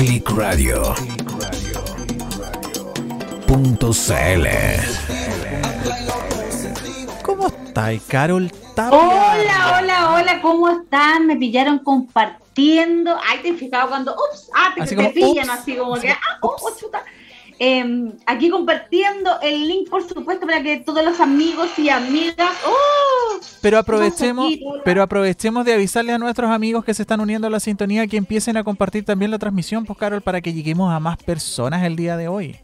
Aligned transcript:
Click 0.00 0.30
Radio. 0.30 0.94
Punto 3.46 3.92
CL. 3.92 4.46
¿Cómo 7.22 7.48
estáis, 7.48 8.00
Carol 8.08 8.50
Tapia? 8.74 8.98
Hola, 8.98 9.76
hola, 9.78 10.14
hola, 10.14 10.40
¿cómo 10.40 10.70
están? 10.70 11.26
Me 11.26 11.36
pillaron 11.36 11.80
compartiendo. 11.80 13.14
Ay, 13.28 13.40
te 13.42 13.48
he 13.50 13.54
fijado 13.54 13.90
cuando. 13.90 14.14
Ups, 14.14 14.48
ah, 14.56 14.72
te, 14.74 14.80
Así 14.84 14.96
te 14.96 15.02
como, 15.02 15.12
pillan, 15.12 15.50
ups, 15.50 15.58
así 15.58 15.76
como 15.76 15.94
así 15.96 16.06
que. 16.06 16.14
como, 16.14 16.24
Ah, 16.30 16.38
oh, 16.40 16.56
oh, 16.62 16.80
chuta. 16.80 17.04
Em, 17.62 18.12
aquí 18.24 18.48
compartiendo 18.48 19.38
el 19.42 19.68
link, 19.68 19.90
por 19.90 20.02
supuesto, 20.08 20.46
para 20.46 20.62
que 20.62 20.78
todos 20.78 21.04
los 21.04 21.20
amigos 21.20 21.68
y 21.78 21.90
amigas. 21.90 22.50
¡Oh! 22.66 23.38
Pero 23.60 23.76
aprovechemos, 23.76 24.50
pero 24.82 25.02
aprovechemos 25.02 25.66
de 25.66 25.74
avisarle 25.74 26.12
a 26.14 26.18
nuestros 26.18 26.50
amigos 26.50 26.86
que 26.86 26.94
se 26.94 27.02
están 27.02 27.20
uniendo 27.20 27.48
a 27.48 27.50
la 27.50 27.60
sintonía 27.60 28.06
que 28.06 28.16
empiecen 28.16 28.56
a 28.56 28.64
compartir 28.64 29.04
también 29.04 29.30
la 29.30 29.38
transmisión, 29.38 29.84
pues 29.84 29.98
Carol, 29.98 30.22
para 30.22 30.40
que 30.40 30.54
lleguemos 30.54 30.90
a 30.90 31.00
más 31.00 31.22
personas 31.22 31.84
el 31.84 31.96
día 31.96 32.16
de 32.16 32.28
hoy. 32.28 32.56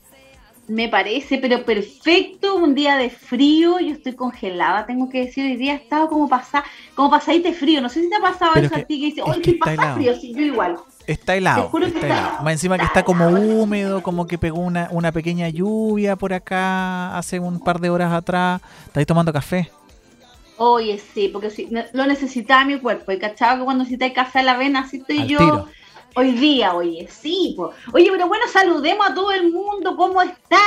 Me 0.67 0.89
parece, 0.89 1.37
pero 1.37 1.63
perfecto, 1.63 2.57
un 2.57 2.75
día 2.75 2.97
de 2.97 3.11
frío, 3.11 3.79
yo 3.79 3.93
estoy 3.93 4.15
congelada, 4.15 4.87
tengo 4.87 5.11
que 5.11 5.27
decir, 5.27 5.45
hoy 5.45 5.57
día 5.57 5.75
he 5.75 5.77
estado 5.77 6.09
como 6.09 6.27
pasada, 6.27 6.65
como 6.95 7.11
pasadita 7.11 7.51
de 7.51 7.55
frío, 7.55 7.83
no 7.83 7.91
sé 7.91 8.01
si 8.01 8.09
te 8.09 8.17
ha 8.17 8.21
pasado 8.21 8.53
Pero 8.55 8.67
eso 8.67 8.75
que- 8.75 8.81
a 8.81 8.85
ti 8.87 8.99
que 8.99 9.07
dices, 9.07 9.25
es 9.27 9.31
oye, 9.31 9.43
que 9.43 9.53
pasa 9.55 9.75
helado. 9.75 9.97
frío, 9.97 10.17
sí, 10.19 10.33
yo 10.35 10.41
igual. 10.41 10.77
Está 11.07 11.37
helado, 11.37 11.71
está 11.73 11.87
está 11.87 12.07
helado. 12.07 12.29
helado. 12.29 12.45
Más 12.45 12.53
encima 12.55 12.79
que 12.79 12.85
está 12.85 13.05
como 13.05 13.29
húmedo, 13.29 14.03
como 14.03 14.27
que 14.27 14.39
pegó 14.39 14.59
una, 14.61 14.89
una 14.91 15.13
pequeña 15.13 15.49
lluvia 15.49 16.17
por 16.17 16.33
acá 16.33 17.17
hace 17.17 17.39
un 17.39 17.61
par 17.61 17.81
de 17.81 17.91
horas 17.91 18.13
atrás. 18.13 18.61
¿Estáis 18.87 19.07
tomando 19.07 19.33
café? 19.33 19.71
Oye, 20.59 20.99
sí, 20.99 21.29
porque 21.29 21.51
sí, 21.51 21.69
lo 21.93 22.07
necesitaba 22.07 22.65
mi 22.65 22.79
cuerpo. 22.81 23.13
Y 23.13 23.19
cachado 23.19 23.59
que 23.59 23.65
cuando 23.65 23.85
necesitáis 23.85 24.15
café 24.15 24.39
a 24.41 24.43
la 24.43 24.57
vena, 24.57 24.81
así 24.81 24.97
estoy 24.99 25.19
Al 25.19 25.29
yo. 25.29 25.39
tiro. 25.39 25.69
Hoy 26.19 26.33
día, 26.33 26.73
oye, 26.73 27.07
sí. 27.11 27.53
po. 27.59 27.73
Oye, 27.93 28.09
pero 28.11 28.27
bueno, 28.27 28.47
saludemos 28.51 29.07
a 29.07 29.15
todo 29.15 29.33
el 29.33 29.53
mundo. 29.53 29.97
¿Cómo 29.99 30.23
están? 30.23 30.61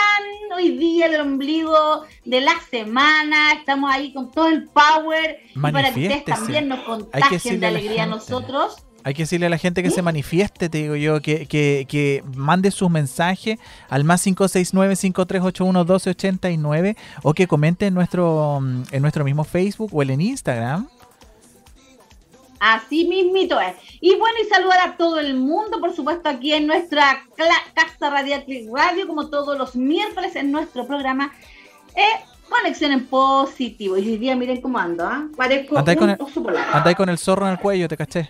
Hoy 0.56 0.78
día, 0.78 1.08
el 1.08 1.20
ombligo 1.20 2.04
de 2.24 2.42
la 2.42 2.54
semana. 2.70 3.54
Estamos 3.54 3.92
ahí 3.92 4.14
con 4.14 4.30
todo 4.30 4.48
el 4.48 4.68
power. 4.68 5.40
Y 5.56 5.60
para 5.60 5.92
que 5.92 6.02
ustedes 6.02 6.26
también 6.26 6.68
nos 6.68 6.82
contagien 6.82 7.60
de 7.60 7.66
alegría 7.66 8.04
a 8.04 8.06
nosotros. 8.06 8.86
Hay 9.04 9.14
que 9.14 9.24
decirle 9.24 9.46
a 9.46 9.50
la 9.50 9.58
gente 9.58 9.82
que 9.82 9.92
se 9.92 10.02
manifieste, 10.02 10.68
te 10.70 10.80
digo 10.80 10.96
yo, 10.96 11.22
que, 11.22 11.46
que, 11.46 11.86
que 11.88 12.22
mande 12.36 12.70
sus 12.70 12.90
mensajes 12.90 13.58
al 13.90 14.04
más 14.04 14.26
569-5381-1289 14.28 16.98
o 17.24 17.34
que 17.34 17.48
comente 17.48 17.88
en 17.88 17.94
nuestro, 17.94 18.60
mm, 18.62 18.84
en 18.92 19.02
nuestro 19.02 19.24
mismo 19.24 19.44
Facebook 19.46 19.90
o 19.94 20.04
en 20.04 20.20
Instagram. 20.22 20.90
Así 22.60 23.08
mismito 23.08 23.58
es. 23.62 23.74
Y 24.02 24.16
bueno, 24.18 24.36
y 24.46 24.50
saludar 24.50 24.80
a 24.90 24.98
todo 24.98 25.18
el 25.20 25.34
mundo, 25.36 25.80
por 25.80 25.96
supuesto, 25.96 26.28
aquí 26.28 26.52
en 26.54 26.68
nuestra 26.68 27.24
casa 27.74 28.10
Radial 28.10 28.44
Radio, 28.74 29.08
como 29.08 29.30
todos 29.30 29.58
los 29.58 29.78
miércoles 29.78 30.36
en 30.36 30.52
nuestro 30.52 30.86
programa 30.86 31.32
eh, 31.96 32.02
Conexión 32.50 32.92
en 32.92 33.06
Positivo. 33.06 33.98
Y 33.98 34.02
hoy 34.10 34.18
día 34.18 34.36
miren 34.36 34.60
cómo 34.60 34.78
ando, 34.78 35.06
¿ah? 35.06 35.26
Parezco 35.38 35.78
Andáis 35.78 35.98
un 35.98 36.02
con 36.02 36.10
el- 36.10 36.18
oso 36.20 36.44
polar. 36.44 36.68
Andáis 36.74 36.98
con 36.98 37.08
el 37.08 37.18
zorro 37.18 37.46
en 37.46 37.54
el 37.54 37.60
cuello, 37.60 37.88
te 37.88 37.96
caché. 37.96 38.28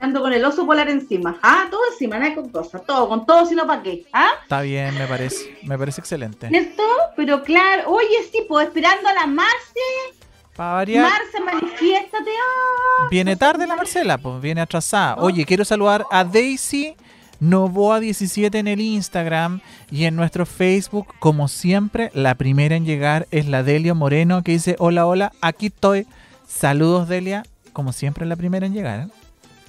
Ando 0.00 0.20
con 0.20 0.32
el 0.32 0.44
oso 0.44 0.64
polar 0.64 0.88
encima. 0.88 1.38
Ah, 1.42 1.66
todo 1.70 1.80
encima, 1.92 2.18
nada 2.18 2.34
con 2.34 2.48
cosas. 2.50 2.84
Todo, 2.86 3.08
con 3.08 3.26
todo, 3.26 3.44
sino 3.46 3.66
para 3.66 3.82
qué. 3.82 4.06
¿Ah? 4.12 4.30
Está 4.42 4.60
bien, 4.60 4.96
me 4.96 5.06
parece. 5.06 5.58
Me 5.64 5.76
parece 5.76 6.00
excelente. 6.00 6.48
¿Cierto? 6.48 6.84
Pero 7.16 7.42
claro, 7.42 7.90
oye, 7.90 8.28
sí, 8.30 8.44
pues 8.48 8.68
esperando 8.68 9.08
a 9.08 9.12
la 9.12 9.26
Marce. 9.26 9.80
Para 10.54 10.72
variar, 10.74 11.02
Marce, 11.10 11.40
manifiéstate. 11.40 12.30
Ah, 12.30 13.08
viene 13.10 13.34
tarde 13.36 13.66
la 13.66 13.74
Marcela, 13.74 14.18
pues 14.18 14.40
viene 14.40 14.60
atrasada. 14.60 15.16
Oye, 15.16 15.44
quiero 15.44 15.64
saludar 15.64 16.04
a 16.12 16.22
Daisy 16.22 16.94
Novoa17 17.40 18.54
en 18.54 18.68
el 18.68 18.80
Instagram 18.80 19.60
y 19.90 20.04
en 20.04 20.14
nuestro 20.14 20.46
Facebook. 20.46 21.14
Como 21.18 21.48
siempre, 21.48 22.10
la 22.14 22.36
primera 22.36 22.76
en 22.76 22.84
llegar 22.84 23.26
es 23.32 23.46
la 23.46 23.64
Delia 23.64 23.94
Moreno 23.94 24.44
que 24.44 24.52
dice: 24.52 24.76
Hola, 24.78 25.06
hola, 25.06 25.32
aquí 25.40 25.66
estoy. 25.66 26.06
Saludos, 26.46 27.08
Delia. 27.08 27.44
Como 27.72 27.92
siempre, 27.92 28.26
la 28.26 28.36
primera 28.36 28.66
en 28.66 28.74
llegar. 28.74 29.00
¿eh? 29.00 29.17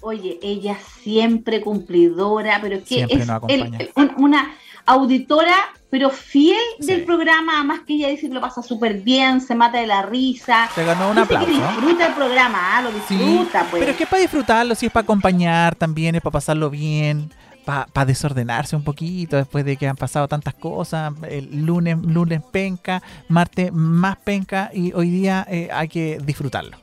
Oye, 0.01 0.39
ella 0.41 0.77
siempre 1.03 1.61
cumplidora, 1.61 2.59
pero 2.61 2.75
es 2.77 2.81
que 2.83 2.95
Siempre 2.95 3.17
es 3.17 3.27
nos 3.27 3.35
acompaña. 3.37 3.77
el- 3.79 3.91
un- 3.95 4.13
una 4.17 4.51
auditora, 4.85 5.55
pero 5.91 6.09
fiel 6.09 6.57
del 6.79 6.99
Sí. 7.01 7.05
programa, 7.05 7.53
además 7.57 7.81
que 7.85 7.93
ella 7.93 8.07
dice 8.09 8.27
que 8.27 8.33
lo 8.33 8.41
pasa 8.41 8.61
súper 8.63 9.01
bien, 9.01 9.41
se 9.41 9.55
mata 9.55 9.79
de 9.79 9.87
la 9.87 10.01
risa. 10.03 10.69
Se 10.73 10.83
ganó 10.83 11.09
un 11.11 11.15
Dice 11.15 11.27
que 11.27 11.35
aplauso. 11.35 11.67
disfruta 11.71 12.07
el 12.07 12.13
programa, 12.13 12.77
ah, 12.77 12.81
lo 12.81 12.89
Sí, 13.07 13.15
disfruta, 13.15 13.65
pues. 13.69 13.79
pero 13.81 13.91
es 13.91 13.97
que 13.97 14.05
para 14.07 14.21
disfrutarlo, 14.21 14.75
si 14.75 14.85
es 14.87 14.91
para 14.91 15.03
acompañar 15.03 15.75
también, 15.75 16.15
es 16.15 16.21
para 16.21 16.33
pasarlo 16.33 16.69
bien, 16.69 17.31
para 17.65 18.05
desordenarse 18.05 18.75
un 18.75 18.83
poquito 18.83 19.37
después 19.37 19.63
de 19.63 19.77
que 19.77 19.87
han 19.87 19.95
pasado 19.95 20.27
tantas 20.27 20.55
cosas. 20.55 21.13
El 21.29 21.65
lunes, 21.65 21.97
lunes 21.99 22.41
penca, 22.51 23.03
martes 23.27 23.71
más 23.71 24.17
penca 24.17 24.71
y 24.73 24.91
hoy 24.93 25.11
día 25.11 25.45
eh, 25.47 25.69
hay 25.71 25.87
que 25.87 26.17
disfrutarlo. 26.23 26.77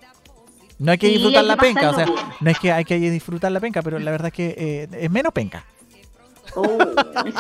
No 0.79 0.93
hay 0.93 0.99
que 0.99 1.07
Sí, 1.07 1.15
disfrutar 1.15 1.45
la 1.45 1.57
penca, 1.57 1.91
o 1.91 1.95
sea, 1.95 2.07
no 2.41 2.51
es 2.51 2.59
que 2.59 2.73
hay 2.73 2.85
que 2.85 2.99
disfrutar 2.99 3.51
la 3.51 3.61
penca, 3.61 3.83
pero 3.83 3.99
la 3.99 4.11
verdad 4.11 4.27
es 4.29 4.33
que 4.35 4.55
eh, 4.59 4.89
es 5.01 5.11
menos 5.11 5.33
penca. 5.33 5.65
Oh, 6.55 6.79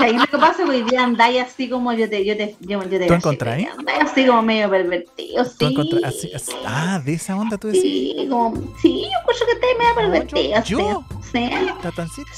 y 0.09 0.12
lo 0.17 0.27
que 0.27 0.39
pasa 0.39 0.50
es 0.50 0.56
que 0.56 0.65
hoy 0.65 0.83
día 0.83 1.05
andáis 1.05 1.43
así 1.43 1.69
como 1.71 1.93
yo 1.93 2.09
te, 2.09 2.25
yo 2.25 2.37
te, 2.37 2.56
yo, 2.61 2.83
yo 2.83 2.89
te 2.99 3.06
¿Tú 3.06 3.15
encontrás, 3.15 3.59
Andáis 3.78 4.00
así 4.11 4.27
como 4.27 4.43
medio 4.43 4.69
pervertido, 4.71 5.44
sí. 5.44 5.50
Tú 5.59 5.67
encontrás- 5.67 6.05
así- 6.05 6.33
así- 6.34 6.53
ah, 6.67 7.00
de 7.05 7.15
esa 7.15 7.37
onda 7.37 7.56
tú 7.59 7.69
decís. 7.69 7.83
Sí, 7.83 8.27
como, 8.28 8.55
sí, 8.83 9.03
yo 9.03 9.19
escucho 9.21 9.47
que 9.47 9.53
estáis 9.53 9.78
medio 9.78 9.94
pervertido, 9.94 10.62
yo- 10.65 11.05
sí. 11.22 11.33
sí. 11.33 11.50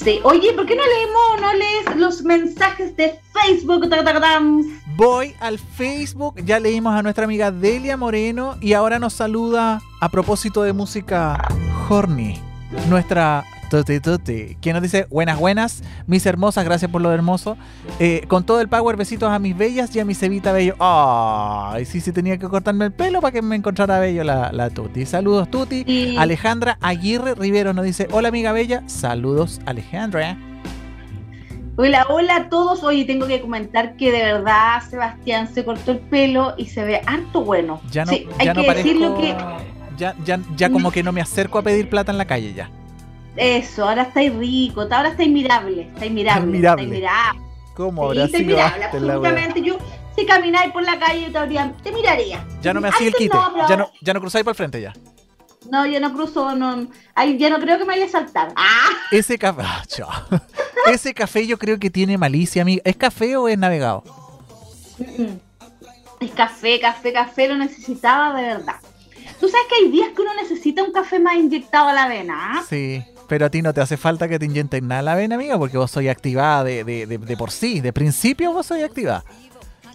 Sí, 0.03 0.19
oye, 0.23 0.53
¿por 0.53 0.65
qué 0.65 0.75
no 0.75 0.83
leemos, 0.85 1.41
no 1.41 1.53
lees 1.53 1.95
los 1.97 2.21
mensajes 2.23 2.95
de 2.95 3.19
Facebook? 3.33 3.87
Voy 4.95 5.33
al 5.39 5.57
Facebook, 5.59 6.35
ya 6.43 6.59
leímos 6.59 6.93
a 6.93 7.01
nuestra 7.01 7.23
amiga 7.25 7.51
Delia 7.51 7.97
Moreno 7.97 8.57
y 8.61 8.73
ahora 8.73 8.99
nos 8.99 9.13
saluda 9.13 9.81
a 10.01 10.09
propósito 10.09 10.63
de 10.63 10.73
música 10.73 11.37
Horny, 11.89 12.39
nuestra 12.89 13.43
Tuti 13.69 13.99
Tuti, 13.99 14.57
quien 14.61 14.73
nos 14.73 14.81
dice 14.81 15.05
buenas 15.11 15.37
buenas, 15.37 15.83
mis 16.07 16.25
hermosas, 16.25 16.65
gracias 16.65 16.89
por 16.89 17.01
lo 17.01 17.11
hermoso, 17.11 17.55
Eh, 17.99 18.23
con 18.27 18.43
todo 18.43 18.61
el 18.61 18.67
power, 18.67 18.95
besitos 18.97 19.29
a 19.31 19.37
mis 19.37 19.55
bellas 19.55 19.95
y 19.95 19.99
a 19.99 20.05
mi 20.05 20.15
cebita 20.15 20.51
bello. 20.53 20.75
Ay, 20.79 21.85
sí, 21.85 22.01
sí 22.01 22.11
tenía 22.11 22.37
que 22.37 22.47
cortarme 22.47 22.85
el 22.85 22.91
pelo 22.91 23.21
para 23.21 23.31
que 23.31 23.41
me 23.43 23.55
encontrara 23.55 23.99
bello 23.99 24.23
la, 24.23 24.51
la 24.51 24.69
Tuti. 24.71 25.05
Saludos 25.05 25.51
Tuti. 25.51 25.83
Sí. 25.85 26.15
Alejandra 26.17 26.77
Aguirre 26.81 27.35
Rivero 27.35 27.73
nos 27.73 27.85
dice, 27.85 28.07
hola 28.11 28.29
amiga 28.29 28.51
bella, 28.53 28.81
saludos 28.87 29.61
Alejandra. 29.67 30.37
Hola, 31.77 32.05
hola 32.09 32.35
a 32.35 32.49
todos. 32.49 32.83
Oye, 32.83 33.05
tengo 33.05 33.27
que 33.27 33.39
comentar 33.39 33.95
que 33.97 34.11
de 34.11 34.23
verdad 34.23 34.81
Sebastián 34.89 35.47
se 35.53 35.63
cortó 35.63 35.91
el 35.91 35.99
pelo 35.99 36.53
y 36.57 36.65
se 36.65 36.83
ve 36.83 37.01
harto 37.05 37.43
bueno. 37.45 37.79
Ya 37.91 38.03
no, 38.05 38.11
Sí, 38.11 38.27
hay 38.39 38.47
ya 38.47 38.53
no 38.53 38.61
que 38.61 38.67
parezco- 38.67 38.75
decirlo 38.83 39.15
que 39.17 39.35
Ya, 39.97 40.15
ya, 40.25 40.39
ya 40.57 40.69
como 40.71 40.91
que 40.91 41.03
no 41.03 41.11
me 41.11 41.21
acerco 41.21 41.59
a 41.59 41.61
pedir 41.61 41.87
plata 41.89 42.11
en 42.11 42.17
la 42.17 42.25
calle 42.25 42.53
ya. 42.53 42.69
Eso, 43.39 43.87
ahora 43.87 44.03
estáis 44.03 44.33
rico, 44.35 44.81
ahora 44.81 45.09
estáis 45.09 45.29
mirable, 45.29 45.83
estáis 45.93 46.11
mirable, 46.11 46.41
Admirable. 46.43 46.83
estáis 46.83 47.01
mirable. 47.01 47.41
¿Cómo 47.75 48.01
Sí, 48.03 48.07
habrá 48.19 48.25
estáis 48.25 48.45
sido 48.45 48.59
absolutamente. 48.61 49.61
Yo, 49.61 49.77
si 50.17 50.25
camináis 50.25 50.71
por 50.73 50.83
la 50.83 50.99
calle, 50.99 51.21
yo 51.27 51.31
te, 51.31 51.37
habría- 51.37 51.71
te 51.81 51.91
miraría. 51.91 52.45
Ya 52.61 52.73
no 52.73 52.81
me 52.81 52.89
hacía 52.89 53.07
el 53.07 53.13
quite. 53.13 53.35
no, 53.35 53.67
ya, 53.69 53.77
no, 53.77 53.91
ya 54.01 54.13
no 54.13 54.19
cruzáis 54.19 54.43
para 54.43 54.51
el 54.51 54.57
frente 54.57 54.81
ya. 54.81 54.93
No, 55.71 55.85
yo 55.85 55.99
no 55.99 56.11
cruzo, 56.13 56.55
no, 56.55 56.87
ay, 57.15 57.37
ya 57.37 57.49
no 57.49 57.59
creo 57.59 57.77
que 57.77 57.83
me 57.85 57.93
vaya 57.93 58.05
a 58.05 58.09
saltar. 58.09 58.51
¡Ah! 58.55 58.89
Ese 59.11 59.37
café. 59.37 59.61
ah. 59.63 59.83
Ese 60.91 61.13
café 61.13 61.45
yo 61.45 61.57
creo 61.59 61.77
que 61.79 61.89
tiene 61.89 62.17
malicia, 62.17 62.61
amiga. 62.63 62.81
¿Es 62.85 62.95
café 62.95 63.37
o 63.37 63.47
es 63.47 63.57
navegado? 63.57 64.03
Es 66.19 66.31
café, 66.31 66.79
café, 66.79 67.13
café, 67.13 67.47
lo 67.47 67.55
necesitaba 67.55 68.35
de 68.39 68.47
verdad. 68.47 68.75
Tú 69.39 69.47
sabes 69.47 69.67
que 69.69 69.75
hay 69.75 69.91
días 69.91 70.09
que 70.15 70.21
uno 70.21 70.33
necesita 70.33 70.83
un 70.83 70.91
café 70.91 71.19
más 71.19 71.35
inyectado 71.35 71.87
a 71.89 71.93
la 71.93 72.07
vena, 72.07 72.35
¿ah? 72.57 72.63
Sí. 72.67 73.01
Pero 73.29 73.45
a 73.45 73.49
ti 73.49 73.61
no 73.61 73.73
te 73.73 73.79
hace 73.79 73.95
falta 73.95 74.27
que 74.27 74.37
te 74.39 74.45
inyecten 74.45 74.87
nada 74.87 75.01
la 75.03 75.15
vena, 75.15 75.35
amiga, 75.35 75.57
porque 75.57 75.77
vos 75.77 75.89
soy 75.91 76.09
activada 76.09 76.63
de, 76.65 76.83
de, 76.83 77.05
de, 77.05 77.17
de 77.17 77.37
por 77.37 77.51
sí. 77.51 77.79
De 77.79 77.93
principio 77.93 78.51
vos 78.51 78.65
soy 78.65 78.81
activada. 78.81 79.23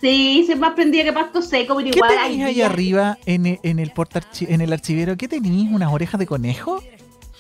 Sí, 0.01 0.45
se 0.47 0.55
me 0.57 0.71
prendida 0.71 1.03
que 1.05 1.13
pasto 1.13 1.43
seco, 1.43 1.77
pero 1.77 1.91
¿Qué 1.91 1.97
igual 1.99 2.11
tenéis 2.11 2.45
ahí 2.45 2.55
días- 2.55 2.71
arriba 2.71 3.19
en, 3.27 3.47
el- 3.47 3.59
en, 3.63 3.79
el 3.79 3.93
portarchi- 3.93 4.47
en 4.49 4.61
el 4.61 4.73
archivero? 4.73 5.17
¿Qué 5.17 5.29
tenéis? 5.29 5.69
¿Unas 5.73 5.93
orejas 5.93 6.19
de 6.19 6.27
conejo? 6.27 6.83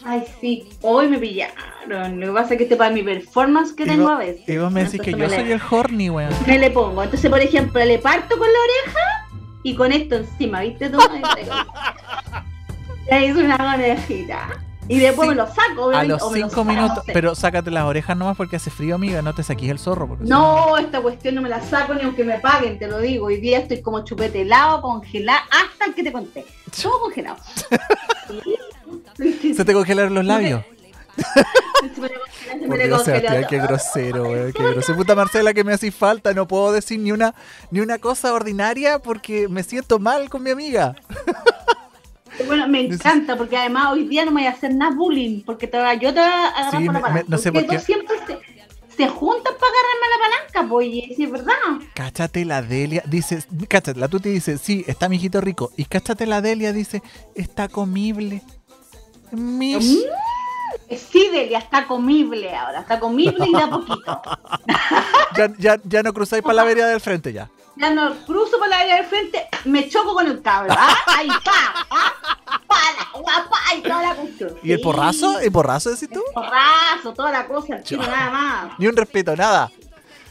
Ay, 0.06 0.22
sí, 0.40 0.68
hoy 0.82 1.08
me 1.08 1.18
pillaron. 1.18 2.20
Lo 2.20 2.26
que 2.26 2.32
pasa 2.32 2.54
es 2.54 2.58
que 2.58 2.64
este 2.64 2.76
para 2.76 2.90
mi 2.90 3.02
performance 3.02 3.72
que 3.74 3.84
Y 3.84 3.86
tengo 3.86 4.02
vos- 4.04 4.12
a 4.12 4.18
veces. 4.18 4.48
Y 4.48 4.56
vos 4.58 4.72
me 4.72 4.84
decís 4.84 5.00
que 5.00 5.12
yo 5.12 5.28
soy 5.28 5.44
le- 5.44 5.52
el 5.52 5.60
horny, 5.70 6.10
weón. 6.10 6.32
Me 6.46 6.58
le 6.58 6.70
pongo. 6.70 7.02
Entonces, 7.02 7.30
por 7.30 7.40
ejemplo, 7.40 7.84
le 7.84 7.98
parto 7.98 8.36
con 8.38 8.48
la 8.48 8.58
oreja 8.58 9.00
y 9.62 9.74
con 9.74 9.92
esto 9.92 10.16
encima, 10.16 10.60
¿viste 10.62 10.90
tú? 10.90 10.98
Le 13.10 13.26
hice 13.26 13.44
una 13.44 13.58
conejita. 13.58 14.48
Y 14.88 14.98
después 14.98 15.26
Sí. 15.28 15.34
me 15.34 15.34
lo 15.36 15.46
saco, 15.46 15.90
A 15.90 16.04
los 16.04 16.22
o 16.22 16.30
me 16.30 16.38
cinco 16.40 16.64
minutos. 16.64 17.04
Pero 17.06 17.34
sácate 17.34 17.70
las 17.70 17.84
orejas 17.84 18.16
nomás 18.16 18.36
porque 18.36 18.56
hace 18.56 18.70
frío, 18.70 18.94
amiga. 18.96 19.22
No 19.22 19.34
te 19.34 19.42
saquís 19.42 19.70
el 19.70 19.78
zorro. 19.78 20.06
Porque 20.08 20.24
No, 20.24 20.76
esta 20.76 21.00
cuestión 21.00 21.34
no 21.36 21.42
me 21.42 21.48
la 21.48 21.60
saco 21.62 21.94
ni 21.94 22.02
aunque 22.02 22.22
me 22.24 22.38
paguen, 22.38 22.78
te 22.78 22.86
lo 22.86 22.98
digo. 22.98 23.26
Hoy 23.26 23.38
día 23.40 23.58
estoy 23.58 23.80
como 23.80 24.04
chupete 24.04 24.42
helado, 24.42 24.82
congelado, 24.82 25.40
hasta 25.50 25.86
el 25.86 25.94
que 25.94 26.02
te 26.02 26.12
conté. 26.12 26.44
Todo 26.82 27.00
congelado. 27.00 27.36
Se 29.56 29.64
te 29.64 29.72
congelaron 29.72 30.14
los 30.14 30.24
labios. 30.24 30.62
Por 32.66 32.78
Dios, 32.78 33.04
Sebastián, 33.04 33.46
qué 33.48 33.58
grosero, 33.58 34.24
weón, 34.24 34.52
qué 34.52 34.62
grosero. 34.62 34.96
Puta 34.98 35.14
Marcela, 35.14 35.54
que 35.54 35.62
me 35.64 35.72
hace 35.72 35.90
falta, 35.92 36.34
no 36.34 36.46
puedo 36.48 36.72
decir 36.72 36.98
ni 36.98 37.12
una, 37.12 37.34
ni 37.70 37.80
una 37.80 37.98
cosa 37.98 38.32
ordinaria 38.32 38.98
porque 38.98 39.48
me 39.48 39.62
siento 39.62 39.98
mal 39.98 40.28
con 40.28 40.42
mi 40.42 40.50
amiga. 40.50 40.96
Bueno, 42.46 42.68
me 42.68 42.80
encanta 42.80 43.36
porque 43.36 43.56
además 43.56 43.92
hoy 43.92 44.04
día 44.08 44.24
no 44.24 44.30
me 44.30 44.42
voy 44.42 44.48
a 44.48 44.52
hacer 44.52 44.74
nada 44.74 44.94
bullying 44.94 45.42
porque 45.44 45.66
te, 45.66 45.78
yo 46.00 46.12
te 46.12 46.20
voy 46.20 46.28
a 46.28 46.48
agarrar 46.48 46.80
Sí, 46.80 46.84
por 46.86 46.94
la 46.94 47.00
palanca. 47.00 47.24
no 47.28 47.38
sé 47.38 47.52
por 47.52 47.66
qué. 47.66 47.78
siempre 47.78 48.16
se, 48.26 48.38
se 48.96 49.08
juntan 49.08 49.54
para 49.54 49.72
agarrarme 49.72 50.06
la 50.10 50.24
palanca, 50.52 50.68
pues, 50.70 50.86
y 50.88 51.22
es 51.22 51.30
verdad. 51.30 51.54
Cáchate 51.94 52.44
la 52.44 52.62
Delia, 52.62 53.02
dice, 53.06 53.44
cáchate, 53.68 53.98
la 53.98 54.08
Tuti 54.08 54.30
dice, 54.30 54.58
sí, 54.58 54.84
está 54.86 55.08
mi 55.08 55.16
hijito 55.16 55.40
rico. 55.40 55.70
Y 55.76 55.84
cáchate 55.84 56.26
la 56.26 56.40
Delia, 56.40 56.72
dice, 56.72 57.02
está 57.34 57.68
comible. 57.68 58.42
Mish. 59.32 59.98
Mm, 59.98 60.94
Sí, 61.10 61.28
Delia, 61.32 61.58
está 61.58 61.86
comible 61.86 62.54
ahora, 62.54 62.80
está 62.80 63.00
comible 63.00 63.46
y 63.48 63.52
da 63.52 63.70
poquito. 63.70 64.20
Ya, 65.36 65.52
ya, 65.58 65.80
ya 65.82 66.02
no 66.04 66.12
cruzáis 66.12 66.42
para 66.42 66.54
la 66.54 66.64
vereda 66.68 66.86
del 66.88 67.00
frente 67.00 67.32
ya. 67.32 67.50
Ya 67.76 67.90
no 67.90 68.14
cruzo 68.24 68.58
por 68.58 68.68
la 68.68 68.78
área 68.78 68.96
del 68.96 69.06
frente, 69.06 69.48
me 69.64 69.88
choco 69.88 70.14
con 70.14 70.26
el 70.26 70.40
cable. 70.42 70.72
¿ah? 70.76 70.94
Ahí, 71.06 71.26
pa, 71.28 71.86
¿ah? 71.90 72.12
para, 72.68 73.20
guapa, 73.20 73.56
y 73.76 73.80
toda 73.82 74.02
la 74.02 74.14
cuestión. 74.14 74.56
¿Y 74.62 74.72
el 74.72 74.80
porrazo? 74.80 75.40
¿El 75.40 75.50
porrazo 75.50 75.90
decís 75.90 76.08
tú? 76.08 76.22
El 76.28 76.34
porrazo, 76.34 77.12
toda 77.14 77.32
la 77.32 77.46
cosa, 77.46 77.80
Ya. 77.82 77.96
nada 77.98 78.30
más. 78.30 78.78
Ni 78.78 78.86
un 78.86 78.96
respeto, 78.96 79.34
nada. 79.34 79.70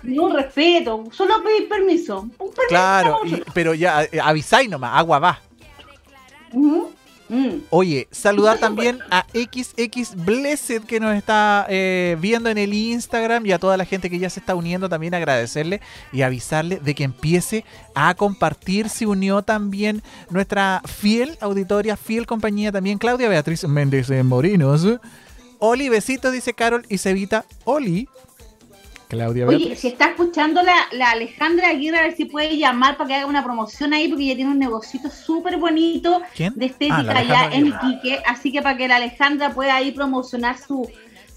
Ni 0.03 0.17
un 0.19 0.33
respeto, 0.33 1.03
solo 1.11 1.43
pedir 1.43 1.67
permiso. 1.67 2.21
Un 2.21 2.29
permiso. 2.37 2.61
Claro, 2.69 3.19
y- 3.25 3.43
pero 3.53 3.73
ya 3.73 4.03
eh, 4.03 4.19
avisáis 4.21 4.69
nomás, 4.69 4.97
agua 4.97 5.19
va. 5.19 5.39
Ujú. 6.53 6.93
Mm. 7.33 7.63
Oye, 7.71 8.07
saludar 8.11 8.59
también 8.59 8.99
a 9.09 9.25
XX 9.33 10.15
Blessed 10.23 10.83
que 10.83 10.99
nos 10.99 11.15
está 11.15 11.65
eh, 11.67 12.15
viendo 12.21 12.47
en 12.47 12.59
el 12.59 12.75
Instagram 12.75 13.43
y 13.47 13.51
a 13.51 13.57
toda 13.57 13.75
la 13.75 13.85
gente 13.85 14.11
que 14.11 14.19
ya 14.19 14.29
se 14.29 14.39
está 14.39 14.53
uniendo 14.53 14.87
también 14.87 15.15
agradecerle 15.15 15.81
y 16.11 16.21
avisarle 16.21 16.79
de 16.79 16.93
que 16.93 17.03
empiece 17.03 17.65
a 17.95 18.13
compartir. 18.13 18.87
Se 18.87 19.07
unió 19.07 19.41
también 19.41 20.03
nuestra 20.29 20.83
fiel 20.85 21.35
auditoria, 21.41 21.97
fiel 21.97 22.27
compañía 22.27 22.71
también, 22.71 22.99
Claudia 22.99 23.29
Beatriz 23.29 23.67
Méndez 23.67 24.09
de 24.09 24.21
Morinos. 24.21 24.85
Oli, 25.57 25.89
besitos, 25.89 26.33
dice 26.33 26.53
Carol 26.53 26.85
y 26.87 26.99
Cevita. 26.99 27.45
Oli. 27.63 28.07
Claudia 29.13 29.47
Oye, 29.47 29.57
Beatriz. 29.57 29.79
si 29.79 29.87
está 29.87 30.07
escuchando 30.09 30.61
la, 30.61 30.75
la 30.91 31.11
Alejandra 31.11 31.69
Aguirre, 31.69 31.97
a 31.99 32.01
ver 32.03 32.15
si 32.15 32.25
puede 32.25 32.57
llamar 32.57 32.97
para 32.97 33.07
que 33.07 33.15
haga 33.15 33.25
una 33.27 33.43
promoción 33.43 33.93
ahí, 33.93 34.07
porque 34.09 34.23
ella 34.25 34.35
tiene 34.35 34.51
un 34.51 34.59
negocito 34.59 35.09
súper 35.09 35.57
bonito 35.57 36.21
¿Quién? 36.35 36.53
de 36.55 36.65
Ah, 36.65 36.69
estética 36.69 37.03
la 37.03 37.17
allá 37.19 37.49
en. 37.53 37.67
Iquique, 37.67 38.21
así 38.25 38.51
que 38.51 38.61
para 38.61 38.77
que 38.77 38.87
la 38.87 38.97
Alejandra 38.97 39.53
pueda 39.53 39.75
ahí 39.75 39.91
promocionar 39.91 40.57
su, 40.57 40.89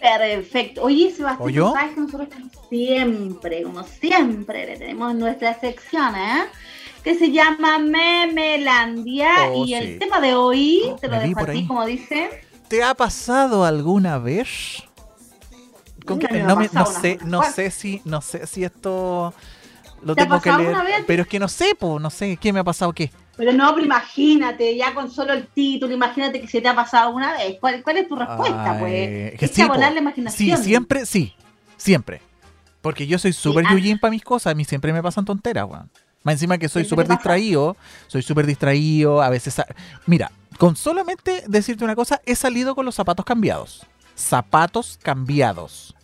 Perfecto. 0.00 0.82
Oye, 0.82 1.10
Sebastián, 1.14 1.52
tú 1.54 1.72
sabes 1.72 1.94
que 1.94 2.00
nosotros 2.00 2.28
siempre, 2.70 3.62
como 3.62 3.82
siempre, 3.84 4.66
le 4.66 4.76
tenemos 4.78 5.14
nuestra 5.14 5.58
sección, 5.60 6.14
¿eh? 6.16 6.44
Que 7.04 7.14
se 7.18 7.30
llama 7.30 7.78
Memelandia. 7.78 9.28
Oh, 9.52 9.64
y 9.64 9.68
sí. 9.68 9.74
el 9.74 9.98
tema 9.98 10.20
de 10.20 10.34
hoy, 10.34 10.82
te 11.00 11.08
lo 11.08 11.18
dejo 11.18 11.40
a 11.40 11.46
ti, 11.46 11.66
como 11.66 11.84
dice. 11.86 12.44
¿Te 12.68 12.82
ha 12.82 12.94
pasado 12.94 13.64
alguna 13.64 14.18
vez? 14.18 14.82
Con 16.06 16.18
que- 16.18 16.26
ha 16.40 16.46
no, 16.46 16.56
me- 16.56 16.70
no 16.72 16.86
sé, 16.86 17.18
no 17.24 17.42
sé 17.42 17.70
si, 17.70 18.00
no 18.04 18.20
sé 18.20 18.46
si 18.46 18.64
esto 18.64 19.34
lo 20.02 20.14
¿Te 20.14 20.22
ha 20.22 20.24
tengo 20.24 20.40
que 20.40 20.50
pasado 20.50 20.62
leer. 20.72 20.84
vez? 20.84 21.04
Pero 21.06 21.22
es 21.22 21.28
que 21.28 21.38
no 21.38 21.48
sé, 21.48 21.74
po, 21.78 21.98
no 21.98 22.10
sé, 22.10 22.36
¿qué 22.38 22.52
me 22.52 22.60
ha 22.60 22.64
pasado 22.64 22.92
qué? 22.92 23.10
Pero 23.40 23.54
no, 23.54 23.72
pero 23.72 23.86
imagínate, 23.86 24.76
ya 24.76 24.92
con 24.92 25.10
solo 25.10 25.32
el 25.32 25.46
título, 25.46 25.94
imagínate 25.94 26.42
que 26.42 26.46
se 26.46 26.60
te 26.60 26.68
ha 26.68 26.74
pasado 26.74 27.06
alguna 27.06 27.32
vez. 27.32 27.56
¿Cuál, 27.58 27.82
cuál 27.82 27.96
es 27.96 28.06
tu 28.06 28.14
respuesta, 28.14 28.72
Ay, 28.72 28.78
pues? 28.78 29.40
que 29.40 29.48
sí, 29.48 29.64
volar 29.64 29.94
la 29.94 29.98
Sí, 29.98 30.02
imaginación. 30.02 30.62
siempre, 30.62 31.06
sí, 31.06 31.34
siempre. 31.78 32.20
Porque 32.82 33.06
yo 33.06 33.18
soy 33.18 33.32
súper 33.32 33.64
ah. 33.66 33.72
yujin 33.72 33.98
para 33.98 34.10
mis 34.10 34.22
cosas, 34.22 34.50
a 34.50 34.54
mí 34.54 34.66
siempre 34.66 34.92
me 34.92 35.02
pasan 35.02 35.24
tonteras, 35.24 35.64
weón. 35.64 35.88
Más 36.22 36.34
encima 36.34 36.58
que 36.58 36.68
soy 36.68 36.84
súper 36.84 37.08
distraído, 37.08 37.78
soy 38.08 38.20
súper 38.20 38.44
distraído, 38.44 39.22
a 39.22 39.30
veces... 39.30 39.62
Mira, 40.04 40.30
con 40.58 40.76
solamente 40.76 41.42
decirte 41.46 41.82
una 41.82 41.96
cosa, 41.96 42.20
he 42.26 42.34
salido 42.34 42.74
con 42.74 42.84
los 42.84 42.94
zapatos 42.94 43.24
cambiados. 43.24 43.86
Zapatos 44.16 44.98
cambiados. 45.02 45.94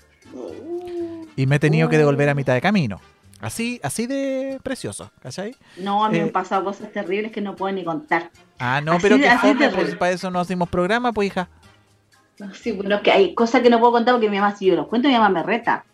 Y 1.36 1.44
me 1.44 1.56
he 1.56 1.58
tenido 1.58 1.90
que 1.90 1.98
devolver 1.98 2.30
a 2.30 2.34
mitad 2.34 2.54
de 2.54 2.62
camino. 2.62 2.98
Así, 3.40 3.80
así 3.82 4.06
de 4.06 4.58
precioso, 4.62 5.10
¿cachai? 5.20 5.54
No, 5.76 6.04
a 6.04 6.08
mí 6.08 6.14
me 6.14 6.20
Eh, 6.20 6.26
han 6.26 6.30
pasado 6.30 6.64
cosas 6.64 6.90
terribles 6.92 7.32
que 7.32 7.40
no 7.42 7.54
puedo 7.54 7.72
ni 7.74 7.84
contar. 7.84 8.30
Ah, 8.58 8.80
no, 8.80 8.92
Así 8.92 9.02
pero 9.02 9.16
que 9.18 9.30
fome, 9.38 9.68
pues 9.70 9.94
para 9.96 10.12
eso 10.12 10.30
no 10.30 10.40
hacemos 10.40 10.68
programa, 10.68 11.12
pues 11.12 11.28
hija. 11.28 11.48
No, 12.38 12.52
Sí, 12.54 12.72
bueno, 12.72 13.02
que 13.02 13.12
hay 13.12 13.34
cosas 13.34 13.60
que 13.62 13.70
no 13.70 13.78
puedo 13.78 13.92
contar 13.92 14.14
porque 14.14 14.30
mi 14.30 14.38
mamá, 14.38 14.56
si 14.56 14.66
yo 14.66 14.74
los 14.76 14.88
cuento, 14.88 15.08
mi 15.08 15.14
mamá 15.14 15.28
me 15.28 15.42
reta. 15.42 15.84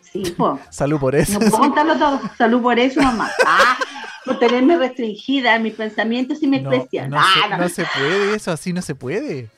Sí, 0.00 0.22
pues. 0.36 0.60
Salud 0.70 1.00
por 1.00 1.14
eso. 1.16 1.32
No 1.32 1.40
puedo 1.40 1.58
contarlo 1.58 1.96
todo. 1.96 2.20
Salud 2.38 2.62
por 2.62 2.78
eso, 2.78 3.02
mamá. 3.02 3.30
Ah, 3.44 3.76
por 4.24 4.38
tenerme 4.38 4.76
restringida 4.76 5.56
en 5.56 5.62
mis 5.64 5.74
pensamientos 5.74 6.42
y 6.42 6.46
mi 6.46 6.60
No, 6.60 6.70
Ah, 6.70 6.86
se, 6.90 7.48
no, 7.50 7.58
no 7.58 7.68
se 7.68 7.84
puede 7.84 8.34
eso, 8.36 8.52
así 8.52 8.72
no 8.72 8.82
se 8.82 8.94
puede. 8.94 9.48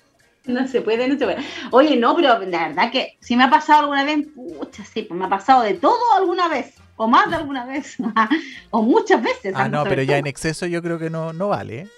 No 0.48 0.66
se 0.66 0.80
puede, 0.80 1.06
no 1.08 1.18
se 1.18 1.24
puede. 1.24 1.38
Oye, 1.70 1.96
no, 1.96 2.14
pero 2.16 2.38
la 2.40 2.68
verdad 2.68 2.90
que 2.90 3.16
si 3.20 3.36
me 3.36 3.44
ha 3.44 3.50
pasado 3.50 3.80
alguna 3.80 4.04
vez, 4.04 4.26
pucha, 4.34 4.84
sí, 4.84 5.02
pues 5.02 5.18
me 5.18 5.26
ha 5.26 5.28
pasado 5.28 5.62
de 5.62 5.74
todo 5.74 5.98
alguna 6.16 6.48
vez. 6.48 6.74
O 6.96 7.06
más 7.06 7.30
de 7.30 7.36
alguna 7.36 7.64
vez. 7.64 7.96
o 8.70 8.82
muchas 8.82 9.22
veces. 9.22 9.54
Ah, 9.54 9.68
no, 9.68 9.84
pero 9.84 10.02
ya 10.02 10.18
en 10.18 10.26
exceso 10.26 10.66
yo 10.66 10.82
creo 10.82 10.98
que 10.98 11.10
no, 11.10 11.32
no 11.32 11.48
vale. 11.48 11.80
¿eh? 11.80 11.88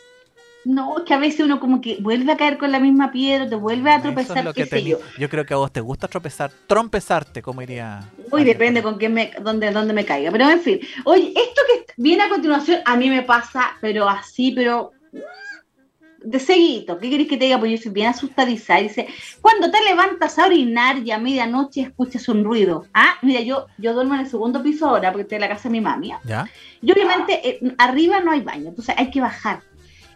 No, 0.64 0.98
es 0.98 1.04
que 1.04 1.14
a 1.14 1.18
veces 1.18 1.40
uno 1.40 1.58
como 1.58 1.80
que 1.80 1.96
vuelve 2.00 2.30
a 2.32 2.36
caer 2.36 2.58
con 2.58 2.70
la 2.70 2.80
misma 2.80 3.10
piedra, 3.10 3.48
te 3.48 3.54
vuelve 3.54 3.90
a 3.90 3.96
Eso 3.96 4.08
es 4.08 4.14
tropezar, 4.14 4.44
lo 4.44 4.52
que 4.52 4.84
yo. 4.84 4.98
yo 5.18 5.28
creo 5.30 5.46
que 5.46 5.54
a 5.54 5.56
vos 5.56 5.72
te 5.72 5.80
gusta 5.80 6.06
tropezar, 6.06 6.50
trompezarte, 6.66 7.40
como 7.40 7.62
iría. 7.62 8.02
Uy, 8.30 8.44
depende 8.44 8.82
con 8.82 8.98
quién 8.98 9.14
me, 9.14 9.32
dónde, 9.40 9.70
dónde 9.70 9.94
me 9.94 10.04
caiga. 10.04 10.30
Pero 10.30 10.50
en 10.50 10.60
fin. 10.60 10.80
Oye, 11.04 11.32
esto 11.34 11.62
que 11.66 11.92
viene 11.96 12.24
a 12.24 12.28
continuación 12.28 12.80
a 12.84 12.96
mí 12.96 13.08
me 13.08 13.22
pasa, 13.22 13.72
pero 13.80 14.06
así, 14.06 14.52
pero 14.52 14.92
de 16.22 16.38
seguito. 16.38 16.98
¿Qué 16.98 17.10
querés 17.10 17.28
que 17.28 17.36
te 17.36 17.44
diga? 17.46 17.58
Pues 17.58 17.72
yo 17.72 17.78
soy 17.78 17.92
bien 17.92 18.08
asustadiza. 18.08 18.76
Dice, 18.76 19.06
cuando 19.40 19.70
te 19.70 19.82
levantas 19.82 20.38
a 20.38 20.46
orinar 20.46 20.98
y 20.98 21.10
a 21.10 21.18
medianoche 21.18 21.82
escuchas 21.82 22.28
un 22.28 22.44
ruido. 22.44 22.86
Ah, 22.94 23.14
mira, 23.22 23.40
yo, 23.40 23.66
yo 23.78 23.94
duermo 23.94 24.14
en 24.14 24.20
el 24.20 24.26
segundo 24.26 24.62
piso 24.62 24.88
ahora 24.88 25.10
porque 25.10 25.22
estoy 25.22 25.36
en 25.36 25.42
la 25.42 25.48
casa 25.48 25.68
de 25.68 25.72
mi 25.72 25.80
mami. 25.80 26.12
¿ah? 26.12 26.20
¿Ya? 26.24 26.50
Y 26.82 26.92
obviamente 26.92 27.48
eh, 27.48 27.74
arriba 27.78 28.20
no 28.20 28.32
hay 28.32 28.40
baño, 28.40 28.68
entonces 28.68 28.94
hay 28.98 29.10
que 29.10 29.20
bajar. 29.20 29.60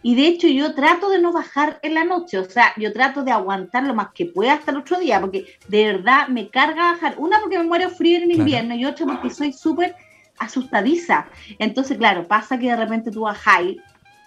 Y 0.02 0.14
de 0.14 0.26
hecho 0.26 0.46
yo 0.48 0.74
trato 0.74 1.08
de 1.08 1.18
no 1.18 1.32
bajar 1.32 1.78
en 1.82 1.94
la 1.94 2.04
noche, 2.04 2.38
o 2.38 2.44
sea, 2.44 2.74
yo 2.76 2.92
trato 2.92 3.24
de 3.24 3.30
aguantar 3.30 3.84
lo 3.84 3.94
más 3.94 4.08
que 4.14 4.26
pueda 4.26 4.52
hasta 4.52 4.70
el 4.70 4.76
otro 4.76 4.98
día, 5.00 5.18
porque 5.18 5.46
de 5.68 5.86
verdad 5.86 6.28
me 6.28 6.48
carga 6.50 6.92
bajar. 6.92 7.14
Una 7.16 7.40
porque 7.40 7.56
me 7.56 7.64
muero 7.64 7.88
frío 7.88 8.18
en 8.18 8.24
Claro. 8.24 8.40
invierno 8.40 8.74
y 8.74 8.84
otra 8.84 9.06
porque 9.06 9.30
soy 9.30 9.54
súper 9.54 9.96
asustadiza. 10.38 11.26
Entonces, 11.58 11.96
claro, 11.96 12.26
pasa 12.28 12.58
que 12.58 12.66
de 12.66 12.76
repente 12.76 13.10
tú 13.10 13.22
bajáis 13.22 13.78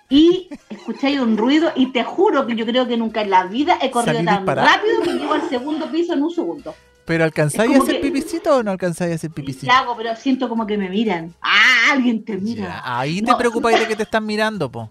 y 0.09 0.49
escucháis 0.69 1.19
un 1.19 1.37
ruido 1.37 1.71
y 1.75 1.91
te 1.91 2.03
juro 2.03 2.45
que 2.47 2.55
yo 2.55 2.65
creo 2.65 2.87
que 2.87 2.95
nunca 2.97 3.21
en 3.21 3.29
la 3.29 3.43
vida 3.45 3.77
he 3.81 3.91
corrido 3.91 4.23
tan 4.23 4.45
rápido 4.47 5.01
que 5.03 5.13
llego 5.13 5.33
al 5.33 5.49
segundo 5.49 5.89
piso 5.91 6.13
en 6.13 6.23
un 6.23 6.31
segundo. 6.31 6.73
¿Pero 7.05 7.23
alcanzáis 7.23 7.73
a 7.73 7.83
hacer 7.83 7.95
que- 7.95 8.01
pipicito 8.11 8.57
o 8.57 8.63
no 8.63 8.71
alcanzáis 8.71 9.13
a 9.13 9.15
hacer 9.15 9.31
pipicito? 9.31 9.71
hago, 9.71 9.95
pero 9.95 10.15
siento 10.15 10.49
como 10.49 10.67
que 10.67 10.77
me 10.77 10.89
miran. 10.89 11.33
Ah, 11.41 11.91
alguien 11.93 12.23
te 12.23 12.37
mira. 12.37 12.63
Ya, 12.63 12.99
Ahí 12.99 13.21
te 13.21 13.31
No. 13.31 13.37
preocupáis 13.37 13.79
de 13.79 13.87
que 13.87 13.95
te 13.95 14.03
están 14.03 14.25
mirando, 14.25 14.69
po. 14.71 14.89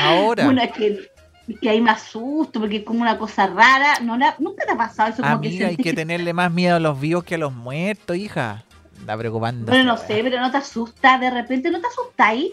Ahora. 0.00 0.44
Bueno, 0.44 0.62
es 0.62 0.72
que, 0.72 1.10
es 1.48 1.60
que 1.60 1.70
ahí 1.70 1.80
me 1.80 1.90
asusto 1.90 2.60
porque 2.60 2.78
es 2.78 2.84
como 2.84 3.00
una 3.02 3.18
cosa 3.18 3.46
rara. 3.46 4.00
No 4.00 4.16
la- 4.16 4.34
nunca 4.38 4.64
te 4.64 4.72
ha 4.72 4.76
pasado 4.76 5.10
eso 5.10 5.22
como 5.22 5.34
Amiga, 5.34 5.68
hay 5.68 5.76
que 5.76 5.82
que 5.82 5.90
sentís 5.90 5.94
tenerle 6.02 6.32
más 6.32 6.52
miedo 6.52 6.76
a 6.76 6.80
los 6.80 7.00
vivos 7.00 7.24
que 7.24 7.36
a 7.36 7.38
los 7.38 7.52
muertos, 7.52 8.16
hija. 8.16 8.64
Está 8.98 9.16
preocupando. 9.16 9.66
Bueno, 9.70 9.84
no 9.92 9.96
sé, 9.98 10.20
pero 10.22 10.40
no 10.40 10.50
te 10.50 10.58
asusta. 10.58 11.18
De 11.18 11.30
repente 11.30 11.70
no 11.70 11.80
te 11.80 11.86
asustáis. 11.86 12.52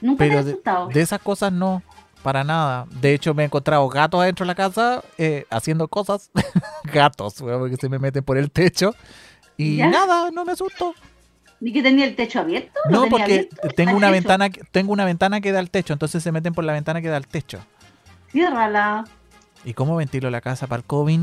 Nunca 0.00 0.24
te 0.24 0.28
Pero 0.30 0.44
de, 0.44 0.50
asustado. 0.52 0.88
de 0.88 1.00
esas 1.00 1.20
cosas 1.20 1.52
no, 1.52 1.82
para 2.22 2.44
nada. 2.44 2.86
De 3.00 3.14
hecho, 3.14 3.34
me 3.34 3.42
he 3.42 3.46
encontrado 3.46 3.88
gatos 3.88 4.20
adentro 4.20 4.44
de 4.44 4.48
la 4.48 4.54
casa 4.54 5.02
eh, 5.18 5.46
haciendo 5.50 5.88
cosas. 5.88 6.30
gatos, 6.92 7.34
porque 7.40 7.76
se 7.76 7.88
me 7.88 7.98
meten 7.98 8.22
por 8.24 8.36
el 8.38 8.50
techo. 8.50 8.94
Y 9.56 9.76
¿Ya? 9.76 9.88
nada, 9.88 10.30
no 10.30 10.44
me 10.44 10.52
asusto. 10.52 10.94
¿Ni 11.60 11.72
que 11.72 11.82
tenía 11.82 12.04
el 12.04 12.14
techo 12.14 12.40
abierto? 12.40 12.78
¿Lo 12.84 12.90
No, 12.90 13.02
tenía 13.04 13.10
porque 13.10 13.24
abierto? 13.32 13.68
tengo 13.74 13.90
¿Al 13.92 13.96
una 13.96 14.06
techo? 14.08 14.12
ventana, 14.14 14.50
que- 14.50 14.64
tengo 14.64 14.92
una 14.92 15.04
ventana 15.06 15.40
que 15.40 15.52
da 15.52 15.58
al 15.60 15.70
techo, 15.70 15.94
entonces 15.94 16.22
se 16.22 16.30
meten 16.32 16.52
por 16.52 16.64
la 16.64 16.74
ventana 16.74 17.00
que 17.00 17.08
da 17.08 17.16
al 17.16 17.26
techo. 17.26 17.60
Ciérrala. 18.30 19.04
¿Y 19.64 19.72
cómo 19.74 19.96
ventilo 19.96 20.30
la 20.30 20.40
casa 20.42 20.66
para 20.66 20.80
el 20.80 20.84
COVID? 20.84 21.20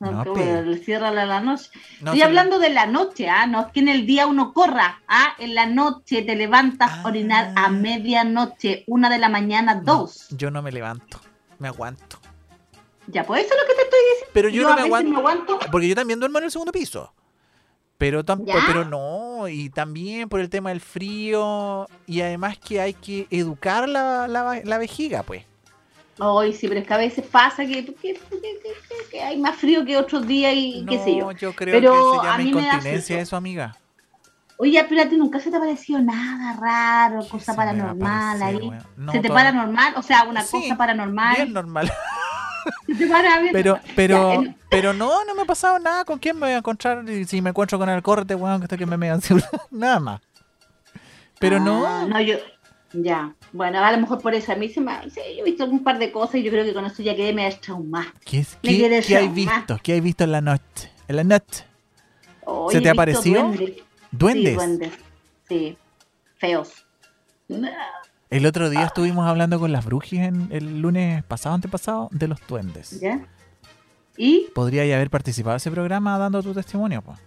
No, 0.00 0.10
No, 0.10 0.24
que 0.24 0.30
pe- 0.32 0.52
bueno, 0.62 0.76
ciérrala 0.84 1.22
a 1.22 1.26
la 1.26 1.40
noche. 1.40 1.70
No, 2.00 2.10
Estoy 2.10 2.22
hablando 2.22 2.58
de 2.58 2.70
la 2.70 2.86
noche, 2.86 3.28
¿ah? 3.28 3.46
No 3.46 3.60
es 3.60 3.66
que 3.72 3.80
en 3.80 3.88
el 3.88 4.06
día 4.06 4.26
uno 4.26 4.52
corra, 4.52 5.00
¿ah? 5.08 5.34
En 5.38 5.54
la 5.54 5.66
noche 5.66 6.22
te 6.22 6.34
levantas 6.34 6.90
Ah. 6.92 7.02
a 7.04 7.06
orinar 7.08 7.52
a 7.56 7.68
medianoche, 7.70 8.84
una 8.86 9.08
de 9.08 9.18
la 9.18 9.28
mañana, 9.28 9.76
no, 9.76 9.82
dos. 9.82 10.26
yo 10.30 10.50
no 10.50 10.62
me 10.62 10.72
levanto, 10.72 11.20
me 11.58 11.68
aguanto. 11.68 12.18
Ya, 13.06 13.24
pues 13.24 13.44
eso 13.44 13.54
es 13.54 13.60
lo 13.60 13.66
que 13.68 13.74
te 13.74 13.82
estoy 13.82 14.00
diciendo. 14.10 14.30
Pero 14.32 14.48
yo, 14.48 14.62
Yo 14.62 14.68
no 14.70 14.74
me 14.76 14.82
aguanto, 14.82 15.10
me 15.10 15.16
aguanto. 15.18 15.58
porque 15.70 15.88
yo 15.88 15.94
también 15.94 16.18
duermo 16.18 16.38
en 16.38 16.44
el 16.44 16.50
segundo 16.50 16.72
piso. 16.72 17.12
Pero, 17.96 18.24
tam- 18.24 18.44
¿Ya? 18.44 18.54
pero 18.66 18.84
no, 18.84 19.46
y 19.48 19.70
también 19.70 20.28
por 20.28 20.40
el 20.40 20.50
tema 20.50 20.70
del 20.70 20.80
frío, 20.80 21.86
y 22.06 22.20
además 22.22 22.58
que 22.58 22.80
hay 22.80 22.92
que 22.94 23.26
educar 23.30 23.88
la, 23.88 24.26
la, 24.26 24.60
la 24.64 24.78
vejiga, 24.78 25.22
pues. 25.22 25.44
Ay, 26.20 26.52
sí, 26.52 26.68
pero 26.68 26.80
es 26.80 26.86
que 26.86 26.94
a 26.94 26.98
veces 26.98 27.24
pasa 27.26 27.64
que, 27.66 27.84
que- 27.86 28.20
que- 29.10 29.22
hay 29.22 29.36
más 29.38 29.56
frío 29.56 29.84
que 29.84 29.96
otros 29.96 30.26
días 30.26 30.52
y 30.54 30.84
qué 30.88 30.98
sé 31.02 31.16
yo. 31.16 31.26
No, 31.30 31.36
creo 31.54 31.74
Pero 31.80 31.92
que 31.92 31.98
se 31.98 32.26
a 32.28 32.30
llama 32.32 32.38
mí 32.38 32.44
me 32.52 32.60
da 32.60 32.66
incontinencia 32.68 33.20
eso, 33.20 33.36
amiga. 33.36 33.76
Oye, 34.56 34.78
ti 35.08 35.16
nunca 35.16 35.40
se 35.40 35.50
te 35.50 35.56
ha 35.56 35.60
parecido 35.60 35.98
nada 36.00 36.56
raro, 36.60 37.20
¿Qué 37.22 37.28
cosa 37.30 37.56
paranormal 37.56 38.38
parecer, 38.38 38.62
ahí. 38.62 38.70
No, 38.96 39.10
¿Se 39.12 39.18
te 39.18 39.26
todo- 39.28 39.34
paranormal? 39.36 39.94
O 39.96 40.02
sea, 40.02 40.22
una 40.24 40.42
Sí, 40.42 40.60
cosa 40.62 40.76
paranormal. 40.76 41.36
Bien 41.36 41.52
normal. 41.52 41.92
¿Se 42.86 42.94
te 42.94 43.06
para 43.08 43.40
bien? 43.40 43.52
Pero, 43.52 43.80
pero, 43.96 44.28
Ya, 44.28 44.34
en- 44.36 44.56
pero 44.70 44.92
no, 44.92 45.24
no 45.24 45.34
me 45.34 45.42
ha 45.42 45.46
pasado 45.46 45.80
nada. 45.80 46.04
¿Con 46.04 46.20
quién 46.20 46.36
me 46.36 46.46
voy 46.46 46.52
a 46.54 46.58
encontrar? 46.58 47.06
Y 47.10 47.24
si 47.24 47.42
me 47.42 47.50
encuentro 47.50 47.78
con 47.78 47.88
el 47.88 48.00
corte, 48.02 48.36
weón, 48.36 48.60
que 48.60 48.66
está 48.66 48.76
que 48.76 48.86
me 48.86 48.96
mean 48.96 49.20
Nada 49.72 49.98
más. 49.98 50.20
Pero 51.40 51.56
Ah, 51.56 51.60
no. 51.60 52.06
No, 52.08 52.20
yo. 52.20 52.36
Ya. 52.92 53.34
Bueno, 53.56 53.78
a 53.84 53.92
lo 53.92 53.98
mejor 53.98 54.20
por 54.20 54.34
eso. 54.34 54.50
A 54.52 54.56
mí 54.56 54.68
se 54.68 54.80
me. 54.80 54.92
Sí, 55.10 55.20
yo 55.36 55.42
he 55.42 55.44
visto 55.44 55.64
un 55.64 55.84
par 55.84 55.98
de 56.00 56.10
cosas 56.10 56.34
y 56.36 56.42
yo 56.42 56.50
creo 56.50 56.64
que 56.64 56.74
con 56.74 56.84
eso 56.86 57.02
ya 57.04 57.14
quedé 57.14 57.32
medio 57.32 57.56
traumada. 57.60 58.12
¿Qué, 58.24 58.40
es- 58.40 58.58
Me 58.64 58.70
qué- 58.76 59.00
qué 59.06 59.16
hay 59.16 59.28
visto? 59.28 59.78
¿Qué 59.80 59.92
hay 59.92 60.00
visto 60.00 60.24
en 60.24 60.32
la 60.32 60.40
noche? 60.40 60.90
En 61.06 61.16
la 61.16 61.22
noche. 61.24 61.64
¿Se 62.70 62.80
te 62.80 62.88
ha 62.88 62.92
visto 62.92 62.96
parecido? 62.96 63.42
duendes. 63.44 63.82
¿Duendes? 64.10 64.50
Sí, 64.50 64.54
duendes. 64.56 64.92
Sí. 65.48 65.78
Feos. 66.36 66.84
El 68.30 68.46
otro 68.46 68.70
día 68.70 68.82
estuvimos 68.86 69.26
hablando 69.28 69.60
con 69.60 69.70
las 69.70 69.84
brujis 69.84 70.18
en 70.20 70.48
el 70.50 70.80
lunes 70.80 71.22
pasado, 71.24 71.54
antepasado, 71.54 72.08
de 72.10 72.26
los 72.26 72.40
duendes. 72.48 73.00
¿Ya? 73.00 73.20
¿Y? 74.16 74.46
Podría 74.54 74.84
ya 74.84 74.96
haber 74.96 75.10
participado 75.10 75.54
en 75.54 75.58
ese 75.58 75.70
programa 75.70 76.18
dando 76.18 76.42
tu 76.42 76.52
testimonio, 76.54 77.02
pues. 77.02 77.18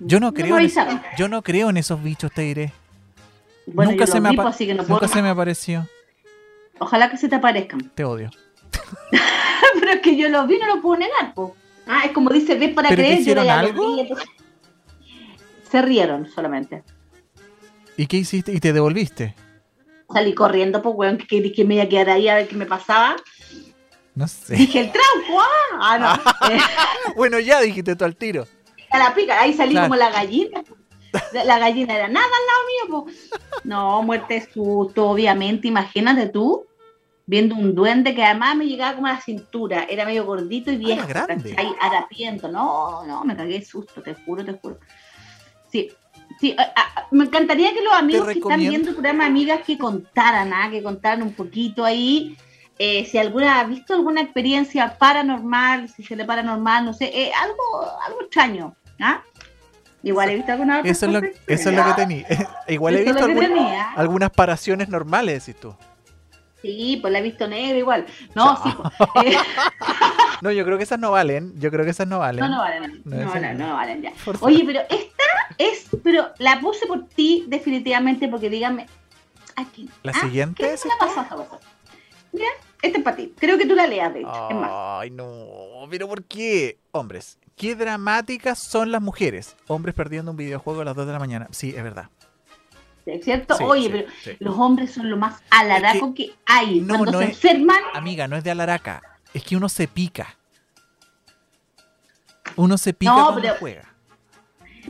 Yo 0.00 0.20
no 0.20 0.32
creo 0.32 0.56
me 0.56 0.64
en 0.64 0.70
yo 1.18 1.28
no 1.28 1.42
creo 1.42 1.70
en 1.70 1.76
esos 1.76 2.02
bichos, 2.02 2.30
te 2.32 2.42
diré. 2.42 2.72
Bueno, 3.66 3.92
nunca 3.92 4.04
yo 4.06 4.12
se 4.12 4.20
me 4.20 4.30
vi, 4.30 4.36
apa- 4.38 4.48
así 4.48 4.66
que 4.66 4.74
no 4.74 4.82
puedo. 4.84 4.94
Nunca 5.00 5.08
se 5.08 5.22
me 5.22 5.28
apareció. 5.28 5.86
Ojalá 6.78 7.10
que 7.10 7.16
se 7.16 7.28
te 7.28 7.36
aparezcan. 7.36 7.90
Te 7.94 8.04
odio. 8.04 8.30
Pero 9.80 9.92
es 9.92 10.00
que 10.00 10.16
yo 10.16 10.28
los 10.28 10.46
vi, 10.46 10.58
no 10.58 10.66
lo 10.74 10.80
puedo 10.82 10.98
negar, 10.98 11.34
po. 11.34 11.56
Ah, 11.86 12.02
es 12.04 12.12
como 12.12 12.30
dice, 12.30 12.54
ves 12.56 12.72
para 12.74 12.88
¿Pero 12.88 13.00
te 13.02 13.02
creer, 13.02 13.16
yo 13.16 13.20
hicieron 13.22 13.48
algo? 13.50 13.94
vi, 13.96 14.00
entonces- 14.00 14.28
Se 15.70 15.82
rieron 15.82 16.28
solamente. 16.28 16.82
¿Y 17.96 18.06
qué 18.06 18.16
hiciste? 18.18 18.52
¿Y 18.52 18.60
te 18.60 18.72
devolviste? 18.72 19.34
Salí 20.12 20.34
corriendo, 20.34 20.82
pues, 20.82 20.94
weón, 20.96 21.18
que 21.18 21.52
que 21.52 21.64
me 21.64 21.74
iba 21.74 21.84
a 21.84 21.88
quedar 21.88 22.10
ahí 22.10 22.28
a 22.28 22.34
ver 22.34 22.48
qué 22.48 22.56
me 22.56 22.66
pasaba. 22.66 23.14
No 24.14 24.26
sé. 24.26 24.56
Dije, 24.56 24.80
el 24.80 24.90
trauco, 24.92 25.40
ah, 25.40 25.78
ah, 25.80 25.98
no. 26.48 27.14
Bueno, 27.16 27.38
ya 27.38 27.60
dijiste 27.60 27.94
tú 27.94 28.04
al 28.04 28.16
tiro. 28.16 28.46
a 28.90 28.98
la 28.98 29.14
pica, 29.14 29.40
ahí 29.40 29.52
salí 29.52 29.72
Claro. 29.72 29.86
como 29.88 29.96
la 29.96 30.10
gallina. 30.10 30.62
La, 31.32 31.58
gallina 31.58 31.94
era 31.94 32.08
nada 32.08 32.26
al 32.26 32.46
lado 32.46 32.62
mío, 32.66 32.90
po. 32.90 33.60
No, 33.64 34.02
muerte 34.02 34.34
de 34.34 34.52
susto, 34.52 35.08
obviamente, 35.08 35.68
imagínate 35.68 36.28
tú, 36.28 36.66
viendo 37.26 37.54
un 37.54 37.74
duende 37.74 38.14
que 38.14 38.24
además 38.24 38.56
me 38.56 38.66
llegaba 38.66 38.94
como 38.94 39.06
a 39.06 39.14
la 39.14 39.20
cintura, 39.20 39.86
era 39.88 40.04
medio 40.04 40.24
gordito 40.24 40.72
y 40.72 40.76
viejo, 40.76 41.04
era 41.08 41.24
grande. 41.26 41.54
¿cachai? 41.54 41.74
harapiento, 41.80 42.48
no, 42.48 43.04
no, 43.06 43.24
me 43.24 43.36
cagué 43.36 43.58
de 43.60 43.64
susto, 43.64 44.02
te 44.02 44.14
juro, 44.14 44.44
te 44.44 44.52
juro. 44.54 44.78
Sí, 45.70 45.92
sí, 46.40 46.56
me 47.10 47.24
encantaría 47.24 47.72
que 47.72 47.82
los 47.82 47.92
amigos 47.92 48.26
que 48.26 48.38
están 48.40 48.60
viendo 48.60 48.88
el 48.88 48.94
programa 48.94 49.26
Amigas 49.26 49.60
que 49.64 49.78
contaran, 49.78 50.52
¿ah? 50.52 50.68
que 50.70 50.82
contaran 50.82 51.22
un 51.22 51.32
poquito 51.32 51.84
ahí, 51.84 52.36
eh, 52.78 53.04
si 53.04 53.18
alguna 53.18 53.60
ha 53.60 53.64
visto 53.64 53.92
alguna 53.92 54.22
experiencia 54.22 54.96
paranormal, 54.98 55.88
si 55.88 56.02
se 56.02 56.16
le 56.16 56.24
paranormal, 56.24 56.84
no 56.86 56.94
sé, 56.94 57.12
eh, 57.14 57.30
algo, 57.38 57.62
algo 58.06 58.22
extraño, 58.22 58.74
¿ah? 59.00 59.22
Igual 60.02 60.30
he 60.30 60.34
visto 60.36 60.52
alguna 60.52 60.80
Eso 60.80 61.06
es 61.06 61.12
lo, 61.12 61.18
eso 61.46 61.70
es 61.70 61.76
lo 61.76 61.84
que 61.84 61.92
tenía. 61.94 62.26
Igual 62.68 62.96
he 62.96 63.04
visto 63.04 63.24
algún- 63.24 63.58
algunas 63.96 64.30
paraciones 64.30 64.88
normales, 64.88 65.44
decís 65.46 65.60
tú. 65.60 65.74
Sí, 66.62 66.98
pues 67.00 67.12
la 67.12 67.20
he 67.20 67.22
visto 67.22 67.48
negra 67.48 67.78
igual. 67.78 68.06
No, 68.34 68.62
sí. 68.62 68.70
pues, 69.14 69.26
eh, 69.34 69.38
No, 70.42 70.50
yo 70.50 70.64
creo 70.64 70.76
que 70.76 70.84
esas 70.84 70.98
no 70.98 71.10
valen. 71.10 71.58
Yo 71.58 71.70
creo 71.70 71.84
que 71.84 71.90
esas 71.90 72.06
no 72.06 72.18
valen. 72.18 72.40
no, 72.40 72.48
no 72.48 72.58
valen. 72.58 73.02
No, 73.04 73.16
No, 73.16 73.34
no. 73.34 73.54
no 73.54 73.74
valen 73.74 74.02
ya. 74.02 74.12
Por. 74.24 74.36
Oye, 74.40 74.62
pero 74.66 74.80
esta 74.80 75.24
es, 75.58 75.86
pero 76.02 76.28
la 76.38 76.60
puse 76.60 76.86
por 76.86 77.06
ti 77.08 77.44
definitivamente 77.48 78.28
porque 78.28 78.50
dígame, 78.50 78.86
aquí. 79.56 79.88
¿La 80.02 80.12
¿ah? 80.12 80.20
siguiente 80.20 80.62
¿Qué 80.62 80.74
es 80.74 80.84
la? 80.84 80.94
Mira, 82.32 82.48
esta 82.82 82.98
es 82.98 83.04
para 83.04 83.16
ti. 83.16 83.34
Creo 83.38 83.58
que 83.58 83.66
tú 83.66 83.74
la 83.74 83.86
leas, 83.86 84.12
de 84.12 84.20
hecho. 84.20 84.48
Es 84.50 84.56
más. 84.56 84.70
Ay, 84.72 85.10
no. 85.10 85.86
Pero 85.90 86.08
¿por 86.08 86.24
qué? 86.24 86.78
Hombres, 86.92 87.38
qué 87.60 87.74
dramáticas 87.76 88.58
son 88.58 88.90
las 88.90 89.02
mujeres. 89.02 89.54
Hombres 89.68 89.94
perdiendo 89.94 90.30
un 90.30 90.36
videojuego 90.38 90.80
a 90.80 90.84
las 90.86 90.96
2 90.96 91.06
de 91.06 91.12
la 91.12 91.18
mañana. 91.18 91.46
Sí, 91.50 91.74
es 91.76 91.82
verdad. 91.82 92.08
¿Es 93.04 93.22
cierto? 93.22 93.54
Sí, 93.56 93.64
Oye, 93.64 93.82
sí, 93.84 93.88
pero 93.90 94.08
sí. 94.24 94.36
los 94.40 94.56
hombres 94.58 94.92
son 94.92 95.10
lo 95.10 95.18
más 95.18 95.42
alaraco 95.50 96.14
que, 96.14 96.32
hay. 96.46 96.80
No, 96.80 96.96
Cuando 96.96 97.12
no 97.12 97.18
se 97.18 97.24
es- 97.24 97.30
enferman, 97.44 97.80
Amiga, 97.92 98.26
no 98.28 98.36
es 98.36 98.44
de 98.44 98.50
alaraca. 98.50 99.02
Es 99.34 99.44
que 99.44 99.56
uno 99.56 99.68
se 99.68 99.86
pica. 99.88 100.38
Uno 102.56 102.78
se 102.78 102.92
pica 102.94 103.12
No, 103.12 103.24
cuando 103.24 103.40
pero- 103.42 103.54
juega. 103.58 103.82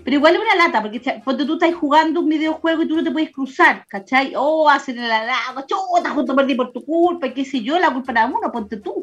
Pero 0.05 0.17
igual 0.17 0.37
es 0.37 0.41
una 0.41 0.55
lata, 0.55 0.81
porque 0.81 1.21
cuando 1.25 1.45
tú 1.45 1.55
estás 1.55 1.75
jugando 1.75 2.21
un 2.21 2.29
videojuego 2.29 2.83
y 2.83 2.89
tú 2.89 2.95
no 2.97 3.03
te 3.03 3.11
puedes 3.11 3.33
cruzar, 3.33 3.85
¿cachai? 3.89 4.33
Oh, 4.37 4.71
hacen 4.71 4.97
el 4.99 5.11
alado, 5.11 5.67
chuta, 5.67 6.11
justo 6.11 6.35
perdí 6.37 6.55
por 6.55 6.71
tu 6.73 6.85
culpa, 6.85 7.27
y 7.27 7.35
qué 7.35 7.45
sé 7.45 7.61
yo, 7.61 7.77
la 7.79 7.93
culpa 7.93 8.13
era 8.13 8.27
uno, 8.27 8.53
ponte 8.53 8.77
tú. 8.77 9.03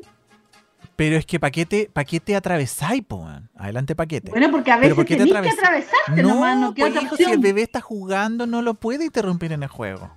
Pero 0.98 1.16
es 1.16 1.28
que 1.28 1.40
paquete, 1.40 1.92
paquete 1.94 2.36
atravesáis, 2.36 3.04
po, 3.04 3.20
man. 3.20 3.48
Adelante, 3.56 3.96
paquete. 3.96 4.32
Bueno, 4.32 4.50
porque 4.50 4.72
a 4.72 4.80
¿Pero 4.80 4.96
veces 4.96 4.96
por 4.96 5.06
que 5.06 5.50
atravesarte 5.52 6.24
nomás, 6.24 6.58
no 6.58 6.74
pues, 6.74 7.04
hijo, 7.04 7.16
si 7.16 7.24
el 7.24 7.38
bebé 7.38 7.62
está 7.62 7.82
jugando, 7.82 8.48
no 8.48 8.64
lo 8.64 8.74
puede 8.74 9.06
interrumpir 9.06 9.52
en 9.52 9.62
el 9.62 9.70
juego. 9.70 10.10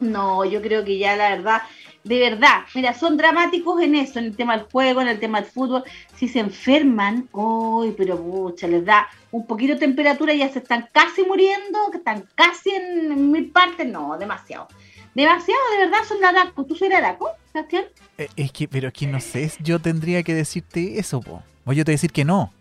No, 0.00 0.46
yo 0.46 0.62
creo 0.62 0.82
que 0.86 0.96
ya 0.96 1.16
la 1.16 1.36
verdad, 1.36 1.62
de 2.02 2.18
verdad, 2.18 2.62
mira, 2.74 2.94
son 2.94 3.18
dramáticos 3.18 3.82
en 3.82 3.94
eso, 3.94 4.20
en 4.20 4.24
el 4.24 4.36
tema 4.36 4.56
del 4.56 4.66
juego, 4.72 5.02
en 5.02 5.08
el 5.08 5.20
tema 5.20 5.42
del 5.42 5.50
fútbol. 5.50 5.84
Si 6.16 6.28
se 6.28 6.40
enferman, 6.40 7.28
uy, 7.32 7.94
pero 7.94 8.18
pucha, 8.18 8.66
les 8.66 8.82
da 8.86 9.06
un 9.32 9.46
poquito 9.46 9.74
de 9.74 9.80
temperatura 9.80 10.32
y 10.32 10.38
ya 10.38 10.48
se 10.48 10.60
están 10.60 10.88
casi 10.92 11.24
muriendo, 11.24 11.90
que 11.90 11.98
están 11.98 12.24
casi 12.34 12.70
en 12.70 13.30
mil 13.30 13.50
partes, 13.50 13.86
no, 13.86 14.16
demasiado. 14.16 14.66
Demasiado, 15.14 15.60
de 15.72 15.78
verdad, 15.84 15.98
son 16.08 16.20
laracos. 16.20 16.66
¿Tú 16.66 16.76
eres 16.80 16.98
araco, 16.98 17.28
Sebastián? 17.52 17.84
Eh, 18.18 18.28
Es 18.36 18.52
que, 18.52 18.66
pero 18.68 18.88
es 18.88 18.94
que 18.94 19.06
no 19.06 19.20
sé, 19.20 19.52
yo 19.60 19.78
tendría 19.78 20.22
que 20.22 20.34
decirte 20.34 20.98
eso, 20.98 21.20
po. 21.20 21.42
O 21.64 21.72
yo 21.72 21.84
te 21.84 21.90
voy 21.90 21.94
a 21.94 21.96
decir 21.98 22.12
que 22.12 22.24
no. 22.24 22.52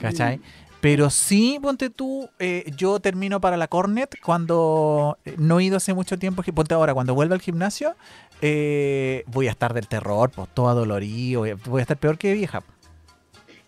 ¿Cachai? 0.00 0.38
Mm. 0.38 0.42
Pero 0.80 1.10
sí, 1.10 1.58
ponte 1.60 1.90
tú, 1.90 2.30
eh, 2.38 2.70
yo 2.76 3.00
termino 3.00 3.40
para 3.40 3.56
la 3.56 3.66
Cornet 3.66 4.16
cuando 4.22 5.18
eh, 5.24 5.34
no 5.36 5.58
he 5.58 5.64
ido 5.64 5.76
hace 5.78 5.92
mucho 5.92 6.18
tiempo, 6.20 6.42
ponte 6.54 6.72
ahora, 6.74 6.94
cuando 6.94 7.14
vuelva 7.14 7.34
al 7.34 7.40
gimnasio, 7.40 7.96
eh, 8.40 9.24
voy 9.26 9.48
a 9.48 9.50
estar 9.50 9.74
del 9.74 9.88
terror, 9.88 10.30
pues 10.30 10.48
todo 10.54 10.68
adolorido, 10.68 11.40
voy 11.40 11.50
a- 11.50 11.54
voy 11.56 11.80
a 11.80 11.82
estar 11.82 11.96
peor 11.96 12.16
que 12.16 12.32
vieja. 12.32 12.62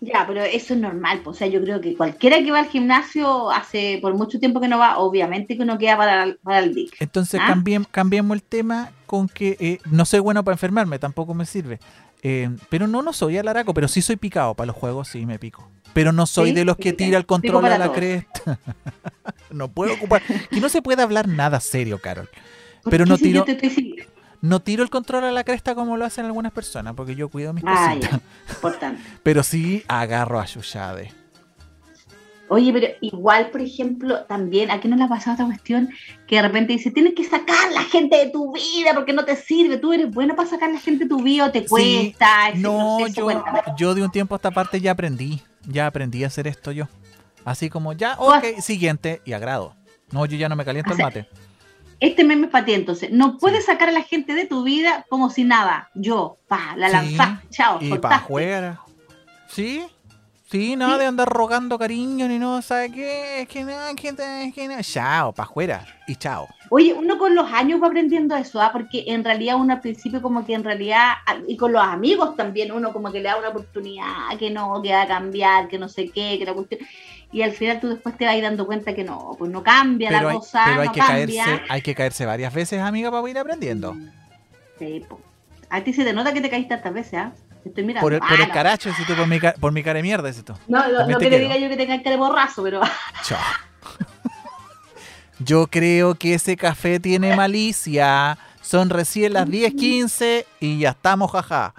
Ya, 0.02 0.24
pero 0.26 0.42
eso 0.42 0.72
es 0.74 0.80
normal, 0.80 1.20
pues, 1.22 1.36
o 1.36 1.38
sea, 1.38 1.46
yo 1.48 1.60
creo 1.62 1.80
que 1.80 1.94
cualquiera 1.94 2.38
que 2.42 2.50
va 2.50 2.60
al 2.60 2.68
gimnasio 2.68 3.50
hace 3.50 3.98
por 4.00 4.14
mucho 4.14 4.38
tiempo 4.40 4.58
que 4.58 4.66
no 4.68 4.78
va, 4.78 4.96
obviamente 4.98 5.56
que 5.58 5.62
uno 5.62 5.76
queda 5.76 5.96
para, 5.98 6.36
para 6.42 6.60
el 6.60 6.74
DIC. 6.74 6.96
Entonces 7.00 7.38
¿Ah? 7.42 7.52
cambiem- 7.54 7.86
cambiemos 7.90 8.34
el 8.34 8.42
tema 8.42 8.92
con 9.04 9.28
que 9.28 9.56
eh, 9.60 9.78
no 9.90 10.06
soy 10.06 10.20
bueno 10.20 10.42
para 10.42 10.54
enfermarme, 10.54 10.98
tampoco 10.98 11.34
me 11.34 11.44
sirve. 11.44 11.80
Eh, 12.22 12.48
pero 12.70 12.86
no, 12.86 13.02
no 13.02 13.12
soy 13.12 13.36
alaraco, 13.38 13.74
pero 13.74 13.88
sí 13.88 14.00
soy 14.00 14.16
picado 14.16 14.54
para 14.54 14.68
los 14.68 14.76
juegos, 14.76 15.08
sí 15.08 15.26
me 15.26 15.38
pico. 15.38 15.68
Pero 15.92 16.12
no 16.12 16.24
soy 16.26 16.50
Sí, 16.50 16.54
de 16.54 16.64
los 16.64 16.76
que 16.76 16.92
tira 16.94 17.18
el 17.18 17.26
control 17.26 17.66
a 17.66 17.76
la 17.76 17.86
todos. 17.86 17.96
cresta. 17.98 18.58
no 19.50 19.68
puedo 19.68 19.92
ocupar. 19.94 20.22
Que 20.50 20.60
no 20.60 20.68
se 20.68 20.80
puede 20.82 21.02
hablar 21.02 21.28
nada 21.28 21.60
serio, 21.60 21.98
Carol. 22.00 22.28
Pero 22.88 23.04
no 23.04 23.16
si 23.18 23.24
tiro- 23.24 23.44
yo 23.46 23.56
te 23.56 23.66
estoy. 23.66 23.96
No 24.42 24.60
tiro 24.60 24.82
el 24.82 24.90
control 24.90 25.24
a 25.24 25.32
la 25.32 25.44
cresta 25.44 25.74
como 25.74 25.96
lo 25.96 26.04
hacen 26.04 26.24
algunas 26.24 26.52
personas, 26.52 26.94
porque 26.94 27.14
yo 27.14 27.28
cuido 27.28 27.52
mis 27.52 27.62
Ah, 27.66 27.88
cositas. 27.94 28.10
ya, 28.10 28.20
importante. 28.54 29.02
Pero 29.22 29.42
sí 29.42 29.84
agarro 29.88 30.40
a 30.40 30.46
Yushade. 30.46 31.12
Oye, 32.52 32.72
pero 32.72 32.88
igual, 33.00 33.50
por 33.50 33.60
ejemplo, 33.60 34.24
también, 34.24 34.72
¿a 34.72 34.80
qué 34.80 34.88
no 34.88 34.96
le 34.96 35.04
ha 35.04 35.08
pasado 35.08 35.34
esta 35.34 35.44
cuestión? 35.44 35.88
Que 36.26 36.34
de 36.34 36.42
repente 36.42 36.72
dice, 36.72 36.90
tienes 36.90 37.14
que 37.14 37.22
sacar 37.22 37.70
la 37.72 37.84
gente 37.84 38.16
de 38.16 38.28
tu 38.30 38.52
vida 38.52 38.92
porque 38.92 39.12
no 39.12 39.24
te 39.24 39.36
sirve. 39.36 39.76
Tú 39.78 39.92
eres 39.92 40.10
bueno 40.12 40.34
para 40.34 40.48
sacar 40.50 40.68
la 40.72 40.80
gente 40.80 41.04
de 41.04 41.08
tu 41.08 41.22
vida 41.22 41.46
o 41.46 41.50
te 41.52 41.64
cuesta. 41.64 42.50
No, 42.56 43.06
yo, 43.06 43.28
yo 43.78 43.94
de 43.94 44.02
un 44.02 44.10
tiempo 44.10 44.34
a 44.34 44.38
esta 44.38 44.50
parte 44.50 44.80
ya 44.80 44.90
aprendí. 44.90 45.40
Ya 45.68 45.86
aprendí 45.86 46.24
a 46.24 46.26
hacer 46.26 46.48
esto 46.48 46.72
yo. 46.72 46.88
Así 47.44 47.70
como 47.70 47.92
ya, 47.92 48.14
has- 48.14 48.18
ok, 48.18 48.60
siguiente 48.60 49.22
y 49.24 49.32
agrado. 49.32 49.76
No, 50.10 50.26
yo 50.26 50.36
ya 50.36 50.48
no 50.48 50.56
me 50.56 50.64
caliento 50.64 50.90
O 50.90 50.94
el 50.94 50.98
mate. 50.98 51.28
Este 52.00 52.24
meme 52.24 52.46
es 52.46 52.52
para 52.52 52.64
ti, 52.64 52.72
entonces. 52.72 53.10
No 53.12 53.36
puedes 53.38 53.66
sacar 53.66 53.90
a 53.90 53.92
la 53.92 54.02
gente 54.02 54.34
de 54.34 54.46
tu 54.46 54.64
vida 54.64 55.04
como 55.10 55.30
si 55.30 55.44
nada. 55.44 55.90
Yo, 55.94 56.38
pa, 56.48 56.74
la 56.76 57.02
Sí. 57.02 57.16
Chao, 57.50 57.78
Y 57.80 57.90
para 57.90 58.00
soltaste. 58.00 58.26
jugar. 58.26 58.78
Sí, 59.48 59.84
Sí, 60.50 60.74
nada 60.74 60.98
de 60.98 61.06
andar 61.06 61.28
rogando 61.28 61.78
cariño 61.78 62.26
ni 62.26 62.36
no, 62.40 62.60
¿sabe 62.60 62.90
qué? 62.90 63.42
Es 63.42 63.48
que 63.48 63.62
no, 63.62 63.72
que, 63.94 64.12
te- 64.12 64.52
que 64.52 64.66
no. 64.66 64.82
Chao, 64.82 65.32
pa' 65.32 65.44
afuera. 65.44 65.86
Y 66.08 66.16
chao. 66.16 66.48
Oye, 66.70 66.92
uno 66.92 67.18
con 67.18 67.36
los 67.36 67.46
años 67.52 67.80
va 67.80 67.86
aprendiendo 67.86 68.34
eso, 68.34 68.60
¿ah? 68.60 68.70
porque 68.72 69.04
en 69.06 69.22
realidad 69.22 69.56
uno 69.56 69.74
al 69.74 69.80
principio 69.80 70.20
como 70.20 70.44
que 70.44 70.54
en 70.54 70.64
realidad, 70.64 71.12
y 71.46 71.56
con 71.56 71.72
los 71.72 71.82
amigos 71.82 72.34
también, 72.34 72.72
uno 72.72 72.92
como 72.92 73.12
que 73.12 73.18
le 73.20 73.28
da 73.28 73.38
una 73.38 73.50
oportunidad, 73.50 74.36
que 74.40 74.50
no, 74.50 74.82
que 74.82 74.92
va 74.92 75.02
a 75.02 75.06
cambiar, 75.06 75.68
que 75.68 75.78
no 75.78 75.88
sé 75.88 76.08
qué, 76.08 76.36
que 76.38 76.44
la 76.44 76.52
cuestión... 76.54 76.80
Y 77.32 77.42
al 77.42 77.52
final 77.52 77.78
tú 77.78 77.88
después 77.88 78.16
te 78.18 78.24
vas 78.24 78.34
a 78.34 78.36
ir 78.36 78.42
dando 78.42 78.66
cuenta 78.66 78.92
que 78.92 79.04
no, 79.04 79.36
pues 79.38 79.52
no 79.52 79.62
cambia 79.62 80.08
Pero 80.08 80.22
la 80.22 80.30
hay, 80.30 80.36
cosa, 80.36 80.62
pero 80.64 80.80
hay 80.80 80.86
no 80.88 80.92
que 80.92 81.00
cambia. 81.00 81.44
caerse, 81.44 81.62
hay 81.68 81.82
que 81.82 81.94
caerse 81.94 82.26
varias 82.26 82.52
veces, 82.52 82.80
amiga, 82.80 83.08
para 83.12 83.30
ir 83.30 83.38
aprendiendo. 83.38 83.96
Sí, 84.80 85.04
po. 85.08 85.20
A 85.68 85.80
ti 85.84 85.92
se 85.92 86.02
te 86.02 86.12
nota 86.12 86.32
que 86.32 86.40
te 86.40 86.50
caíste 86.50 86.74
tantas 86.74 86.92
veces, 86.92 87.14
¿ah? 87.14 87.32
Estoy 87.64 87.84
mirando. 87.84 88.04
Por 88.04 88.14
el, 88.14 88.20
por 88.20 88.30
Ah, 88.32 88.42
el 88.42 88.48
no. 88.48 88.54
caracho, 88.54 88.92
si 88.94 89.04
tú 89.04 89.14
por 89.14 89.26
mi, 89.26 89.38
por 89.60 89.72
mi 89.72 89.82
cara 89.82 89.96
de 89.98 90.02
mierda, 90.02 90.28
dices 90.28 90.44
tú. 90.44 90.54
No, 90.68 90.86
no, 90.88 91.06
no 91.06 91.18
te 91.18 91.24
que 91.24 91.30
le 91.30 91.38
quiero. 91.38 91.38
diga 91.44 91.56
yo 91.58 91.68
que 91.68 91.76
tenga 91.76 91.94
el 91.94 92.02
cara 92.02 92.16
de 92.16 92.16
borrazo, 92.18 92.62
pero 92.62 92.80
Chao. 93.24 93.38
Yo 95.38 95.66
creo 95.68 96.14
que 96.16 96.34
ese 96.34 96.56
café 96.56 97.00
tiene 97.00 97.34
malicia. 97.34 98.36
Son 98.60 98.90
recién 98.90 99.32
las 99.32 99.46
10:15 99.48 100.44
y 100.60 100.80
ya 100.80 100.90
estamos, 100.90 101.30
jaja. 101.32 101.74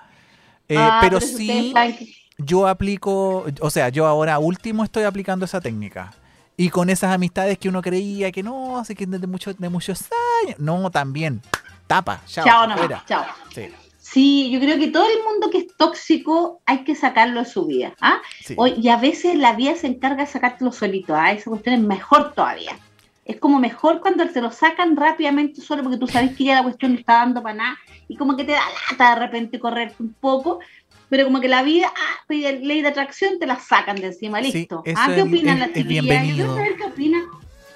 Eh, 0.67 0.75
Ah, 0.77 0.97
pero 1.01 1.19
si 1.21 1.33
ustedes 1.73 1.97
sí, 1.99 2.15
yo 2.39 2.67
aplico, 2.67 3.45
o 3.59 3.69
sea, 3.69 3.89
yo 3.89 4.07
ahora 4.07 4.39
último 4.39 4.83
estoy 4.83 5.03
aplicando 5.03 5.45
esa 5.45 5.61
técnica. 5.61 6.11
Y 6.57 6.69
con 6.69 6.89
esas 6.89 7.13
amistades 7.13 7.57
que 7.57 7.69
uno 7.69 7.81
creía 7.81 8.31
que 8.31 8.41
no, 8.43 8.77
así 8.79 8.93
que 8.95 9.05
de, 9.05 9.25
mucho, 9.27 9.53
de 9.53 9.69
muchos 9.69 10.05
años. 10.43 10.59
No, 10.59 10.89
también. 10.89 11.41
Tapa, 11.87 12.21
chao. 12.25 12.45
Chao 12.45 12.77
fuera. 12.77 13.03
chao. 13.07 13.25
Sí, 13.53 13.69
Sí, 14.11 14.49
yo 14.51 14.59
creo 14.59 14.77
que 14.77 14.87
todo 14.89 15.05
el 15.09 15.23
mundo 15.23 15.49
que 15.49 15.59
es 15.59 15.67
tóxico 15.77 16.61
hay 16.65 16.83
que 16.83 16.95
sacarlo 16.95 17.39
de 17.41 17.45
su 17.45 17.65
vida. 17.65 17.93
¿ah? 18.01 18.21
sí. 18.43 18.55
Hoy- 18.57 18.75
y 18.81 18.89
a 18.89 18.97
veces 18.97 19.35
la 19.37 19.53
vida 19.53 19.75
se 19.75 19.87
encarga 19.87 20.25
de 20.25 20.31
sacártelo 20.31 20.71
solito. 20.71 21.15
¿ah? 21.15 21.31
Esa 21.31 21.49
cuestión 21.49 21.75
es 21.75 21.81
mejor 21.81 22.33
todavía. 22.33 22.77
Es 23.23 23.37
como 23.39 23.59
mejor 23.59 24.01
cuando 24.01 24.27
te 24.27 24.41
lo 24.41 24.51
sacan 24.51 24.97
rápidamente 24.97 25.61
solo 25.61 25.83
porque 25.83 25.97
tú 25.97 26.07
sabes 26.07 26.35
que 26.35 26.45
ya 26.45 26.55
la 26.55 26.63
cuestión 26.63 26.93
no 26.93 26.99
está 26.99 27.13
dando 27.13 27.41
para 27.41 27.55
nada 27.55 27.77
y 28.09 28.17
como 28.17 28.35
que 28.35 28.43
te 28.43 28.51
da 28.51 28.59
lata 28.91 29.15
de 29.15 29.21
repente 29.21 29.59
correr 29.59 29.93
un 29.99 30.13
poco, 30.19 30.59
pero 31.07 31.23
como 31.25 31.39
que 31.39 31.47
la 31.47 31.61
vida, 31.63 31.87
ah, 31.95 32.15
pues, 32.27 32.61
ley 32.61 32.81
de 32.81 32.87
atracción, 32.89 33.39
te 33.39 33.45
la 33.45 33.57
sacan 33.59 33.95
de 33.97 34.07
encima, 34.07 34.41
listo. 34.41 34.83
ah, 34.97 35.11
¿Qué 35.15 35.21
opinan 35.21 35.53
es- 35.55 35.59
las 35.59 35.73
chiquillas? 35.73 36.27
Yo 36.27 36.33
quiero 36.35 36.55
saber 36.55 36.75
qué 36.75 36.83
opina. 36.85 37.23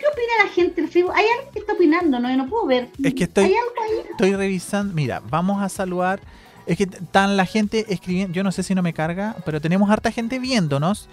¿Qué 0.06 0.12
opina 0.12 0.46
la 0.46 0.50
gente 0.52 0.82
en 0.82 0.90
Facebook? 0.90 1.14
¿Hay 1.16 1.26
alguien 1.36 1.54
que 1.54 1.60
está 1.60 1.74
opinando? 1.74 2.20
No, 2.20 2.30
yo 2.30 2.38
no 2.38 2.48
puedo 2.48 2.66
ver. 2.68 2.90
Es 3.04 3.14
que 3.16 3.24
estoy- 3.24 3.46
¿Hay 3.46 3.54
algo 3.56 3.74
ahí? 3.84 4.08
Estoy 4.12 4.36
revisando. 4.36 4.94
Mira, 4.94 5.22
vamos 5.30 5.62
a 5.64 5.70
saludar. 5.70 6.20
Es 6.68 6.78
que 6.78 6.86
tan 6.88 7.38
la 7.38 7.46
gente 7.46 7.86
escribiendo. 7.90 8.34
Yo 8.34 8.44
no 8.44 8.52
sé 8.52 8.62
si 8.64 8.76
no 8.76 8.82
me 8.84 8.94
carga, 8.94 9.36
pero 9.46 9.60
tenemos 9.62 9.90
harta 9.90 10.12
gente 10.12 10.38
viéndonos. 10.40 11.10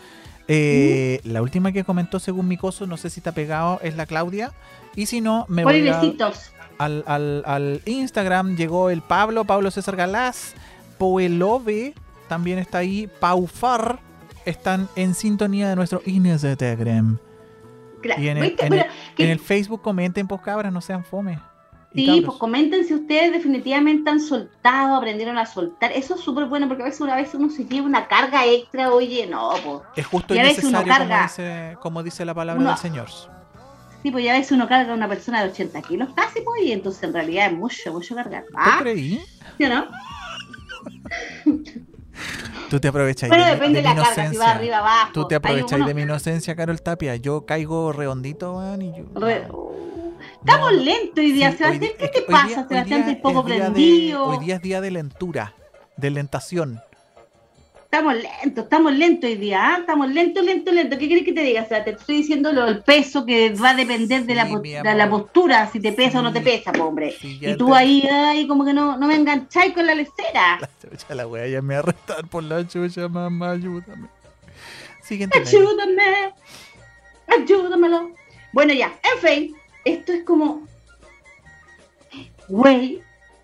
Eh, 0.49 1.21
La 1.25 1.41
última 1.41 1.73
que 1.73 1.85
comentó, 1.85 2.19
según 2.19 2.49
mi 2.49 2.57
coso, 2.57 2.87
no 2.87 2.97
sé 2.97 3.09
si 3.11 3.21
está 3.21 3.33
pegado, 3.33 3.79
es 3.83 3.97
la 3.97 4.07
Claudia. 4.07 4.53
Y 4.97 5.07
si 5.07 5.21
no, 5.21 5.47
me 5.49 5.63
voy 5.65 5.89
a- 5.89 6.01
al, 6.79 7.43
al 7.47 7.81
Instagram. 7.87 8.57
Llegó 8.57 8.91
el 8.91 9.03
Pablo, 9.03 9.45
Pablo 9.45 9.71
César 9.71 9.97
Galás. 9.97 10.55
Poelove 10.99 11.95
también 12.29 12.59
está 12.59 12.79
ahí. 12.79 13.09
Paufar 13.21 14.01
están 14.45 14.89
en 14.97 15.15
sintonía 15.15 15.69
de 15.69 15.77
nuestro 15.77 16.03
Instagram. 16.07 17.19
Claro. 18.03 18.21
Y 18.23 18.29
en 18.29 18.37
el, 18.39 18.43
¿Viste? 18.43 18.65
en 18.65 18.71
Pero 18.71 18.83
el- 18.85 19.15
que- 19.17 19.25
en 19.25 19.31
el 19.31 19.39
Facebook 19.39 19.81
comenten, 19.83 20.27
pues 20.29 20.41
cabras, 20.43 20.73
no 20.73 20.81
sean 20.81 21.05
fome. 21.05 21.39
Sí, 21.95 22.07
cabros. 22.07 22.25
pues 22.25 22.39
comenten 22.39 22.87
si 22.87 22.95
ustedes 22.95 23.33
definitivamente 23.33 24.09
han 24.11 24.19
soltado, 24.21 24.97
aprendieron 24.97 25.37
a 25.39 25.45
soltar. 25.47 25.93
Eso 25.93 26.15
es 26.15 26.21
súper 26.23 26.47
bueno 26.47 26.67
porque 26.67 26.83
a 26.83 26.87
veces 26.87 27.01
una 27.03 27.17
vez 27.17 27.35
uno 27.35 27.51
se 27.51 27.65
lleva 27.67 27.87
una 27.87 28.09
carga 28.09 28.47
extra, 28.47 28.91
oye, 28.91 29.27
no, 29.27 29.51
pues. 29.63 29.81
Es 29.97 30.07
justo 30.07 30.35
Y 30.35 30.39
a 30.39 30.43
veces 30.45 30.65
uno 30.65 30.79
necesario, 30.79 30.95
como 31.05 31.09
carga. 31.11 31.23
dice, 31.27 31.77
como 31.81 32.03
dice 32.03 32.25
la 32.25 32.33
palabra 32.35 32.61
Uno- 32.61 32.71
del 32.71 32.79
Señor. 32.79 33.09
Sí, 34.03 34.11
pues 34.11 34.25
ya 34.25 34.33
a 34.35 34.39
veces 34.39 34.53
uno 34.53 34.67
carga 34.69 34.93
a 34.93 34.97
una 34.97 35.07
persona 35.07 35.45
de 35.45 35.51
80 35.51 35.81
kilos 35.83 36.09
casi, 36.17 36.41
pues, 36.41 36.63
y 36.63 36.73
entonces 36.73 37.03
en 37.05 37.13
realidad 37.13 37.47
es 37.49 37.53
mucho, 37.53 37.93
mucho 37.93 38.15
cargar. 38.17 38.45
¿Tú 38.49 38.55
¿Ah? 38.57 38.79
creí? 38.81 39.21
¿Sí 39.59 39.65
o 39.65 39.69
no? 39.69 39.87
Tú 42.71 42.81
te 42.81 42.89
aprovechas 42.89 43.29
Bueno, 43.29 43.45
de, 43.45 43.51
mi- 43.53 43.57
depende 43.59 43.83
de 43.83 43.89
de 43.89 43.95
mi 43.95 44.01
la 44.01 44.03
carga, 44.05 44.15
si 44.15 44.21
va 44.21 44.25
inocencia. 44.27 44.51
arriba, 44.55 44.79
abajo. 44.79 45.11
Tú 45.13 45.29
te 45.29 45.35
aprovechas 45.35 45.73
uno- 45.73 45.87
de 45.87 45.95
mi 45.95 46.03
inocencia, 46.03 46.57
Carol 46.57 46.81
Tapia. 46.83 47.17
Yo 47.17 47.45
caigo 47.47 47.93
redondito, 47.93 48.57
weón, 48.57 48.83
y 48.83 48.93
yo... 48.97 49.05
Re- 49.15 49.47
Estamos 50.41 50.73
No. 50.73 50.79
lentos 50.83 51.19
hoy 51.19 51.33
día, 51.33 51.51
Sí, 51.53 51.57
Sebastián. 51.59 51.93
hoy 51.93 51.97
¿Qué 51.99 52.09
te 52.09 52.23
pasa, 52.23 52.47
día- 52.47 52.67
Sebastián? 52.69 53.01
Estás 53.03 53.17
poco 53.17 53.43
de- 53.43 53.63
hoy 54.17 54.39
día 54.45 54.57
es 54.57 54.63
día 54.63 54.81
de 54.81 54.91
lentura, 54.91 55.55
de 55.97 56.11
lentación. 56.11 56.81
Estamos 57.95 58.15
lentos, 58.15 58.65
estamos 58.65 58.93
lentos 58.95 59.29
hoy 59.29 59.37
día, 59.37 59.61
¿ah? 59.75 59.77
Estamos 59.81 60.09
lentos, 60.09 60.43
lentos, 60.43 60.73
lentos. 60.73 60.99
¿Qué 60.99 61.09
quieres 61.09 61.27
que 61.27 61.35
te 61.35 61.43
diga? 61.43 61.63
O 61.63 61.69
sea, 61.69 61.85
te 61.85 61.91
estoy 61.91 62.17
diciendo 62.17 62.51
lo 62.51 62.65
del 62.65 62.83
peso 62.83 63.27
que 63.27 63.51
va 63.53 63.71
a 63.71 63.75
depender 63.75 64.25
de, 64.25 64.35
la, 64.35 64.47
de 64.47 64.95
la 64.95 65.11
postura, 65.11 65.71
si 65.71 65.79
te 65.79 65.93
pesa 65.93 66.21
o 66.21 66.23
no 66.23 66.33
te 66.33 66.41
pesa, 66.41 66.73
po, 66.73 66.85
hombre. 66.85 67.15
Sí, 67.21 67.39
Y 67.39 67.55
tú 67.55 67.67
te- 67.67 67.75
ahí, 67.75 68.09
ay, 68.11 68.47
como 68.49 68.65
que 68.65 68.73
no, 68.73 68.97
no 68.97 69.07
me 69.07 69.15
engancháis 69.15 69.75
con 69.75 69.87
la 69.87 69.95
lecera. 69.95 70.59
La 70.59 70.71
chucha, 70.81 71.15
la 71.15 71.27
wea 71.27 71.47
ya 71.47 71.61
me 71.61 71.75
va 71.75 71.81
a 71.81 71.83
arrestar 71.83 72.27
por 72.29 72.43
la 72.45 72.67
chucha, 72.67 73.09
mamá, 73.09 73.51
ayúdame. 73.51 74.09
Siguiente. 75.03 75.39
Ayúdame, 75.39 76.33
ayúdamelo. 77.27 78.11
Bueno, 78.55 78.73
ya, 78.73 78.91
en 79.13 79.19
fin, 79.21 79.57
esto 79.85 80.15
es 80.15 80.25
como, 80.25 80.67
güey, 82.49 83.03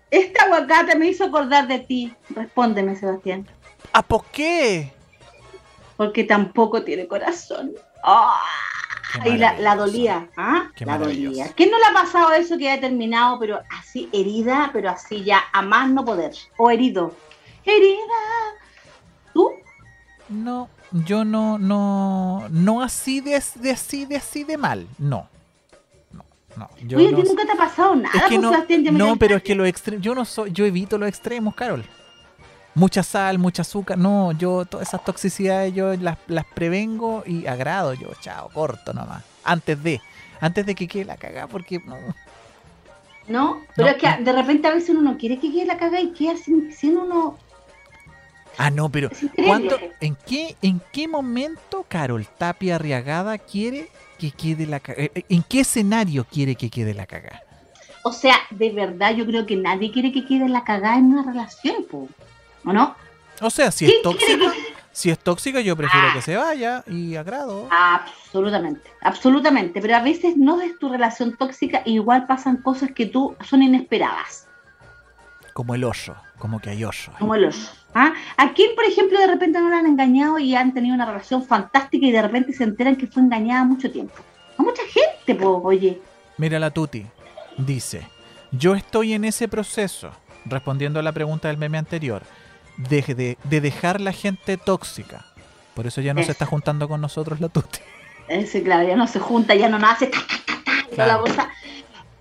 este 0.09 0.41
aguacate 0.43 0.97
me 0.97 1.05
hizo 1.07 1.25
acordar 1.25 1.67
de 1.67 1.77
ti. 1.77 2.11
Respóndeme, 2.31 2.95
Sebastián, 2.95 3.45
¿A 3.93 4.01
por 4.01 4.25
qué? 4.25 4.93
porque 5.99 6.23
tampoco 6.23 6.81
tiene 6.83 7.09
corazón. 7.09 7.73
¡Ah! 8.05 8.39
Qué 9.21 9.31
Y 9.31 9.37
la, 9.37 9.59
la 9.59 9.75
dolía, 9.75 10.29
¿ah? 10.37 10.69
Qué 10.73 10.85
la 10.85 10.97
dolía. 10.97 11.51
¿Quién 11.57 11.69
no 11.69 11.77
le 11.77 11.83
ha 11.87 11.93
pasado 11.93 12.31
eso 12.31 12.57
que 12.57 12.71
ha 12.71 12.79
terminado, 12.79 13.37
pero 13.37 13.59
así 13.69 14.07
herida, 14.13 14.69
pero 14.71 14.89
así 14.89 15.25
ya 15.25 15.41
a 15.51 15.61
más 15.61 15.89
no 15.89 16.05
poder? 16.05 16.31
O 16.57 16.71
herido. 16.71 17.13
Herida. 17.65 17.97
¿Tú? 19.33 19.51
No, 20.29 20.69
yo 20.91 21.25
no, 21.25 21.59
no, 21.59 22.47
no 22.49 22.81
así 22.81 23.19
de, 23.19 23.43
de 23.55 23.71
así 23.71 24.05
de 24.05 24.15
así 24.15 24.45
de 24.45 24.55
mal, 24.55 24.87
no. 24.97 25.27
No, 26.13 26.23
no. 26.55 26.69
Yo 26.87 26.97
Oye, 26.97 27.09
¿a 27.09 27.11
no, 27.11 27.17
ti 27.17 27.23
nunca 27.27 27.45
te 27.45 27.51
ha 27.51 27.57
pasado 27.57 27.93
nada, 27.97 28.15
es 28.15 28.23
que 28.23 28.29
pues, 28.29 28.39
no, 28.39 28.51
Sebastián? 28.51 28.97
No, 28.97 29.17
pero 29.17 29.35
es 29.35 29.43
que 29.43 29.53
los 29.53 29.67
extremos, 29.67 30.01
yo 30.01 30.15
no 30.15 30.23
soy, 30.23 30.53
yo 30.53 30.63
evito 30.63 30.97
los 30.97 31.09
extremos, 31.09 31.53
Carol. 31.55 31.83
Mucha 32.75 33.03
sal, 33.03 33.39
mucha 33.39 33.63
azúcar, 33.63 33.97
no, 33.97 34.31
yo 34.33 34.65
todas 34.65 34.87
esas 34.87 35.03
toxicidades 35.03 35.73
yo 35.73 35.95
las, 35.95 36.17
las 36.27 36.45
prevengo 36.45 37.23
y 37.25 37.47
agrado 37.47 37.93
yo, 37.93 38.09
chao, 38.21 38.49
corto 38.53 38.93
nomás. 38.93 39.23
Antes 39.43 39.81
de, 39.81 39.99
antes 40.39 40.65
de 40.65 40.75
que 40.75 40.87
quede 40.87 41.05
la 41.05 41.17
cagada, 41.17 41.47
porque 41.47 41.79
no. 41.79 41.97
¿No? 43.27 43.61
Pero 43.75 43.89
No, 43.89 43.95
es 43.95 44.01
que 44.01 44.23
de 44.23 44.31
repente 44.31 44.67
a 44.67 44.73
veces 44.73 44.89
uno 44.89 45.01
no 45.01 45.17
quiere 45.17 45.39
que 45.39 45.51
quede 45.51 45.65
la 45.65 45.77
caga 45.77 45.99
y 45.99 46.11
queda 46.11 46.37
sin, 46.37 46.71
sin 46.73 46.97
uno. 46.97 47.37
Ah, 48.57 48.69
no, 48.69 48.89
pero. 48.89 49.09
¿cuánto, 49.45 49.77
en 50.01 50.17
qué, 50.27 50.55
en 50.61 50.81
qué 50.91 51.07
momento 51.07 51.85
Carol 51.87 52.27
Tapia 52.37 52.75
Arriagada 52.75 53.37
quiere 53.37 53.89
que 54.17 54.31
quede 54.31 54.65
la 54.65 54.79
cagada? 54.79 55.09
¿En 55.29 55.43
qué 55.43 55.61
escenario 55.61 56.25
quiere 56.25 56.55
que 56.55 56.69
quede 56.69 56.93
la 56.93 57.05
cagada? 57.05 57.41
O 58.03 58.11
sea, 58.11 58.35
de 58.49 58.71
verdad, 58.71 59.15
yo 59.15 59.25
creo 59.25 59.45
que 59.45 59.55
nadie 59.55 59.91
quiere 59.91 60.11
que 60.11 60.25
quede 60.25 60.49
la 60.49 60.63
cagada 60.63 60.97
en 60.97 61.05
una 61.05 61.23
relación, 61.23 61.85
po. 61.89 62.09
¿O 62.65 62.73
no? 62.73 62.95
O 63.41 63.49
sea, 63.49 63.71
si 63.71 63.85
¿Quién 63.85 63.97
es 63.97 64.03
tóxica, 64.03 64.51
que- 64.51 64.59
si 64.91 65.09
es 65.09 65.19
tóxica, 65.19 65.61
yo 65.61 65.75
prefiero 65.77 66.07
Ah. 66.09 66.13
que 66.13 66.21
se 66.21 66.35
vaya 66.35 66.83
y 66.87 67.15
agrado. 67.15 67.67
Absolutamente, 67.71 68.89
absolutamente. 69.01 69.81
Pero 69.81 69.95
a 69.95 70.01
veces 70.01 70.35
no 70.35 70.59
es 70.61 70.77
tu 70.79 70.89
relación 70.89 71.37
tóxica, 71.37 71.81
e 71.85 71.91
igual 71.91 72.27
pasan 72.27 72.57
cosas 72.57 72.91
que 72.91 73.05
tú 73.05 73.35
son 73.45 73.63
inesperadas. 73.63 74.47
Como 75.53 75.75
el 75.75 75.83
oso, 75.83 76.15
como 76.37 76.59
que 76.59 76.69
hay 76.69 76.83
oso. 76.83 77.11
Como 77.19 77.35
el 77.35 77.45
oso. 77.45 77.71
¿Ah? 77.93 78.13
¿A 78.37 78.53
quién, 78.53 78.75
por 78.75 78.85
ejemplo, 78.85 79.19
de 79.19 79.27
repente 79.27 79.59
no 79.59 79.69
la 79.69 79.79
han 79.79 79.87
engañado 79.87 80.37
y 80.37 80.53
han 80.55 80.73
tenido 80.73 80.93
una 80.95 81.05
relación 81.05 81.43
fantástica 81.45 82.05
y 82.05 82.11
de 82.11 82.21
repente 82.21 82.53
se 82.53 82.63
enteran 82.63 82.95
que 82.95 83.07
fue 83.07 83.21
engañada 83.23 83.63
mucho 83.63 83.91
tiempo? 83.91 84.15
A 84.57 84.61
mucha 84.63 84.83
gente, 84.83 85.35
po, 85.41 85.61
oye. 85.63 85.99
Mira 86.37 86.59
la 86.59 86.69
Tuti, 86.71 87.05
dice, 87.57 88.07
yo 88.51 88.75
estoy 88.75 89.13
en 89.13 89.25
ese 89.25 89.47
proceso, 89.47 90.11
respondiendo 90.45 90.99
a 90.99 91.03
la 91.03 91.11
pregunta 91.11 91.47
del 91.47 91.57
meme 91.57 91.77
anterior, 91.77 92.21
de, 92.79 93.01
de, 93.01 93.37
de 93.43 93.61
dejar 93.61 93.99
la 94.01 94.13
gente 94.13 94.57
tóxica. 94.57 95.25
Por 95.73 95.87
eso 95.87 96.01
ya 96.01 96.13
no 96.13 96.19
se 96.19 96.23
Eso. 96.23 96.31
está 96.33 96.45
juntando 96.45 96.87
con 96.87 97.01
nosotros 97.01 97.39
la 97.39 97.49
Tuti. 97.49 97.79
Ese, 98.27 98.63
claro, 98.63 98.87
ya 98.87 98.95
no 98.95 99.07
se 99.07 99.19
junta, 99.19 99.55
ya 99.55 99.69
no 99.69 99.79
nace. 99.79 100.11
ta, 100.95 101.05
la. 101.07 101.21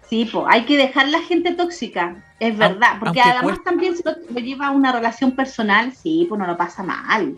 Sí, 0.09 0.29
pues 0.33 0.44
hay 0.49 0.64
que 0.64 0.77
dejar 0.79 1.09
la 1.09 1.21
gente 1.21 1.53
tóxica, 1.55 2.25
es 2.40 2.57
verdad, 2.57 2.97
porque 2.99 3.21
además 3.21 3.59
también 3.62 3.94
si 3.94 4.03
lo, 4.03 4.12
lo 4.31 4.40
lleva 4.40 4.68
a 4.68 4.71
una 4.71 4.90
relación 4.90 5.33
personal, 5.33 5.92
sí, 5.92 6.25
pues 6.29 6.38
no 6.38 6.47
lo 6.47 6.57
pasa 6.57 6.83
mal. 6.83 7.37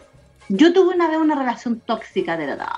Yo 0.49 0.73
tuve 0.73 0.95
una 0.95 1.09
vez 1.09 1.19
una 1.19 1.35
relación 1.35 1.81
tóxica 1.81 2.37
de 2.37 2.47
verdad. 2.47 2.69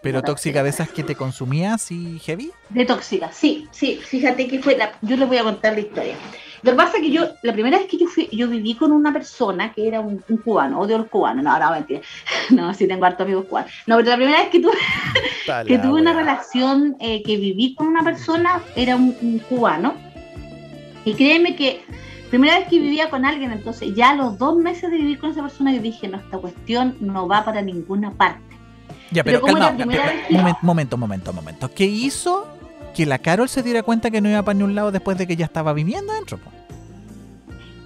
Pero 0.00 0.18
Una 0.20 0.26
tóxica 0.26 0.62
de 0.62 0.70
esas 0.70 0.88
que 0.88 1.02
te 1.02 1.14
consumías 1.14 1.90
y 1.90 2.18
heavy. 2.20 2.52
De 2.70 2.86
tóxica, 2.86 3.30
sí, 3.32 3.68
sí, 3.70 4.00
fíjate 4.02 4.48
que 4.48 4.60
fue 4.62 4.76
la, 4.76 4.92
yo 5.02 5.16
les 5.16 5.28
voy 5.28 5.36
a 5.38 5.42
contar 5.44 5.74
la 5.74 5.80
historia. 5.80 6.14
Lo 6.62 6.70
que 6.70 6.76
pasa 6.76 6.96
es 6.98 7.02
que 7.02 7.10
yo, 7.10 7.26
la 7.42 7.52
primera 7.52 7.76
vez 7.78 7.88
que 7.88 7.98
yo 7.98 8.06
fui, 8.06 8.28
yo 8.30 8.46
viví 8.48 8.74
con 8.76 8.92
una 8.92 9.12
persona 9.12 9.72
que 9.72 9.88
era 9.88 10.00
un, 10.00 10.22
un 10.28 10.36
cubano, 10.38 10.78
odio 10.80 10.94
a 10.96 10.98
los 11.00 11.08
cubanos, 11.08 11.42
no, 11.42 11.58
no, 11.58 11.70
mentira. 11.72 12.00
No, 12.50 12.72
sí 12.74 12.86
tengo 12.86 13.04
hartos 13.04 13.24
amigos 13.24 13.46
cubanos. 13.46 13.70
No, 13.86 13.96
pero 13.96 14.10
la 14.10 14.16
primera 14.16 14.38
vez 14.40 14.48
que 14.50 14.60
tuve, 14.60 14.76
que 15.66 15.78
tuve 15.78 16.00
una 16.00 16.12
relación, 16.12 16.96
eh, 17.00 17.22
que 17.24 17.36
viví 17.36 17.74
con 17.74 17.88
una 17.88 18.04
persona, 18.04 18.60
era 18.76 18.94
un, 18.96 19.16
un 19.22 19.38
cubano. 19.40 19.94
Y 21.04 21.14
créeme 21.14 21.56
que 21.56 21.82
primera 22.30 22.58
vez 22.60 22.68
que 22.68 22.78
vivía 22.78 23.10
con 23.10 23.24
alguien, 23.24 23.50
entonces 23.52 23.92
ya 23.96 24.10
a 24.10 24.14
los 24.14 24.38
dos 24.38 24.56
meses 24.56 24.90
de 24.90 24.96
vivir 24.98 25.18
con 25.18 25.30
esa 25.30 25.42
persona, 25.42 25.72
yo 25.74 25.82
dije, 25.82 26.06
no, 26.06 26.18
esta 26.18 26.38
cuestión 26.38 26.96
no 27.00 27.26
va 27.26 27.44
para 27.44 27.60
ninguna 27.60 28.12
parte. 28.12 28.40
Ya, 29.10 29.24
Pero 29.24 29.40
pero, 29.40 29.54
calma, 29.54 29.70
la 29.72 29.76
primera 29.76 30.06
vez 30.06 30.26
que- 30.28 30.34
momento, 30.34 30.58
momento, 30.62 30.96
momento, 30.96 31.32
momento. 31.32 31.70
¿Qué 31.74 31.84
hizo 31.86 32.46
que 32.92 33.06
la 33.06 33.18
Carol 33.18 33.48
se 33.48 33.62
diera 33.62 33.82
cuenta 33.82 34.10
que 34.10 34.20
no 34.20 34.28
iba 34.28 34.42
para 34.42 34.54
ningún 34.54 34.74
lado 34.74 34.92
después 34.92 35.18
de 35.18 35.26
que 35.26 35.36
ya 35.36 35.46
estaba 35.46 35.72
viviendo 35.72 36.12
adentro? 36.12 36.38
po? 36.38 36.50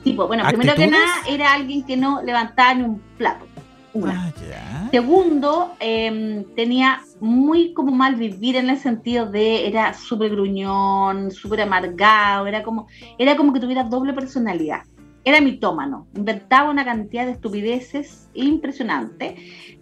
Tipo, 0.05 0.27
bueno, 0.29 0.45
primero 0.47 0.75
que 0.75 0.87
nada, 0.87 1.15
era 1.29 1.53
alguien 1.53 1.85
que 1.85 1.97
no 1.97 2.23
levantaba 2.23 2.75
ni 2.75 2.85
un 2.85 3.01
plato. 3.19 3.45
Una. 3.93 4.33
Ah. 4.55 4.89
Segundo, 4.93 5.75
em, 5.81 6.45
tenía 6.55 7.01
muy 7.19 7.73
como 7.73 7.91
mal 7.91 8.15
vivir 8.15 8.57
en 8.57 8.71
el 8.71 8.79
sentido 8.79 9.27
de 9.27 9.67
era 9.67 9.95
súper 9.95 10.31
gruñón, 10.31 11.31
súper 11.31 11.63
amargado, 11.63 12.47
era 12.47 12.63
como, 12.63 12.87
era 13.19 13.37
como 13.37 13.53
que 13.53 13.61
tuviera 13.61 13.85
doble 13.85 14.13
personalidad. 14.13 14.83
Era 15.29 15.41
mitómano, 15.41 16.07
inventaba 16.17 16.71
una 16.71 16.85
cantidad 16.85 17.27
de 17.27 17.33
estupideces 17.33 18.29
impresionante, 18.33 19.35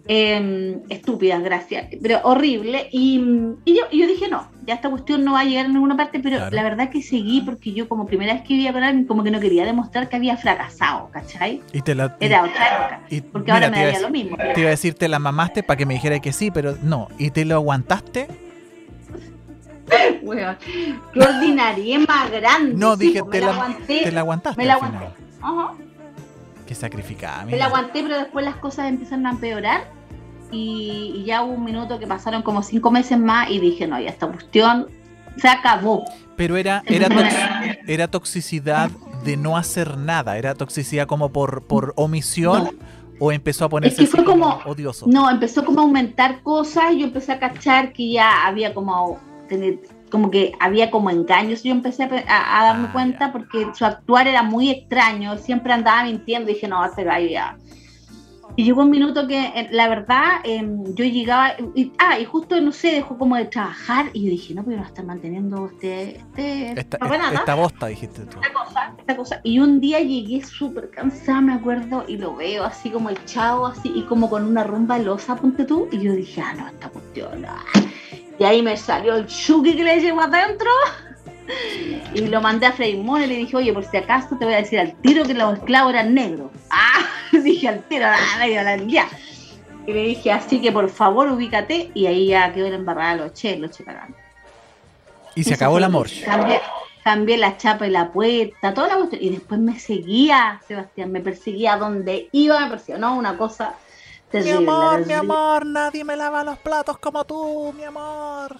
em, 0.07 0.81
estúpidas, 0.89 1.43
gracias, 1.43 1.85
pero 2.01 2.19
horrible. 2.23 2.89
Y, 2.91 3.21
y 3.63 3.75
yo, 3.77 3.83
y 3.91 3.99
yo 4.01 4.07
dije, 4.07 4.27
no, 4.27 4.49
ya 4.65 4.73
esta 4.73 4.89
cuestión 4.89 5.23
no 5.23 5.33
va 5.33 5.41
a 5.41 5.43
llegar 5.43 5.65
a 5.67 5.69
ninguna 5.69 5.95
parte, 5.95 6.19
pero 6.19 6.37
Claro. 6.37 6.55
la 6.55 6.63
verdad 6.63 6.89
que 6.89 7.03
seguí 7.03 7.41
porque 7.41 7.73
yo 7.73 7.87
como 7.87 8.07
primera 8.07 8.33
vez 8.33 8.41
que 8.41 8.55
vivía 8.55 8.73
con 8.73 8.81
alguien, 8.81 9.05
como 9.05 9.23
que 9.23 9.29
no 9.29 9.39
quería 9.39 9.65
demostrar 9.65 10.09
que 10.09 10.15
había 10.15 10.35
fracasado, 10.35 11.11
¿cachai? 11.11 11.61
Y 11.73 11.81
te 11.81 11.93
la. 11.93 12.17
Era 12.19 12.43
otra 12.43 12.67
época, 12.79 13.01
y- 13.11 13.21
porque 13.21 13.51
mira, 13.51 13.67
ahora 13.67 13.69
me 13.77 13.83
daría 13.85 13.99
lo 13.99 14.09
mismo. 14.09 14.37
Te 14.55 14.59
iba 14.61 14.69
a 14.69 14.71
decir, 14.71 14.95
te 14.95 15.07
la 15.07 15.19
mamaste 15.19 15.61
para 15.61 15.77
que 15.77 15.85
me 15.85 15.93
dijera 15.93 16.17
que 16.19 16.33
sí, 16.33 16.49
pero 16.49 16.75
no. 16.81 17.07
¿Y 17.19 17.29
te 17.29 17.45
lo 17.45 17.53
aguantaste? 17.53 18.27
Weón, 20.23 20.57
qué 21.13 21.19
ordinaria, 21.19 21.99
más 21.99 22.31
grande. 22.31 22.73
No, 22.75 22.95
sí, 22.97 23.07
dije, 23.09 23.19
pues, 23.23 23.31
te 23.33 23.39
me 23.41 23.45
la 23.45 23.51
la, 23.51 23.57
aguanté. 23.63 24.01
te 24.03 24.11
la 24.11 24.19
aguantaste. 24.21 24.57
me 24.59 24.65
la 24.65 24.73
aguanté. 24.73 25.05
Ajá, 25.45 25.73
Qué 26.67 26.73
sacrificada, 26.73 27.45
me 27.45 27.57
la 27.57 27.65
aguanté, 27.65 28.01
pero 28.01 28.17
después 28.17 28.43
las 28.43 28.55
cosas 28.55 28.87
empezaron 28.89 29.27
a 29.27 29.31
empeorar. 29.31 29.91
Y, 30.51 31.13
y 31.17 31.23
ya 31.25 31.43
hubo 31.43 31.53
un 31.53 31.63
minuto 31.63 31.99
que 31.99 32.07
pasaron 32.07 32.41
como 32.41 32.63
cinco 32.63 32.89
meses 32.91 33.19
más 33.19 33.49
y 33.51 33.59
dije, 33.59 33.85
no, 33.87 33.99
ya 33.99 34.09
esta 34.09 34.27
cuestión 34.27 34.87
se 35.37 35.47
acabó. 35.47 36.03
Pero 36.35 36.57
era, 36.57 36.81
era, 36.87 37.07
tox- 37.07 37.77
era 37.87 38.07
toxicidad 38.07 38.89
de 39.23 39.37
no 39.37 39.57
hacer 39.57 39.97
nada. 39.97 40.37
Era 40.37 40.55
toxicidad 40.55 41.07
como 41.07 41.29
por, 41.31 41.63
por 41.67 41.93
omisión. 41.97 42.77
O 43.19 43.31
empezó 43.31 43.65
a 43.65 43.69
ponerse 43.69 44.03
Es 44.03 44.09
que 44.09 44.15
fue 44.17 44.25
como- 44.25 44.59
odioso. 44.65 45.05
No, 45.07 45.29
empezó 45.29 45.63
como 45.63 45.79
a 45.81 45.83
aumentar 45.83 46.41
cosas 46.41 46.93
y 46.93 46.99
yo 46.99 47.05
empecé 47.05 47.31
a 47.31 47.39
cachar 47.39 47.93
que 47.93 48.11
ya 48.11 48.45
había 48.45 48.73
como 48.73 49.19
tener, 49.47 49.79
como 50.11 50.29
que 50.31 50.53
había 50.59 50.91
como 50.91 51.09
engaños. 51.09 51.63
Yo 51.63 51.71
empecé 51.71 52.03
a, 52.03 52.07
a- 52.07 52.63
darme 52.65 52.87
Ah, 52.89 52.93
cuenta 52.93 53.31
porque 53.31 53.67
su 53.73 53.85
actuar 53.85 54.27
era 54.27 54.43
muy 54.43 54.69
extraño, 54.69 55.37
siempre 55.37 55.73
andaba 55.73 56.03
mintiendo. 56.03 56.49
Y 56.51 56.53
dije, 56.55 56.67
no, 56.67 56.81
pero 56.95 57.11
ahí 57.11 57.31
ya. 57.31 57.57
Y 58.57 58.63
llegó 58.63 58.83
un 58.83 58.89
minuto 58.89 59.27
que, 59.27 59.47
eh, 59.47 59.67
la 59.71 59.89
verdad, 59.89 60.35
em, 60.45 60.85
yo 60.95 61.03
llegaba, 61.03 61.55
y, 61.73 61.91
ah, 61.97 62.17
y 62.17 62.23
justo, 62.23 62.61
no 62.61 62.71
sé, 62.71 62.91
dejó 62.93 63.17
como 63.17 63.35
de 63.35 63.45
trabajar, 63.45 64.05
y 64.13 64.23
yo 64.23 64.29
dije, 64.29 64.53
no, 64.53 64.63
pero 64.63 64.77
no 64.77 64.85
está 64.85 65.03
manteniendo 65.03 65.65
este, 65.73 66.17
este, 66.17 66.79
Esta, 66.79 67.55
bosta, 67.55 67.87
dijiste 67.87 68.21
tú. 68.25 68.37
esta 68.41 68.53
cosa, 68.53 68.93
esta 68.97 69.17
cosa. 69.17 69.41
Y 69.43 69.59
un 69.59 69.81
día 69.81 69.99
llegué 69.99 70.41
súper 70.45 70.89
cansada, 70.89 71.41
me 71.41 71.53
acuerdo, 71.53 72.05
y 72.07 72.15
lo 72.15 72.33
veo 72.33 72.63
así 72.63 72.89
como 72.91 73.09
echado, 73.09 73.65
así, 73.65 73.91
y 73.93 74.03
como 74.03 74.29
con 74.29 74.45
una 74.45 74.63
rumba 74.63 74.99
losa, 74.99 75.35
ponte 75.35 75.65
tú, 75.65 75.89
y 75.91 75.99
yo 75.99 76.13
dije, 76.13 76.39
ah, 76.41 76.53
no, 76.53 76.67
esta 76.69 76.87
cuestión, 76.87 77.43
ah. 77.45 77.61
Y 78.39 78.43
ahí 78.43 78.61
me 78.61 78.75
salió 78.77 79.15
el 79.15 79.27
chuki 79.27 79.75
que 79.75 79.83
le 79.83 80.01
llegó 80.01 80.21
adentro, 80.21 80.69
y 82.13 82.21
lo 82.27 82.41
mandé 82.41 82.65
a 82.65 82.71
Freimón 82.71 83.23
y 83.23 83.27
le 83.27 83.35
dije, 83.35 83.55
oye, 83.55 83.73
por 83.73 83.83
si 83.83 83.97
acaso 83.97 84.35
te 84.37 84.45
voy 84.45 84.55
a 84.55 84.57
decir 84.57 84.79
al 84.79 84.93
tiro 85.01 85.23
que 85.25 85.33
los 85.33 85.57
esclavos 85.57 85.93
eran 85.93 86.13
negros. 86.13 86.51
Ah, 86.69 87.05
dije 87.31 87.67
al 87.67 87.83
tiro, 87.83 88.05
la, 88.05 88.47
la. 88.47 89.07
Y 89.87 89.93
le 89.93 90.01
dije, 90.01 90.31
así 90.31 90.61
que 90.61 90.71
por 90.71 90.89
favor 90.89 91.29
ubícate, 91.29 91.91
y 91.93 92.07
ahí 92.07 92.27
ya 92.27 92.51
quedó 92.53 92.69
la 92.69 92.75
embarrada, 92.75 93.15
lo 93.15 93.25
eché, 93.25 93.57
lo 93.57 93.67
eché 93.67 93.83
cagando. 93.83 94.17
Y 95.35 95.43
se 95.43 95.53
acabó 95.53 95.77
amor. 95.77 96.09
que 96.09 96.21
Cambié, 96.21 96.61
cambié 97.03 97.37
la 97.37 97.57
chapa 97.57 97.85
y 97.85 97.91
la 97.91 98.11
puerta, 98.11 98.73
toda 98.73 98.87
la 98.87 98.95
cuestión. 98.95 99.21
Y 99.21 99.29
después 99.29 99.59
me 99.59 99.79
seguía, 99.79 100.61
Sebastián, 100.67 101.11
me 101.11 101.21
perseguía 101.21 101.73
a 101.73 101.77
donde 101.77 102.29
iba, 102.31 102.59
me 102.61 102.69
perseguía. 102.69 102.97
No, 102.97 103.15
una 103.15 103.37
cosa 103.37 103.75
Mi 104.39 104.43
terrible. 104.43 104.71
amor, 104.71 105.05
mi 105.07 105.13
amor, 105.13 105.65
nadie 105.65 106.03
me 106.03 106.15
lava 106.15 106.43
los 106.43 106.57
platos 106.59 106.97
como 106.97 107.23
tú, 107.25 107.73
mi 107.77 107.83
amor. 107.83 108.57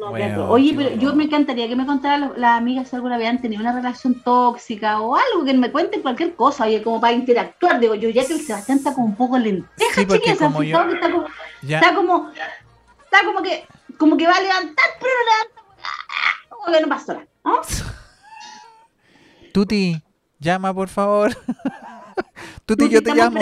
No, 0.00 0.08
Bueno, 0.10 0.26
claro. 0.34 0.50
Oye, 0.50 0.74
pero 0.76 0.96
yo 0.96 1.14
me 1.14 1.24
encantaría 1.24 1.68
que 1.68 1.76
me 1.76 1.86
contaran 1.86 2.32
las 2.36 2.56
amigas 2.58 2.88
si 2.88 2.96
alguna 2.96 3.18
vez 3.18 3.28
han 3.28 3.40
tenido 3.40 3.60
una 3.62 3.72
relación 3.72 4.20
tóxica 4.22 5.00
o 5.00 5.14
algo, 5.14 5.44
que 5.44 5.54
me 5.54 5.70
cuenten 5.70 6.02
cualquier 6.02 6.34
cosa, 6.34 6.64
oye, 6.64 6.82
como 6.82 7.00
para 7.00 7.12
interactuar. 7.12 7.78
Digo, 7.78 7.94
yo 7.94 8.08
ya 8.10 8.26
que 8.26 8.32
el 8.32 8.40
Sebastián 8.40 8.78
está 8.78 8.94
como 8.94 9.06
un 9.06 9.16
poco 9.16 9.38
lenteja, 9.38 9.94
Sí, 9.94 10.06
porque 10.06 10.20
chiquilla, 10.20 10.36
¿se 10.36 10.44
han 10.44 10.52
como 10.52 10.62
yo- 10.64 10.68
fijado 10.78 10.88
que 10.88 10.94
está 10.94 11.10
como, 11.12 11.26
Ya, 11.62 11.78
está 11.80 11.94
como, 11.94 12.30
está 13.04 13.24
como 13.24 13.42
que, 13.42 13.66
como 13.98 14.16
que 14.16 14.26
va 14.26 14.34
a 14.34 14.40
levantar, 14.40 14.86
pero 14.98 15.12
no 15.14 15.30
levanta, 15.30 15.62
como 16.48 16.72
que 16.76 16.80
no 16.80 16.88
pasó 16.88 17.12
nada, 17.12 17.26
¿no? 17.44 17.60
Tuti, 19.52 20.02
llama 20.40 20.72
por 20.74 20.88
favor. 20.88 21.36
Tuti, 22.66 22.88
yo 22.88 23.02
te 23.02 23.14
llamo. 23.14 23.40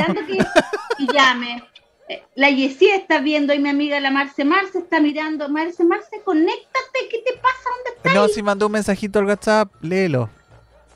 que 0.98 1.06
llame. 1.12 1.62
Eh, 2.08 2.22
La 2.34 2.50
Yesia 2.50 2.96
está 2.96 3.20
viendo 3.20 3.54
y 3.54 3.58
mi 3.58 3.68
amiga 3.68 4.00
la 4.00 4.10
Marce 4.10 4.44
Marce 4.44 4.78
está 4.78 5.00
mirando. 5.00 5.48
Marce 5.48 5.84
Marce, 5.84 6.20
conéctate, 6.24 6.98
¿qué 7.10 7.18
te 7.18 7.36
pasa? 7.40 7.68
¿Dónde 7.76 7.90
estás? 7.96 8.14
No, 8.14 8.28
si 8.28 8.42
mandó 8.42 8.66
un 8.66 8.72
mensajito 8.72 9.18
al 9.20 9.26
WhatsApp, 9.26 9.70
léelo. 9.80 10.28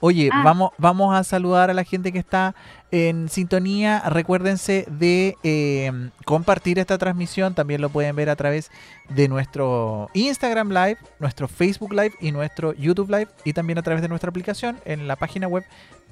Oye, 0.00 0.28
Ah. 0.32 0.42
vamos, 0.44 0.70
vamos 0.76 1.14
a 1.16 1.22
saludar 1.24 1.70
a 1.70 1.74
la 1.74 1.84
gente 1.84 2.12
que 2.12 2.18
está 2.18 2.54
en 2.94 3.28
sintonía. 3.28 4.00
Recuérdense 4.08 4.86
de 4.88 5.36
eh, 5.42 5.90
compartir 6.24 6.78
esta 6.78 6.96
transmisión. 6.96 7.54
También 7.54 7.80
lo 7.80 7.88
pueden 7.88 8.14
ver 8.14 8.30
a 8.30 8.36
través 8.36 8.70
de 9.08 9.26
nuestro 9.26 10.08
Instagram 10.14 10.68
Live, 10.68 10.98
nuestro 11.18 11.48
Facebook 11.48 11.92
Live 11.92 12.12
y 12.20 12.30
nuestro 12.30 12.72
YouTube 12.74 13.10
Live. 13.10 13.26
Y 13.44 13.52
también 13.52 13.78
a 13.78 13.82
través 13.82 14.00
de 14.00 14.06
nuestra 14.08 14.30
aplicación 14.30 14.78
en 14.84 15.08
la 15.08 15.16
página 15.16 15.48
web 15.48 15.64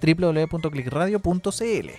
www.clickradio.cl. 0.03 1.91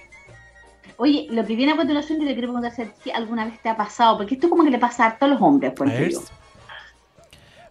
Oye, 0.97 1.27
lo 1.29 1.45
que 1.45 1.55
viene 1.55 1.71
a 1.71 1.77
continuación 1.77 2.19
yo 2.19 2.25
le 2.25 2.33
quiero 2.33 2.51
preguntar 2.53 2.73
si 3.01 3.09
alguna 3.11 3.45
vez 3.45 3.61
te 3.61 3.69
ha 3.69 3.77
pasado, 3.77 4.17
porque 4.17 4.35
esto 4.35 4.49
como 4.49 4.65
que 4.65 4.69
le 4.69 4.79
pasa 4.79 5.07
a 5.07 5.17
todos 5.17 5.31
los 5.31 5.41
hombres, 5.41 5.71
por 5.71 5.87
ejemplo. 5.87 6.19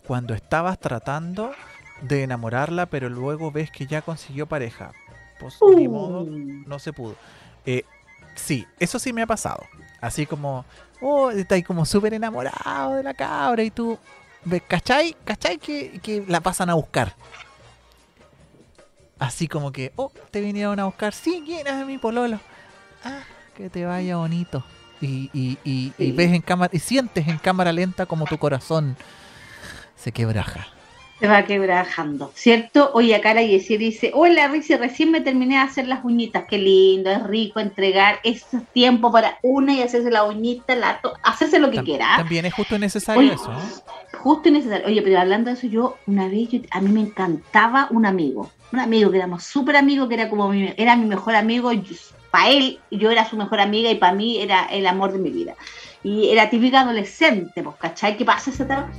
Cuando 0.07 0.33
estabas 0.33 0.81
tratando 0.81 1.53
de 2.01 2.22
enamorarla, 2.22 2.87
pero 2.87 3.11
luego 3.11 3.51
ves 3.51 3.70
que 3.70 3.87
ya 3.87 4.01
consiguió 4.01 4.46
pareja. 4.46 4.92
Pues 5.42 5.76
ni 5.76 5.88
modo, 5.88 6.22
Uh, 6.22 6.62
no 6.66 6.78
se 6.78 6.92
pudo. 6.92 7.16
Eh, 7.66 7.85
sí, 8.35 8.66
eso 8.78 8.98
sí 8.98 9.12
me 9.12 9.22
ha 9.22 9.26
pasado. 9.26 9.64
Así 10.00 10.26
como, 10.26 10.64
oh, 11.00 11.31
está 11.31 11.55
ahí 11.55 11.62
como 11.62 11.85
súper 11.85 12.14
enamorado 12.14 12.96
de 12.96 13.02
la 13.02 13.14
cabra 13.14 13.62
y 13.62 13.70
tú, 13.70 13.98
ves, 14.44 14.62
¿cachai? 14.66 15.16
¿Cachai 15.24 15.59
que, 15.59 16.00
que 16.02 16.24
la 16.26 16.40
pasan 16.40 16.70
a 16.70 16.74
buscar? 16.74 17.14
Así 19.18 19.46
como 19.46 19.70
que, 19.70 19.92
oh, 19.96 20.11
te 20.31 20.40
vinieron 20.40 20.81
a 20.81 20.87
buscar. 20.87 21.12
Sí, 21.12 21.42
¿quién 21.46 21.66
es 21.66 21.87
mi 21.87 21.98
pololo? 21.98 22.40
Ah, 23.05 23.22
que 23.57 23.70
te 23.70 23.85
vaya 23.85 24.16
bonito. 24.16 24.64
Y, 25.00 25.31
y, 25.33 25.59
y, 25.64 25.92
y 25.98 26.12
ves 26.12 26.33
en 26.33 26.42
cámara, 26.42 26.70
y 26.72 26.78
sientes 26.78 27.26
en 27.26 27.38
cámara 27.38 27.72
lenta 27.72 28.07
como 28.07 28.24
tu 28.26 28.38
corazón 28.38 28.96
se 29.96 30.12
quebraja. 30.12 30.66
Se 31.22 31.28
va 31.28 31.44
quebrajando, 31.44 32.32
¿cierto? 32.35 32.90
Oye, 32.94 33.14
acá 33.14 33.32
la 33.32 33.44
Yesia 33.44 33.78
dice, 33.78 34.11
hola 34.12 34.48
Rixi, 34.48 34.74
recién 34.74 35.12
me 35.12 35.20
terminé 35.20 35.54
de 35.54 35.61
hacer 35.61 35.87
las 35.87 36.04
uñitas, 36.04 36.46
qué 36.48 36.58
lindo, 36.58 37.11
es 37.11 37.22
rico 37.22 37.61
entregar 37.61 38.18
ese 38.24 38.58
tiempo 38.72 39.12
para 39.12 39.38
una 39.44 39.72
y 39.72 39.82
hacerse 39.82 40.11
la 40.11 40.24
uñita, 40.24 40.74
la 40.74 41.00
hacerse 41.22 41.61
lo 41.61 41.70
que 41.70 41.76
Tam- 41.78 41.85
quiera. 41.85 42.16
También 42.16 42.44
es 42.46 42.52
justo 42.52 42.74
y 42.74 42.80
necesario 42.80 43.20
Oye, 43.22 43.35
eso. 43.35 43.52
Justo 44.18 44.48
y 44.48 44.52
necesario. 44.52 44.85
Oye, 44.88 45.00
pero 45.00 45.20
hablando 45.20 45.50
de 45.50 45.56
eso, 45.56 45.68
yo 45.68 45.96
una 46.08 46.26
vez, 46.26 46.48
yo- 46.48 46.58
a 46.72 46.80
mí 46.80 46.90
me 46.90 47.02
encantaba 47.02 47.87
un 47.90 48.04
amigo, 48.04 48.50
un 48.72 48.80
amigo 48.80 49.12
que 49.12 49.18
éramos 49.18 49.44
súper 49.44 49.76
amigos, 49.76 50.08
que 50.08 50.14
era 50.14 50.28
como 50.28 50.48
mi, 50.48 50.74
era 50.76 50.96
mi 50.96 51.06
mejor 51.06 51.37
amigo, 51.37 51.70
para 52.32 52.50
él 52.50 52.80
yo 52.90 53.12
era 53.12 53.30
su 53.30 53.37
mejor 53.37 53.61
amiga 53.61 53.92
y 53.92 53.94
para 53.94 54.12
mí 54.12 54.38
era 54.40 54.64
el 54.72 54.88
amor 54.88 55.12
de 55.12 55.20
mi 55.20 55.30
vida. 55.30 55.54
Y 56.02 56.30
era 56.30 56.50
típica 56.50 56.80
adolescente, 56.80 57.62
pues, 57.62 57.76
¿cachai? 57.76 58.16
¿Qué 58.16 58.24
pasa 58.24 58.50
esa 58.50 58.64
etapa? 58.64 58.90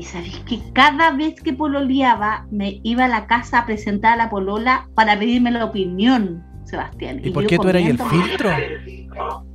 Y 0.00 0.04
sabéis 0.04 0.38
que 0.48 0.58
cada 0.72 1.10
vez 1.10 1.34
que 1.42 1.52
pololeaba 1.52 2.46
me 2.50 2.80
iba 2.84 3.04
a 3.04 3.08
la 3.08 3.26
casa 3.26 3.58
a 3.58 3.66
presentar 3.66 4.14
a 4.14 4.16
la 4.16 4.30
polola 4.30 4.88
para 4.94 5.18
pedirme 5.18 5.50
la 5.50 5.66
opinión, 5.66 6.42
Sebastián. 6.64 7.20
¿Y 7.22 7.28
por 7.28 7.42
yo 7.42 7.48
qué 7.50 7.58
tú 7.58 7.68
eras 7.68 7.82
el 7.82 7.98
filtro? 7.98 8.50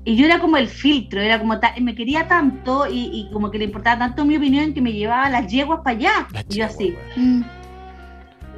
y 0.03 0.15
yo 0.15 0.25
era 0.27 0.39
como 0.39 0.57
el 0.57 0.67
filtro, 0.67 1.19
era 1.19 1.39
como 1.39 1.59
ta- 1.59 1.73
me 1.81 1.95
quería 1.95 2.27
tanto 2.27 2.85
y, 2.87 3.09
y 3.11 3.29
como 3.33 3.49
que 3.49 3.57
le 3.57 3.65
importaba 3.65 3.97
tanto 3.97 4.23
mi 4.23 4.37
opinión 4.37 4.71
que 4.75 4.81
me 4.83 4.93
llevaba 4.93 5.31
las 5.31 5.51
yeguas 5.51 5.79
para 5.83 5.97
allá. 5.97 6.27
Y 6.47 6.57
yo 6.57 6.65
así. 6.65 6.93
mm, 7.15 7.41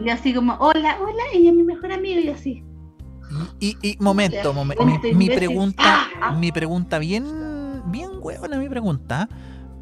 Y 0.04 0.10
así 0.10 0.34
como, 0.34 0.56
hola, 0.56 0.97
hola, 1.02 1.23
ella 1.34 1.52
es 1.52 1.56
mi 1.56 1.63
mejor 1.63 1.93
amiga 1.93 2.19
y 2.19 2.28
así. 2.28 2.63
Y, 3.62 3.78
y 3.82 3.95
momento, 4.02 4.54
momen- 4.54 4.76
Cuenta 4.76 5.08
mi, 5.13 5.30
pregunta, 5.30 5.84
Ah, 5.86 6.08
ah. 6.21 6.32
mi 6.34 6.52
pregunta 6.52 7.00
bien, 7.00 7.23
bien 7.86 8.10
huevona 8.21 8.58
mi 8.58 8.67
pregunta, 8.67 9.30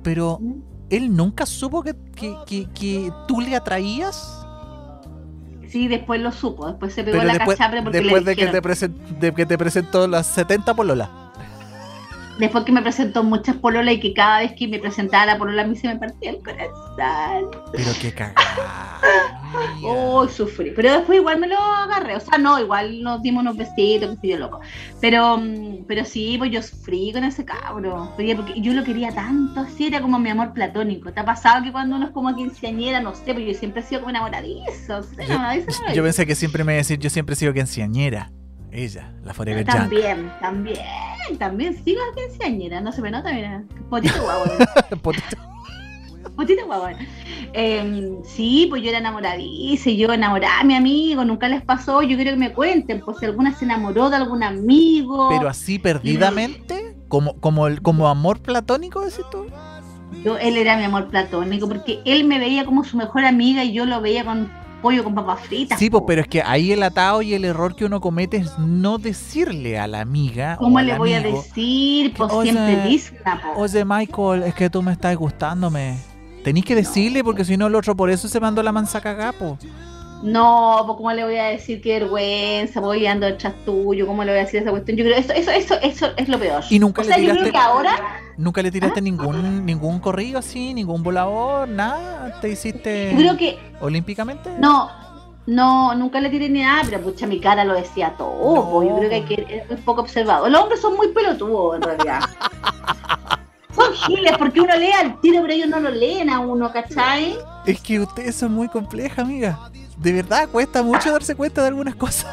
pero 0.03 0.39
él 0.89 1.15
nunca 1.15 1.45
supo 1.45 1.83
que, 1.83 1.95
que, 2.15 2.35
que, 2.45 2.67
que 2.73 3.11
tú 3.27 3.41
le 3.41 3.55
atraías. 3.55 4.45
Sí, 5.69 5.87
después 5.87 6.21
lo 6.21 6.31
supo, 6.31 6.67
después 6.67 6.93
se 6.93 7.03
pegó 7.03 7.17
Pero 7.17 7.27
la 7.27 7.33
después, 7.33 7.57
cachapre 7.57 7.81
porque 7.81 8.01
después 8.01 8.23
le 8.23 8.29
de, 8.31 8.35
que 8.35 8.47
te 8.47 8.89
de 9.19 9.33
que 9.33 9.45
te 9.45 9.57
presentó 9.57 10.07
las 10.07 10.27
70 10.27 10.73
pololas. 10.73 11.09
Después 12.39 12.65
que 12.65 12.71
me 12.71 12.81
presentó 12.81 13.23
muchas 13.23 13.55
pololas 13.55 13.95
y 13.95 13.99
que 13.99 14.13
cada 14.13 14.39
vez 14.39 14.53
que 14.53 14.67
me 14.67 14.79
presentaba 14.79 15.25
la 15.25 15.37
polola 15.37 15.63
a 15.63 15.67
mí 15.67 15.75
se 15.75 15.87
me 15.87 15.97
partía 15.97 16.31
el 16.31 16.43
corazón. 16.43 17.51
Pero 17.71 17.91
qué 18.01 18.11
cagada. 18.13 18.99
Oh, 19.83 20.27
sufrí. 20.27 20.71
Pero 20.71 20.91
después 20.91 21.19
igual 21.19 21.39
me 21.39 21.47
lo 21.47 21.57
agarré. 21.57 22.15
O 22.15 22.19
sea, 22.19 22.37
no, 22.37 22.59
igual 22.59 23.01
nos 23.01 23.21
dimos 23.21 23.41
unos 23.41 23.55
besitos, 23.55 24.09
que 24.15 24.21
sé 24.21 24.27
yo 24.29 24.37
loco. 24.37 24.59
Pero, 24.99 25.37
mm, 25.37 25.85
pero 25.87 26.03
sí, 26.05 26.35
pues 26.37 26.51
yo 26.51 26.61
sufrí 26.61 27.11
con 27.13 27.23
ese 27.23 27.45
cabro. 27.45 28.11
Porque 28.15 28.61
yo 28.61 28.73
lo 28.73 28.83
quería 28.83 29.13
tanto, 29.13 29.61
así 29.61 29.87
era 29.87 30.01
como 30.01 30.19
mi 30.19 30.29
amor 30.29 30.53
platónico. 30.53 31.11
¿Te 31.13 31.19
ha 31.19 31.25
pasado 31.25 31.63
que 31.63 31.71
cuando 31.71 31.95
uno 31.95 32.07
es 32.07 32.11
como 32.11 32.35
quinceañera, 32.35 32.99
no 32.99 33.13
sé, 33.13 33.21
pero 33.27 33.39
yo 33.39 33.53
siempre 33.53 33.81
he 33.81 33.85
sido 33.85 34.01
como 34.01 34.09
enamoradizo? 34.09 34.97
o 34.97 35.03
sea, 35.03 35.25
enamoradizo, 35.25 35.83
Yo 35.93 36.03
pensé 36.03 36.25
que 36.25 36.35
siempre 36.35 36.63
me 36.63 36.73
iba 36.73 36.77
a 36.77 36.83
decir, 36.83 36.99
yo 36.99 37.09
siempre 37.09 37.33
he 37.33 37.37
sido 37.37 37.53
quinceañera. 37.53 38.31
Ella, 38.75 39.09
la 39.23 39.33
Forever. 39.33 39.65
También, 39.65 40.31
también, 40.41 40.77
también 41.39 41.81
sigo 41.83 42.01
quinceañera, 42.13 42.81
no 42.81 42.91
se 42.91 43.01
me 43.01 43.09
nota, 43.09 43.31
mira. 43.31 43.63
Potito 43.89 44.21
guau. 44.21 44.43
Potito. 45.01 45.37
Potito 46.35 46.65
guau. 46.65 46.87
Eh, 47.53 48.11
sí, 48.25 48.67
pues 48.69 48.83
yo 48.83 48.89
era 48.89 48.97
enamoradiza 48.97 49.89
y 49.89 49.95
yo 49.95 50.11
enamoraba 50.11 50.59
a 50.59 50.63
mi 50.65 50.75
amigo, 50.75 51.23
nunca 51.23 51.47
les 51.47 51.61
pasó. 51.61 52.01
Yo 52.01 52.17
quiero 52.17 52.31
que 52.31 52.37
me 52.37 52.51
cuenten, 52.51 52.99
pues 52.99 53.17
si 53.19 53.25
alguna 53.25 53.55
se 53.55 53.63
enamoró 53.63 54.09
de 54.09 54.17
algún 54.17 54.43
amigo. 54.43 55.29
Pero 55.29 55.47
así 55.47 55.79
perdidamente, 55.79 56.97
como, 57.07 57.39
como, 57.39 57.67
el, 57.67 57.81
como 57.81 58.09
amor 58.09 58.41
platónico, 58.41 58.99
decís 58.99 59.23
tú. 59.31 59.45
Yo, 60.25 60.37
él 60.37 60.57
era 60.57 60.75
mi 60.75 60.83
amor 60.83 61.07
platónico 61.07 61.67
porque 61.67 62.01
él 62.03 62.25
me 62.25 62.39
veía 62.39 62.65
como 62.65 62.83
su 62.83 62.97
mejor 62.97 63.23
amiga 63.23 63.63
y 63.63 63.71
yo 63.71 63.85
lo 63.85 64.01
veía 64.01 64.25
con 64.25 64.49
pollo 64.85 65.03
con 65.03 65.15
papas 65.15 65.39
fritas. 65.41 65.79
Sí, 65.79 65.89
pues, 65.89 66.03
pero 66.05 66.21
es 66.21 66.27
que 66.27 66.43
ahí 66.43 66.71
el 66.71 66.83
atado 66.83 67.23
y 67.23 67.33
el 67.33 67.43
error 67.43 67.75
que 67.75 67.85
uno 67.85 67.99
comete 67.99 68.37
es 68.37 68.59
no 68.59 68.99
decirle 68.99 69.79
a 69.79 69.87
la 69.87 70.01
amiga. 70.01 70.57
¿Cómo 70.57 70.79
le 70.79 70.95
voy 70.95 71.13
a 71.13 71.21
decir? 71.21 72.13
Pues 72.15 72.31
Oye, 72.31 72.51
siempre 72.51 72.99
po. 73.23 73.61
Oye, 73.61 73.83
Michael, 73.83 74.43
es 74.43 74.53
que 74.53 74.69
tú 74.69 74.83
me 74.83 74.91
estás 74.91 75.15
gustándome. 75.15 75.97
Tenéis 76.43 76.65
que 76.65 76.75
decirle 76.75 77.23
porque 77.23 77.43
si 77.43 77.57
no 77.57 77.65
el 77.65 77.73
otro 77.73 77.95
por 77.95 78.11
eso 78.11 78.27
se 78.27 78.39
mandó 78.39 78.61
la 78.61 78.71
mansa 78.71 79.01
cagapo. 79.01 79.57
No, 80.23 80.83
pues 80.85 80.97
cómo 80.97 81.11
le 81.11 81.23
voy 81.23 81.37
a 81.37 81.45
decir 81.45 81.81
qué 81.81 81.99
vergüenza, 81.99 82.79
voy 82.79 83.05
ando 83.05 83.25
detrás 83.27 83.53
tuyo, 83.65 84.07
cómo 84.07 84.23
le 84.23 84.31
voy 84.31 84.39
a 84.39 84.43
decir 84.45 84.61
esa 84.61 84.71
cuestión. 84.71 84.97
Yo 84.97 85.03
creo 85.03 85.17
eso, 85.17 85.33
eso, 85.33 85.51
eso, 85.51 85.75
eso 85.81 86.07
es 86.17 86.27
lo 86.29 86.39
peor. 86.39 86.63
Y 86.69 86.79
nunca 86.79 87.01
o 87.01 87.05
le 87.05 87.09
sea, 87.13 87.17
yo 87.19 87.31
tiraste- 87.33 87.39
creo 87.41 87.51
que 87.51 87.57
ahora 87.57 87.95
¿Nunca 88.37 88.61
le 88.61 88.67
¿Ah? 88.67 88.71
tiraste 88.71 89.01
ningún 89.01 89.65
ningún 89.65 89.99
corrido 89.99 90.39
así, 90.39 90.73
ningún 90.73 91.03
volador, 91.03 91.67
nada? 91.69 92.39
¿Te 92.41 92.49
hiciste 92.49 93.11
yo 93.11 93.17
creo 93.17 93.37
que 93.37 93.59
olímpicamente? 93.79 94.49
no, 94.59 94.89
no, 95.45 95.93
nunca 95.95 96.19
le 96.19 96.29
tiré 96.29 96.49
ni 96.49 96.61
nada, 96.63 96.81
pero 96.89 97.01
pucha, 97.01 97.27
mi 97.27 97.39
cara 97.39 97.63
lo 97.63 97.75
decía 97.75 98.13
todo. 98.17 98.55
No. 98.55 98.71
pues, 98.71 98.89
yo 98.89 98.97
creo 98.97 99.09
que, 99.09 99.15
hay 99.15 99.21
que 99.23 99.45
es 99.47 99.69
muy 99.69 99.77
poco 99.77 100.01
observado. 100.01 100.49
Los 100.49 100.59
hombres 100.61 100.81
son 100.81 100.95
muy 100.95 101.09
pelotudos 101.09 101.75
en 101.75 101.81
realidad. 101.83 102.19
son 103.75 103.93
giles 103.93 104.33
porque 104.37 104.59
uno 104.61 104.75
lee 104.75 104.91
al 104.91 105.19
tiro, 105.21 105.41
pero 105.41 105.53
ellos 105.53 105.67
no 105.69 105.79
lo 105.79 105.91
leen 105.91 106.29
a 106.29 106.39
uno, 106.39 106.71
¿cachai? 106.71 107.37
Es 107.65 107.79
que 107.81 107.99
ustedes 107.99 108.35
son 108.35 108.53
muy 108.53 108.67
complejas, 108.69 109.19
amiga. 109.19 109.59
De 109.97 110.11
verdad, 110.11 110.49
cuesta 110.49 110.83
mucho 110.83 111.11
darse 111.11 111.35
cuenta 111.35 111.61
de 111.61 111.67
algunas 111.69 111.95
cosas. 111.95 112.27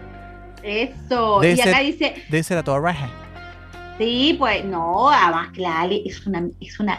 Eso. 0.68 1.40
Debe 1.40 1.54
y 1.54 1.60
acá 1.60 1.76
ser- 1.78 1.86
dice, 1.86 2.14
Debe 2.28 2.42
ser 2.42 2.58
a 2.58 2.62
toda 2.62 2.78
raja. 2.80 3.08
sí, 3.98 4.36
pues 4.38 4.64
no, 4.64 5.08
además 5.10 5.48
que 5.52 5.62
la 5.62 5.80
Ale 5.80 6.02
es 6.04 6.26
una, 6.26 6.46
es 6.60 6.78
una 6.78 6.98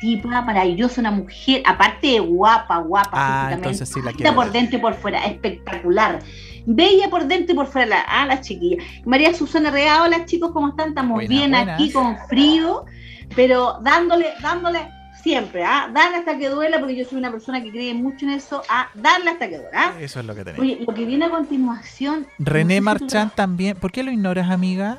tipa 0.00 0.40
maravillosa, 0.42 1.00
una 1.00 1.10
mujer, 1.10 1.62
aparte 1.66 2.06
de 2.06 2.20
guapa, 2.20 2.78
guapa. 2.78 3.10
Ah, 3.12 3.50
entonces 3.52 3.88
sí 3.88 4.00
la 4.04 4.12
quiero. 4.12 4.34
por 4.34 4.52
dentro 4.52 4.78
y 4.78 4.80
por 4.80 4.94
fuera, 4.94 5.24
espectacular. 5.26 6.20
Bella 6.66 7.08
por 7.10 7.26
dentro 7.26 7.54
y 7.54 7.56
por 7.56 7.66
fuera, 7.66 7.86
la, 7.86 8.00
ah, 8.06 8.26
la 8.26 8.40
chiquilla. 8.40 8.76
María 9.04 9.34
Susana 9.34 9.70
Regado, 9.70 10.04
hola 10.04 10.24
chicos, 10.26 10.52
¿cómo 10.52 10.68
están? 10.68 10.90
Estamos 10.90 11.14
Buenas, 11.14 11.28
bien 11.28 11.50
buenas. 11.50 11.74
aquí 11.74 11.90
con 11.90 12.16
frío, 12.28 12.84
pero 13.34 13.78
dándole, 13.82 14.26
dándole 14.40 14.78
siempre, 15.22 15.64
¿ah? 15.64 15.90
Darle 15.92 16.18
hasta 16.18 16.38
que 16.38 16.48
duela, 16.48 16.78
porque 16.78 16.96
yo 16.96 17.04
soy 17.04 17.18
una 17.18 17.30
persona 17.30 17.62
que 17.62 17.70
cree 17.70 17.94
mucho 17.94 18.24
en 18.26 18.32
eso, 18.32 18.62
a 18.68 18.88
darle 18.94 19.30
hasta 19.30 19.48
que 19.48 19.58
duela. 19.58 19.70
¿ah? 19.74 19.92
Eso 20.00 20.20
es 20.20 20.26
lo 20.26 20.34
que 20.34 20.44
tenemos. 20.44 20.64
Oye, 20.64 20.84
lo 20.86 20.94
que 20.94 21.04
viene 21.04 21.26
a 21.26 21.30
continuación. 21.30 22.26
René 22.38 22.80
no 22.80 22.90
sé 22.92 22.98
si 22.98 22.98
tú- 22.98 23.04
Marchand 23.04 23.32
también. 23.34 23.76
¿Por 23.76 23.92
qué 23.92 24.02
lo 24.02 24.10
ignoras, 24.10 24.50
amiga? 24.50 24.98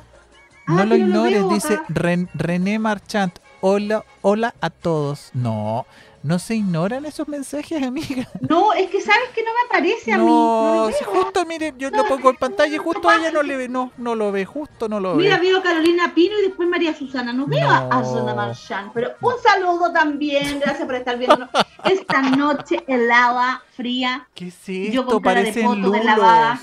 Ah, 0.66 0.72
No 0.74 0.78
lo 0.80 0.84
lo 0.86 0.96
ignores, 0.96 1.32
veo 1.40 1.48
dice. 1.48 1.78
Ren- 1.88 2.28
René 2.34 2.78
Marchand. 2.78 3.32
Hola, 3.62 4.04
hola 4.22 4.54
a 4.60 4.70
todos. 4.70 5.30
No, 5.34 5.84
no 6.22 6.38
se 6.38 6.54
ignoran 6.56 7.06
esos 7.06 7.26
mensajes, 7.28 7.82
amiga. 7.82 8.28
No, 8.48 8.72
es 8.74 8.90
que 8.90 9.00
sabes 9.00 9.30
que 9.34 9.42
no 9.42 9.50
me 9.52 9.60
aparece 9.68 10.12
a 10.12 10.18
mí. 10.18 10.24
No 10.26 10.88
si 10.96 11.04
veo. 11.04 11.14
justo, 11.14 11.46
mire, 11.46 11.72
yo 11.78 11.90
lo 11.90 12.04
pongo 12.06 12.30
en 12.30 12.36
pantalla 12.36 12.74
y 12.74 12.78
justo 12.78 13.08
a 13.08 13.16
ella 13.16 13.30
no 13.30 13.42
le 13.42 13.56
ve, 13.56 13.68
no, 13.68 13.90
no 13.96 14.14
lo 14.14 14.30
ve, 14.30 14.44
justo 14.44 14.88
no 14.88 15.00
lo 15.00 15.14
Mira, 15.14 15.36
ve. 15.38 15.46
veo 15.46 15.58
a 15.58 15.62
Carolina 15.62 16.12
Pino 16.14 16.38
y 16.38 16.42
después 16.42 16.68
María 16.68 16.94
Susana. 16.94 17.32
No 17.32 17.46
veo 17.46 17.68
a. 17.68 18.04
Zona 18.04 18.34
Marchand. 18.34 18.92
Pero 18.92 19.12
un 19.20 19.34
saludo 19.42 19.92
también. 19.92 20.60
Gracias 20.60 20.84
por 20.86 20.94
estar 20.94 21.16
viendo 21.18 21.48
esta 21.84 22.22
noche 22.22 22.82
helada, 22.86 23.62
fría. 23.76 24.28
¿Qué 24.34 24.48
es 24.48 24.66
Yo 24.66 25.00
esto? 25.02 25.06
con 25.06 25.22
cara 25.22 25.42
de 25.42 25.52
poto 25.52 25.90
de 25.90 26.04
lavada. 26.04 26.60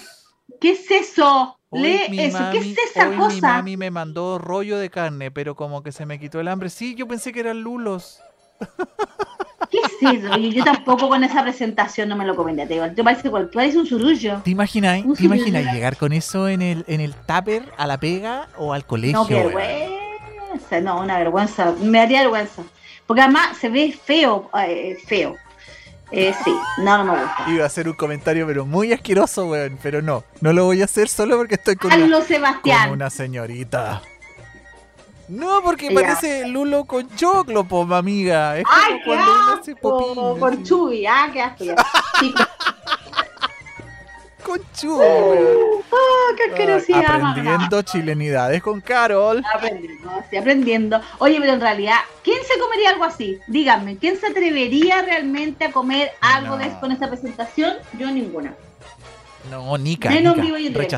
¿Qué 0.60 0.72
es 0.72 0.90
eso? 0.92 1.58
Hoy 1.70 1.82
Lee 1.82 2.00
mi 2.10 2.20
eso. 2.22 2.40
¿Qué 2.52 2.60
es 2.60 2.78
esa 2.78 3.10
hoy 3.10 3.16
mi 3.16 3.18
cosa? 3.18 3.54
mami 3.54 3.78
me 3.78 3.92
mandó 3.92 4.38
rollo 4.40 4.78
de 4.78 4.90
carne, 4.90 5.32
pero 5.32 5.56
como 5.56 5.84
que 5.84 5.92
se 5.92 6.06
me 6.06 6.20
quitó 6.20 6.40
el 6.40 6.48
hambre. 6.48 6.70
Sí, 6.70 6.96
yo 6.96 7.08
pensé 7.08 7.32
que 7.34 7.40
eran 7.42 7.62
lulos. 7.62 8.22
¿Qué 9.72 9.78
es 9.80 10.18
eso? 10.24 10.38
Yo 10.38 10.64
tampoco 10.64 11.10
con 11.10 11.24
esa 11.24 11.42
presentación 11.44 12.10
no 12.10 12.16
me 12.16 12.26
lo 12.26 12.36
comenté. 12.36 12.68
Te 12.68 12.76
digo, 12.76 12.86
te 12.92 13.04
parece, 13.04 13.30
cual- 13.30 13.50
parece 13.52 13.78
un 13.80 13.86
surullo. 13.88 14.42
¿Te 14.44 14.52
imaginas, 14.52 15.04
Un 15.04 15.16
¿te 15.16 15.24
imaginas 15.26 15.52
celular. 15.54 15.74
llegar 15.74 15.98
con 15.98 16.14
eso 16.14 16.48
en 16.48 16.62
el, 16.62 16.86
en 16.88 17.02
el 17.02 17.14
tupper 17.16 17.64
a 17.78 17.88
la 17.88 18.00
pega 18.00 18.48
o 18.58 18.74
al 18.74 18.86
colegio? 18.86 19.18
No, 19.20 19.28
qué 19.28 19.36
vergüenza. 19.36 20.82
No, 20.82 21.02
una 21.02 21.18
vergüenza. 21.18 21.74
Me 21.82 21.98
daría 22.00 22.22
vergüenza. 22.22 22.62
Porque 23.06 23.22
además 23.22 23.58
se 23.58 23.70
ve 23.70 23.92
feo. 23.92 24.50
eh, 24.66 24.98
feo. 25.08 25.36
Eh, 26.12 26.34
sí, 26.46 26.54
no, 26.78 26.98
no 27.04 27.14
me 27.14 27.20
gusta. 27.22 27.46
Iba 27.50 27.64
a 27.64 27.68
hacer 27.68 27.88
un 27.90 27.96
comentario, 27.96 28.48
pero 28.48 28.66
muy 28.66 28.94
asqueroso, 28.94 29.48
weón. 29.48 29.78
Pero 29.84 30.02
no, 30.02 30.24
no 30.40 30.54
lo 30.54 30.64
voy 30.66 30.82
a 30.82 30.86
hacer 30.86 31.10
solo 31.10 31.36
porque 31.36 31.56
estoy 31.56 31.76
con 31.76 31.92
una, 31.92 32.20
con 32.62 32.92
una 32.92 33.10
señorita. 33.10 34.02
No, 35.28 35.62
porque 35.64 35.90
Ya. 35.90 35.96
parece 36.02 36.48
Lulo 36.48 36.86
con 36.86 37.14
choclo, 37.16 37.66
po, 37.66 37.82
amiga. 37.94 38.58
Es 38.58 38.64
como 38.64 38.78
¡Ay, 38.82 38.94
qué 39.00 39.04
cuando 39.06 39.26
uno 39.34 39.52
hace 39.60 39.72
asco! 39.74 39.82
popín, 39.98 40.40
Por 40.40 40.54
así. 40.54 40.64
Chubi, 40.64 41.06
ah, 41.06 41.30
qué 41.34 41.42
asco. 41.42 41.66
Con 44.44 44.62
weón. 44.98 45.58
oh, 45.92 46.36
qué 46.38 46.44
asquerosidad, 46.52 47.00
Ay, 47.06 47.22
mamá. 47.22 47.32
Aprendiendo 47.32 47.82
chilenidades 47.82 48.62
con 48.64 48.80
Carol. 48.80 49.44
Aprendiendo, 49.54 50.10
sí, 50.30 50.38
aprendiendo. 50.38 51.02
Oye, 51.18 51.38
pero 51.42 51.52
en 51.54 51.60
realidad, 51.60 51.98
¿quién 52.24 52.38
se 52.50 52.58
comería 52.58 52.92
algo 52.92 53.04
así? 53.04 53.40
Díganme, 53.48 53.98
¿quién 53.98 54.18
se 54.18 54.28
atrevería 54.28 55.02
realmente 55.02 55.66
a 55.66 55.72
comer 55.74 56.12
algo 56.22 56.56
No. 56.56 56.64
de 56.64 56.80
con 56.80 56.94
esta 56.94 57.10
presentación? 57.10 57.74
Yo 58.00 58.10
ninguna. 58.10 58.54
No, 59.52 59.78
Nica, 59.78 60.10
Menos 60.10 60.36
Nica, 60.38 60.46
vivo 60.46 60.58
y 60.58 60.68
en 60.68 60.74
directo. 60.74 60.96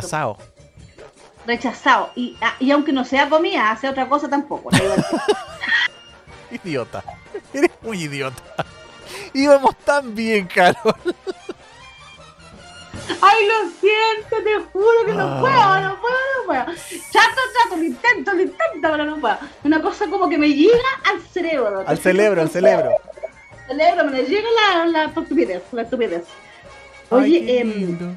Rechazado. 1.45 2.11
Y, 2.15 2.35
ah, 2.41 2.53
y 2.59 2.71
aunque 2.71 2.91
no 2.91 3.03
sea 3.05 3.29
comida, 3.29 3.71
hace 3.71 3.87
otra 3.89 4.07
cosa 4.07 4.29
tampoco. 4.29 4.69
Idiota. 6.51 7.03
Eres 7.53 7.71
muy 7.81 8.03
idiota. 8.03 8.41
Íbamos 9.33 9.75
tan 9.85 10.13
bien, 10.15 10.47
Carol. 10.47 10.95
Ay, 13.21 13.45
lo 13.47 13.69
siento, 13.79 14.43
te 14.43 14.63
juro 14.71 15.05
que 15.05 15.13
no 15.13 15.27
Ah. 15.27 15.39
puedo, 15.39 15.81
no 15.81 16.01
puedo, 16.01 16.15
no 16.37 16.45
puedo. 16.45 16.65
Trato, 17.11 17.41
trato, 17.53 17.75
lo 17.77 17.83
intento, 17.83 18.33
lo 18.33 18.41
intento, 18.41 18.81
pero 18.81 19.05
no 19.05 19.17
puedo. 19.19 19.37
Una 19.63 19.81
cosa 19.81 20.07
como 20.07 20.29
que 20.29 20.37
me 20.37 20.49
llega 20.49 20.89
al 21.11 21.21
cerebro. 21.21 21.83
Al 21.85 21.97
cerebro, 21.97 22.41
al 22.41 22.49
cerebro. 22.49 22.91
celebro, 23.67 24.05
me 24.05 24.23
llega 24.23 24.47
la, 24.73 24.85
la 24.85 25.03
estupidez, 25.05 25.61
la 25.71 25.81
estupidez. 25.83 26.23
Oye, 27.09 27.63
lindo. 27.63 28.15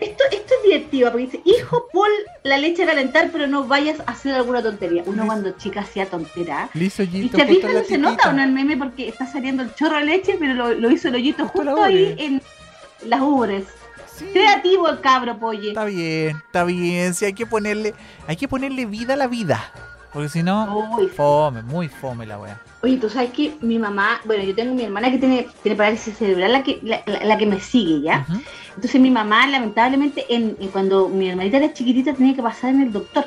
esto, 0.00 0.24
esto 0.30 0.54
es 0.54 0.62
divertido, 0.62 1.10
porque 1.10 1.26
dice, 1.26 1.40
hijo, 1.44 1.88
pon 1.92 2.08
la 2.42 2.58
leche 2.58 2.84
a 2.84 2.86
calentar, 2.86 3.30
pero 3.32 3.46
no 3.46 3.64
vayas 3.64 4.00
a 4.00 4.12
hacer 4.12 4.34
alguna 4.34 4.62
tontería. 4.62 5.02
Uno 5.06 5.26
cuando 5.26 5.50
chica 5.52 5.80
hacía 5.80 6.06
tontera. 6.06 6.70
Y 6.74 6.78
hoyito, 6.78 7.36
te 7.36 7.46
justo 7.46 7.68
fijas, 7.68 7.74
no 7.74 7.84
se 7.84 7.98
nota 7.98 8.30
o 8.30 8.32
no 8.32 8.42
el 8.42 8.52
meme 8.52 8.76
porque 8.76 9.08
está 9.08 9.26
saliendo 9.26 9.62
el 9.62 9.74
chorro 9.74 9.96
de 9.96 10.04
leche, 10.04 10.36
pero 10.38 10.54
lo, 10.54 10.74
lo 10.74 10.90
hizo 10.90 11.08
el 11.08 11.16
hoyito 11.16 11.48
Justo 11.48 11.82
ahí 11.82 12.14
en 12.18 12.42
las 13.06 13.20
ubres. 13.20 13.64
Sí, 14.16 14.26
Creativo 14.32 14.88
el 14.88 15.00
cabro, 15.00 15.38
polle. 15.38 15.68
Está 15.68 15.84
bien, 15.84 16.36
está 16.46 16.64
bien. 16.64 17.14
Sí, 17.14 17.24
hay 17.24 17.32
que 17.32 17.46
ponerle, 17.46 17.94
hay 18.28 18.36
que 18.36 18.46
ponerle 18.46 18.86
vida 18.86 19.14
a 19.14 19.16
la 19.16 19.26
vida. 19.26 19.72
Porque 20.14 20.28
si 20.30 20.42
no, 20.44 20.88
Uy, 20.96 21.08
fome, 21.08 21.62
muy 21.62 21.88
fome 21.88 22.24
la 22.24 22.38
wea. 22.38 22.60
Oye, 22.82 22.96
tú 22.98 23.10
sabes 23.10 23.30
que 23.32 23.56
mi 23.60 23.78
mamá, 23.80 24.20
bueno, 24.24 24.44
yo 24.44 24.54
tengo 24.54 24.72
mi 24.74 24.84
hermana 24.84 25.10
que 25.10 25.18
tiene, 25.18 25.48
tiene 25.62 25.76
parálisis 25.76 26.16
cerebral, 26.16 26.52
la 26.52 26.62
que, 26.62 26.78
la, 26.82 27.02
la- 27.04 27.24
la 27.24 27.36
que 27.36 27.46
me 27.46 27.60
sigue, 27.60 28.00
¿ya? 28.00 28.24
Entonces 28.76 29.00
mi 29.00 29.10
mamá, 29.10 29.46
lamentablemente, 29.48 30.24
en, 30.32 30.56
en 30.60 30.68
cuando 30.68 31.08
mi 31.08 31.28
hermanita 31.28 31.56
era 31.58 31.72
chiquitita, 31.72 32.14
tenía 32.14 32.34
que 32.36 32.42
pasar 32.42 32.70
en 32.70 32.82
el 32.82 32.92
doctor. 32.92 33.26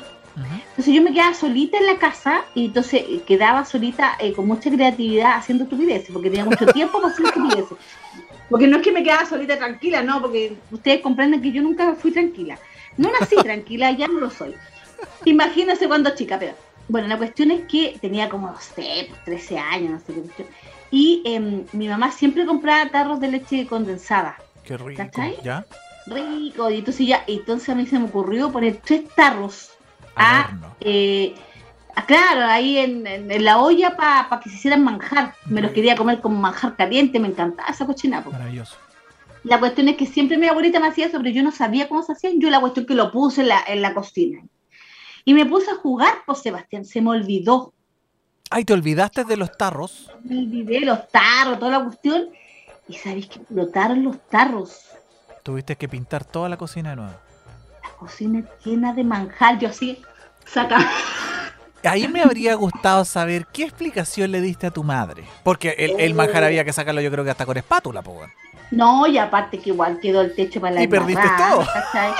Entonces 0.70 0.94
yo 0.94 1.02
me 1.02 1.12
quedaba 1.12 1.34
solita 1.34 1.76
en 1.78 1.86
la 1.86 1.96
casa 1.98 2.42
y 2.54 2.66
entonces 2.66 3.02
eh, 3.06 3.20
quedaba 3.26 3.64
solita 3.64 4.12
eh, 4.20 4.32
con 4.32 4.46
mucha 4.46 4.70
creatividad 4.70 5.32
haciendo 5.36 5.64
estupideces, 5.64 6.10
porque 6.12 6.30
tenía 6.30 6.44
mucho 6.46 6.64
tiempo 6.66 7.00
para 7.02 7.12
hacer 7.12 7.26
estupideces. 7.26 7.76
Porque 8.48 8.66
no 8.68 8.76
es 8.78 8.82
que 8.82 8.92
me 8.92 9.02
quedaba 9.02 9.26
solita 9.26 9.58
tranquila, 9.58 10.00
no, 10.02 10.22
porque 10.22 10.56
ustedes 10.70 11.00
comprenden 11.02 11.42
que 11.42 11.50
yo 11.52 11.60
nunca 11.60 11.94
fui 11.96 12.12
tranquila. 12.12 12.56
No 12.96 13.10
nací 13.18 13.34
tranquila, 13.42 13.90
ya 13.90 14.06
no 14.06 14.20
lo 14.20 14.30
soy. 14.30 14.54
Imagínense 15.24 15.86
cuando 15.88 16.14
chica, 16.14 16.38
pero 16.38 16.54
bueno, 16.88 17.08
la 17.08 17.16
cuestión 17.18 17.50
es 17.50 17.62
que 17.68 17.98
tenía 18.00 18.28
como, 18.28 18.48
no 18.50 18.58
sé, 18.60 19.06
pues, 19.08 19.24
13 19.24 19.58
años, 19.58 19.90
no 19.92 19.98
sé 20.00 20.14
qué 20.14 20.20
cuestión. 20.22 20.48
Y 20.90 21.22
em, 21.26 21.64
mi 21.72 21.86
mamá 21.88 22.10
siempre 22.10 22.46
compraba 22.46 22.90
tarros 22.90 23.20
de 23.20 23.28
leche 23.30 23.66
condensada. 23.66 24.36
Qué 24.64 24.76
rico. 24.76 25.02
¿Cachai? 25.02 25.36
¿Ya? 25.44 25.66
Rico. 26.06 26.70
Y 26.70 26.78
entonces 26.78 27.06
ya, 27.06 27.22
entonces 27.26 27.68
a 27.68 27.74
mí 27.74 27.86
se 27.86 27.98
me 27.98 28.06
ocurrió 28.06 28.50
poner 28.50 28.78
tres 28.84 29.02
tarros 29.14 29.70
a, 30.16 30.50
eh, 30.80 31.34
a- 31.94 32.06
claro, 32.06 32.46
ahí 32.46 32.78
en, 32.78 33.06
en- 33.06 33.30
en 33.30 33.44
la 33.44 33.58
olla 33.58 33.96
para 33.96 34.40
que 34.42 34.48
se 34.48 34.56
hicieran 34.56 34.82
manjar. 34.82 35.34
Me 35.46 35.60
los 35.60 35.72
quería 35.72 35.94
comer 35.96 36.20
como 36.20 36.38
manjar 36.40 36.74
caliente, 36.76 37.20
me 37.20 37.28
encantaba 37.28 37.68
esa 37.68 37.84
cochina. 37.86 38.22
po. 38.24 38.30
Maravilloso. 38.32 38.76
La 39.44 39.60
cuestión 39.60 39.88
es 39.88 39.96
que 39.96 40.06
siempre 40.06 40.36
mi 40.38 40.46
abuelita 40.48 40.80
me 40.80 40.88
hacía 40.88 41.06
eso, 41.06 41.18
pero 41.18 41.30
yo 41.30 41.42
no 41.42 41.52
sabía 41.52 41.88
cómo 41.88 42.02
se 42.02 42.12
hacían. 42.12 42.40
Yo 42.40 42.50
la 42.50 42.60
cuestión 42.60 42.86
que 42.86 42.94
lo 42.94 43.12
puse 43.12 43.42
en 43.42 43.48
la, 43.48 43.62
en 43.66 43.82
la 43.82 43.94
cocina. 43.94 44.42
Y 45.28 45.34
me 45.34 45.44
puse 45.44 45.70
a 45.70 45.74
jugar, 45.74 46.22
pues 46.24 46.38
Sebastián, 46.38 46.86
se 46.86 47.02
me 47.02 47.10
olvidó. 47.10 47.74
Ay, 48.48 48.64
te 48.64 48.72
olvidaste 48.72 49.24
de 49.24 49.36
los 49.36 49.54
tarros. 49.58 50.10
Me 50.24 50.38
olvidé 50.38 50.80
los 50.80 51.06
tarros, 51.08 51.58
toda 51.58 51.72
la 51.72 51.84
cuestión. 51.84 52.30
Y 52.88 52.94
sabéis 52.94 53.26
que 53.26 53.40
explotaron 53.40 54.02
los 54.02 54.26
tarros. 54.30 54.86
Tuviste 55.42 55.76
que 55.76 55.86
pintar 55.86 56.24
toda 56.24 56.48
la 56.48 56.56
cocina 56.56 56.90
de 56.90 56.96
nuevo. 56.96 57.12
La 57.82 57.90
cocina 57.98 58.42
llena 58.64 58.94
de 58.94 59.04
manjar. 59.04 59.58
Yo 59.58 59.68
así, 59.68 60.00
saca. 60.46 60.78
Ahí 61.84 62.08
me 62.08 62.22
habría 62.22 62.54
gustado 62.54 63.04
saber 63.04 63.44
qué 63.52 63.64
explicación 63.64 64.32
le 64.32 64.40
diste 64.40 64.68
a 64.68 64.70
tu 64.70 64.82
madre. 64.82 65.24
Porque 65.42 65.74
el, 65.76 66.00
el 66.00 66.14
manjar 66.14 66.42
había 66.42 66.64
que 66.64 66.72
sacarlo, 66.72 67.02
yo 67.02 67.10
creo 67.10 67.24
que 67.24 67.32
hasta 67.32 67.44
con 67.44 67.58
espátula, 67.58 68.00
weón. 68.00 68.30
No, 68.70 69.06
y 69.06 69.18
aparte 69.18 69.58
que 69.58 69.68
igual 69.68 70.00
quedó 70.00 70.22
el 70.22 70.34
techo 70.34 70.58
para 70.58 70.76
la 70.76 70.82
Y 70.84 70.88
perdiste 70.88 71.28
todo. 71.36 71.66
¿cachai? 71.66 72.14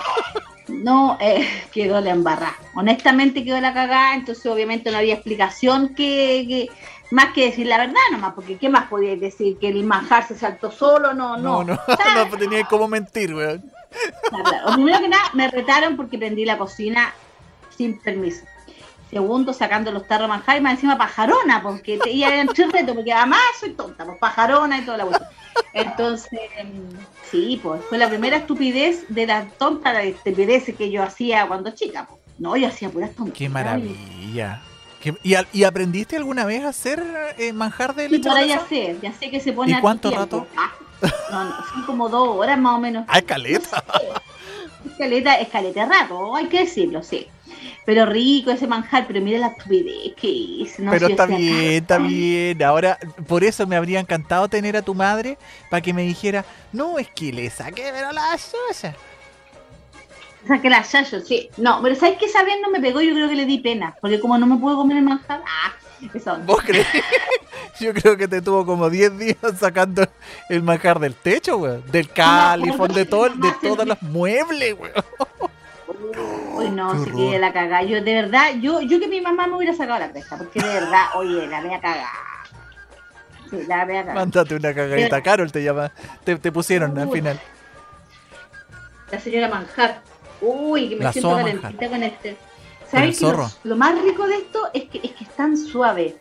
No, 0.68 1.16
eh, 1.20 1.46
quedó 1.72 2.00
la 2.00 2.10
embarrada. 2.10 2.56
Honestamente 2.74 3.44
quedó 3.44 3.60
la 3.60 3.74
cagada, 3.74 4.14
entonces 4.14 4.44
obviamente 4.46 4.90
no 4.90 4.98
había 4.98 5.14
explicación 5.14 5.94
que, 5.94 6.44
que- 6.48 6.68
más 7.10 7.32
que 7.32 7.46
decir 7.46 7.66
la 7.66 7.78
verdad 7.78 7.94
nomás, 8.12 8.34
porque 8.34 8.58
¿qué 8.58 8.68
más 8.68 8.86
podíais 8.88 9.18
decir? 9.18 9.58
Que 9.58 9.68
el 9.68 9.82
manjar 9.84 10.28
se 10.28 10.34
saltó 10.36 10.70
solo, 10.70 11.14
no, 11.14 11.38
No, 11.38 11.64
no. 11.64 11.74
no, 11.74 11.76
no 12.30 12.36
tenía 12.38 12.64
cómo 12.64 12.86
mentir, 12.86 13.34
weón. 13.34 13.64
Primero 14.74 14.98
que 15.00 15.08
nada, 15.08 15.22
me 15.32 15.48
retaron 15.48 15.96
porque 15.96 16.18
prendí 16.18 16.44
la 16.44 16.58
cocina 16.58 17.14
sin 17.74 17.98
permiso. 17.98 18.44
Segundo, 19.10 19.54
sacando 19.54 19.90
los 19.90 20.06
tarros 20.06 20.28
de 20.28 20.28
manjar 20.28 20.58
y 20.58 20.60
más 20.60 20.74
encima 20.74 20.98
pajarona, 20.98 21.62
porque 21.62 21.98
te, 21.98 22.14
eran 22.14 22.48
tres 22.48 22.70
retos, 22.70 22.94
porque 22.94 23.12
además 23.12 23.40
soy 23.58 23.72
tonta, 23.72 24.04
pues 24.04 24.18
pajarona 24.18 24.78
y 24.78 24.82
toda 24.82 24.98
la 24.98 25.04
cuestión. 25.06 25.30
Entonces, 25.72 26.40
mm, 26.62 26.96
sí, 27.30 27.58
pues 27.62 27.80
fue 27.88 27.98
la 27.98 28.08
primera 28.08 28.36
estupidez 28.36 29.06
de 29.08 29.26
las 29.26 29.52
tontas 29.56 29.96
de 29.96 30.10
estupideces 30.10 30.76
que 30.76 30.90
yo 30.90 31.02
hacía 31.02 31.46
cuando 31.46 31.70
chica. 31.70 32.06
pues. 32.06 32.20
No, 32.38 32.56
yo 32.56 32.68
hacía 32.68 32.90
puras 32.90 33.14
tontas. 33.14 33.36
Qué 33.36 33.48
maravilla. 33.48 34.62
¿Qué- 35.00 35.14
y, 35.22 35.64
aprendiste 35.64 36.16
alguna 36.16 36.44
vez 36.44 36.64
a 36.64 36.68
hacer 36.68 37.04
eh, 37.38 37.52
manjar 37.52 37.94
de 37.94 38.08
leche 38.08 38.28
ahora 38.28 38.44
ya 38.44 38.66
sé, 38.66 38.96
ya 39.00 39.12
sé 39.12 39.30
que 39.30 39.38
se 39.38 39.52
pone 39.52 39.72
¿Y 39.72 39.80
cuánto 39.80 40.10
rato? 40.10 40.46
Ah, 40.56 40.72
no, 41.30 41.44
no, 41.44 41.66
son 41.72 41.82
como 41.84 42.08
dos 42.08 42.28
horas 42.36 42.58
más 42.58 42.74
o 42.74 42.78
menos. 42.78 43.04
Ay, 43.08 43.22
caleta. 43.22 43.84
Escaleta, 44.90 45.34
escaleta 45.36 45.86
de 45.86 45.92
rato, 45.92 46.34
hay 46.34 46.46
que 46.46 46.60
decirlo, 46.60 47.02
sí. 47.02 47.28
Pero 47.88 48.04
rico 48.04 48.50
ese 48.50 48.66
manjar, 48.66 49.06
pero 49.06 49.18
mira 49.22 49.38
la 49.38 49.46
estupidez 49.46 50.14
que 50.14 50.28
hice. 50.28 50.82
No 50.82 50.90
Pero 50.90 51.06
está 51.06 51.24
bien, 51.24 51.72
está 51.72 51.96
bien. 51.96 52.62
Ahora, 52.62 52.98
por 53.26 53.42
eso 53.42 53.66
me 53.66 53.76
habría 53.76 53.98
encantado 53.98 54.46
tener 54.46 54.76
a 54.76 54.82
tu 54.82 54.94
madre 54.94 55.38
para 55.70 55.80
que 55.80 55.94
me 55.94 56.02
dijera, 56.02 56.44
no, 56.70 56.98
es 56.98 57.08
que 57.08 57.32
le 57.32 57.48
saqué, 57.48 57.88
pero 57.90 58.12
la 58.12 58.36
suya. 58.36 58.94
Saqué 60.46 60.68
la 60.68 60.82
chayo, 60.82 61.22
sí. 61.22 61.48
No, 61.56 61.80
pero 61.82 61.94
¿sabes 61.94 62.18
qué? 62.18 62.28
Sabiendo 62.28 62.68
me 62.68 62.78
pegó, 62.78 63.00
yo 63.00 63.14
creo 63.14 63.26
que 63.26 63.36
le 63.36 63.46
di 63.46 63.56
pena. 63.56 63.96
Porque 64.02 64.20
como 64.20 64.36
no 64.36 64.46
me 64.46 64.58
puedo 64.58 64.76
comer 64.76 64.98
el 64.98 65.04
manjar, 65.04 65.40
ah, 65.46 65.72
eso. 66.14 66.38
¿Vos 66.44 66.60
crees? 66.60 66.86
Yo 67.80 67.94
creo 67.94 68.18
que 68.18 68.28
te 68.28 68.42
tuvo 68.42 68.66
como 68.66 68.90
10 68.90 69.18
días 69.18 69.38
sacando 69.58 70.06
el 70.50 70.62
manjar 70.62 70.98
del 70.98 71.14
techo, 71.14 71.56
weón. 71.56 71.90
Del 71.90 72.10
califón, 72.10 72.92
de, 72.92 73.06
todo, 73.06 73.30
de 73.30 73.52
todos 73.62 73.86
los 73.86 74.02
muebles, 74.02 74.74
weón. 74.78 74.92
Uy, 76.54 76.70
no, 76.70 76.90
horror. 76.90 77.12
quiere 77.12 77.38
la 77.38 77.52
cagada. 77.52 77.82
Yo, 77.82 78.02
de 78.02 78.14
verdad, 78.14 78.54
yo, 78.60 78.80
yo 78.80 79.00
que 79.00 79.08
mi 79.08 79.20
mamá 79.20 79.46
me 79.46 79.56
hubiera 79.56 79.74
sacado 79.74 79.98
la 79.98 80.10
cresta, 80.10 80.36
porque 80.38 80.60
de 80.60 80.68
verdad, 80.68 81.06
oye, 81.14 81.46
la 81.46 81.60
voy 81.60 81.74
a 81.74 81.80
cagar. 81.80 82.06
Sí, 83.50 83.64
la 83.66 83.84
voy 83.84 83.96
a 83.96 84.00
cagar. 84.02 84.14
Mándate 84.14 84.54
una 84.54 84.74
cagadita, 84.74 85.22
Carol 85.22 85.50
te 85.50 85.62
llama. 85.62 85.92
Te, 86.24 86.36
te 86.36 86.52
pusieron 86.52 86.98
al 86.98 87.10
final. 87.10 87.40
La 89.10 89.20
señora 89.20 89.48
manjar. 89.48 90.02
Uy, 90.40 90.90
que 90.90 90.96
me 90.96 91.04
La 91.04 91.12
siento 91.12 91.36
calentita 91.36 91.88
con 91.88 92.02
este. 92.02 92.36
¿Sabes 92.90 93.18
que 93.18 93.32
lo, 93.64 93.76
más 93.76 94.00
rico 94.00 94.26
de 94.26 94.36
esto 94.36 94.60
es 94.72 94.84
que 94.84 94.98
es 94.98 95.12
que 95.12 95.24
es 95.24 95.30
tan 95.36 95.56
suave? 95.56 96.16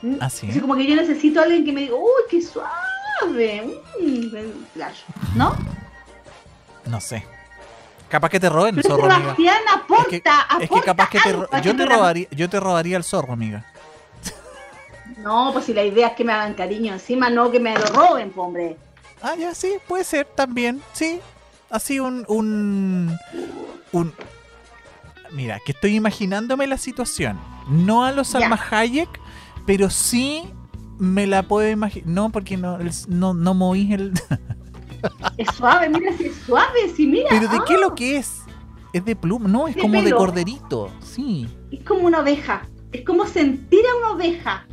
¿Mm? 0.00 0.16
¿Ah, 0.20 0.30
sí? 0.30 0.48
Así 0.48 0.60
como 0.60 0.74
que 0.74 0.86
yo 0.86 0.96
necesito 0.96 1.40
a 1.40 1.44
alguien 1.44 1.64
que 1.64 1.72
me 1.72 1.82
diga, 1.82 1.94
uy, 1.94 2.22
qué 2.30 2.40
suave. 2.40 3.82
Mm. 4.00 5.36
¿No? 5.36 5.56
No 6.86 7.00
sé. 7.00 7.24
Capaz 8.08 8.28
que 8.28 8.38
te 8.40 8.48
roben 8.48 8.76
el 8.78 8.84
zorro, 8.84 9.04
amiga. 9.06 9.20
Sebastián 9.34 9.58
aporta, 9.74 10.04
Es 10.04 10.22
que, 10.58 10.64
es 10.64 10.70
que 10.70 10.80
capaz 10.82 11.08
que 11.10 11.18
te 11.20 11.62
yo 11.62 11.76
te 11.76 11.86
robaría, 11.86 12.28
yo 12.30 12.48
te 12.48 12.60
robaría 12.60 12.96
el 12.96 13.04
zorro, 13.04 13.32
amiga. 13.32 13.64
No, 15.18 15.50
pues 15.52 15.64
si 15.64 15.74
la 15.74 15.82
idea 15.84 16.08
es 16.08 16.14
que 16.14 16.24
me 16.24 16.32
hagan 16.32 16.54
cariño 16.54 16.92
encima, 16.92 17.30
no 17.30 17.50
que 17.50 17.58
me 17.58 17.74
lo 17.76 17.86
roben, 17.86 18.32
hombre. 18.36 18.76
Ah, 19.22 19.34
ya, 19.36 19.54
sí, 19.54 19.74
puede 19.88 20.04
ser 20.04 20.26
también, 20.26 20.80
sí. 20.92 21.20
Así 21.68 21.98
un, 21.98 22.24
un, 22.28 23.18
un... 23.92 24.14
Mira, 25.32 25.58
que 25.64 25.72
estoy 25.72 25.96
imaginándome 25.96 26.66
la 26.68 26.78
situación. 26.78 27.40
No 27.68 28.04
a 28.04 28.12
los 28.12 28.30
Ya. 28.32 28.40
Salma 28.40 28.60
Hayek, 28.70 29.08
pero 29.66 29.90
sí 29.90 30.44
me 30.98 31.26
la 31.26 31.42
puedo 31.42 31.68
imaginar. 31.68 32.08
No, 32.08 32.30
porque 32.30 32.56
no, 32.56 32.76
el- 32.78 32.92
no, 33.08 33.34
no 33.34 33.54
moví 33.54 33.92
el... 33.92 34.12
Es 35.38 35.48
suave, 35.54 35.88
mira 35.88 36.12
si 36.16 36.26
es 36.26 36.36
suave, 36.46 36.88
si 36.94 37.06
mira. 37.06 37.28
¿Pero 37.30 37.48
de 37.48 37.56
ah, 37.58 37.64
qué 37.66 37.76
lo 37.78 37.94
que 37.94 38.16
es? 38.16 38.42
¿Es 38.92 39.04
de 39.04 39.14
pluma? 39.16 39.48
No, 39.48 39.68
es 39.68 39.74
De 39.74 39.82
como 39.82 39.94
de 39.94 40.02
pelo. 40.04 40.16
corderito, 40.18 40.90
sí. 41.00 41.46
Es 41.70 41.82
como 41.84 42.06
una 42.06 42.20
oveja. 42.20 42.62
Es 42.92 43.04
como 43.04 43.26
sentir 43.26 43.80
a 43.92 43.96
una 43.98 44.10
oveja. 44.16 44.66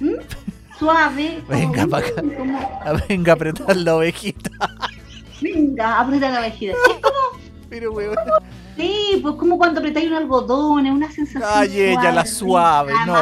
¿Mm? 0.00 0.14
Suave. 0.78 1.42
Venga 1.48 1.86
pa' 1.86 1.98
acá. 1.98 2.22
como- 2.22 2.58
Ah, 2.84 2.92
Venga, 3.08 3.32
apretar 3.32 3.74
la 3.76 3.96
ovejita. 3.96 4.50
venga, 5.40 6.00
aprieta 6.00 6.28
la 6.30 6.40
ovejita. 6.40 6.72
Es 6.72 6.94
como- 7.02 7.40
Pero, 7.70 7.92
weón. 7.92 8.14
Sí, 8.76 9.18
pues 9.22 9.36
como 9.36 9.56
cuando 9.56 9.80
apretáis 9.80 10.06
un 10.08 10.14
algodón, 10.14 10.84
es 10.86 10.92
una 10.92 11.10
sensación. 11.10 11.50
Ay, 11.54 11.80
ella, 11.80 12.12
la 12.12 12.26
suave. 12.26 12.92
No, 13.06 13.16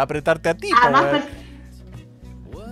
apretarte 0.00 0.48
a 0.48 0.54
ti, 0.54 0.70
Además, 0.82 1.24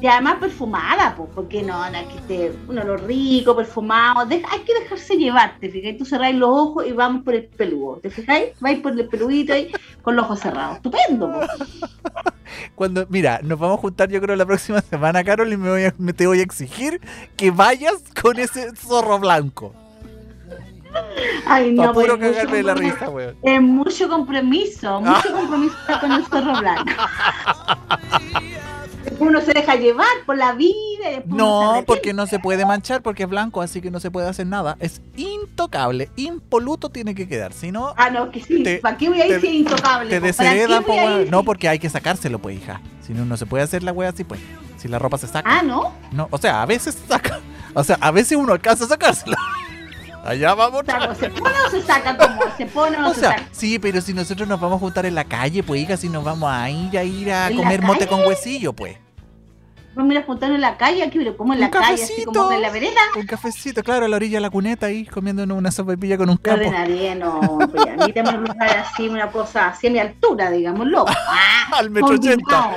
y 0.02 0.06
además 0.08 0.36
perfumada, 0.40 1.14
pues, 1.16 1.30
porque 1.32 1.62
no, 1.62 1.88
no, 1.88 2.08
que 2.08 2.16
esté 2.16 2.52
un 2.68 2.76
olor 2.78 3.04
rico, 3.04 3.54
perfumado. 3.56 4.26
Deja- 4.26 4.48
hay 4.50 4.60
que 4.60 4.74
dejarse 4.80 5.14
llevar, 5.16 5.54
¿te 5.60 5.70
fijas? 5.70 5.96
Tú 5.96 6.04
cerráis 6.04 6.34
los 6.36 6.50
ojos 6.50 6.84
y 6.86 6.92
vamos 6.92 7.22
por 7.22 7.34
el 7.36 7.44
peludo, 7.44 7.98
¿te 8.02 8.10
fijáis? 8.10 8.48
Vais 8.60 8.80
por 8.80 8.92
el 8.98 9.06
peludito 9.08 9.52
ahí 9.52 9.70
con 10.02 10.16
los 10.16 10.24
ojos 10.24 10.40
cerrados. 10.40 10.76
Estupendo, 10.76 11.30
pues. 11.32 11.48
Cuando, 12.74 13.06
mira, 13.08 13.40
nos 13.44 13.58
vamos 13.58 13.78
a 13.78 13.80
juntar 13.80 14.10
yo 14.10 14.20
creo 14.20 14.34
la 14.36 14.44
próxima 14.44 14.80
semana, 14.82 15.22
Carol, 15.24 15.52
y 15.52 15.56
me, 15.56 15.70
voy 15.70 15.84
a- 15.84 15.94
me 15.98 16.12
te 16.12 16.26
voy 16.26 16.40
a 16.40 16.42
exigir 16.42 17.00
que 17.36 17.50
vayas 17.52 18.02
con 18.20 18.38
ese 18.40 18.74
zorro 18.74 19.18
blanco. 19.20 19.72
Ay, 21.46 21.72
no, 21.72 21.92
pues, 21.94 22.06
puro 22.06 22.18
mucho 22.18 22.32
cagarme 22.32 22.56
de 22.58 22.62
la 22.64 22.74
risa, 22.74 23.08
weón. 23.08 23.36
Es 23.42 23.62
mucho 23.62 24.08
compromiso, 24.10 25.00
mucho 25.00 25.32
compromiso 25.32 25.76
con 26.00 26.12
el 26.12 26.24
zorro 26.26 26.58
blanco. 26.60 26.90
uno 29.18 29.40
se 29.40 29.52
deja 29.52 29.74
llevar 29.76 30.06
por 30.26 30.36
la 30.36 30.52
vida. 30.52 31.22
No, 31.26 31.82
porque 31.86 32.12
no 32.12 32.26
se 32.26 32.38
puede 32.38 32.64
manchar 32.66 33.02
porque 33.02 33.24
es 33.24 33.28
blanco, 33.28 33.60
así 33.62 33.80
que 33.80 33.90
no 33.90 34.00
se 34.00 34.10
puede 34.10 34.28
hacer 34.28 34.46
nada. 34.46 34.76
Es 34.80 35.00
intocable, 35.16 36.10
impoluto 36.16 36.88
tiene 36.90 37.14
que 37.14 37.28
quedar. 37.28 37.52
Si 37.52 37.72
no, 37.72 37.94
Ah, 37.96 38.10
no, 38.10 38.30
que 38.30 38.40
sí. 38.40 38.62
te- 38.62 38.78
¿Para 38.78 38.96
qué 38.96 39.08
voy 39.08 39.20
a 39.20 39.26
ir 39.26 39.40
si 39.40 39.46
es 39.46 39.52
intocable? 39.54 40.10
te 40.10 41.30
No, 41.30 41.42
porque 41.44 41.68
hay 41.68 41.78
que 41.78 41.88
sacárselo, 41.88 42.38
pues, 42.38 42.56
hija. 42.56 42.80
Si 43.06 43.12
no, 43.12 43.24
no 43.24 43.36
se 43.36 43.46
puede 43.46 43.64
hacer 43.64 43.82
la 43.82 43.92
wea 43.92 44.10
así, 44.10 44.24
pues. 44.24 44.40
Si 44.78 44.88
la 44.88 44.98
ropa 44.98 45.18
se 45.18 45.26
saca. 45.28 45.48
Ah, 45.48 45.62
¿no? 45.62 45.92
No, 46.12 46.28
o 46.30 46.38
sea, 46.38 46.62
a 46.62 46.66
veces 46.66 46.94
se 46.94 47.06
saca. 47.06 47.40
O 47.74 47.82
sea, 47.84 47.96
a 48.00 48.10
veces 48.10 48.36
uno 48.36 48.52
alcanza 48.52 48.84
a 48.84 48.88
sacársela. 48.88 49.36
Allá 50.24 50.54
vamos. 50.54 50.82
O 50.82 51.14
¿Se 51.14 51.28
pone 51.30 51.54
o 51.66 51.70
se 51.70 51.82
saca? 51.82 52.16
como 52.16 52.42
¿Se 52.56 52.66
pone 52.66 52.96
o 52.96 53.00
no 53.00 53.10
O 53.10 53.14
se 53.14 53.20
sea, 53.20 53.30
saca? 53.30 53.48
sí, 53.52 53.78
pero 53.78 54.00
si 54.00 54.14
nosotros 54.14 54.48
nos 54.48 54.60
vamos 54.60 54.76
a 54.76 54.80
juntar 54.80 55.04
en 55.06 55.14
la 55.14 55.24
calle, 55.24 55.62
pues 55.62 55.80
hija, 55.82 55.96
si 55.96 56.08
nos 56.08 56.22
vamos 56.24 56.50
a 56.52 56.68
ir 56.70 56.96
a 56.96 57.02
ir 57.04 57.32
a 57.32 57.48
¿En 57.48 57.56
la 57.56 57.62
comer 57.62 57.82
mote 57.82 58.06
con 58.06 58.20
huesillo, 58.26 58.72
pues. 58.72 58.96
Vamos 59.94 60.10
a 60.10 60.14
ir 60.14 60.20
a 60.20 60.24
juntarnos 60.24 60.54
en 60.54 60.62
la 60.62 60.78
calle, 60.78 61.02
aquí, 61.02 61.18
pero 61.18 61.36
como 61.36 61.52
en 61.52 61.58
Un 61.58 61.64
la 61.64 61.70
calle, 61.70 62.02
así 62.02 62.24
como 62.24 62.50
en 62.50 62.62
la 62.62 62.70
vereda. 62.70 62.98
Un 63.14 63.26
cafecito, 63.26 63.82
claro, 63.82 64.06
a 64.06 64.08
la 64.08 64.16
orilla 64.16 64.38
de 64.38 64.40
la 64.40 64.48
cuneta 64.48 64.86
ahí, 64.86 65.04
comiéndonos 65.04 65.58
una 65.58 65.70
sopapilla 65.70 66.16
con 66.16 66.30
un 66.30 66.38
capo. 66.38 66.56
ordenaría, 66.60 67.14
no, 67.14 67.40
pues 67.70 67.86
a 67.86 67.96
mí 68.06 68.12
me 68.14 68.38
gusta 68.38 68.64
así, 68.90 69.06
una 69.08 69.30
cosa 69.30 69.68
así 69.68 69.88
a 69.88 69.90
mi 69.90 69.98
altura, 69.98 70.50
digámoslo. 70.50 71.04
Ah, 71.28 71.78
Al 71.78 71.90
metro 71.90 72.14
ochenta. 72.14 72.70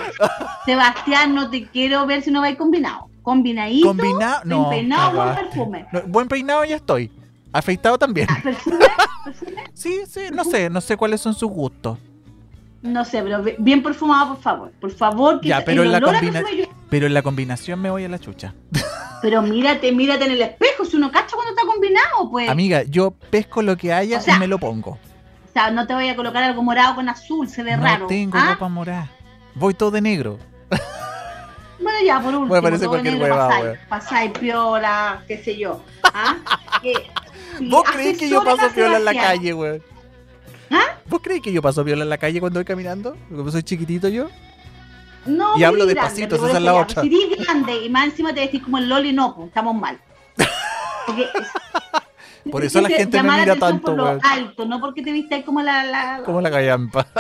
Sebastián, 0.66 1.34
no 1.36 1.50
te 1.50 1.68
quiero 1.68 2.06
ver 2.06 2.22
si 2.22 2.32
no 2.32 2.42
vais 2.42 2.58
combinado. 2.58 3.08
Combinadito, 3.22 3.88
Combinado, 3.88 4.42
no. 4.46 4.70
peinado, 4.70 5.12
buen 5.16 5.36
perfume. 5.36 5.86
No, 5.92 6.02
buen 6.08 6.28
peinado 6.28 6.64
ya 6.66 6.76
estoy. 6.76 7.10
Afeitado 7.58 7.98
también. 7.98 8.28
¿Perfume? 8.44 8.86
¿Perfume? 9.24 9.64
Sí, 9.74 10.02
sí, 10.08 10.22
no 10.34 10.44
sé, 10.44 10.70
no 10.70 10.82
sé 10.82 10.98
cuáles 10.98 11.22
son 11.22 11.34
sus 11.34 11.50
gustos. 11.50 11.98
No 12.82 13.04
sé, 13.06 13.24
pero 13.24 13.42
bi- 13.42 13.56
bien 13.58 13.82
perfumado, 13.82 14.34
por 14.36 14.44
favor. 14.44 14.72
Por 14.80 14.92
favor, 14.92 15.40
que 15.42 15.48
Ya, 15.48 15.64
pero 15.66 15.82
el 15.82 15.88
en 15.88 15.92
la 15.94 15.98
olor 16.00 16.16
a 16.16 16.20
combina- 16.20 16.40
perfume 16.42 16.58
yo- 16.64 16.70
Pero 16.90 17.08
en 17.08 17.14
la 17.14 17.22
combinación 17.24 17.82
me 17.82 17.90
voy 17.90 18.04
a 18.04 18.10
la 18.10 18.20
chucha. 18.20 18.54
Pero 19.22 19.42
mírate, 19.42 19.92
mírate 19.92 20.26
en 20.26 20.32
el 20.34 20.42
espejo, 20.42 20.86
si 20.86 20.98
uno 20.98 21.10
cacha 21.12 21.36
cuando 21.36 21.54
está 21.56 21.66
combinado, 21.66 22.30
pues. 22.30 22.48
Amiga, 22.48 22.84
yo 22.84 23.10
pesco 23.32 23.64
lo 23.64 23.76
que 23.76 23.92
haya 23.92 24.20
O 24.20 24.22
sea, 24.22 24.36
y 24.36 24.40
me 24.40 24.46
lo 24.48 24.60
pongo. 24.60 24.92
O 24.92 25.52
sea, 25.52 25.72
no 25.72 25.88
te 25.88 25.96
voy 25.96 26.10
a 26.10 26.16
colocar 26.16 26.44
algo 26.44 26.62
morado 26.62 26.94
con 26.96 27.10
azul, 27.10 27.48
se 27.48 27.64
ve 27.64 27.76
no 27.76 27.84
raro. 27.84 28.06
tengo 28.08 28.38
¿ah? 28.38 28.52
ropa 28.54 28.68
morada. 28.70 29.10
Voy 29.56 29.74
todo 29.74 29.90
de 29.92 30.02
negro. 30.02 30.38
Bueno, 31.78 32.00
ya, 32.06 32.20
por 32.20 32.34
último, 32.34 32.48
Bueno, 32.62 32.78
todo 32.80 32.90
cualquier 32.90 33.18
negro 33.20 33.38
pasáis, 33.90 34.32
piola, 34.32 35.22
qué 35.28 35.38
sé 35.44 35.58
yo. 35.58 35.82
¿Ah? 36.04 36.36
Que- 36.82 36.94
¿Vos 37.62 37.84
crees 37.92 38.18
que 38.18 38.30
yo 38.30 38.44
paso 38.44 38.66
a 38.66 38.70
piola 38.70 38.98
en 38.98 39.06
la 39.06 39.14
calle, 39.14 39.54
weón? 39.54 39.84
¿Ah? 40.72 40.98
¿Vos 41.08 41.22
crees 41.24 41.42
que 41.42 41.52
yo 41.54 41.62
paso 41.62 41.84
piola 41.86 42.04
en 42.04 42.10
la 42.10 42.18
calle 42.18 42.40
cuando 42.40 42.60
voy 42.60 42.66
caminando? 42.66 43.16
Como 43.30 43.52
soy 43.52 43.64
chiquitito 43.64 44.08
yo. 44.08 44.30
No, 45.26 45.58
Y 45.58 45.64
hablo 45.64 45.86
despacito, 45.86 46.36
esa 46.36 46.58
es 46.58 46.62
la 46.62 46.74
otra. 46.76 47.02
Si 47.02 47.08
eres 47.24 47.46
grande 47.46 47.78
y 47.86 47.90
más 47.90 48.06
encima 48.06 48.34
te 48.34 48.42
vestís 48.42 48.62
como 48.64 48.78
el 48.78 48.88
Loli, 48.90 49.12
no, 49.12 49.36
pues 49.36 49.48
estamos 49.48 49.76
mal. 49.76 50.00
Porque, 51.08 51.28
Por 52.52 52.64
eso 52.64 52.80
la 52.82 52.90
gente 52.90 53.24
me 53.24 53.32
mira 53.40 53.56
tanto, 53.56 53.88
por 53.88 53.96
lo 53.98 54.20
alto, 54.22 54.66
no 54.66 54.80
porque 54.80 55.02
te 55.02 55.12
viste 55.12 55.44
como 55.44 55.62
la, 55.64 55.84
la- 55.84 56.18
la- 56.20 56.24
Como 56.24 56.42
la 56.42 56.52
callampa. 56.52 57.08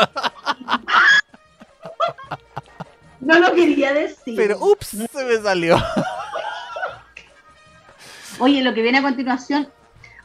No 3.19 3.39
lo 3.39 3.53
quería 3.53 3.91
decir. 3.93 4.35
Pero 4.35 4.59
ups, 4.59 4.87
se 4.89 5.25
me 5.25 5.37
salió. 5.41 5.81
Oye, 8.37 8.61
lo 8.61 8.73
que 8.73 8.81
viene 8.83 8.99
a 8.99 9.01
continuación, 9.01 9.67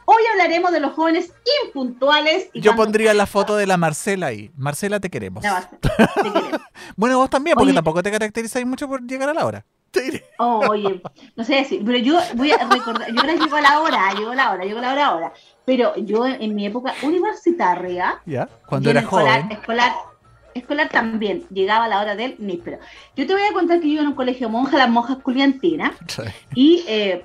hoy 0.05 0.23
hablaremos 0.31 0.71
de 0.71 0.79
los 0.79 0.93
jóvenes 0.93 1.33
impuntuales. 1.65 2.49
Y 2.53 2.61
Yo 2.61 2.75
pondría 2.75 3.13
la 3.13 3.25
foto 3.25 3.55
de 3.55 3.67
la 3.67 3.77
Marcela 3.77 4.27
ahí. 4.27 4.51
Marcela, 4.55 4.99
te 4.99 5.09
queremos. 5.09 5.43
Te. 5.79 5.89
Bueno, 6.95 7.17
vos 7.17 7.29
también, 7.29 7.55
porque 7.55 7.69
Oye. 7.69 7.75
tampoco 7.75 8.03
te 8.03 8.11
caracterizáis 8.11 8.65
mucho 8.65 8.87
por 8.87 9.01
llegar 9.01 9.29
a 9.29 9.33
la 9.33 9.45
hora. 9.45 9.65
Te 9.91 10.01
diré. 10.01 10.23
Oh, 10.39 10.61
oye, 10.69 11.01
no 11.35 11.43
sé 11.43 11.55
decir, 11.55 11.81
pero 11.85 11.97
yo 11.97 12.17
voy 12.35 12.51
a 12.51 12.65
recordar, 12.67 13.11
yo 13.11 13.19
ahora 13.19 13.33
llego 13.33 13.55
a 13.57 13.61
la 13.61 13.79
hora, 13.81 14.13
llego 14.13 14.31
a 14.31 14.35
la 14.35 14.51
hora, 14.51 14.63
llego 14.63 14.79
a 14.79 14.81
la 14.81 14.91
hora 14.93 15.05
ahora. 15.07 15.33
Pero 15.65 15.95
yo 15.97 16.25
en 16.25 16.55
mi 16.55 16.65
época 16.65 16.93
universitaria, 17.03 18.21
¿Ya? 18.25 18.47
Cuando 18.67 18.89
era 18.89 19.01
escolar, 19.01 19.41
joven. 19.41 19.51
escolar, 19.57 19.93
escolar 20.53 20.89
también, 20.89 21.45
llegaba 21.49 21.85
a 21.85 21.87
la 21.89 21.99
hora 21.99 22.15
del 22.15 22.35
níspero. 22.39 22.79
Yo 23.17 23.27
te 23.27 23.33
voy 23.33 23.43
a 23.43 23.51
contar 23.51 23.81
que 23.81 23.87
yo 23.87 23.93
iba 23.95 24.01
en 24.03 24.07
un 24.09 24.15
colegio 24.15 24.47
monja, 24.49 24.77
las 24.77 24.89
monjas 24.89 25.17
culiantinas, 25.17 25.91
y 26.55 26.85
eh, 26.87 27.23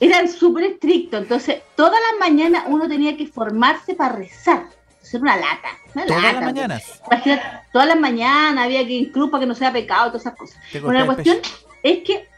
eran 0.00 0.28
súper 0.28 0.64
estrictos. 0.64 1.20
Entonces, 1.22 1.62
todas 1.76 2.00
las 2.10 2.28
mañanas 2.28 2.64
uno 2.66 2.88
tenía 2.88 3.16
que 3.16 3.26
formarse 3.26 3.94
para 3.94 4.16
rezar. 4.16 4.66
Era 5.12 5.20
una 5.22 5.36
lata. 5.36 5.68
Una 5.94 6.06
Todas 6.06 6.22
lata, 6.22 6.34
las 6.40 6.44
mañanas. 6.44 7.02
Imagínate, 7.10 7.42
todas 7.72 7.88
las 7.88 7.98
mañanas 8.00 8.64
había 8.64 8.86
que 8.86 8.92
ir 8.92 9.12
cruz 9.12 9.30
para 9.30 9.42
que 9.42 9.46
no 9.46 9.54
sea 9.54 9.72
pecado, 9.72 10.08
todas 10.08 10.22
esas 10.22 10.36
cosas. 10.36 10.58
Bueno, 10.82 11.00
la 11.00 11.06
cuestión 11.06 11.38
es 11.82 11.98
que 12.04 12.28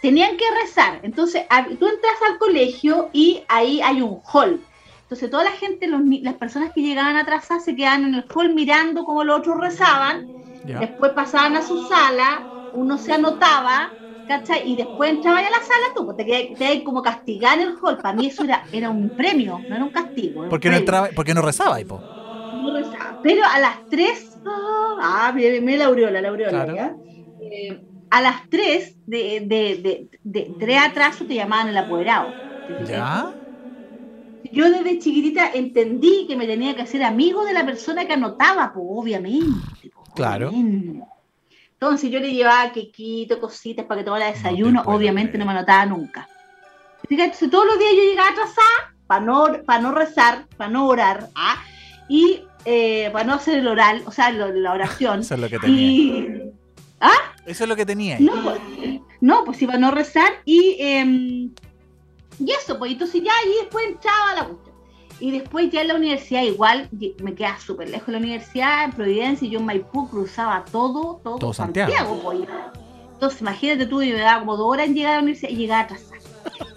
tenían 0.00 0.36
que 0.36 0.44
rezar. 0.62 1.00
Entonces, 1.02 1.44
tú 1.78 1.88
entras 1.88 2.14
al 2.30 2.38
colegio 2.38 3.10
y 3.12 3.42
ahí 3.48 3.80
hay 3.80 4.02
un 4.02 4.20
hall. 4.32 4.60
Entonces, 5.02 5.30
toda 5.30 5.44
la 5.44 5.52
gente, 5.52 5.86
los 5.86 6.02
las 6.22 6.34
personas 6.34 6.72
que 6.74 6.82
llegaban 6.82 7.16
atrasadas 7.16 7.64
se 7.64 7.74
quedaban 7.74 8.04
en 8.04 8.14
el 8.14 8.26
hall 8.34 8.54
mirando 8.54 9.04
cómo 9.04 9.24
los 9.24 9.38
otros 9.38 9.58
rezaban. 9.60 10.26
Después 10.62 11.12
pasaban 11.12 11.56
a 11.56 11.62
su 11.62 11.78
sala, 11.78 12.48
uno 12.72 12.98
se 12.98 13.12
anotaba, 13.12 13.94
¿cachai? 14.26 14.70
Y 14.70 14.76
después 14.76 15.10
entraban 15.10 15.44
a 15.44 15.50
la 15.50 15.58
sala, 15.58 15.86
tú, 15.94 16.04
pues 16.04 16.16
te 16.16 16.24
quedabas 16.24 16.82
como 16.84 17.02
castigar 17.02 17.58
en 17.58 17.68
el 17.68 17.74
hall. 17.80 17.98
Para 17.98 18.14
mí 18.16 18.26
eso 18.26 18.44
era, 18.44 18.64
era 18.72 18.90
un 18.90 19.10
premio, 19.10 19.60
no 19.68 19.74
era 19.74 19.84
un 19.84 19.90
castigo. 19.90 20.40
era 20.40 20.42
un 20.44 20.48
¿Por 20.50 20.60
qué 20.60 20.68
no 20.68 20.72
premio. 20.72 20.78
entraba? 20.78 21.08
¿Por 21.14 21.24
qué 21.24 21.34
no 21.34 21.42
rezaba, 21.42 21.80
Ipo? 21.80 21.98
No 21.98 22.74
rezaba. 22.76 23.20
Pero 23.22 23.42
a 23.44 23.58
las 23.58 23.88
3, 23.90 24.40
ah, 24.46 25.32
mira, 25.34 25.60
mira 25.60 25.78
la 25.78 25.84
aureola, 25.86 26.20
la 26.20 26.28
aureola. 26.28 26.96
Eh, 27.40 27.80
a 28.10 28.20
las 28.20 28.48
3 28.48 28.96
de, 29.06 29.40
de, 29.40 29.80
de, 29.82 30.08
de, 30.22 30.54
tres 30.58 30.78
atraso 30.80 31.24
te 31.26 31.34
llamaban 31.34 31.68
el 31.68 31.76
apoderado. 31.76 32.32
¿Ya? 32.86 33.34
Yo 34.52 34.70
desde 34.70 34.98
chiquitita 35.00 35.50
entendí 35.52 36.26
que 36.28 36.36
me 36.36 36.46
tenía 36.46 36.76
que 36.76 36.82
hacer 36.82 37.02
amigo 37.02 37.44
de 37.44 37.54
la 37.54 37.66
persona 37.66 38.04
que 38.06 38.12
anotaba, 38.12 38.72
pues 38.72 38.86
obviamente. 38.88 39.90
Claro. 40.14 40.48
obviamente. 40.50 41.04
Entonces 41.84 42.10
yo 42.10 42.18
le 42.20 42.32
llevaba 42.32 42.72
quequito, 42.72 43.40
cositas 43.40 43.84
para 43.86 44.00
que 44.00 44.04
tomara 44.04 44.26
desayuno, 44.26 44.82
obviamente 44.86 45.32
creer. 45.32 45.46
no 45.46 45.52
me 45.52 45.58
anotaba 45.58 45.86
nunca. 45.86 46.28
Entonces, 47.08 47.50
todos 47.50 47.66
los 47.66 47.78
días 47.78 47.92
yo 47.94 48.02
llegaba 48.02 48.30
atrasada 48.30 48.94
para 49.06 49.24
no, 49.24 49.46
para 49.66 49.80
no 49.82 49.92
rezar, 49.92 50.46
para 50.56 50.70
no 50.70 50.86
orar, 50.88 51.28
¿ah? 51.34 51.62
y 52.08 52.42
eh, 52.64 53.10
para 53.12 53.24
no 53.26 53.34
hacer 53.34 53.58
el 53.58 53.68
oral, 53.68 54.02
o 54.06 54.10
sea, 54.10 54.30
lo- 54.30 54.50
la 54.52 54.72
oración. 54.72 55.20
Eso 55.20 55.34
es 55.34 55.40
lo 55.40 55.48
que 55.50 55.58
tenía. 55.58 55.82
y 55.92 56.52
Eso 57.46 57.64
es 57.64 57.68
lo 57.68 57.76
que 57.76 57.84
tenía. 57.86 58.18
no, 58.20 58.32
pues, 58.42 58.60
no, 59.20 59.44
pues 59.44 59.60
iba 59.60 59.74
a 59.74 59.78
no 59.78 59.90
rezar 59.90 60.32
y, 60.46 60.76
em, 60.80 61.50
y 62.38 62.50
eso, 62.50 62.78
pues 62.78 62.92
entonces 62.92 63.22
ya 63.22 63.32
y 63.46 63.60
después 63.62 63.86
entraba 63.86 64.34
la 64.34 64.44
cuestión. 64.46 64.73
Y 65.20 65.30
después 65.30 65.70
ya 65.70 65.80
en 65.82 65.88
la 65.88 65.94
universidad 65.94 66.42
igual 66.42 66.88
me 67.22 67.34
quedaba 67.34 67.58
súper 67.58 67.88
lejos 67.88 68.06
de 68.08 68.12
la 68.12 68.18
universidad, 68.18 68.84
en 68.84 68.92
Providencia, 68.92 69.46
y 69.46 69.50
yo 69.50 69.60
en 69.60 69.66
Maipú 69.66 70.08
cruzaba 70.10 70.64
todo, 70.70 71.20
todo, 71.22 71.38
Todo 71.38 71.52
Santiago. 71.54 72.20
pues. 72.22 72.40
Entonces 73.14 73.40
imagínate 73.40 73.86
tú, 73.86 74.02
yo 74.02 74.14
me 74.14 74.20
daba 74.20 74.40
como 74.40 74.56
dos 74.56 74.66
horas 74.66 74.86
en 74.88 74.94
llegar 74.94 75.12
a 75.12 75.16
la 75.16 75.22
universidad 75.22 75.50
y 75.52 75.56
llegaba 75.56 75.80
atrasada. 75.82 76.14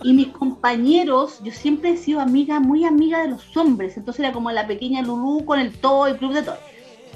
Y 0.04 0.14
mis 0.14 0.28
compañeros, 0.30 1.40
yo 1.44 1.52
siempre 1.52 1.90
he 1.92 1.98
sido 1.98 2.22
amiga, 2.22 2.60
muy 2.60 2.86
amiga 2.86 3.22
de 3.22 3.30
los 3.30 3.58
hombres, 3.58 3.98
entonces 3.98 4.22
era 4.24 4.32
como 4.32 4.52
la 4.52 4.66
pequeña 4.68 5.02
Lulú 5.02 5.44
con 5.46 5.60
el 5.60 5.74
todo, 5.74 6.08
el 6.08 6.18
club 6.18 6.34
de 6.34 6.44
todo. 6.44 6.58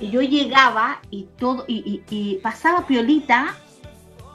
Y 0.01 0.09
yo 0.09 0.21
llegaba 0.21 0.99
y 1.11 1.27
todo, 1.37 1.63
y, 1.67 1.77
y- 1.77 2.03
y 2.09 2.35
pasaba 2.37 2.87
piolita 2.87 3.55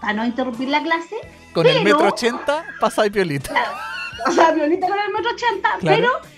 para 0.00 0.12
no 0.14 0.24
interrumpir 0.24 0.68
la 0.68 0.82
clase. 0.82 1.16
Con 1.52 1.66
el 1.66 1.82
pero- 1.82 1.96
metro 1.98 2.08
ochenta, 2.08 2.64
pasa 2.80 3.04
y 3.06 3.10
piolita. 3.10 3.52
O 4.28 4.30
sea, 4.30 4.54
piolita 4.54 4.86
con 4.88 4.98
el 4.98 5.12
metro 5.12 5.30
ochenta, 5.32 5.76
Claro. 5.80 5.96
pero 5.96 6.35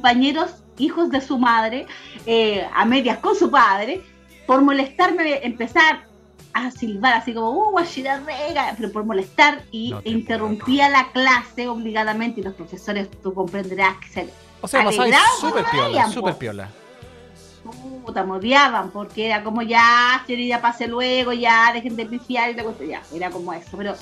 compañeros, 0.00 0.62
hijos 0.78 1.10
de 1.10 1.20
su 1.20 1.38
madre, 1.38 1.86
eh, 2.24 2.66
a 2.74 2.86
medias 2.86 3.18
con 3.18 3.36
su 3.36 3.50
padre, 3.50 4.00
por 4.46 4.62
molestarme, 4.62 5.40
empezar 5.42 6.06
a 6.54 6.70
silbar 6.70 7.12
así 7.12 7.34
como, 7.34 7.50
uh, 7.50 7.70
guachira 7.72 8.18
rega", 8.20 8.74
pero 8.78 8.90
por 8.90 9.04
molestar 9.04 9.62
y 9.70 9.90
No 9.90 10.00
te 10.00 10.08
interrumpía 10.08 10.88
la 10.88 11.12
clase 11.12 11.68
obligadamente 11.68 12.40
y 12.40 12.44
los 12.44 12.54
profesores, 12.54 13.10
tú 13.22 13.34
comprenderás 13.34 13.98
que 13.98 14.08
se 14.08 14.28
O 14.62 14.66
sea, 14.66 14.80
Alegrado, 14.80 15.22
súper 15.38 15.64
piola, 15.70 16.08
súper 16.08 16.34
piola. 16.36 16.70
puta, 18.02 18.24
me 18.24 18.32
odiaban, 18.32 18.90
porque 18.90 19.26
era 19.26 19.44
como 19.44 19.60
ya, 19.60 20.24
ya 20.26 20.62
pase 20.62 20.88
luego, 20.88 21.34
ya, 21.34 21.72
dejen 21.74 21.94
de 21.94 22.06
pifiar 22.06 22.48
y 22.50 22.54
la 22.54 22.64
cuestión, 22.64 22.88
ya, 22.88 23.02
era 23.14 23.30
como 23.30 23.52
eso, 23.52 23.76
pero, 23.76 23.94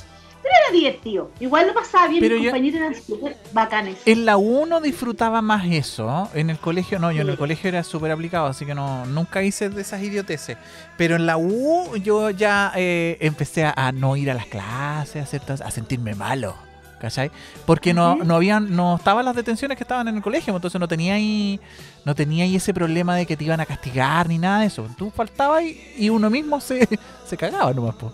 pero 0.42 0.54
era 0.64 0.72
divertido. 0.72 1.30
Igual 1.40 1.66
lo 1.68 1.74
pasaba 1.74 2.08
bien, 2.08 2.20
Pero 2.20 2.36
mis 2.36 2.44
yo- 2.44 2.50
compañeros 2.50 2.80
eran 2.80 2.94
súper 2.94 3.36
bacanes. 3.52 3.96
En 4.06 4.24
la 4.24 4.36
1 4.36 4.80
disfrutaba 4.80 5.42
más 5.42 5.66
eso. 5.66 6.28
En 6.34 6.50
el 6.50 6.58
colegio 6.58 6.98
no, 6.98 7.10
yo 7.12 7.22
en 7.22 7.28
el 7.28 7.34
Sí. 7.34 7.38
colegio 7.38 7.68
era 7.68 7.82
súper 7.82 8.10
aplicado, 8.12 8.46
así 8.46 8.64
que 8.66 8.74
no 8.74 9.04
nunca 9.06 9.42
hice 9.42 9.68
de 9.68 9.80
esas 9.82 10.02
idioteces. 10.02 10.56
Pero 10.96 11.16
en 11.16 11.26
la 11.26 11.36
U 11.36 11.96
yo 11.96 12.30
ya 12.30 12.72
eh, 12.76 13.16
empecé 13.20 13.64
a, 13.64 13.72
a 13.76 13.92
no 13.92 14.16
ir 14.16 14.30
a 14.30 14.34
las 14.34 14.46
clases, 14.46 15.16
a, 15.16 15.24
hacer 15.24 15.42
a 15.64 15.70
sentirme 15.70 16.14
malo. 16.14 16.54
¿Cachai? 17.00 17.30
Porque 17.64 17.94
no, 17.94 18.16
no 18.16 18.34
habían, 18.34 18.74
no 18.74 18.96
estaban 18.96 19.24
las 19.24 19.36
detenciones 19.36 19.76
que 19.76 19.84
estaban 19.84 20.08
en 20.08 20.16
el 20.16 20.20
colegio, 20.22 20.52
entonces 20.52 20.80
no 20.80 20.88
tenía 20.88 21.14
ahí, 21.14 21.60
no 22.04 22.12
tenía 22.16 22.42
ahí 22.42 22.56
ese 22.56 22.74
problema 22.74 23.14
de 23.14 23.24
que 23.24 23.36
te 23.36 23.44
iban 23.44 23.60
a 23.60 23.66
castigar 23.66 24.28
ni 24.28 24.36
nada 24.36 24.62
de 24.62 24.66
eso. 24.66 24.84
Tú 24.98 25.08
faltabas 25.14 25.62
y, 25.62 25.80
y 25.96 26.10
uno 26.10 26.28
mismo 26.28 26.60
se, 26.60 26.88
se 27.24 27.36
cagaba 27.36 27.72
nomás, 27.72 27.94
po. 27.94 28.12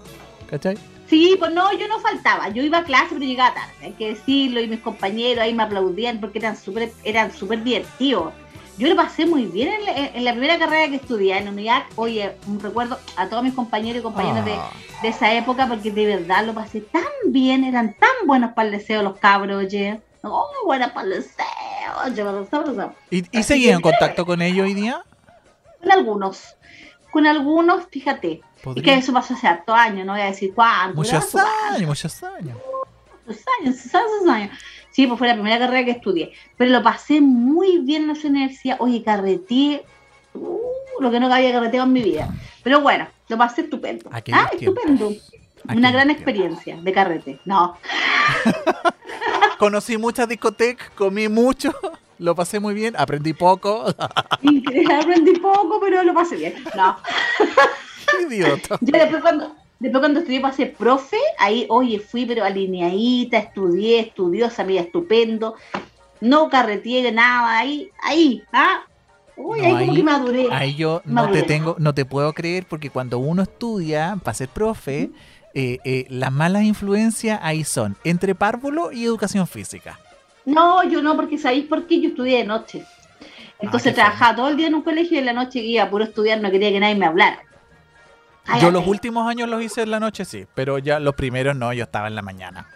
¿Cachai? 0.50 0.76
Sí, 1.08 1.36
pues 1.38 1.52
no, 1.52 1.72
yo 1.72 1.86
no 1.88 2.00
faltaba. 2.00 2.48
Yo 2.48 2.62
iba 2.62 2.78
a 2.78 2.84
clase, 2.84 3.08
pero 3.10 3.20
llegaba 3.24 3.54
tarde, 3.54 3.72
hay 3.82 3.92
que 3.92 4.08
decirlo. 4.14 4.60
Y 4.60 4.68
mis 4.68 4.80
compañeros 4.80 5.42
ahí 5.42 5.54
me 5.54 5.62
aplaudían 5.62 6.18
porque 6.20 6.38
eran 6.38 6.56
súper 6.56 6.92
eran 7.04 7.32
súper 7.32 7.62
divertidos. 7.62 8.32
Yo 8.76 8.88
lo 8.88 8.96
pasé 8.96 9.24
muy 9.24 9.44
bien 9.44 9.68
en 9.68 9.84
la, 9.84 9.92
en 9.92 10.24
la 10.24 10.32
primera 10.32 10.58
carrera 10.58 10.88
que 10.88 10.96
estudié 10.96 11.38
en 11.38 11.44
la 11.44 11.50
unidad. 11.52 11.82
Oye, 11.94 12.36
un 12.48 12.58
recuerdo 12.58 12.98
a 13.16 13.28
todos 13.28 13.44
mis 13.44 13.54
compañeros 13.54 14.00
y 14.00 14.02
compañeras 14.02 14.44
de, 14.44 14.54
Ah, 14.54 14.70
de 15.02 15.08
esa 15.08 15.32
época 15.34 15.68
porque 15.68 15.90
de 15.92 16.06
verdad 16.06 16.44
lo 16.44 16.54
pasé 16.54 16.80
tan 16.80 17.04
bien, 17.26 17.62
eran 17.62 17.94
tan 17.94 18.26
buenos 18.26 18.52
para 18.52 18.68
el 18.68 18.78
deseo 18.78 19.02
los 19.02 19.18
cabros, 19.18 19.64
oye. 19.64 20.00
Oh, 20.22 20.48
buenas 20.64 20.90
para 20.92 21.06
el 21.06 21.12
deseo. 21.14 21.44
¿Y, 23.10 23.38
y 23.38 23.42
seguís 23.42 23.68
en 23.70 23.80
contacto 23.80 24.24
con 24.26 24.42
ellos 24.42 24.64
hoy 24.66 24.74
día? 24.74 25.04
Con 25.80 25.92
algunos, 25.92 26.56
con 27.12 27.26
algunos, 27.26 27.86
fíjate. 27.90 28.40
Y 28.64 28.74
Podría- 28.74 28.94
que 28.94 28.98
eso 29.00 29.12
pasó 29.12 29.34
hace 29.34 29.46
hartos 29.46 29.74
años, 29.74 30.06
no 30.06 30.12
voy 30.12 30.22
a 30.22 30.26
decir 30.26 30.52
cuánto. 30.54 30.96
Muchos 30.96 31.34
años, 31.34 31.88
muchos 31.88 32.22
años. 32.22 32.56
Muchos 33.26 33.44
años, 33.60 33.76
esos 33.84 34.28
años. 34.28 34.56
Sí, 34.90 35.06
pues 35.06 35.18
fue 35.18 35.26
la 35.28 35.34
primera 35.34 35.58
carrera 35.58 35.84
que 35.84 35.90
estudié. 35.92 36.32
Pero 36.56 36.70
lo 36.70 36.82
pasé 36.82 37.20
muy 37.20 37.78
bien 37.78 38.04
en 38.04 38.10
esa 38.10 38.28
universidad. 38.28 38.76
Oye, 38.80 39.02
carreteé. 39.02 39.84
uh, 40.34 40.58
lo 41.00 41.10
que 41.10 41.18
no 41.20 41.32
había 41.32 41.52
carreteado 41.52 41.86
en 41.86 41.92
mi 41.92 42.02
vida. 42.02 42.28
Pero 42.62 42.80
bueno, 42.80 43.06
lo 43.28 43.36
pasé 43.36 43.62
estupendo. 43.62 44.08
Aquellos 44.12 44.40
ah, 44.42 44.50
tiempos. 44.50 44.76
estupendo. 44.84 45.06
Aquellos 45.06 45.76
Una 45.78 45.90
gran 45.90 46.06
tiempos. 46.08 46.16
experiencia 46.16 46.76
de 46.80 46.92
carrete. 46.92 47.40
No, 47.44 47.76
Conocí 49.58 49.96
muchas 49.96 50.28
discotecas, 50.28 50.90
comí 50.90 51.28
mucho, 51.28 51.72
lo 52.18 52.34
pasé 52.34 52.60
muy 52.60 52.74
bien, 52.74 52.94
aprendí 52.98 53.32
poco. 53.32 53.86
aprendí 53.98 55.38
poco, 55.40 55.80
pero 55.80 56.02
lo 56.02 56.12
pasé 56.14 56.36
bien. 56.36 56.54
No. 56.76 56.96
Idiota. 58.30 58.78
Yo 58.80 58.92
después 58.92 59.22
cuando, 59.22 59.54
después 59.78 60.00
cuando 60.00 60.20
estudié 60.20 60.40
para 60.40 60.54
ser 60.54 60.74
profe, 60.74 61.18
ahí, 61.38 61.66
oye, 61.68 61.98
fui 61.98 62.26
pero 62.26 62.44
alineadita, 62.44 63.38
estudié, 63.38 64.00
estudiosa, 64.00 64.64
mira, 64.64 64.82
estupendo. 64.82 65.54
No 66.20 66.48
carreteé 66.48 67.10
nada, 67.12 67.58
ahí, 67.58 67.90
ahí, 68.02 68.42
¿ah? 68.52 68.80
Uy, 69.36 69.58
No, 69.60 69.64
ahí, 69.66 69.72
como 69.72 69.90
ahí- 69.92 69.96
que 69.96 70.02
maduré. 70.04 70.48
Ahí 70.52 70.74
yo 70.76 71.02
no 71.04 71.30
te 71.30 71.42
tengo, 71.42 71.76
no 71.78 71.92
te 71.92 72.04
puedo 72.04 72.32
creer 72.32 72.66
porque 72.68 72.88
cuando 72.90 73.18
uno 73.18 73.42
estudia 73.42 74.16
para 74.22 74.34
ser 74.34 74.48
profe, 74.48 75.10
eh, 75.54 75.78
eh, 75.84 76.06
las 76.08 76.32
malas 76.32 76.62
influencias 76.62 77.38
ahí 77.42 77.64
son 77.64 77.96
entre 78.04 78.34
párvulo 78.34 78.92
y 78.92 79.04
educación 79.04 79.46
física. 79.46 79.98
No, 80.46 80.82
yo 80.84 81.02
no, 81.02 81.16
porque 81.16 81.38
¿sabéis 81.38 81.64
por 81.66 81.86
qué? 81.86 82.00
Yo 82.00 82.08
estudié 82.10 82.38
de 82.38 82.44
noche. 82.44 82.84
Entonces 83.60 83.92
qué 83.92 83.96
trabajaba 83.96 84.36
todo 84.36 84.48
el 84.48 84.56
día 84.56 84.66
en 84.66 84.74
un 84.74 84.82
colegio 84.82 85.16
y 85.16 85.18
en 85.18 85.26
la 85.26 85.32
noche 85.32 85.60
iba 85.60 85.84
a 85.84 85.90
puro 85.90 86.04
estudiar, 86.04 86.40
no 86.40 86.50
quería 86.50 86.70
que 86.70 86.80
nadie 86.80 86.94
me 86.94 87.06
hablara. 87.06 87.40
Ay, 88.46 88.60
Yo 88.60 88.70
los 88.70 88.86
últimos 88.86 89.26
años 89.28 89.48
los 89.48 89.62
hice 89.62 89.82
en 89.82 89.90
la 89.90 90.00
noche, 90.00 90.24
sí, 90.24 90.46
pero 90.54 90.78
ya 90.78 90.98
los 91.00 91.14
primeros 91.14 91.56
no, 91.56 91.72
yo 91.72 91.84
estaba 91.84 92.08
en 92.08 92.14
la 92.14 92.22
mañana. 92.22 92.66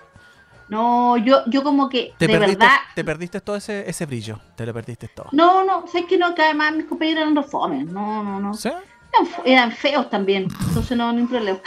No, 0.69 1.17
yo, 1.17 1.43
yo 1.47 1.63
como 1.63 1.89
que, 1.89 2.13
Te 2.19 2.27
de 2.27 2.33
perdiste, 2.39 2.59
verdad, 2.59 2.77
te 2.95 3.05
perdiste 3.05 3.41
todo 3.41 3.57
ese, 3.57 3.89
ese 3.89 4.05
brillo, 4.07 4.39
te 4.55 4.67
lo 4.67 4.75
perdiste 4.75 5.09
todo. 5.09 5.29
no, 5.33 5.65
no, 5.65 5.87
sabes 5.87 6.07
que 6.07 6.19
no, 6.19 6.35
que 6.35 6.43
además 6.43 6.75
mis 6.75 6.85
compañeros 6.87 7.23
eran 7.23 7.37
reformes, 7.37 7.87
no, 7.87 8.23
no, 8.23 8.39
no. 8.41 8.53
¿Sí? 8.55 8.69
Eran, 9.13 9.27
fe- 9.27 9.43
eran 9.53 9.73
feos 9.73 10.11
también, 10.11 10.49
entonces 10.69 10.97
no, 10.97 11.11
ni 11.13 11.23
un 11.23 11.29
problema. 11.29 11.59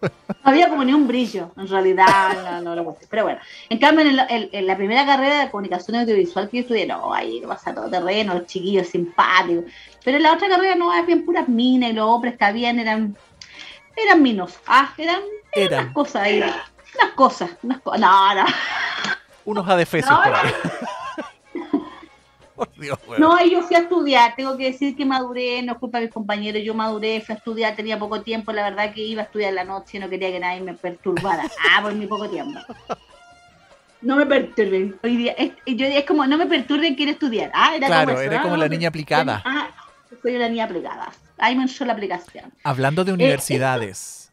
No 0.00 0.06
había 0.44 0.68
como 0.68 0.84
ni 0.84 0.92
un 0.94 1.06
brillo, 1.06 1.52
en 1.56 1.68
realidad, 1.68 2.60
no, 2.62 2.74
no 2.74 2.82
lo. 2.82 2.96
Pero 3.08 3.24
bueno, 3.24 3.40
en 3.68 3.78
cambio, 3.78 4.02
en, 4.06 4.18
el- 4.18 4.26
en- 4.28 4.48
en 4.52 4.66
la 4.66 4.76
primera 4.76 5.04
carrera 5.06 5.40
de 5.40 5.50
comunicación 5.50 5.96
audiovisual 5.96 6.48
que 6.48 6.58
yo 6.58 6.62
estudié, 6.62 6.86
no, 6.86 7.12
ahí 7.14 7.42
pasa 7.46 7.74
todo 7.74 7.88
terreno, 7.90 8.34
los 8.34 8.46
chiquillos 8.46 8.88
simpáticos. 8.88 9.64
Pero 10.04 10.16
en 10.16 10.22
la 10.22 10.32
otra 10.32 10.48
carrera 10.48 10.74
no, 10.74 10.92
habían 10.92 11.24
puras 11.24 11.48
minas 11.48 11.90
y 11.90 11.92
los 11.92 12.08
hombres 12.08 12.36
que 12.36 12.44
habían 12.44 12.78
eran, 12.78 13.16
eran 13.96 14.22
minos. 14.22 14.58
Ah, 14.66 14.92
eran, 14.96 15.20
eran 15.52 15.72
Eran 15.72 15.84
unas 15.84 15.94
cosas 15.94 16.22
ahí, 16.22 16.38
unas 16.38 17.12
cosas, 17.14 17.50
unas 17.62 17.80
cosas. 17.80 18.00
No, 18.00 18.34
no. 18.34 18.44
unos 19.44 19.68
adefesios 19.68 20.10
No, 20.10 20.22
por 20.22 20.34
ahí. 20.34 20.52
Por 22.60 22.70
Dios, 22.74 22.98
weón. 23.08 23.22
No, 23.22 23.42
yo 23.46 23.62
fui 23.62 23.74
a 23.74 23.80
estudiar, 23.80 24.34
tengo 24.36 24.54
que 24.58 24.64
decir 24.64 24.94
que 24.94 25.06
maduré, 25.06 25.62
no 25.62 25.72
es 25.72 25.78
culpa 25.78 25.96
de 25.96 26.04
mis 26.04 26.12
compañeros, 26.12 26.62
yo 26.62 26.74
maduré, 26.74 27.22
fui 27.22 27.34
a 27.34 27.38
estudiar, 27.38 27.74
tenía 27.74 27.98
poco 27.98 28.20
tiempo, 28.20 28.52
la 28.52 28.64
verdad 28.64 28.92
que 28.92 29.00
iba 29.00 29.22
a 29.22 29.24
estudiar 29.24 29.48
en 29.48 29.54
la 29.54 29.64
noche, 29.64 29.98
no 29.98 30.10
quería 30.10 30.30
que 30.30 30.40
nadie 30.40 30.60
me 30.60 30.74
perturbara. 30.74 31.44
Ah, 31.70 31.80
por 31.80 31.94
mi 31.94 32.06
poco 32.06 32.28
tiempo. 32.28 32.60
No 34.02 34.16
me 34.16 34.26
perturben. 34.26 34.98
Hoy 35.02 35.16
día, 35.16 35.32
es, 35.38 35.52
yo 35.64 35.86
es 35.86 36.04
como, 36.04 36.26
no 36.26 36.36
me 36.36 36.44
perturben, 36.44 36.96
quiero 36.96 37.12
estudiar. 37.12 37.50
Ah, 37.54 37.76
era 37.76 37.86
Claro, 37.86 38.08
como 38.08 38.18
eso, 38.18 38.26
eres 38.26 38.40
ah, 38.40 38.42
como 38.42 38.56
la 38.58 38.68
niña 38.68 38.88
aplicada. 38.88 39.42
Ah, 39.42 39.70
soy 40.22 40.36
una 40.36 40.48
niña 40.48 40.64
aplicada. 40.64 41.12
Ahí 41.38 41.56
me 41.56 41.62
entró 41.62 41.86
la 41.86 41.94
aplicación. 41.94 42.52
Hablando 42.64 43.04
de 43.04 43.12
universidades. 43.12 44.32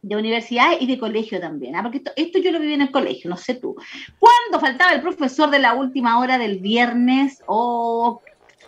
de 0.00 0.16
universidad 0.16 0.72
y 0.78 0.86
de 0.86 0.98
colegio 0.98 1.40
también, 1.40 1.74
¿ah? 1.74 1.82
porque 1.82 1.98
esto, 1.98 2.12
esto 2.16 2.38
yo 2.38 2.52
lo 2.52 2.60
viví 2.60 2.74
en 2.74 2.82
el 2.82 2.90
colegio, 2.90 3.28
no 3.28 3.36
sé 3.36 3.54
tú. 3.54 3.76
Cuando 4.18 4.60
faltaba 4.64 4.92
el 4.92 5.02
profesor 5.02 5.50
de 5.50 5.58
la 5.58 5.74
última 5.74 6.18
hora 6.20 6.38
del 6.38 6.60
viernes, 6.60 7.42
oh, 7.46 8.22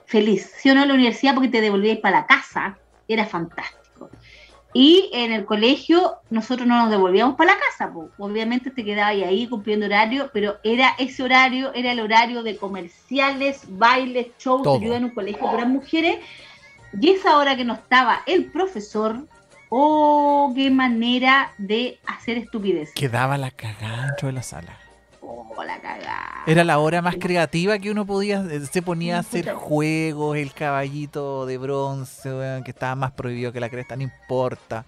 feliz, 0.06 0.52
si 0.58 0.70
o 0.70 0.74
no 0.74 0.84
la 0.84 0.94
universidad 0.94 1.34
porque 1.34 1.48
te 1.48 1.60
devolvíais 1.60 2.00
para 2.00 2.20
la 2.20 2.26
casa, 2.26 2.76
era 3.06 3.24
fantástico. 3.26 3.79
Y 4.72 5.10
en 5.12 5.32
el 5.32 5.44
colegio 5.44 6.18
nosotros 6.30 6.66
no 6.66 6.76
nos 6.76 6.90
devolvíamos 6.90 7.34
para 7.36 7.54
la 7.54 7.60
casa, 7.60 7.92
po. 7.92 8.10
obviamente 8.18 8.70
te 8.70 8.84
quedabas 8.84 9.14
ahí 9.14 9.48
cumpliendo 9.48 9.86
horario, 9.86 10.30
pero 10.32 10.58
era 10.62 10.94
ese 10.98 11.22
horario, 11.22 11.72
era 11.74 11.90
el 11.92 12.00
horario 12.00 12.42
de 12.42 12.56
comerciales, 12.56 13.62
bailes, 13.68 14.28
shows, 14.38 14.62
Todo. 14.62 14.80
yo 14.80 14.94
en 14.94 15.04
un 15.04 15.10
colegio 15.10 15.44
para 15.44 15.64
mujeres, 15.64 16.20
y 17.00 17.10
esa 17.10 17.36
hora 17.38 17.56
que 17.56 17.64
no 17.64 17.74
estaba 17.74 18.22
el 18.26 18.46
profesor, 18.46 19.26
oh, 19.70 20.52
qué 20.54 20.70
manera 20.70 21.52
de 21.58 21.98
hacer 22.06 22.38
estupidez. 22.38 22.92
Quedaba 22.94 23.38
la 23.38 23.50
cagada 23.50 24.06
dentro 24.06 24.28
de 24.28 24.34
la 24.34 24.42
sala. 24.42 24.79
Oh, 25.32 25.62
la 25.62 25.80
cagada. 25.80 26.42
Era 26.46 26.64
la 26.64 26.80
hora 26.80 27.02
más 27.02 27.14
creativa 27.14 27.78
que 27.78 27.90
uno 27.90 28.04
podía, 28.04 28.44
eh, 28.50 28.66
se 28.70 28.82
ponía 28.82 29.16
a 29.16 29.20
hacer 29.20 29.44
Puta. 29.44 29.56
juegos, 29.56 30.36
el 30.36 30.52
caballito 30.52 31.46
de 31.46 31.56
bronce, 31.56 32.32
weón, 32.34 32.64
que 32.64 32.72
estaba 32.72 32.96
más 32.96 33.12
prohibido 33.12 33.52
que 33.52 33.60
la 33.60 33.70
cresta, 33.70 33.94
no 33.94 34.02
importa. 34.02 34.84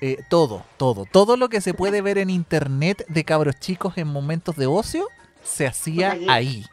Eh, 0.00 0.18
todo, 0.28 0.64
todo, 0.76 1.04
todo 1.04 1.36
lo 1.36 1.48
que 1.48 1.60
se 1.60 1.74
puede 1.74 2.02
ver 2.02 2.18
en 2.18 2.28
internet 2.28 3.06
de 3.08 3.24
cabros 3.24 3.60
chicos 3.60 3.96
en 3.96 4.08
momentos 4.08 4.56
de 4.56 4.66
ocio, 4.66 5.06
se 5.44 5.66
hacía 5.66 6.16
ahí. 6.28 6.66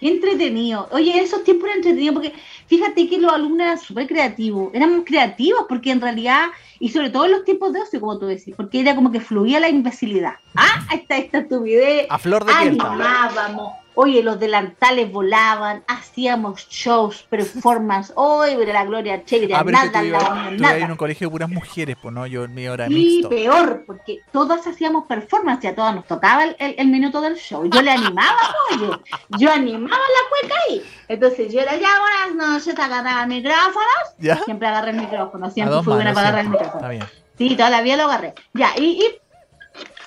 Entretenido. 0.00 0.88
Oye, 0.92 1.20
esos 1.20 1.44
tiempos 1.44 1.66
eran 1.66 1.78
entretenidos 1.78 2.14
porque 2.14 2.34
fíjate 2.66 3.08
que 3.08 3.18
los 3.18 3.32
alumnos 3.32 3.60
eran 3.60 3.78
súper 3.78 4.06
creativos. 4.06 4.70
Éramos 4.72 5.04
creativos 5.04 5.66
porque 5.68 5.90
en 5.90 6.00
realidad, 6.00 6.46
y 6.78 6.88
sobre 6.88 7.10
todo 7.10 7.26
en 7.26 7.32
los 7.32 7.44
tiempos 7.44 7.72
de 7.72 7.80
ocio, 7.80 8.00
como 8.00 8.18
tú 8.18 8.26
decís, 8.26 8.54
porque 8.56 8.80
era 8.80 8.94
como 8.94 9.10
que 9.12 9.20
fluía 9.20 9.60
la 9.60 9.68
imbecilidad. 9.68 10.34
Ah, 10.54 10.86
está 10.94 11.16
esta 11.18 11.38
estupidez. 11.38 12.06
A 12.08 12.18
flor 12.18 12.44
de 12.44 12.52
piel. 12.52 12.80
Animábamos. 12.80 13.79
Oye, 13.94 14.22
los 14.22 14.38
delantales 14.38 15.10
volaban, 15.12 15.82
hacíamos 15.88 16.66
shows, 16.68 17.22
performance. 17.28 18.12
Oye, 18.16 18.56
pero 18.56 18.72
la 18.72 18.84
Gloria 18.84 19.24
Chévere, 19.24 19.54
Ah, 19.54 19.64
nada, 19.64 20.02
nada, 20.02 20.50
nada. 20.52 20.78
en 20.78 20.90
un 20.90 20.96
colegio 20.96 21.26
de 21.26 21.30
puras 21.32 21.48
mujeres, 21.48 21.96
pues 22.00 22.14
no, 22.14 22.26
yo 22.26 22.44
en 22.44 22.54
mi 22.54 22.68
hora 22.68 22.86
Y 22.88 23.22
peor, 23.28 23.84
porque 23.86 24.20
todas 24.32 24.66
hacíamos 24.66 25.06
performance, 25.06 25.64
y 25.64 25.66
a 25.68 25.74
todas 25.74 25.94
nos 25.94 26.06
tocaba 26.06 26.44
el, 26.44 26.56
el- 26.58 26.74
el 26.78 26.86
minuto 26.88 27.20
del 27.20 27.36
show. 27.36 27.64
Yo 27.68 27.82
le 27.82 27.90
animaba, 27.90 28.38
oye, 28.72 28.90
yo 29.38 29.52
animaba 29.52 29.88
la 29.96 30.28
cueca 30.30 30.54
ahí. 30.68 30.82
Entonces 31.08 31.52
yo 31.52 31.60
era 31.60 31.76
ya 31.76 31.88
buenas 32.28 32.50
noches, 32.56 32.74
te 32.74 32.82
agarraba 32.82 33.22
el 33.24 33.28
micrófono, 33.28 33.86
¿Ya? 34.18 34.36
siempre 34.44 34.68
agarré 34.68 34.90
el 34.92 35.00
micrófono, 35.00 35.50
siempre 35.50 35.82
fui 35.82 35.94
buena 35.94 36.12
para 36.14 36.28
agarrar 36.28 36.44
el 36.46 36.50
micrófono. 36.50 36.76
Está 36.78 36.88
bien. 36.90 37.04
Sí, 37.36 37.56
todavía 37.56 37.96
lo 37.96 38.04
agarré. 38.04 38.34
Ya, 38.52 38.70
y, 38.76 38.84
y, 39.02 39.19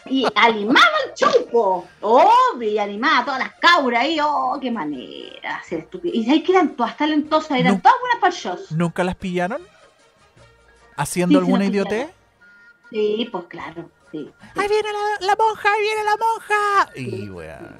y 0.06 0.26
animaba 0.36 0.86
el 1.06 1.14
chupo, 1.14 1.88
obvio, 2.02 2.70
y 2.70 2.78
animaba 2.78 3.20
a 3.20 3.26
todas 3.26 3.40
las 3.40 3.54
cabras 3.56 4.04
ahí, 4.04 4.18
oh, 4.22 4.58
qué 4.62 4.70
manera 4.72 5.58
hacer 5.58 5.80
estúpido. 5.80 6.14
Y 6.16 6.30
ahí 6.30 6.44
que 6.44 6.52
eran 6.52 6.76
todas 6.76 6.98
talentosas, 6.98 7.58
eran 7.60 7.82
todas 7.82 7.98
buenas 8.02 8.20
para 8.20 8.34
shows. 8.34 8.72
¿Nunca 8.72 9.04
las 9.04 9.16
pillaron? 9.16 9.62
¿Haciendo 10.98 11.40
Sí, 11.40 11.46
alguna 11.46 11.66
idiotez? 11.66 12.10
Sí, 12.92 13.28
pues 13.32 13.46
claro, 13.46 13.90
sí. 14.12 14.30
sí. 14.54 14.60
¡Ahí 14.60 14.68
viene 14.68 14.90
la, 14.92 15.28
la 15.28 15.36
monja! 15.36 15.72
¡Ahí 15.74 15.82
viene 15.82 16.04
la 16.04 16.18
monja! 16.18 16.90
Y, 16.96 17.30
weón. 17.30 17.80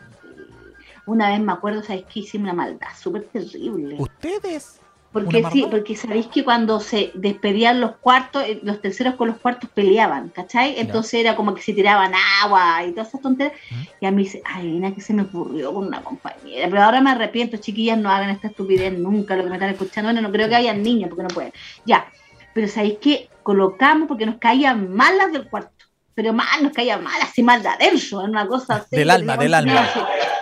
Una 1.06 1.30
vez 1.30 1.40
me 1.42 1.52
acuerdo, 1.52 1.84
¿sabes 1.84 2.06
qué? 2.12 2.22
Hice 2.22 2.38
una 2.38 2.54
maldad 2.54 2.88
súper 2.98 3.26
terrible. 3.26 3.98
¿Ustedes? 4.00 4.80
Porque 5.14 5.38
¿Una 5.38 5.52
sí, 5.52 5.68
porque 5.70 5.96
sabéis 5.96 6.28
que 6.28 6.44
cuando 6.44 6.80
se 6.80 7.12
despedían 7.14 7.80
los 7.80 7.98
cuartos, 7.98 8.44
eh, 8.44 8.60
los 8.64 8.82
terceros 8.82 9.14
con 9.16 9.28
los 9.30 9.38
cuartos 9.38 9.70
peleaban, 9.74 10.30
¿cachai? 10.30 10.80
Entonces 10.80 11.14
era 11.14 11.36
como 11.36 11.54
que 11.54 11.62
se 11.62 11.74
tiraban 11.74 12.12
agua 12.44 12.84
y 12.84 12.92
todas 12.92 13.10
esas 13.10 13.22
tonterías. 13.22 13.54
¿Mm? 13.70 13.82
Y 14.02 14.06
a 14.08 14.12
mí, 14.12 14.26
se- 14.26 14.42
ay, 14.44 14.80
nada 14.80 14.96
que 14.96 15.02
se 15.02 15.14
me 15.14 15.22
ocurrió 15.22 15.72
con 15.74 15.88
una 15.88 16.04
compañera. 16.04 16.68
Pero 16.70 16.82
ahora 16.82 17.00
me 17.02 17.12
arrepiento, 17.12 17.58
chiquillas, 17.58 17.98
no 17.98 18.10
hagan 18.10 18.32
esta 18.32 18.48
estupidez 18.48 18.98
nunca, 18.98 19.36
lo 19.36 19.44
que 19.44 19.50
me 19.50 19.56
están 19.56 19.70
escuchando. 19.70 20.12
Bueno, 20.12 20.28
no 20.28 20.32
creo 20.34 20.50
que 20.50 20.56
hayan 20.56 20.82
niños 20.82 21.10
porque 21.10 21.24
no 21.24 21.30
pueden. 21.30 21.52
Ya, 21.86 22.12
pero 22.54 22.68
sabéis 22.68 22.98
que 23.00 23.30
colocamos 23.44 24.08
porque 24.08 24.26
nos 24.26 24.38
caían 24.38 24.92
mal 24.94 25.18
las 25.18 25.32
del 25.32 25.48
cuarto. 25.48 25.73
Pero 26.16 26.34
mal, 26.34 26.62
nos 26.62 26.72
caían 26.74 27.04
mal, 27.04 27.20
así 27.22 27.42
mal 27.42 27.64
de 27.64 27.70
adentro, 27.70 28.22
era 28.22 28.30
una 28.30 28.48
cosa 28.48 28.76
así. 28.76 28.96
Del 28.96 29.10
alma, 29.10 29.38
del 29.38 29.54
alma. 29.54 29.90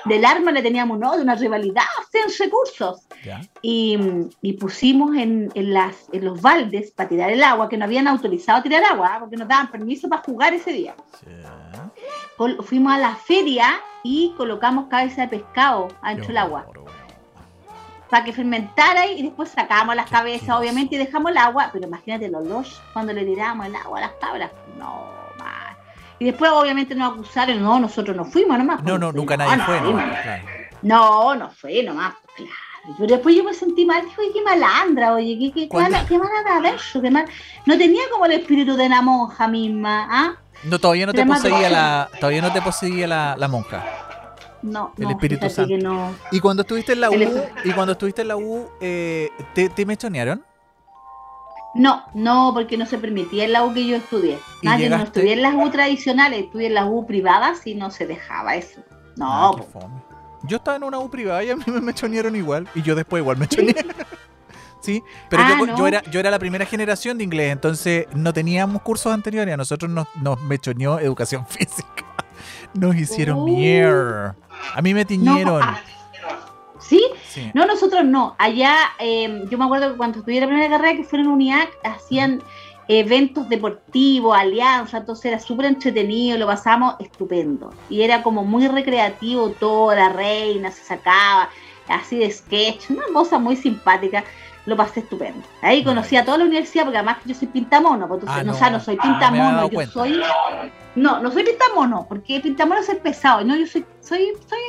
Del 0.05 0.25
alma 0.25 0.51
le 0.51 0.61
teníamos, 0.61 0.97
¿no? 0.97 1.15
De 1.15 1.21
una 1.21 1.35
rivalidad, 1.35 1.83
sin 2.11 2.45
recursos. 2.45 3.07
Ya. 3.23 3.41
y, 3.61 3.99
y 4.41 4.53
pusimos 4.53 5.15
en, 5.15 5.51
en 5.53 5.73
las, 5.73 6.09
en 6.11 6.25
los 6.25 6.41
baldes 6.41 6.91
para 6.91 7.07
tirar 7.07 7.29
el 7.31 7.43
agua, 7.43 7.69
que 7.69 7.77
no 7.77 7.85
habían 7.85 8.07
autorizado 8.07 8.63
tirar 8.63 8.83
agua, 8.83 9.11
¿ah? 9.13 9.19
porque 9.19 9.37
nos 9.37 9.47
daban 9.47 9.69
permiso 9.69 10.09
para 10.09 10.23
jugar 10.23 10.53
ese 10.53 10.71
día. 10.73 10.95
Fuimos 12.61 12.93
a 12.93 12.97
la 12.97 13.15
feria 13.15 13.79
y 14.03 14.33
colocamos 14.35 14.87
cabeza 14.87 15.21
de 15.21 15.27
pescado 15.27 15.87
adentro 16.01 16.27
del 16.29 16.37
agua 16.37 16.65
para 18.11 18.25
que 18.25 18.33
fermentara 18.33 19.07
y 19.07 19.23
después 19.23 19.49
sacábamos 19.49 19.95
las 19.95 20.09
cabezas, 20.09 20.49
obviamente, 20.49 20.95
y 20.95 20.97
dejamos 20.97 21.31
el 21.31 21.37
agua, 21.37 21.69
pero 21.71 21.87
imagínate 21.87 22.25
el 22.25 22.35
olor 22.35 22.65
cuando 22.91 23.13
le 23.13 23.23
tirábamos 23.23 23.67
el 23.67 23.75
agua 23.75 23.99
a 23.99 24.01
las 24.01 24.11
cabras. 24.19 24.51
No. 24.77 25.20
Y 26.21 26.25
después, 26.25 26.51
obviamente, 26.51 26.93
nos 26.93 27.13
acusaron, 27.13 27.63
no, 27.63 27.79
nosotros 27.79 28.15
no 28.15 28.25
fuimos 28.25 28.55
nomás. 28.55 28.83
No, 28.83 28.99
no, 28.99 29.07
pues, 29.07 29.15
nunca 29.15 29.35
no, 29.35 29.43
nadie 29.45 29.57
no 29.57 29.65
fue, 29.65 29.81
¿no? 29.81 29.91
Claro. 29.93 30.43
No, 30.83 31.35
no 31.35 31.49
fue 31.49 31.81
nomás, 31.81 32.13
claro. 32.35 32.51
Pero 32.99 33.15
después 33.15 33.35
yo 33.35 33.43
me 33.43 33.55
sentí 33.55 33.85
mal, 33.85 34.03
dije, 34.03 34.21
oye, 34.21 34.29
qué 34.31 34.43
malandra, 34.43 35.15
oye, 35.15 35.51
qué, 35.51 35.67
qué, 35.67 35.75
mala, 35.75 36.05
qué 36.05 36.19
mala 36.19 36.75
qué 36.93 37.09
mal. 37.09 37.25
No 37.65 37.75
tenía 37.75 38.03
como 38.11 38.27
el 38.27 38.33
espíritu 38.33 38.75
de 38.75 38.87
la 38.87 39.01
monja 39.01 39.47
misma, 39.47 40.07
¿ah? 40.11 40.35
No, 40.63 40.77
todavía 40.77 41.07
no 41.07 41.13
te 41.13 41.25
poseía 41.25 41.69
la, 41.71 42.07
todavía 42.19 42.43
no 42.43 42.53
te 42.53 42.61
poseía 42.61 43.07
la, 43.07 43.35
la 43.35 43.47
monja. 43.47 43.83
No, 44.61 44.93
El 44.99 45.05
no, 45.05 45.09
Espíritu 45.09 45.49
Santo. 45.49 45.69
que 45.69 45.79
no. 45.79 46.13
Y 46.31 46.39
cuando 46.39 46.61
estuviste 46.61 46.93
en 46.93 47.01
la 47.01 47.09
U, 47.09 47.13
El 47.13 47.49
y 47.63 47.71
cuando 47.71 47.93
estuviste 47.93 48.21
en 48.21 48.27
la 48.27 48.37
U, 48.37 48.69
eh, 48.79 49.31
¿te, 49.55 49.69
te 49.69 49.87
mechonearon? 49.87 50.45
No, 51.73 52.03
no, 52.13 52.51
porque 52.53 52.77
no 52.77 52.85
se 52.85 52.97
permitía 52.97 53.45
en 53.45 53.53
la 53.53 53.63
U 53.63 53.73
que 53.73 53.85
yo 53.87 53.95
estudié. 53.95 54.37
¿Y 54.61 54.65
Nadie 54.67 54.89
no 54.89 54.97
estudié 54.97 55.33
en 55.33 55.41
las 55.41 55.53
U 55.55 55.69
tradicionales, 55.69 56.43
estudié 56.45 56.67
en 56.67 56.73
las 56.73 56.85
U 56.89 57.05
privadas 57.07 57.65
y 57.65 57.75
no 57.75 57.89
se 57.91 58.05
dejaba 58.07 58.55
eso. 58.55 58.81
No, 59.15 59.51
Ah, 59.51 59.63
fome. 59.71 60.01
Yo 60.43 60.57
estaba 60.57 60.75
en 60.77 60.83
una 60.83 60.99
U 60.99 61.09
privada 61.09 61.43
y 61.43 61.49
a 61.51 61.55
mí 61.55 61.63
me 61.67 61.79
mechonearon 61.81 62.35
igual. 62.35 62.67
Y 62.75 62.81
yo 62.81 62.95
después 62.95 63.21
igual 63.21 63.37
me 63.37 63.41
mechoneé. 63.41 63.75
sí, 64.81 65.01
pero 65.29 65.43
Ah, 65.45 65.55
yo, 65.59 65.65
no. 65.65 65.77
yo, 65.77 65.87
era, 65.87 66.01
yo 66.11 66.19
era 66.19 66.29
la 66.31 66.39
primera 66.39 66.65
generación 66.65 67.17
de 67.17 67.23
inglés, 67.23 67.51
entonces 67.51 68.07
no 68.15 68.33
teníamos 68.33 68.81
cursos 68.81 69.13
anteriores. 69.13 69.53
A 69.53 69.57
nosotros 69.57 69.89
nos, 69.91 70.07
nos 70.21 70.41
mechoneó 70.41 70.99
educación 70.99 71.45
física. 71.47 72.05
Nos 72.73 72.95
hicieron 72.95 73.39
Uh. 73.39 73.45
mierda. 73.45 74.35
A 74.75 74.81
mí 74.81 74.93
me 74.93 75.01
no, 75.01 75.07
tiñeron. 75.07 75.61
ah, 75.63 75.79
¿Sí? 76.91 77.01
Sí. 77.25 77.49
No, 77.53 77.65
nosotros 77.65 78.03
no. 78.03 78.35
Allá, 78.37 78.75
eh, 78.99 79.45
yo 79.49 79.57
me 79.57 79.63
acuerdo 79.63 79.91
que 79.91 79.97
cuando 79.97 80.19
estudié 80.19 80.41
la 80.41 80.47
primera 80.47 80.69
carrera, 80.69 80.97
que 80.97 81.05
fueron 81.05 81.27
en 81.27 81.33
UNIAC, 81.35 81.69
hacían 81.85 82.43
eventos 82.89 83.47
deportivos, 83.47 84.37
alianzas, 84.37 84.99
entonces 84.99 85.23
era 85.23 85.39
súper 85.39 85.67
entretenido, 85.67 86.37
lo 86.37 86.47
pasamos 86.47 86.95
estupendo. 86.99 87.73
Y 87.89 88.01
era 88.01 88.21
como 88.21 88.43
muy 88.43 88.67
recreativo 88.67 89.51
todo, 89.51 89.95
la 89.95 90.09
reina 90.09 90.69
se 90.69 90.83
sacaba, 90.83 91.47
así 91.87 92.17
de 92.17 92.29
sketch, 92.29 92.89
una 92.89 93.05
cosa 93.13 93.39
muy 93.39 93.55
simpática. 93.55 94.25
Lo 94.65 94.75
pasé 94.75 94.99
estupendo. 94.99 95.41
Ahí 95.61 95.85
conocí 95.85 96.17
a 96.17 96.25
toda 96.25 96.39
la 96.39 96.43
universidad, 96.43 96.83
porque 96.83 96.97
además 96.97 97.19
que 97.23 97.29
yo 97.29 97.35
soy 97.35 97.47
pintamono, 97.47 98.03
entonces, 98.03 98.29
Ah, 98.31 98.43
no, 98.43 98.51
o 98.51 98.55
sea, 98.55 98.69
no 98.69 98.81
soy 98.81 98.97
Ah, 98.99 99.03
pintamono, 99.03 99.69
yo 99.69 99.87
soy... 99.87 100.21
No, 100.95 101.19
no 101.21 101.31
soy 101.31 101.43
pintamono, 101.45 102.05
porque 102.09 102.41
pintamono 102.41 102.81
es 102.81 102.85
ser 102.85 102.99
pesado, 102.99 103.45
no, 103.45 103.55
yo 103.55 103.65
soy, 103.65 103.85
soy, 104.01 104.33
soy, 104.47 104.59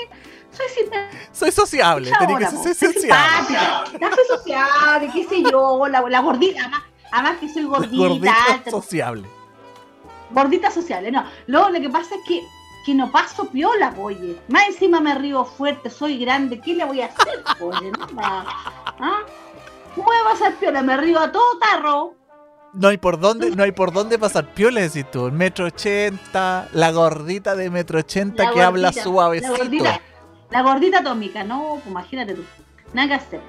soy 0.52 0.66
simple- 0.74 1.08
Soy 1.32 1.50
sociable, 1.52 2.10
tenía 2.18 2.38
que 2.38 2.46
ser 2.46 2.74
soy 2.74 2.92
sociable. 2.92 3.46
simpática, 3.46 3.84
ya 4.00 4.10
soy 4.14 4.24
sociable, 4.38 5.10
qué 5.12 5.24
sé 5.24 5.42
yo, 5.50 5.86
la, 5.88 6.00
la 6.02 6.20
gordita, 6.20 6.60
además, 6.60 6.82
además 7.10 7.36
que 7.40 7.48
soy 7.48 7.64
gordita, 7.64 7.96
Gordita 7.96 8.34
alta, 8.50 8.70
sociable. 8.70 9.28
gordita 10.30 10.70
sociable, 10.70 11.10
no. 11.10 11.24
Luego 11.46 11.70
lo 11.70 11.80
que 11.80 11.90
pasa 11.90 12.14
es 12.14 12.20
que, 12.28 12.40
que 12.86 12.94
no 12.94 13.10
paso 13.12 13.46
piola, 13.46 13.94
oye. 13.98 14.36
Más 14.48 14.66
encima 14.68 15.00
me 15.00 15.14
río 15.14 15.44
fuerte, 15.44 15.88
soy 15.90 16.18
grande, 16.18 16.60
¿qué 16.60 16.74
le 16.74 16.84
voy 16.84 17.00
a 17.00 17.06
hacer, 17.06 17.42
oye? 17.60 17.90
Nada. 18.14 18.44
¿Ah? 18.98 19.20
¿Cómo 19.94 20.06
voy 20.06 20.16
a 20.24 20.30
pasar 20.32 20.54
piola? 20.54 20.82
Me 20.82 20.96
río 20.96 21.18
a 21.20 21.30
todo 21.30 21.58
tarro. 21.58 22.14
No 22.74 22.88
hay 22.88 22.96
por 22.96 23.20
dónde, 23.20 23.50
no 23.50 23.62
hay 23.64 23.72
por 23.72 23.92
dónde 23.92 24.18
pasar 24.18 24.46
piola, 24.54 24.80
decís 24.80 25.04
tú. 25.10 25.30
Metro 25.30 25.66
ochenta, 25.66 26.66
la 26.72 26.90
gordita 26.90 27.54
de 27.54 27.68
metro 27.68 27.98
ochenta 27.98 28.50
que 28.50 28.62
habla 28.62 28.90
suavecito. 28.94 29.52
La 29.52 29.58
gordita, 29.58 30.00
la 30.52 30.62
gordita 30.62 30.98
atómica, 31.00 31.42
no, 31.44 31.74
pues 31.74 31.86
imagínate 31.86 32.34
tú. 32.34 32.44
Nada 32.92 33.08
que 33.08 33.14
hacer. 33.14 33.40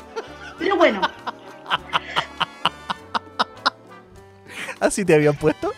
Pero 0.57 0.75
bueno, 0.77 1.01
Así 4.79 5.05
te 5.05 5.15
habían 5.15 5.35
puesto. 5.35 5.71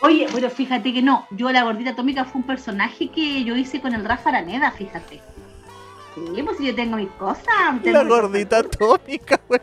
Oye, 0.00 0.26
pero 0.34 0.50
fíjate 0.50 0.92
que 0.92 1.02
no, 1.02 1.26
yo 1.30 1.50
la 1.52 1.62
gordita 1.62 1.90
atómica 1.90 2.24
fue 2.24 2.40
un 2.40 2.46
personaje 2.46 3.08
que 3.10 3.44
yo 3.44 3.54
hice 3.56 3.80
con 3.80 3.94
el 3.94 4.04
Rafa 4.04 4.30
Araneda, 4.30 4.72
fíjate. 4.72 5.20
Sí, 6.14 6.42
pues 6.42 6.58
si 6.58 6.66
yo 6.66 6.74
tengo 6.74 6.96
mis 6.96 7.08
cosas. 7.10 7.44
tengo 7.82 8.02
La 8.02 8.04
gordita 8.04 8.58
atómica, 8.58 9.40
weón. 9.48 9.62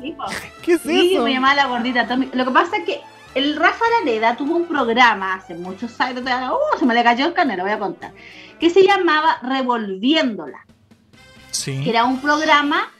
Sí, 0.00 0.14
pues. 0.16 0.36
¿Qué 0.62 0.72
es 0.74 0.80
Sí, 0.82 1.14
eso? 1.14 1.24
me 1.24 1.32
llamaba 1.34 1.54
la 1.56 1.66
gordita 1.66 2.02
atómica. 2.02 2.36
Lo 2.36 2.44
que 2.44 2.50
pasa 2.52 2.76
es 2.76 2.84
que 2.84 3.00
el 3.34 3.56
Rafa 3.56 3.84
Araneda 3.84 4.36
tuvo 4.36 4.56
un 4.56 4.66
programa 4.66 5.34
hace 5.34 5.54
muchos 5.54 6.00
años, 6.00 6.22
uh, 6.22 6.78
se 6.78 6.86
me 6.86 6.94
le 6.94 7.04
cayó 7.04 7.26
el 7.26 7.32
carnet, 7.32 7.56
lo 7.56 7.64
voy 7.64 7.72
a 7.72 7.78
contar, 7.78 8.12
que 8.58 8.70
se 8.70 8.82
llamaba 8.82 9.38
Revolviéndola. 9.42 10.66
Sí. 11.50 11.82
que 11.82 11.90
era 11.90 12.04
un 12.04 12.20
programa 12.20 12.90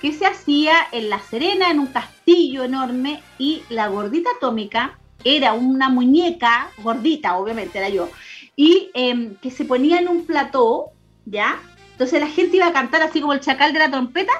que 0.00 0.12
se 0.12 0.26
hacía 0.26 0.74
en 0.92 1.10
La 1.10 1.20
Serena, 1.20 1.70
en 1.70 1.78
un 1.78 1.86
castillo 1.86 2.64
enorme, 2.64 3.22
y 3.38 3.62
la 3.68 3.88
gordita 3.88 4.30
atómica 4.36 4.98
era 5.24 5.52
una 5.52 5.88
muñeca, 5.88 6.70
gordita, 6.78 7.36
obviamente 7.36 7.78
era 7.78 7.88
yo, 7.88 8.08
y 8.56 8.90
em, 8.94 9.36
que 9.36 9.50
se 9.50 9.64
ponía 9.64 9.98
en 9.98 10.08
un 10.08 10.24
plató, 10.24 10.90
¿ya? 11.26 11.60
Entonces 11.92 12.20
la 12.20 12.28
gente 12.28 12.56
iba 12.56 12.66
a 12.66 12.72
cantar 12.72 13.02
así 13.02 13.20
como 13.20 13.34
el 13.34 13.40
chacal 13.40 13.72
de 13.72 13.78
la 13.78 13.90
trompeta, 13.90 14.32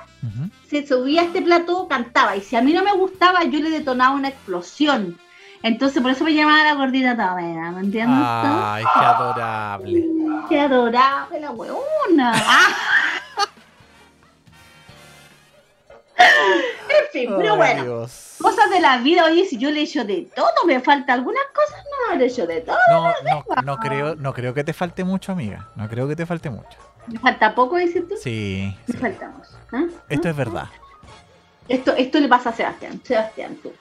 se 0.68 0.86
subía 0.86 1.22
a 1.22 1.24
este 1.24 1.42
plató, 1.42 1.88
cantaba, 1.88 2.36
y 2.36 2.40
si 2.40 2.56
a 2.56 2.62
mí 2.62 2.72
no 2.72 2.82
me 2.82 2.92
gustaba, 2.94 3.44
yo 3.44 3.60
le 3.60 3.70
detonaba 3.70 4.14
una 4.14 4.28
explosión. 4.28 5.18
Entonces 5.62 6.02
por 6.02 6.10
eso 6.10 6.24
me 6.24 6.32
llamaba 6.32 6.64
la 6.64 6.74
gordita 6.74 7.10
atómica, 7.10 7.70
¿me 7.70 7.80
entiendes? 7.80 8.18
Ay, 8.18 8.84
qué 8.98 9.04
adorable. 9.04 10.04
Qué 10.48 10.60
adorable 10.60 11.40
la. 11.40 12.32
Ah. 12.34 12.68
en 16.16 17.12
fin, 17.12 17.30
pero 17.36 17.56
bueno, 17.56 17.82
Dios. 17.82 18.36
cosas 18.40 18.70
de 18.70 18.80
la 18.80 18.98
vida, 18.98 19.24
oye, 19.24 19.44
si 19.44 19.58
yo 19.58 19.70
le 19.70 19.82
echo 19.82 20.04
de 20.04 20.30
todo, 20.34 20.50
me 20.66 20.80
falta 20.80 21.12
algunas 21.12 21.42
cosas, 21.54 21.84
no, 22.08 22.16
le 22.16 22.26
echo 22.26 22.46
de 22.46 22.62
todo. 22.62 22.78
No, 22.90 23.12
no, 23.24 23.44
no 23.62 23.76
creo, 23.78 24.16
no 24.16 24.32
creo 24.32 24.54
que 24.54 24.64
te 24.64 24.72
falte 24.72 25.04
mucho, 25.04 25.32
amiga. 25.32 25.68
No 25.76 25.88
creo 25.88 26.08
que 26.08 26.16
te 26.16 26.24
falte 26.24 26.48
mucho. 26.48 26.78
Me 27.06 27.18
falta 27.18 27.54
poco, 27.54 27.76
decir 27.76 28.08
tú. 28.08 28.14
Sí, 28.22 28.74
Me 28.86 28.94
sí. 28.94 28.98
faltamos. 29.00 29.48
¿ah? 29.72 29.84
Esto 30.08 30.28
es 30.28 30.36
verdad. 30.36 30.68
Esto, 31.68 31.94
esto 31.96 32.18
le 32.18 32.28
pasa 32.28 32.50
a 32.50 32.52
Sebastián. 32.52 33.00
Sebastián, 33.04 33.56
tú. 33.62 33.72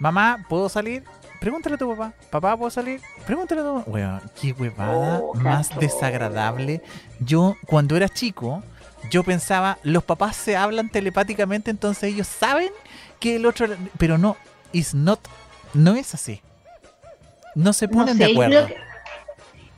Mamá, 0.00 0.44
¿puedo 0.48 0.68
salir? 0.68 1.04
Pregúntale 1.40 1.76
a 1.76 1.78
tu 1.78 1.88
papá. 1.88 2.12
Papá, 2.30 2.56
¿puedo 2.56 2.70
salir? 2.70 3.00
Pregúntale 3.26 3.60
a 3.60 3.64
tu 3.64 3.70
mamá. 3.74 3.84
Weón, 3.86 4.20
qué 4.40 4.52
huevada 4.52 5.20
Oh, 5.22 5.34
más 5.34 5.70
desagradable. 5.78 6.82
Yo, 7.20 7.54
cuando 7.66 7.96
era 7.96 8.08
chico, 8.08 8.62
yo 9.10 9.22
pensaba, 9.22 9.78
los 9.82 10.02
papás 10.04 10.36
se 10.36 10.56
hablan 10.56 10.88
telepáticamente, 10.88 11.70
entonces 11.70 12.12
ellos 12.12 12.26
saben 12.26 12.70
que 13.20 13.36
el 13.36 13.46
otro... 13.46 13.68
Pero 13.98 14.18
no, 14.18 14.36
is 14.72 14.94
not, 14.94 15.20
no 15.74 15.94
es 15.94 16.14
así. 16.14 16.40
No 17.54 17.72
se 17.72 17.86
No 17.86 17.92
ponen 17.92 18.16
sé, 18.18 18.24
de 18.26 18.32
acuerdo. 18.32 18.68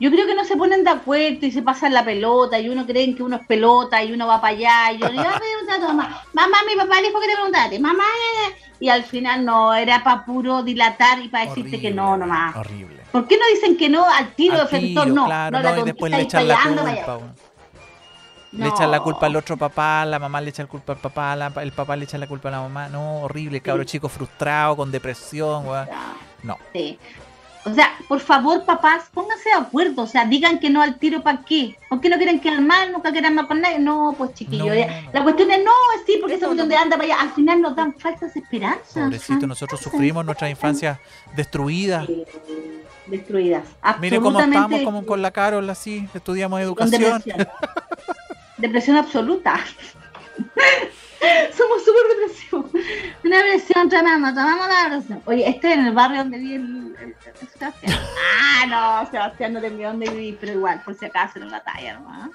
Yo 0.01 0.09
creo 0.11 0.25
que 0.25 0.33
no 0.35 0.43
se 0.43 0.57
ponen 0.57 0.83
de 0.83 0.89
acuerdo 0.89 1.45
y 1.45 1.51
se 1.51 1.61
pasan 1.61 1.93
la 1.93 2.03
pelota 2.03 2.59
y 2.59 2.67
uno 2.69 2.85
cree 2.85 3.13
que 3.15 3.21
uno 3.23 3.35
es 3.37 3.45
pelota 3.47 4.03
y 4.03 4.11
uno 4.11 4.25
va 4.27 4.41
para 4.41 4.55
allá 4.55 4.91
y 4.93 4.97
yo 4.97 5.05
le 5.07 5.11
digo, 5.13 5.25
"Ah, 5.33 5.39
pregunta 5.39 5.75
a 5.75 5.79
tu 5.79 5.87
mamá, 5.95 6.21
mamá, 6.33 6.57
mi 6.67 6.75
papá 6.75 6.95
le 6.99 7.07
dijo 7.09 7.19
que 7.21 7.27
te 7.27 7.33
preguntaste, 7.35 7.79
mamá, 7.79 8.03
eh", 8.03 8.55
y 8.79 8.89
al 8.89 9.03
final 9.03 9.45
no, 9.45 9.73
era 9.75 10.03
para 10.03 10.25
puro 10.25 10.63
dilatar 10.63 11.19
y 11.19 11.27
para 11.29 11.45
decirte 11.45 11.79
que 11.79 11.91
no 11.91 12.17
nomás. 12.17 12.55
Horrible. 12.55 13.03
¿Por 13.11 13.27
qué 13.27 13.37
no 13.37 13.43
dicen 13.53 13.77
que 13.77 13.89
no 13.89 14.03
al 14.09 14.33
tiro 14.33 14.55
efector? 14.55 15.03
tiro, 15.03 15.05
No, 15.15 15.25
claro, 15.27 15.57
no, 15.57 15.63
la 15.63 15.75
no, 15.75 15.81
y 15.81 15.83
después 15.85 16.11
le 16.11 16.21
echan 16.21 16.47
la 16.47 16.57
culpa. 16.63 17.17
weón. 17.17 17.35
Le 18.53 18.67
echan 18.67 18.91
la 18.91 18.97
No. 18.97 19.03
culpa 19.03 19.27
al 19.27 19.35
otro 19.37 19.55
papá, 19.55 20.03
la 20.05 20.19
mamá 20.19 20.41
le 20.41 20.49
echa 20.49 20.63
la 20.63 20.67
culpa 20.69 20.91
al 20.93 20.99
papá, 20.99 21.35
la- 21.37 21.53
el 21.61 21.71
papá 21.71 21.95
le 21.95 22.03
echa 22.03 22.17
la 22.17 22.27
culpa 22.27 22.49
a 22.49 22.51
la 22.51 22.59
mamá. 22.61 22.89
No, 22.89 23.21
horrible, 23.21 23.61
cabro 23.61 23.83
chico 23.85 24.09
frustrado, 24.09 24.75
con 24.75 24.91
depresión, 24.91 25.65
weón. 25.67 25.87
No. 26.43 26.57
Sí. 26.73 26.97
O 27.63 27.73
sea, 27.73 27.91
por 28.07 28.19
favor, 28.19 28.65
papás, 28.65 29.03
pónganse 29.13 29.49
de 29.49 29.55
acuerdo. 29.55 30.01
O 30.03 30.07
sea, 30.07 30.25
digan 30.25 30.59
que 30.59 30.69
no 30.71 30.81
al 30.81 30.97
tiro, 30.97 31.21
¿para 31.21 31.43
qué? 31.43 31.75
¿Por 31.89 32.01
qué 32.01 32.09
no 32.09 32.17
quieren 32.17 32.39
quedar 32.39 32.59
mal? 32.61 32.91
¿Nunca 32.91 33.11
quieren 33.11 33.35
mal 33.35 33.47
con 33.47 33.61
nadie? 33.61 33.77
No, 33.77 34.15
pues 34.17 34.33
chiquillo. 34.33 34.65
No, 34.65 34.73
ya. 34.75 35.01
no. 35.01 35.11
La 35.13 35.23
cuestión 35.23 35.51
es 35.51 35.63
no, 35.63 35.71
sí, 36.05 36.17
porque 36.19 36.35
esa 36.35 36.47
No, 36.47 36.49
cuestión 36.55 36.67
no. 36.69 36.75
de 36.75 36.77
anda 36.77 36.97
para 36.97 37.13
allá, 37.13 37.21
al 37.21 37.31
final 37.33 37.61
nos 37.61 37.75
dan 37.75 37.93
falsas 37.93 38.35
esperanzas. 38.35 38.93
Pobrecito, 39.03 39.45
nosotros 39.45 39.79
sufrimos 39.79 40.25
nuestra 40.25 40.49
infancia 40.49 40.99
destruida. 41.35 42.05
sí, 42.07 42.23
Destruidas. 43.07 43.63
Mire 43.99 44.19
cómo 44.21 44.39
estamos 44.39 44.81
como 44.83 45.05
con 45.05 45.21
la 45.21 45.31
Carol, 45.31 45.69
así, 45.69 46.07
estudiamos 46.13 46.57
con 46.57 46.63
educación. 46.63 47.21
depresión. 47.23 47.47
depresión 48.57 48.97
absoluta. 48.97 49.59
Somos 51.55 51.85
súper 51.85 52.17
depresivos. 52.17 52.65
Una 53.23 53.37
depresión 53.37 53.89
tremenda, 53.89 54.33
tomamos 54.33 54.67
la 54.67 54.89
depresión. 54.89 55.21
Oye, 55.25 55.47
este 55.47 55.71
es 55.71 55.77
en 55.77 55.85
el 55.87 55.93
barrio 55.93 56.19
donde 56.19 56.37
vive 56.39 56.55
el, 56.55 57.15
Sebastián. 57.57 57.99
Ah, 58.39 58.65
no, 58.67 59.11
Sebastián 59.11 59.53
no 59.53 59.61
te 59.61 59.67
envió 59.67 59.89
dónde 59.89 60.09
vivir, 60.09 60.37
pero 60.39 60.53
igual, 60.53 60.81
por 60.83 60.95
si 60.95 61.05
acaso 61.05 61.39
era 61.39 61.47
una 61.47 61.63
talla 61.63 61.99
nomás. 61.99 62.29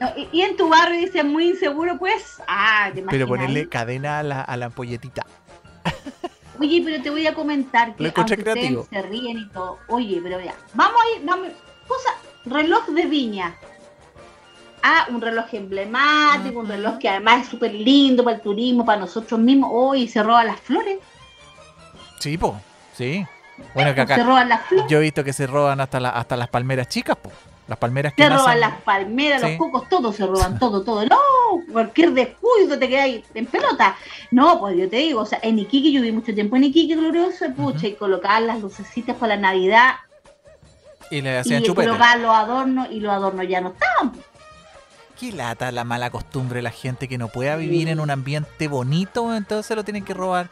No, 0.00 0.08
y, 0.16 0.28
y 0.32 0.42
en 0.42 0.56
tu 0.56 0.68
barrio 0.68 0.98
dice 1.00 1.22
muy 1.22 1.50
inseguro, 1.50 1.98
pues. 1.98 2.42
Ah, 2.48 2.90
te 2.94 3.02
Pero 3.02 3.26
ponerle 3.26 3.68
cadena 3.68 4.20
a 4.20 4.22
la, 4.22 4.40
a 4.42 4.56
la 4.56 4.66
ampolletita. 4.66 5.24
Oye, 6.58 6.82
pero 6.84 7.02
te 7.02 7.10
voy 7.10 7.26
a 7.26 7.34
comentar 7.34 7.96
que 7.96 8.12
aunque 8.14 8.34
ustedes 8.34 8.86
se 8.90 9.02
ríen 9.02 9.38
y 9.38 9.48
todo. 9.48 9.78
Oye, 9.88 10.20
pero 10.22 10.40
ya. 10.40 10.54
Vamos 10.74 11.00
a 11.00 11.16
ir, 11.18 11.24
vamos. 11.24 11.48
Cosa, 11.86 12.10
reloj 12.44 12.86
de 12.88 13.06
viña. 13.06 13.56
Ah, 14.82 15.06
un 15.10 15.20
reloj 15.20 15.46
emblemático, 15.52 16.60
un 16.60 16.68
reloj 16.68 16.98
que 16.98 17.08
además 17.08 17.42
es 17.42 17.48
súper 17.48 17.74
lindo 17.74 18.24
para 18.24 18.36
el 18.36 18.42
turismo, 18.42 18.84
para 18.84 19.00
nosotros 19.00 19.38
mismos. 19.38 19.70
Hoy 19.72 20.08
se 20.08 20.22
roban 20.22 20.46
las 20.46 20.60
flores. 20.60 20.98
Sí, 22.18 22.38
po. 22.38 22.60
Sí. 22.96 23.26
Bueno, 23.74 23.90
que 23.90 24.06
Se 24.06 24.12
acá 24.14 24.24
roban 24.24 24.48
las 24.48 24.62
flores. 24.66 24.86
yo 24.90 24.98
he 24.98 25.02
visto 25.02 25.22
que 25.22 25.32
se 25.34 25.46
roban 25.46 25.80
hasta, 25.80 26.00
la, 26.00 26.10
hasta 26.10 26.36
las 26.36 26.48
palmeras 26.48 26.88
chicas, 26.88 27.16
po. 27.16 27.30
Las 27.68 27.78
palmeras 27.78 28.14
que 28.14 28.22
Se 28.24 28.28
roban 28.30 28.58
las 28.58 28.80
palmeras, 28.82 29.42
Sí. 29.42 29.48
los 29.50 29.58
cocos, 29.58 29.88
todo 29.88 30.12
se 30.12 30.26
roban, 30.26 30.58
todo, 30.58 30.82
todo. 30.82 31.04
No, 31.06 31.16
cualquier 31.72 32.12
descuido 32.12 32.76
te 32.78 32.88
queda 32.88 33.04
ahí 33.04 33.22
en 33.34 33.46
pelota. 33.46 33.96
No, 34.32 34.58
pues 34.58 34.76
yo 34.76 34.88
te 34.90 34.96
digo, 34.96 35.20
o 35.20 35.26
sea, 35.26 35.38
en 35.42 35.58
Iquique, 35.58 35.92
yo 35.92 36.00
viví 36.00 36.12
mucho 36.12 36.34
tiempo 36.34 36.56
en 36.56 36.64
Iquique, 36.64 36.96
glorioso, 36.96 37.44
y 37.44 37.50
pucha, 37.50 37.86
y 37.86 37.94
colocar 37.94 38.42
las 38.42 38.60
lucecitas 38.60 39.14
para 39.16 39.36
la 39.36 39.42
Navidad 39.42 39.94
Y 41.12 41.20
le 41.20 41.34
y 41.34 41.36
hacían 41.36 41.62
chupete. 41.62 41.86
colocar 41.88 42.18
los 42.18 42.34
adornos, 42.34 42.88
y 42.90 42.98
los 42.98 43.12
adornos 43.12 43.46
ya 43.46 43.60
no 43.60 43.68
estaban. 43.68 44.12
Qué 45.20 45.32
lata 45.32 45.70
la 45.70 45.84
mala 45.84 46.08
costumbre 46.08 46.56
de 46.56 46.62
la 46.62 46.70
gente 46.70 47.06
que 47.06 47.18
no 47.18 47.28
pueda 47.28 47.54
vivir 47.56 47.88
en 47.88 48.00
un 48.00 48.10
ambiente 48.10 48.68
bonito, 48.68 49.36
entonces 49.36 49.76
lo 49.76 49.84
tienen 49.84 50.02
que 50.02 50.14
robar. 50.14 50.48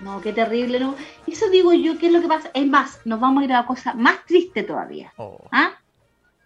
No, 0.00 0.20
qué 0.20 0.32
terrible, 0.32 0.80
¿no? 0.80 0.96
Eso 1.26 1.48
digo 1.50 1.72
yo, 1.72 1.96
¿qué 1.96 2.08
es 2.08 2.12
lo 2.12 2.20
que 2.20 2.26
pasa? 2.26 2.50
Es 2.52 2.66
más, 2.66 2.98
nos 3.04 3.20
vamos 3.20 3.42
a 3.42 3.44
ir 3.44 3.52
a 3.52 3.60
la 3.60 3.66
cosa 3.66 3.94
más 3.94 4.16
triste 4.26 4.64
todavía. 4.64 5.12
Oh. 5.16 5.38
¿Ah? 5.52 5.70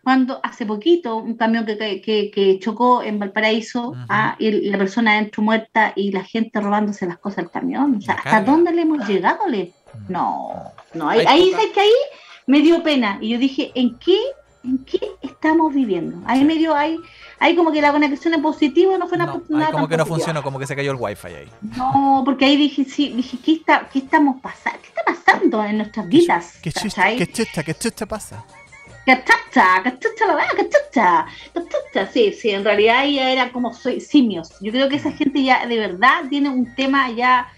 Cuando 0.05 0.39
hace 0.43 0.67
poquito 0.67 1.17
un 1.17 1.35
camión 1.37 1.65
que, 1.65 2.03
que, 2.03 2.31
que 2.31 2.59
chocó 2.61 3.03
en 3.03 3.19
Valparaíso. 3.19 3.95
¿ah? 4.11 4.37
y 4.39 4.51
la 4.69 4.77
persona 4.77 5.13
adentro 5.13 5.43
muerta 5.43 5.95
y 5.97 6.13
la 6.13 6.25
gente 6.25 6.61
robándose 6.61 7.07
las 7.07 7.19
cosas 7.19 7.39
del 7.39 7.51
camión. 7.51 7.97
O 7.97 8.01
sea, 8.03 8.15
¿hasta 8.15 8.43
dónde 8.43 8.71
le 8.73 8.83
hemos 8.83 9.09
llegado? 9.09 9.49
Le? 9.49 9.73
Mm. 10.09 10.13
No, 10.13 10.53
no, 10.93 11.09
ahí, 11.09 11.25
ahí, 11.27 11.47
poca- 11.47 11.57
¿sabes 11.57 11.73
que 11.73 11.81
ahí 11.81 11.93
me 12.47 12.61
dio 12.61 12.83
pena. 12.83 13.19
Y 13.21 13.31
yo 13.31 13.39
dije, 13.39 13.73
¿en 13.75 13.99
qué, 13.99 14.19
en 14.65 14.79
qué 14.85 15.01
estamos 15.23 15.73
viviendo? 15.75 16.21
Ahí 16.27 16.41
Sí. 16.41 16.45
me 16.45 16.55
dio, 16.57 16.75
ahí, 16.75 16.99
ahí 17.39 17.55
como 17.57 17.73
que 17.73 17.81
la 17.81 17.93
conexión 17.93 18.35
es 18.35 18.41
positiva, 18.41 18.99
no 18.99 19.07
fue 19.09 19.19
No, 19.19 19.27
nada, 19.27 19.39
como 19.39 19.49
tan 19.49 19.69
que 19.69 19.97
no 19.97 20.05
positiva. 20.05 20.05
funcionó, 20.07 20.43
como 20.43 20.59
que 20.59 20.67
se 20.67 20.75
cayó 20.77 20.91
el 20.93 20.97
wifi 21.01 21.29
ahí. 21.29 21.49
No, 21.77 22.23
porque 22.25 22.45
ahí 22.47 22.57
dije, 22.57 22.85
sí, 22.85 23.11
dije, 23.15 23.39
¿qué, 23.45 23.53
está, 23.53 23.89
qué 23.93 24.01
estamos 24.01 24.41
pasando? 24.43 24.79
¿Qué 24.83 24.89
está 24.89 25.03
pasando 25.05 25.65
en 25.65 25.79
nuestras 25.79 26.09
vidas? 26.09 26.59
¿Qué 26.63 26.73
¿Cachai? 26.73 27.17
qué 27.17 27.27
chiste, 27.27 27.65
qué 27.65 27.75
chiste 27.75 28.07
pasa? 28.07 28.45
Que 29.07 29.25
chucha, 29.25 29.83
que 29.83 29.93
chucha 29.99 30.27
la 30.27 30.35
verdad, 30.35 30.51
que 30.57 30.69
chucha, 30.69 31.27
que 31.55 31.61
chucha. 31.63 32.07
Sí, 32.13 32.33
sí, 32.33 32.51
en 32.51 32.63
realidad 32.63 33.05
ya 33.07 33.31
eran 33.31 33.49
como 33.51 33.73
soy, 33.73 34.01
simios. 34.03 34.51
Yo 34.61 34.71
creo 34.71 34.89
que 34.91 34.97
esa 34.97 35.13
gente 35.13 35.43
ya 35.43 35.65
de 35.67 35.79
verdad 35.79 36.25
tiene 36.29 36.51
un 36.51 36.75
tema 36.75 37.11
ya 37.13 37.49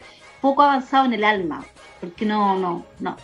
poco 0.41 0.63
avanzado 0.63 1.07
en 1.07 1.15
el 1.15 1.25
alma. 1.25 1.65
Porque 2.01 2.25
no, 2.25 2.57
no, 2.57 2.87
no. 3.01 3.17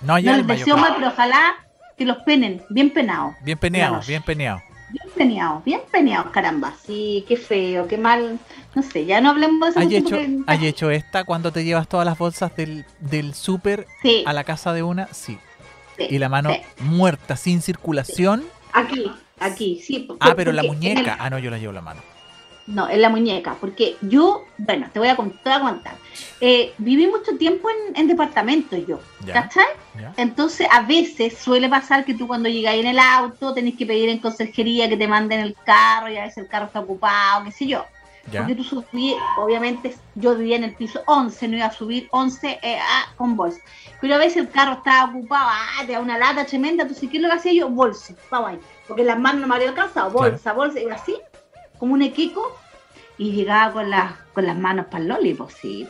No 0.00 0.14
hay 0.14 0.24
No 0.24 0.36
les 0.38 0.46
deseo 0.46 0.76
mal, 0.78 0.94
pero 0.96 1.08
ojalá 1.08 1.54
que 1.96 2.04
los 2.04 2.18
penen, 2.18 2.62
bien 2.68 2.90
penados. 2.90 3.34
Bien 3.42 3.58
peneado, 3.58 3.86
Digamos. 3.90 4.06
bien 4.06 4.22
peneado. 4.22 4.62
Bien 4.90 5.04
peneados, 5.16 5.64
bien 5.64 5.80
peneados, 5.90 6.30
caramba. 6.30 6.72
Sí, 6.86 7.24
qué 7.26 7.36
feo, 7.36 7.88
qué 7.88 7.98
mal. 7.98 8.38
No 8.74 8.82
sé, 8.82 9.04
ya 9.04 9.20
no 9.20 9.30
hablemos 9.30 9.60
de 9.60 9.70
eso. 9.70 9.80
¿Hay 9.80 9.86
mucho 9.86 9.96
hecho, 9.98 10.08
porque- 10.16 10.38
¿Hay 10.46 10.66
hecho 10.66 10.90
esta 10.90 11.24
cuando 11.24 11.50
te 11.52 11.64
llevas 11.64 11.88
todas 11.88 12.06
las 12.06 12.16
bolsas 12.18 12.54
del, 12.54 12.84
del 13.00 13.34
súper 13.34 13.86
Sí, 14.02 14.22
a 14.26 14.32
la 14.32 14.44
casa 14.44 14.72
de 14.72 14.82
una? 14.82 15.08
Sí. 15.12 15.38
sí, 15.96 16.06
Y 16.10 16.18
la 16.18 16.28
mano 16.28 16.52
sí. 16.52 16.60
muerta, 16.84 17.36
sin 17.36 17.62
circulación. 17.62 18.44
Aquí, 18.72 19.10
aquí, 19.40 19.80
sí. 19.84 20.04
porque- 20.06 20.20
Ah, 20.28 20.34
pero 20.36 20.52
la 20.52 20.62
el- 20.62 20.68
muñeca. 20.68 21.16
Ah, 21.18 21.30
no, 21.30 21.38
yo 21.38 21.50
la 21.50 21.58
llevo 21.58 21.72
la 21.72 21.80
mano. 21.82 22.00
No, 22.66 22.88
en 22.90 23.00
la 23.00 23.08
muñeca, 23.08 23.56
porque 23.60 23.96
yo, 24.02 24.44
bueno, 24.58 24.88
te 24.92 24.98
voy 24.98 25.06
a, 25.08 25.14
con- 25.14 25.30
te 25.30 25.48
voy 25.50 25.52
a 25.52 25.60
contar. 25.60 25.94
Eh, 26.40 26.72
viví 26.78 27.06
mucho 27.06 27.36
tiempo 27.38 27.68
en, 27.70 27.96
en 27.96 28.08
departamento 28.08 28.76
yo. 28.76 28.98
¿cachai? 29.32 29.66
Entonces, 30.16 30.66
a 30.72 30.82
veces 30.82 31.38
suele 31.38 31.68
pasar 31.68 32.04
que 32.04 32.14
tú 32.14 32.26
cuando 32.26 32.48
llegáis 32.48 32.80
en 32.82 32.88
el 32.90 32.98
auto 32.98 33.54
tenés 33.54 33.76
que 33.76 33.86
pedir 33.86 34.08
en 34.08 34.18
conserjería 34.18 34.88
que 34.88 34.96
te 34.96 35.06
manden 35.06 35.40
el 35.40 35.54
carro 35.64 36.10
y 36.10 36.16
a 36.16 36.22
veces 36.24 36.38
el 36.38 36.48
carro 36.48 36.66
está 36.66 36.80
ocupado, 36.80 37.44
qué 37.44 37.52
sé 37.52 37.66
yo. 37.66 37.84
¿Ya? 38.32 38.40
Porque 38.40 38.56
tú 38.56 38.64
subí, 38.64 39.14
obviamente 39.38 39.94
yo 40.16 40.34
vivía 40.34 40.56
en 40.56 40.64
el 40.64 40.74
piso 40.74 41.00
11, 41.06 41.46
no 41.46 41.56
iba 41.58 41.66
a 41.66 41.72
subir 41.72 42.08
11 42.10 42.58
eh, 42.60 42.78
ah, 42.82 43.04
con 43.16 43.36
bolsa. 43.36 43.60
Pero 44.00 44.16
a 44.16 44.18
veces 44.18 44.38
el 44.38 44.50
carro 44.50 44.72
estaba 44.72 45.08
ocupado, 45.12 45.46
ah, 45.48 45.84
te 45.86 45.92
da 45.92 46.00
una 46.00 46.18
lata 46.18 46.44
tremenda, 46.44 46.82
entonces 46.82 47.08
¿qué 47.08 47.18
es 47.18 47.22
lo 47.22 47.28
que 47.28 47.36
hacía 47.36 47.52
yo? 47.52 47.68
Bolsa, 47.68 48.14
vamos 48.28 48.50
ahí. 48.50 48.58
Porque 48.88 49.04
las 49.04 49.16
manos 49.20 49.42
no 49.42 49.46
me 49.46 49.54
había 49.54 49.68
alcanzado, 49.68 50.10
bolsa, 50.10 50.52
bolsa, 50.52 50.80
y 50.80 50.88
así, 50.90 51.16
como 51.78 51.94
un 51.94 52.02
equico, 52.02 52.56
y 53.18 53.32
llegaba 53.32 53.72
con 53.72 53.90
las, 53.90 54.12
con 54.34 54.46
las 54.46 54.56
manos 54.56 54.86
para 54.86 54.98
el 55.02 55.08
loli, 55.08 55.34
pues 55.34 55.54
sí. 55.60 55.88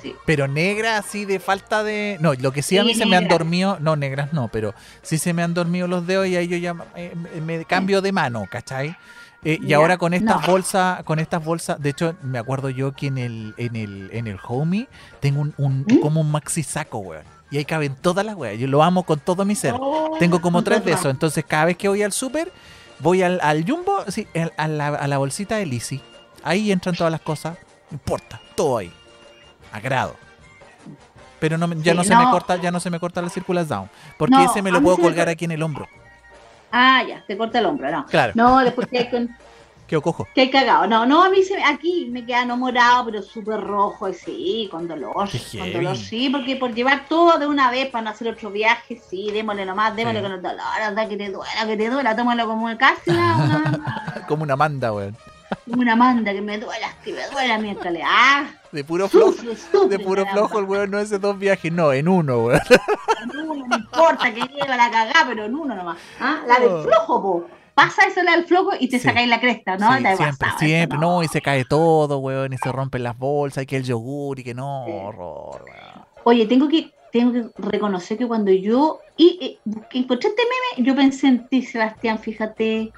sí. 0.00 0.14
Pero 0.24 0.46
negra 0.48 0.98
así 0.98 1.24
de 1.24 1.40
falta 1.40 1.82
de... 1.82 2.16
No, 2.20 2.34
lo 2.34 2.52
que 2.52 2.62
sí 2.62 2.78
a 2.78 2.82
Sí, 2.82 2.88
mí 2.88 2.94
se 2.94 3.06
me 3.06 3.16
han 3.16 3.26
dormido... 3.28 3.78
No, 3.80 3.96
negras 3.96 4.32
no, 4.32 4.48
pero 4.48 4.74
sí 5.02 5.18
se 5.18 5.32
me 5.32 5.42
han 5.42 5.52
dormido 5.54 5.88
los 5.88 6.06
dedos 6.06 6.26
y 6.28 6.36
ahí 6.36 6.46
yo 6.48 6.56
ya 6.56 6.74
eh, 6.94 7.14
me 7.44 7.64
cambio 7.64 8.00
de 8.02 8.12
mano, 8.12 8.46
¿cachai? 8.50 8.96
Eh, 9.42 9.58
y 9.62 9.72
ahora 9.72 9.96
con 9.96 10.12
estas 10.14 10.42
no. 10.42 10.46
bolsas, 10.46 11.02
con 11.04 11.18
estas 11.18 11.42
bolsas, 11.42 11.80
de 11.80 11.88
hecho 11.90 12.14
me 12.22 12.38
acuerdo 12.38 12.68
yo 12.68 12.92
que 12.92 13.06
en 13.06 13.16
el, 13.18 13.54
en 13.56 13.74
el, 13.74 14.10
en 14.12 14.26
el 14.26 14.38
homie 14.46 14.86
tengo 15.18 15.40
un, 15.40 15.54
un- 15.56 15.80
¿Mm? 15.88 16.00
como 16.00 16.20
un 16.20 16.30
maxi 16.30 16.62
saco, 16.62 16.98
weón. 16.98 17.24
Y 17.50 17.56
ahí 17.56 17.64
caben 17.64 17.96
todas 18.00 18.24
las 18.24 18.36
weas. 18.36 18.58
Yo 18.60 18.68
lo 18.68 18.80
amo 18.82 19.02
con 19.02 19.18
todo 19.18 19.44
mi 19.44 19.56
ser. 19.56 19.74
Oh, 19.76 20.14
Tengo 20.20 20.40
como 20.40 20.62
tres 20.62 20.84
de 20.84 20.92
esos. 20.92 21.06
Entonces 21.06 21.44
cada 21.44 21.64
vez 21.64 21.76
que 21.76 21.88
voy 21.88 22.00
al 22.02 22.12
súper, 22.12 22.52
voy 23.00 23.22
al, 23.22 23.40
al 23.42 23.64
jumbo, 23.68 24.04
sí, 24.08 24.26
al- 24.34 24.52
a, 24.56 24.68
la, 24.68 24.88
a 24.88 25.06
la 25.06 25.18
bolsita 25.18 25.56
de 25.56 25.66
Lizzy. 25.66 26.00
Ahí 26.42 26.72
entran 26.72 26.94
todas 26.94 27.10
las 27.10 27.20
cosas. 27.20 27.56
No 27.90 27.96
importa, 27.96 28.40
todo 28.54 28.78
ahí. 28.78 28.92
Agrado. 29.72 30.16
Pero 31.38 31.56
no, 31.58 31.66
ya 31.74 31.92
Sí, 31.92 31.96
no 31.96 32.04
se 32.04 32.14
me 32.16 32.24
corta, 32.30 32.56
ya 32.56 32.70
no 32.70 32.80
se 32.80 32.90
me 32.90 33.00
corta 33.00 33.22
la 33.22 33.30
circulación. 33.30 33.88
Porque 34.18 34.36
No, 34.36 34.44
ese 34.50 34.62
me 34.62 34.70
lo 34.70 34.82
puedo 34.82 34.96
me 34.98 35.02
colgar 35.04 35.28
aquí 35.28 35.44
en 35.46 35.52
el 35.52 35.62
hombro. 35.62 35.88
Ah, 36.70 37.02
ya, 37.08 37.24
te 37.26 37.36
corta 37.36 37.58
el 37.58 37.66
hombro, 37.66 37.90
no. 37.90 38.06
Claro, 38.06 38.32
No, 38.36 38.58
después 38.60 38.86
que 38.88 38.98
hay 38.98 39.10
con... 39.10 39.28
quedo 39.90 40.00
cojo. 40.02 40.26
Que 40.34 40.42
hay 40.42 40.50
cagado. 40.50 40.86
No, 40.86 41.04
no, 41.04 41.22
a 41.24 41.28
mí 41.28 41.42
se, 41.42 41.62
aquí 41.62 42.08
me 42.10 42.24
queda 42.24 42.44
no 42.46 42.56
morado, 42.56 43.04
pero 43.06 43.22
súper 43.22 43.60
rojo, 43.60 44.10
sí, 44.12 44.68
con 44.70 44.88
dolor. 44.88 45.28
Qué 45.30 45.58
Con 45.58 45.72
dolor, 45.72 45.96
sí, 45.96 46.30
porque 46.30 46.56
por 46.56 46.72
llevar 46.72 47.06
todo 47.08 47.38
de 47.38 47.46
una 47.46 47.70
vez 47.70 47.90
para 47.90 48.02
no 48.04 48.10
hacer 48.10 48.28
otro 48.28 48.50
viaje, 48.50 49.00
sí, 49.10 49.30
démosle 49.32 49.66
nomás, 49.66 49.94
démosle 49.94 50.20
Sí. 50.20 50.22
con 50.22 50.32
el 50.32 50.42
dolor, 50.42 50.80
anda 50.82 51.08
que 51.08 51.16
te 51.16 51.28
duela, 51.30 51.66
que 51.66 51.76
te 51.76 51.90
duela, 51.90 52.16
tómalo 52.16 52.46
como 52.46 52.64
una, 52.66 52.78
una, 53.06 54.24
Como 54.28 54.42
una 54.44 54.56
manda, 54.56 54.92
weón. 54.92 55.16
como 55.68 55.82
una 55.82 55.96
manda, 55.96 56.32
que 56.32 56.40
me 56.40 56.58
duela, 56.58 56.94
que 57.04 57.12
me 57.12 57.26
duela 57.28 57.58
mientras 57.58 57.92
le. 57.92 58.02
Ah, 58.04 58.46
De 58.72 58.84
puro 58.84 59.08
flojo. 59.08 59.34
De 59.88 59.98
puro 59.98 60.24
flojo 60.26 60.58
el 60.60 60.64
weón 60.66 60.90
no 60.90 60.98
es 61.00 61.10
de 61.10 61.18
dos 61.18 61.36
viajes, 61.38 61.72
no, 61.72 61.92
en 61.92 62.06
uno, 62.08 62.38
weón. 62.44 62.60
En 63.22 63.38
uno, 63.48 63.66
no 63.66 63.76
importa 63.76 64.32
que 64.32 64.40
lleva 64.42 64.76
la 64.76 64.90
cagada, 64.90 65.24
pero 65.28 65.44
en 65.46 65.54
uno 65.54 65.74
nomás. 65.74 65.98
¿Ah? 66.20 66.40
La 66.46 66.60
del 66.60 66.82
flojo, 66.82 67.22
po. 67.22 67.46
Pasa 67.84 68.02
eso 68.06 68.22
la 68.22 68.32
del 68.32 68.44
flojo 68.44 68.70
y 68.78 68.88
te 68.88 68.98
Sí. 68.98 69.04
sacáis 69.04 69.28
la 69.28 69.40
cresta, 69.40 69.76
¿no? 69.76 69.96
Sí, 69.96 70.02
Te 70.02 70.16
siempre, 70.16 70.48
eso, 70.48 70.58
siempre, 70.58 70.98
no. 70.98 71.22
y 71.22 71.28
se 71.28 71.40
cae 71.40 71.64
todo, 71.64 72.18
weón, 72.18 72.52
y 72.52 72.58
se 72.58 72.70
rompen 72.72 73.02
las 73.02 73.16
bolsas, 73.16 73.62
y 73.64 73.66
que 73.66 73.76
el 73.76 73.84
yogur, 73.84 74.38
y 74.38 74.44
que 74.44 74.54
no, 74.54 74.84
Sí. 74.86 74.92
horror, 74.94 75.64
weón. 75.64 76.06
Oye, 76.24 76.46
tengo 76.46 76.68
que, 76.68 76.92
tengo 77.12 77.32
que 77.32 77.44
reconocer 77.58 78.18
que 78.18 78.26
cuando 78.26 78.52
yo 78.52 79.00
y, 79.16 79.58
busqué- 79.64 79.98
encontré 80.00 80.28
este 80.28 80.42
meme, 80.42 80.86
yo 80.88 80.94
pensé 80.94 81.26
en 81.28 81.48
ti, 81.48 81.62
Sebastián, 81.62 82.18
fíjate. 82.18 82.92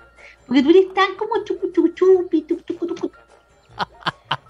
Porque 0.46 0.62
tú 0.62 0.70
eres 0.70 0.92
tan 0.94 1.14
como 1.16 1.42
chupu 1.44 1.70
chupu 1.72 1.88
chupi, 1.94 2.42
tucu, 2.42 2.62
tucu, 2.62 2.86
tucu. 2.86 3.10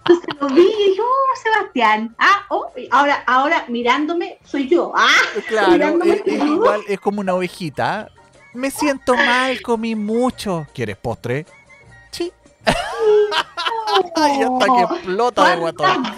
Entonces 0.05 0.29
lo 0.41 0.49
vi 0.49 0.63
y 0.63 0.89
dije, 0.91 1.01
oh, 1.01 1.37
Sebastián. 1.43 2.15
Ah, 2.19 2.45
oh, 2.51 2.67
y 2.77 2.89
ahora, 2.91 3.23
ahora 3.27 3.65
mirándome, 3.69 4.39
soy 4.45 4.69
yo. 4.69 4.93
Ah, 4.97 5.07
Claro, 5.49 5.73
Mirándome 5.73 6.15
es, 6.15 6.23
es 6.27 6.45
igual, 6.45 6.81
es 6.89 6.99
como 7.01 7.21
una 7.21 7.35
ovejita. 7.35 8.09
Me 8.55 8.71
siento 8.71 9.15
mal, 9.15 9.61
comí 9.63 9.95
mucho. 9.95 10.67
¿Quieres 10.75 10.97
postre? 10.97 11.47
Sí. 12.11 12.31
Ay, 14.17 14.43
hasta 14.43 14.67
que 14.67 14.83
explota 14.95 15.49
de 15.51 15.57
guatón. 15.57 15.87
¿Cuántas- 16.03 16.15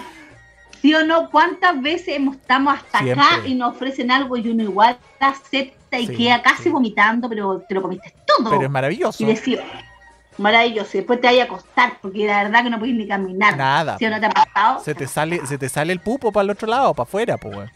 ¿Sí 0.81 0.93
o 0.93 1.03
no? 1.03 1.31
¿Cuántas 1.31 1.81
veces 1.81 2.09
hemos- 2.09 2.35
estamos 2.35 2.75
hasta 2.77 2.99
acá 2.99 3.39
y 3.47 3.55
nos 3.55 3.73
ofrecen 3.75 4.11
algo 4.11 4.37
y 4.37 4.47
uno 4.49 4.61
igual 4.63 4.97
acepta 5.19 5.99
y 5.99 6.05
Sí, 6.07 6.15
queda 6.15 6.41
casi 6.43 6.63
sí. 6.63 6.69
vomitando, 6.69 7.27
pero 7.27 7.63
te 7.67 7.73
lo 7.73 7.81
comiste 7.81 8.13
todo? 8.27 8.51
Pero 8.51 8.63
es 8.63 8.69
maravilloso. 8.69 9.23
y 9.23 9.25
decir, 9.25 9.61
maravilloso, 10.37 10.89
y 10.93 10.97
después 10.99 11.19
te 11.21 11.27
vaya 11.27 11.43
a 11.43 11.45
acostar, 11.45 11.97
porque 12.01 12.27
la 12.27 12.43
verdad 12.43 12.63
que 12.63 12.69
no 12.69 12.77
puedes 12.77 12.93
ni 12.95 13.07
caminar. 13.07 13.57
Nada. 13.57 13.97
¿Sí 13.97 14.05
o 14.05 14.09
no 14.11 14.19
te 14.19 14.27
ha 14.27 14.29
pasado? 14.29 14.83
Se 14.83 14.93
te 14.93 15.07
sale, 15.07 15.43
se 15.47 15.57
te 15.57 15.69
sale 15.69 15.91
el 15.91 16.01
pupo 16.01 16.31
para 16.31 16.43
el 16.43 16.49
otro 16.51 16.67
lado, 16.67 16.93
para 16.93 17.07
afuera, 17.07 17.37
pues, 17.37 17.67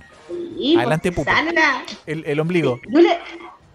Adelante, 0.77 1.09
te 1.09 1.15
pupo. 1.15 1.31
sale 1.31 1.51
la- 1.51 1.81
el, 2.05 2.23
el 2.27 2.39
ombligo. 2.39 2.79
Yo 2.89 2.99
le, 2.99 3.17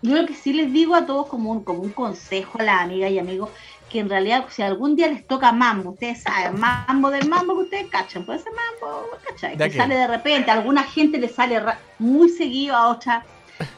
yo 0.04 0.16
lo 0.20 0.26
que 0.26 0.34
sí 0.34 0.52
les 0.52 0.72
digo 0.72 0.94
a 0.94 1.06
todos 1.06 1.26
como 1.28 1.50
un, 1.50 1.64
como 1.64 1.80
un 1.80 1.90
consejo 1.92 2.58
a 2.60 2.62
las 2.62 2.80
amigas 2.82 3.10
y 3.10 3.18
amigos, 3.18 3.50
que 3.88 4.00
en 4.00 4.08
realidad 4.10 4.44
si 4.50 4.60
algún 4.62 4.96
día 4.96 5.06
les 5.08 5.26
toca 5.26 5.50
mambo, 5.52 5.90
ustedes 5.90 6.22
saben, 6.22 6.60
mambo 6.60 7.10
del 7.10 7.28
mambo 7.28 7.54
que 7.56 7.62
ustedes 7.62 7.86
cachan, 7.90 8.24
puede 8.26 8.38
ser 8.40 8.52
mambo, 8.52 9.02
¿cachai? 9.26 9.56
¿De 9.56 9.70
Que 9.70 9.76
sale 9.76 9.94
de 9.96 10.06
repente, 10.06 10.50
a 10.50 10.54
alguna 10.54 10.82
gente 10.82 11.18
le 11.18 11.28
sale 11.28 11.62
muy 11.98 12.28
seguido, 12.28 12.76
a 12.76 12.88
otra 12.88 13.24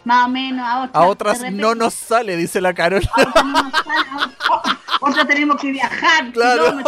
más 0.04 0.26
o 0.26 0.28
menos, 0.28 0.66
a 0.66 0.82
otras 0.84 0.94
A 1.04 1.06
otras 1.06 1.52
no 1.52 1.74
nos 1.74 1.94
sale, 1.94 2.36
dice 2.36 2.60
la 2.60 2.72
Carol. 2.74 3.02
a 3.14 3.20
otras 3.22 3.44
no 3.44 3.62
nos 3.62 3.72
sale, 3.72 4.10
a 4.10 4.16
otras- 4.24 4.76
otras 5.00 5.26
tenemos 5.28 5.60
que 5.60 5.70
viajar 5.70 6.32
Claro. 6.32 6.78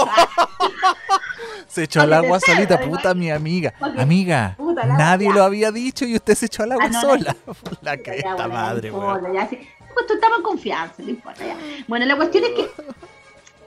Se 1.67 1.85
echó 1.85 2.01
al 2.01 2.09
que 2.11 2.15
agua 2.15 2.41
solita, 2.41 2.81
puta 2.81 3.15
mi 3.15 3.31
amiga. 3.31 3.73
Que- 3.73 4.01
Amiga, 4.01 4.57
nadie 4.97 5.33
lo 5.33 5.43
había 5.43 5.71
dicho 5.73 6.05
y 6.05 6.15
usted 6.17 6.35
se 6.35 6.47
echó 6.47 6.63
al 6.63 6.73
agua 6.73 6.91
Ah, 6.95 7.01
sola. 7.01 7.37
La 7.83 7.97
cresta 7.97 8.35
bueno, 8.35 8.49
madre. 8.51 8.91
Pues 8.93 10.07
tú 10.07 10.15
en 10.15 10.43
confianza, 10.43 10.95
no 11.03 11.11
importa. 11.11 11.45
Ya. 11.45 11.57
Bueno, 11.89 12.07
la 12.07 12.17
cuestión 12.17 12.45
es 12.45 12.51
que, 12.51 12.71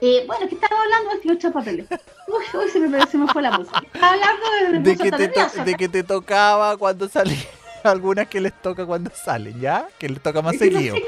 eh, 0.00 0.24
bueno, 0.26 0.48
que 0.48 0.54
estaba 0.54 0.80
hablando 0.82 1.10
de 1.10 1.24
los 1.24 1.36
ocho 1.36 1.52
papeles. 1.52 1.86
Uy, 2.26 2.58
uy, 2.58 2.70
se 2.70 2.80
me, 2.80 3.06
se 3.06 3.18
me 3.18 3.26
fue 3.28 3.42
la 3.42 3.50
música. 3.58 3.82
Estaba 3.92 4.12
hablando 4.14 4.42
de, 4.72 4.78
de, 4.90 4.96
que, 4.96 5.10
te 5.10 5.18
nerviosa. 5.28 5.64
de 5.64 5.74
que 5.74 5.88
te 5.88 6.02
tocaba 6.02 6.76
cuando 6.76 7.08
salía. 7.08 7.36
Algunas 7.84 8.28
que 8.28 8.40
les 8.40 8.52
toca 8.62 8.86
cuando 8.86 9.10
salen, 9.12 9.60
¿ya? 9.60 9.88
Que 9.98 10.08
les 10.08 10.22
toca 10.22 10.40
más 10.40 10.54
Es 10.54 10.60
que 10.60 10.70
no 10.70 10.78
seguido. 10.78 10.96
sé 10.96 11.02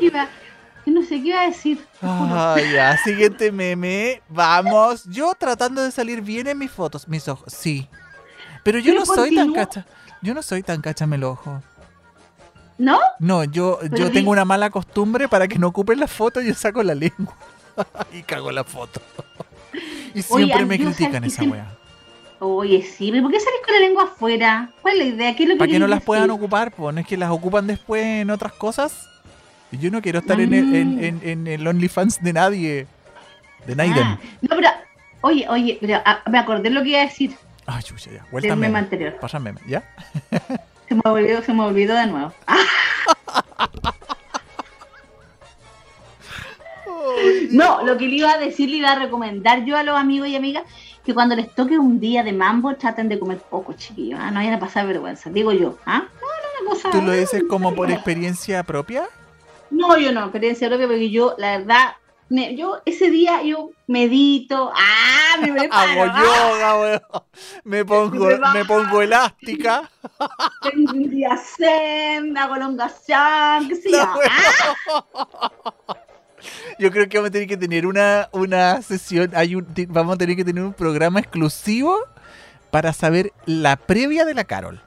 que 0.85 0.91
no 0.91 1.03
sé 1.03 1.22
qué 1.22 1.28
iba 1.28 1.41
a 1.41 1.47
decir. 1.47 1.85
Ah, 2.03 2.57
ya, 2.72 2.97
siguiente 2.99 3.51
meme. 3.51 4.22
Vamos. 4.28 5.05
Yo 5.05 5.32
tratando 5.39 5.82
de 5.82 5.91
salir 5.91 6.20
bien 6.20 6.47
en 6.47 6.59
mis 6.59 6.70
fotos, 6.70 7.09
mis 7.09 7.26
ojos. 7.28 7.53
Sí. 7.53 7.89
Pero 8.62 8.78
yo 8.78 8.93
Pero 8.93 9.01
no 9.01 9.07
soy 9.07 9.35
tan 9.35 9.53
cacha. 9.53 9.87
Yo 10.22 10.35
no 10.35 10.43
soy 10.43 10.62
tan 10.62 10.80
cáchame 10.80 11.16
el 11.16 11.24
ojo. 11.24 11.62
¿No? 12.78 12.99
No, 13.18 13.45
yo, 13.45 13.78
Pero 13.80 13.97
yo 13.97 14.12
tengo 14.12 14.30
una 14.30 14.45
mala 14.45 14.70
costumbre 14.70 15.28
para 15.28 15.47
que 15.47 15.59
no 15.59 15.68
ocupen 15.68 16.01
la 16.01 16.09
foto, 16.09 16.41
yo 16.41 16.55
saco 16.55 16.82
la 16.82 16.95
lengua 16.95 17.37
y 18.12 18.22
cago 18.22 18.51
la 18.51 18.64
foto. 18.64 19.01
Y 20.12 20.22
siempre 20.22 20.57
Oye, 20.57 20.66
me 20.66 20.78
yo, 20.78 20.85
¿sabes 20.85 20.97
critican 20.97 21.24
esa 21.24 21.45
weá. 21.45 21.76
Oye, 22.41 22.82
sí, 22.82 23.11
pero 23.11 23.22
¿por 23.22 23.32
qué 23.32 23.41
salís 23.41 23.61
con 23.64 23.74
la 23.74 23.80
lengua 23.80 24.05
afuera? 24.05 24.70
¿Cuál 24.82 25.01
es 25.01 25.09
la 25.09 25.14
idea? 25.14 25.37
¿Qué 25.37 25.45
es 25.45 25.49
lo 25.49 25.55
que 25.55 25.59
Para 25.59 25.70
que 25.70 25.78
no 25.78 25.87
las 25.87 26.03
puedan 26.03 26.30
ocupar, 26.30 26.72
pues 26.72 26.95
no 26.95 27.01
es 27.01 27.07
que 27.07 27.16
las 27.16 27.30
ocupan 27.30 27.66
después 27.66 28.05
en 28.05 28.30
otras 28.30 28.53
cosas. 28.53 29.09
Yo 29.79 29.91
no 29.91 30.01
quiero 30.03 30.18
estar 30.20 30.41
en, 30.41 30.53
el, 30.55 30.75
en, 30.75 31.05
en, 31.05 31.20
en 31.25 31.47
el 31.47 31.66
OnlyFans 31.66 32.22
de 32.22 32.33
nadie. 32.33 32.87
De 33.66 33.75
Naiden. 33.75 34.05
Ah, 34.05 34.18
no, 34.43 34.49
pero, 34.57 34.68
oye, 35.22 35.47
oye, 35.49 35.79
pero 35.81 36.01
ah, 36.05 36.20
me 36.31 36.39
acordé 36.39 36.68
lo 36.70 36.83
que 36.83 36.91
iba 36.91 37.01
a 37.01 37.05
decir 37.07 37.35
Ay, 37.66 37.83
chucha, 37.83 38.11
ya. 38.11 38.25
del 38.31 38.43
meme 38.51 38.57
meme. 38.68 38.79
anterior. 38.79 39.16
Pasa 39.20 39.39
meme, 39.39 39.59
¿ya? 39.66 39.83
Se 40.89 40.95
me 40.95 41.01
olvidó, 41.05 41.41
se 41.43 41.55
me 41.55 41.62
olvidó 41.62 41.95
de 41.95 42.07
nuevo. 42.09 42.33
Ah, 42.47 42.59
No, 47.51 47.83
lo 47.85 47.97
que 47.97 48.07
le 48.09 48.16
iba 48.16 48.33
a 48.33 48.39
decir, 48.39 48.68
le 48.68 48.77
iba 48.79 48.93
a 48.93 48.99
recomendar 48.99 49.64
yo 49.64 49.77
a 49.77 49.83
los 49.83 49.97
amigos 49.97 50.29
y 50.29 50.37
amigas 50.37 50.64
que 51.05 51.14
cuando 51.14 51.37
les 51.37 51.55
toque 51.55 51.79
un 51.79 52.01
día 52.01 52.22
de 52.22 52.33
mambo 52.33 52.75
traten 52.77 53.09
de 53.09 53.18
comer 53.18 53.39
poco, 53.39 53.75
chiquillos. 53.75 54.18
¿ah? 54.20 54.31
No 54.31 54.37
vayan 54.41 54.55
a 54.55 54.59
pasar 54.59 54.87
vergüenza, 54.87 55.31
digo 55.31 55.53
yo. 55.53 55.79
¿ah? 55.87 55.99
No, 55.99 56.05
no, 56.05 56.61
una 56.62 56.70
cosa. 56.70 56.91
¿Tú 56.91 57.03
lo 57.03 57.12
dices 57.12 57.43
como 57.49 57.75
por 57.75 57.91
experiencia 57.91 58.62
propia? 58.62 59.05
No, 59.70 59.96
yo 59.98 60.12
no, 60.12 60.22
experiencia 60.24 60.68
propia, 60.68 60.86
porque 60.86 61.10
yo, 61.10 61.34
la 61.38 61.58
verdad, 61.58 61.96
me- 62.28 62.56
yo 62.56 62.80
ese 62.84 63.10
día 63.10 63.42
yo 63.42 63.70
medito, 63.86 64.70
ah, 64.74 65.36
me 65.40 65.52
preparo, 65.58 66.02
Hago 66.02 66.12
ah, 66.14 66.22
yoga, 66.24 66.80
weón. 66.80 67.02
Me 67.64 67.84
pongo, 67.84 68.26
Me 68.26 68.38
me 68.52 68.64
pongo 68.64 69.02
elástica. 69.02 69.90
tengo 70.62 70.92
un 70.92 71.10
día 71.10 71.36
zen, 71.36 72.36
hago 72.38 72.56
longación, 72.56 73.68
qué 73.68 73.76
sé 73.76 73.90
yo. 73.90 73.98
Ah, 74.30 75.50
Yo 76.78 76.90
creo 76.90 77.08
que 77.08 77.16
vamos 77.16 77.28
a 77.28 77.32
tener 77.32 77.48
que 77.48 77.56
tener 77.56 77.86
una, 77.86 78.28
una 78.32 78.82
sesión, 78.82 79.30
hay 79.34 79.54
un, 79.54 79.66
vamos 79.88 80.14
a 80.14 80.18
tener 80.18 80.36
que 80.36 80.44
tener 80.44 80.62
un 80.62 80.74
programa 80.74 81.20
exclusivo 81.20 81.96
para 82.70 82.92
saber 82.92 83.32
la 83.46 83.76
previa 83.76 84.24
de 84.24 84.34
la 84.34 84.44
Carol. 84.44 84.80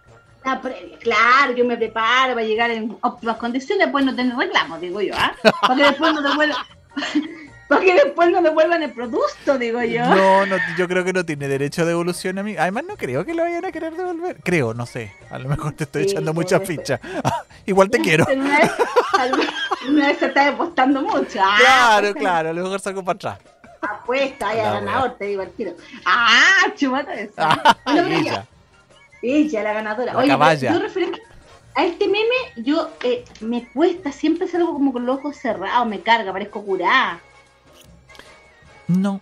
La 0.46 0.62
previa, 0.62 0.98
claro, 1.00 1.54
yo 1.54 1.66
me 1.66 1.76
preparo 1.78 2.34
para 2.36 2.46
llegar 2.46 2.72
en 2.72 2.98
óptimas 3.02 3.38
condiciones, 3.38 3.86
después 3.88 4.06
no 4.06 4.16
tener 4.16 4.36
reclamos, 4.38 4.80
digo 4.80 5.02
yo, 5.02 5.14
¿ah? 5.18 5.34
Para 5.62 5.76
que 5.76 5.84
después 5.84 6.14
no 6.14 6.22
devuelvan, 6.22 6.58
para 7.68 7.82
que 7.82 7.94
después 7.96 8.32
no 8.32 8.42
devuelvan 8.42 8.82
el 8.84 8.92
producto, 8.94 9.58
digo 9.58 9.82
yo. 9.84 10.06
No, 10.06 10.46
no, 10.46 10.56
yo 10.78 10.88
creo 10.88 11.04
que 11.04 11.12
no 11.12 11.26
tiene 11.26 11.50
derecho 11.50 11.82
de 11.82 11.90
devolución 11.90 12.38
a 12.40 12.44
mí. 12.44 12.56
Además, 12.58 12.86
no 12.88 12.96
creo 12.96 13.26
que 13.26 13.34
lo 13.34 13.44
vayan 13.44 13.66
a 13.66 13.72
querer 13.74 13.94
devolver. 13.96 14.38
Creo, 14.42 14.74
no 14.74 14.86
sé. 14.86 15.12
A 15.30 15.38
lo 15.38 15.50
mejor 15.50 15.74
te 15.74 15.84
estoy 15.84 16.04
Sí, 16.06 16.12
echando 16.12 16.34
pues, 16.34 16.46
mucha 16.46 16.60
después. 16.60 16.80
ficha. 16.80 17.00
Igual 17.66 17.90
te 17.90 18.00
quiero. 18.00 18.26
Una 18.34 18.60
vez, 18.60 18.72
una 19.90 20.08
vez 20.08 20.18
se 20.20 20.26
está 20.28 20.48
apostando 20.48 21.02
mucho. 21.02 21.40
Ah, 21.44 21.58
Claro, 21.60 22.12
pues, 22.14 22.22
claro. 22.22 22.50
A 22.50 22.54
lo 22.54 22.64
mejor 22.64 22.80
saco 22.80 23.04
para 23.04 23.16
atrás. 23.18 23.40
Apuesta, 23.82 24.48
ahí 24.50 24.58
La 24.58 24.70
a 24.70 24.72
wea. 24.72 24.80
ganador, 24.82 25.12
te 25.18 25.26
digo 25.26 25.42
al 25.42 25.52
tiro. 25.52 25.74
Ah, 26.06 26.72
chumata 26.76 27.14
eso. 27.16 27.34
Ah, 27.38 27.76
Bueno, 27.86 28.04
pero 28.08 28.22
ya. 28.22 28.46
Ella. 29.36 29.64
La 29.64 29.74
ganadora. 29.74 30.14
La 30.14 30.20
Oye, 30.20 30.28
caballa. 30.30 30.74
yo 30.74 30.80
referente 30.80 31.22
a 31.76 31.86
este 31.86 32.08
meme, 32.08 32.26
yo 32.58 32.90
eh, 33.04 33.24
me 33.42 33.68
cuesta, 33.70 34.12
siempre 34.12 34.48
salgo 34.48 34.74
como 34.74 34.92
con 34.94 35.06
los 35.06 35.20
ojos 35.20 35.36
cerrados, 35.38 35.88
me 35.88 36.00
carga, 36.02 36.32
parezco 36.32 36.64
curada. 36.64 37.20
No. 38.88 39.22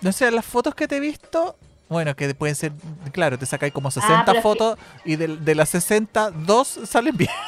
No 0.00 0.12
sé, 0.12 0.30
las 0.30 0.44
fotos 0.44 0.74
que 0.74 0.86
te 0.86 0.96
he 0.96 1.00
visto. 1.00 1.56
Bueno, 1.88 2.14
que 2.14 2.32
pueden 2.34 2.54
ser, 2.54 2.72
claro, 3.12 3.38
te 3.38 3.46
sacáis 3.46 3.72
como 3.72 3.90
60 3.90 4.24
Ah, 4.30 4.32
que- 4.34 4.42
fotos 4.42 4.78
y 5.06 5.16
de, 5.16 5.26
de 5.38 5.54
las 5.54 5.70
60, 5.70 6.30
dos 6.32 6.78
salen 6.84 7.16
bien. 7.16 7.30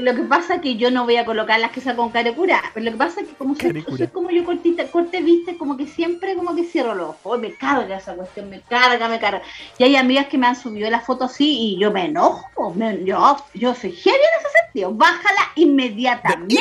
Lo 0.00 0.14
que 0.14 0.22
pasa 0.22 0.54
es 0.56 0.60
que 0.62 0.76
yo 0.76 0.90
no 0.90 1.04
voy 1.04 1.16
a 1.16 1.24
colocar 1.24 1.60
las 1.60 1.70
que 1.72 1.80
saco 1.80 2.02
con 2.02 2.10
cara 2.10 2.32
cura, 2.34 2.62
pero 2.74 2.84
lo 2.84 2.92
que 2.92 2.96
pasa 2.96 3.20
es 3.20 3.28
que 3.28 3.34
como 3.34 3.54
soy, 3.54 3.70
Caricura. 3.70 3.96
soy 3.98 4.06
como 4.08 4.30
yo 4.30 4.44
cortita, 4.44 4.86
corte 4.86 5.20
viste, 5.20 5.56
como 5.56 5.76
que 5.76 5.86
siempre 5.86 6.34
como 6.34 6.54
que 6.56 6.64
cierro 6.64 6.94
los 6.94 7.10
ojos, 7.22 7.38
me 7.38 7.54
carga 7.54 7.96
esa 7.98 8.14
cuestión, 8.14 8.48
me 8.50 8.60
carga, 8.62 9.08
me 9.08 9.18
carga. 9.20 9.42
Y 9.78 9.84
hay 9.84 9.96
amigas 9.96 10.26
que 10.26 10.38
me 10.38 10.46
han 10.46 10.56
subido 10.56 10.88
la 10.90 11.00
foto 11.00 11.24
así 11.24 11.74
y 11.74 11.78
yo 11.78 11.90
me 11.90 12.06
enojo, 12.06 12.72
me- 12.74 13.04
yo, 13.04 13.36
yo 13.54 13.74
soy 13.74 13.92
heavy 13.92 14.16
en 14.16 14.40
ese 14.40 14.58
sentido, 14.64 14.92
bájala 14.94 15.40
inmediatamente 15.56 16.54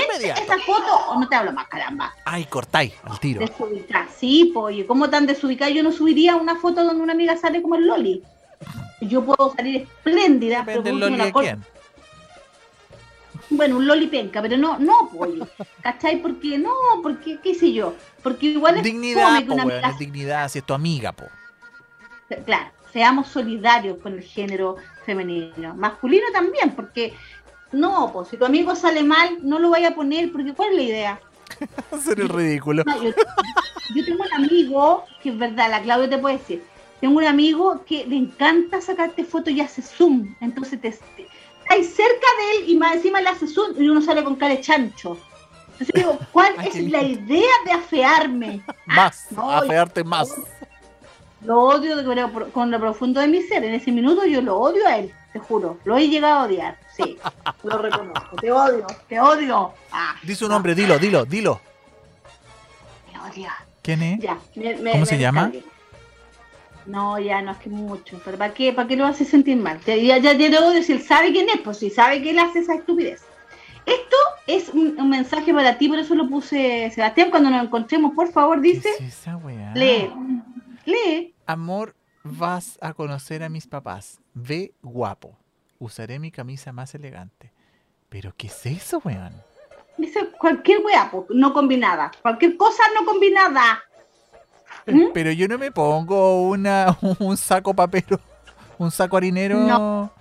esa 0.43 0.57
foto 0.59 0.95
o 1.09 1.19
no 1.19 1.27
te 1.27 1.35
hablo 1.35 1.51
más, 1.53 1.67
caramba. 1.67 2.13
Ay, 2.25 2.45
cortáis 2.45 2.93
al 3.03 3.19
tiro. 3.19 3.41
Desubicar, 3.41 4.07
sí, 4.15 4.51
pues, 4.53 4.85
¿cómo 4.85 5.09
tan 5.09 5.25
desubicada? 5.25 5.71
Yo 5.71 5.83
no 5.83 5.91
subiría 5.91 6.35
una 6.35 6.55
foto 6.55 6.83
donde 6.83 7.01
una 7.03 7.13
amiga 7.13 7.37
sale 7.37 7.61
como 7.61 7.75
el 7.75 7.87
Loli. 7.87 8.23
Yo 9.01 9.23
puedo 9.23 9.53
salir 9.55 9.83
espléndida, 9.83 10.63
pero 10.65 10.81
Depende 10.81 11.05
del 11.05 11.17
loli 11.17 11.23
de 11.25 11.31
quién. 11.39 11.63
Bueno, 13.51 13.77
un 13.77 13.87
loli 13.87 14.07
penca, 14.07 14.41
pero 14.41 14.57
no, 14.57 14.77
no, 14.79 15.09
pollo. 15.11 15.47
¿Cachai? 15.81 16.21
Porque 16.21 16.57
no, 16.57 16.73
porque, 17.01 17.39
qué 17.41 17.55
sé 17.55 17.73
yo. 17.73 17.95
Porque 18.21 18.47
igual 18.47 18.77
es 18.77 18.83
Dignidad, 18.83 19.45
po, 19.45 19.53
una 19.53 19.65
weón, 19.65 19.85
es 19.85 19.97
dignidad, 19.97 20.49
si 20.49 20.59
es 20.59 20.65
tu 20.65 20.73
amiga, 20.73 21.11
po. 21.11 21.25
Claro, 22.45 22.69
seamos 22.93 23.27
solidarios 23.27 23.97
con 23.97 24.13
el 24.13 24.21
género 24.23 24.75
femenino. 25.05 25.73
Masculino 25.75 26.27
también, 26.31 26.71
porque 26.75 27.13
no, 27.71 28.11
pues 28.13 28.27
si 28.29 28.37
tu 28.37 28.45
amigo 28.45 28.75
sale 28.75 29.03
mal, 29.03 29.39
no 29.41 29.57
lo 29.57 29.71
vaya 29.71 29.89
a 29.89 29.95
poner, 29.95 30.31
porque 30.31 30.53
¿cuál 30.53 30.69
es 30.71 30.75
la 30.75 30.81
idea? 30.83 31.19
Hacer 31.91 32.19
el 32.19 32.29
ridículo. 32.29 32.83
No, 32.85 33.03
yo, 33.03 33.11
yo 33.95 34.05
tengo 34.05 34.23
un 34.23 34.33
amigo, 34.45 35.05
que 35.23 35.29
es 35.29 35.37
verdad, 35.37 35.71
la 35.71 35.81
Claudia 35.81 36.09
te 36.09 36.17
puede 36.19 36.37
decir, 36.37 36.63
tengo 37.01 37.17
un 37.17 37.23
amigo 37.25 37.83
que 37.85 38.05
le 38.05 38.17
encanta 38.17 38.79
sacarte 38.81 39.23
fotos 39.23 39.53
y 39.53 39.61
hace 39.61 39.81
zoom, 39.81 40.35
entonces 40.41 40.79
te, 40.79 40.91
te- 40.91 41.27
estáis 41.69 41.95
cerca 41.95 42.27
de 42.37 42.57
él 42.63 42.69
y 42.69 42.75
más 42.75 42.95
encima 42.95 43.21
le 43.21 43.29
hace 43.29 43.47
zoom 43.47 43.73
y 43.81 43.87
uno 43.89 44.01
sale 44.01 44.23
con 44.23 44.35
cara 44.35 44.55
de 44.55 44.61
chancho. 44.61 45.17
Entonces 45.73 45.89
digo, 45.95 46.17
¿cuál 46.31 46.53
es 46.65 46.75
la 46.91 47.01
idea 47.03 47.53
de 47.65 47.71
afearme? 47.71 48.61
Más, 48.85 49.27
no, 49.31 49.49
afearte 49.51 50.03
más. 50.03 50.33
Lo 51.41 51.59
odio 51.61 51.95
de- 51.95 52.51
con 52.51 52.69
lo- 52.71 52.79
profundo 52.79 53.21
de 53.21 53.27
mi 53.27 53.41
ser, 53.43 53.63
en 53.63 53.73
ese 53.75 53.91
minuto 53.91 54.25
yo 54.25 54.41
lo 54.41 54.57
odio 54.57 54.85
a 54.87 54.97
él, 54.97 55.13
te 55.31 55.39
juro, 55.39 55.77
lo 55.85 55.97
he 55.97 56.09
llegado 56.09 56.39
a 56.41 56.43
odiar, 56.43 56.77
sí, 56.97 57.17
lo 57.63 57.77
reconozco, 57.77 58.35
te 58.35 58.51
odio, 58.51 58.85
te 59.07 59.19
odio. 59.21 59.71
Ah, 59.91 60.15
Di 60.23 60.35
su 60.35 60.49
nombre, 60.49 60.75
dilo, 60.75 60.97
dilo, 60.99 61.23
dilo. 61.23 61.61
te 63.09 63.19
odio. 63.19 63.49
¿Quién 63.81 64.03
es? 64.03 64.19
Ya, 64.19 64.37
me- 64.55 64.75
me- 64.75 64.91
¿Cómo 64.91 65.01
me 65.03 65.05
se 65.05 65.17
llama? 65.17 65.51
No, 66.89 67.19
ya 67.19 67.39
no 67.43 67.51
es 67.51 67.57
que 67.59 67.69
mucho. 67.69 68.19
¿Pero 68.25 68.37
para 68.37 68.51
qué? 68.51 68.73
¿Para 68.73 68.87
qué 68.87 68.95
lo 68.95 69.05
hace 69.05 69.23
sentir 69.23 69.57
mal? 69.57 69.79
Ya, 69.85 69.95
ya, 69.95 70.33
ya 70.33 70.69
decir, 70.71 70.99
¿sabe 71.01 71.31
quién 71.31 71.47
es? 71.49 71.59
Pues 71.61 71.77
si 71.77 71.91
sabe 71.91 72.19
que 72.21 72.31
él 72.31 72.39
hace 72.39 72.59
esa 72.59 72.73
estupidez. 72.73 73.21
Esto 73.85 74.15
es 74.47 74.69
un, 74.69 74.99
un 74.99 75.09
mensaje 75.09 75.53
para 75.53 75.77
ti, 75.77 75.87
por 75.87 75.99
eso 75.99 76.15
lo 76.15 76.27
puse 76.27 76.91
Sebastián. 76.93 77.29
Cuando 77.29 77.51
nos 77.51 77.63
encontremos, 77.63 78.13
por 78.15 78.31
favor, 78.31 78.59
¿Qué 78.61 78.73
dice, 78.73 78.89
es 78.99 79.01
esa 79.01 79.37
weá? 79.37 79.71
lee, 79.75 80.11
lee. 80.85 81.35
Amor, 81.45 81.95
vas 82.23 82.79
a 82.81 82.93
conocer 82.93 83.43
a 83.43 83.49
mis 83.49 83.67
papás. 83.67 84.19
Ve 84.33 84.73
guapo. 84.81 85.37
Usaré 85.77 86.17
mi 86.17 86.31
camisa 86.31 86.71
más 86.73 86.95
elegante. 86.95 87.53
¿Pero 88.09 88.33
qué 88.35 88.47
es 88.47 88.65
eso, 88.65 88.99
weón? 89.05 89.43
Dice 89.97 90.27
cualquier 90.39 90.83
weá, 90.83 91.09
pues, 91.11 91.25
no 91.29 91.53
combinada. 91.53 92.09
Cualquier 92.23 92.57
cosa 92.57 92.81
no 92.95 93.05
combinada. 93.05 93.83
¿Mm? 94.85 95.07
Pero 95.13 95.31
yo 95.31 95.47
no 95.47 95.57
me 95.57 95.71
pongo 95.71 96.43
una, 96.49 96.97
un 97.19 97.37
saco 97.37 97.73
papero, 97.73 98.19
un 98.77 98.91
saco 98.91 99.17
harinero. 99.17 99.57
No. 99.59 100.11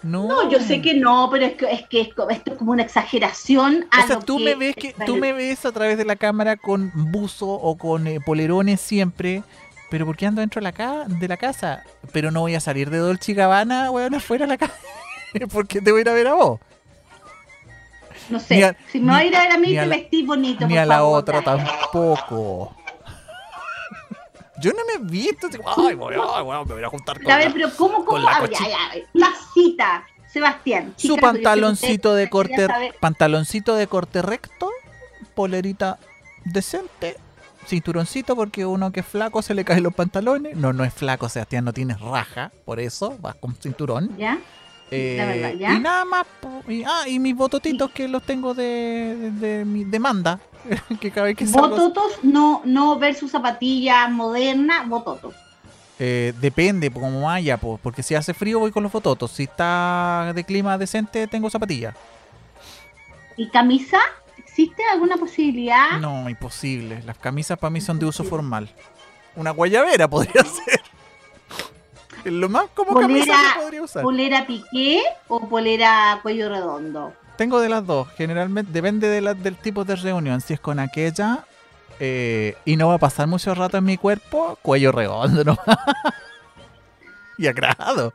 No, 0.00 0.28
No, 0.28 0.48
yo 0.48 0.60
sé 0.60 0.80
que 0.80 0.94
no, 0.94 1.28
pero 1.28 1.44
es 1.46 1.54
que, 1.56 1.72
es 1.72 1.88
que 1.88 2.00
esto 2.02 2.28
es 2.30 2.56
como 2.56 2.70
una 2.70 2.82
exageración 2.84 3.88
a 3.90 4.04
O 4.04 4.06
sea, 4.06 4.16
lo 4.16 4.22
tú 4.22 4.38
que 4.38 4.44
me 4.44 4.54
ves 4.54 4.76
que 4.76 4.94
tú 5.04 5.16
me 5.16 5.32
ves 5.32 5.64
a 5.66 5.72
través 5.72 5.98
de 5.98 6.04
la 6.04 6.14
cámara 6.14 6.56
con 6.56 6.92
buzo 7.10 7.48
o 7.48 7.76
con 7.76 8.06
eh, 8.06 8.20
polerones 8.24 8.80
siempre. 8.80 9.42
Pero 9.90 10.06
¿por 10.06 10.16
qué 10.16 10.26
ando 10.26 10.40
dentro 10.40 10.60
de 10.60 10.64
la, 10.64 10.72
ca- 10.72 11.04
de 11.08 11.26
la 11.26 11.36
casa? 11.36 11.82
Pero 12.12 12.30
no 12.30 12.40
voy 12.42 12.54
a 12.54 12.60
salir 12.60 12.90
de 12.90 12.98
Dolce 12.98 13.32
Gabbana, 13.34 13.90
weón, 13.90 14.14
afuera 14.14 14.44
de 14.46 14.50
la 14.50 14.56
casa. 14.58 14.74
porque 15.52 15.80
te 15.80 15.90
voy 15.90 15.98
a 15.98 16.02
ir 16.02 16.08
a 16.10 16.12
ver 16.12 16.28
a 16.28 16.34
vos. 16.34 16.60
No 18.30 18.38
sé, 18.38 18.64
a- 18.64 18.76
si 18.92 19.00
me 19.00 19.10
va 19.10 19.18
a 19.18 19.24
ir 19.24 19.34
a 19.34 19.40
ver 19.42 19.52
a 19.52 19.58
mí, 19.58 19.74
te 19.74 19.86
vestís 19.86 20.24
bonito, 20.26 20.64
Ni 20.66 20.74
por 20.74 20.78
a 20.82 20.86
la 20.86 20.94
favor, 20.98 21.18
otra 21.18 21.40
dale. 21.40 21.64
tampoco. 21.64 22.76
Yo 24.60 24.72
no 24.72 24.78
me 24.86 24.94
he 25.06 25.10
visto. 25.10 25.48
Ay, 25.76 25.94
voy, 25.94 26.14
ay, 26.14 26.44
me 26.44 26.74
voy 26.74 26.82
a 26.84 26.88
juntar 26.88 27.22
con 27.22 27.30
A 27.32 27.36
ver, 27.36 27.48
la- 27.48 27.52
pero 27.54 27.70
¿cómo, 27.76 28.04
cómo? 28.04 28.18
la 28.18 28.32
A 28.32 28.40
ver, 28.42 28.50
ya, 28.50 28.68
ya, 28.68 28.78
la 29.14 29.30
cita, 29.54 30.06
Sebastián. 30.32 30.94
Su 30.96 31.16
pantaloncito 31.16 32.14
de 32.14 32.28
corte, 32.28 32.66
pantaloncito 33.00 33.74
de 33.76 33.86
corte 33.86 34.22
recto, 34.22 34.70
polerita 35.34 35.98
decente, 36.44 37.16
cinturoncito 37.66 38.34
porque 38.36 38.64
uno 38.66 38.90
que 38.92 39.00
es 39.00 39.06
flaco 39.06 39.42
se 39.42 39.54
le 39.54 39.64
caen 39.64 39.82
los 39.82 39.94
pantalones. 39.94 40.56
No, 40.56 40.72
no 40.72 40.84
es 40.84 40.92
flaco, 40.94 41.28
Sebastián, 41.28 41.64
no 41.64 41.72
tienes 41.72 42.00
raja, 42.00 42.50
por 42.64 42.80
eso 42.80 43.16
vas 43.20 43.34
con 43.36 43.54
cinturón. 43.54 44.16
¿Ya? 44.16 44.38
Eh, 44.90 45.16
La 45.18 45.26
verdad, 45.26 45.52
¿ya? 45.52 45.74
Y 45.74 45.80
nada 45.80 46.04
más. 46.06 46.26
y, 46.66 46.82
ah, 46.84 47.06
y 47.06 47.18
mis 47.18 47.36
bototitos 47.36 47.90
que 47.90 48.08
los 48.08 48.22
tengo 48.22 48.54
de, 48.54 48.64
de, 49.18 49.30
de 49.58 49.64
mi 49.66 49.84
demanda. 49.84 50.40
que 51.00 51.10
cada 51.10 51.26
vez 51.26 51.36
que 51.36 51.46
salgo- 51.46 51.68
Bototos, 51.70 52.18
no, 52.22 52.62
no 52.64 52.98
versus 52.98 53.30
zapatillas 53.30 54.10
modernas, 54.10 54.88
bototos. 54.88 55.34
Eh, 56.00 56.32
depende, 56.40 56.90
como 56.92 57.28
haya, 57.28 57.56
po, 57.56 57.78
porque 57.82 58.02
si 58.04 58.14
hace 58.14 58.32
frío 58.34 58.60
voy 58.60 58.70
con 58.70 58.82
los 58.84 58.92
bototos. 58.92 59.32
Si 59.32 59.44
está 59.44 60.32
de 60.34 60.44
clima 60.44 60.78
decente, 60.78 61.26
tengo 61.26 61.50
zapatillas. 61.50 61.94
¿Y 63.36 63.48
camisa? 63.50 63.98
¿Existe 64.36 64.82
alguna 64.92 65.16
posibilidad? 65.16 65.98
No, 66.00 66.28
imposible. 66.28 67.02
Las 67.04 67.18
camisas 67.18 67.58
para 67.58 67.70
mí 67.70 67.80
son 67.80 67.98
de 67.98 68.06
uso 68.06 68.24
formal. 68.24 68.68
Una 69.36 69.50
guayabera 69.52 70.08
podría 70.08 70.42
ser. 70.44 70.80
Es 72.24 72.32
lo 72.32 72.48
más 72.48 72.66
como 72.74 72.98
camisa 72.98 73.26
Polera- 73.32 73.54
que 73.54 73.60
podría 73.60 73.82
usar. 73.82 74.02
¿Polera 74.02 74.46
piqué 74.46 75.02
o 75.28 75.48
polera 75.48 76.18
cuello 76.22 76.48
redondo? 76.48 77.12
Tengo 77.38 77.60
de 77.60 77.70
las 77.70 77.86
dos. 77.86 78.08
Generalmente 78.18 78.70
depende 78.72 79.08
de 79.08 79.20
la- 79.22 79.32
del 79.34 79.56
tipo 79.56 79.84
de 79.86 79.96
reunión. 79.96 80.40
Si 80.42 80.52
es 80.52 80.60
con 80.60 80.78
aquella 80.78 81.46
eh, 82.00 82.56
y 82.66 82.76
no 82.76 82.88
va 82.88 82.94
a 82.94 82.98
pasar 82.98 83.26
mucho 83.28 83.54
rato 83.54 83.78
en 83.78 83.84
mi 83.84 83.96
cuerpo, 83.96 84.58
cuello 84.60 84.92
redondo, 84.92 85.42
¿no? 85.44 85.56
y 87.38 87.46
agrado. 87.46 88.12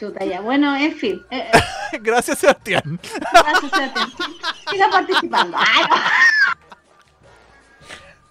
Chuta, 0.00 0.24
ya. 0.24 0.40
Bueno, 0.40 0.74
en 0.76 0.94
fin. 0.94 1.22
Eh, 1.30 1.50
eh, 1.92 1.98
Gracias, 2.02 2.38
Sebastián. 2.38 2.98
gracias, 3.32 3.70
Sebastián. 3.70 4.10
Siga 4.70 4.90
participando. 4.90 5.56
Ay, 5.58 5.82
no. 5.90 5.96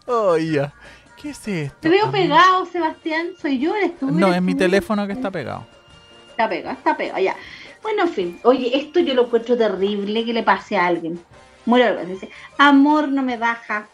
Oh, 0.08 0.36
ya. 0.38 0.74
¿Qué 1.22 1.30
es 1.30 1.48
esto? 1.48 1.78
Te 1.80 1.88
veo 1.90 2.08
Ah, 2.08 2.12
pegado, 2.12 2.66
Sebastián. 2.66 3.28
¿Soy 3.42 3.60
yo? 3.60 3.76
¿Eres 3.76 3.98
tú? 4.00 4.10
No, 4.12 4.28
¿Eres 4.28 4.38
es 4.38 4.42
mi 4.42 4.56
teléfono 4.56 5.06
que 5.08 5.14
está 5.14 5.30
pegado. 5.32 5.66
Está 6.32 6.50
pegado, 6.50 6.76
está 6.76 6.98
pegado, 6.98 7.20
ya. 7.20 7.36
Bueno, 7.82 8.04
en 8.04 8.10
fin. 8.10 8.40
Oye, 8.44 8.78
esto 8.78 9.00
yo 9.00 9.14
lo 9.14 9.26
encuentro 9.26 9.58
terrible 9.58 10.24
que 10.26 10.34
le 10.34 10.44
pase 10.44 10.78
a 10.78 10.86
alguien. 10.86 11.20
Muere 11.66 11.86
algo. 11.86 12.06
Dice, 12.06 12.30
amor 12.58 13.08
no 13.08 13.24
me 13.24 13.38
baja. 13.38 13.88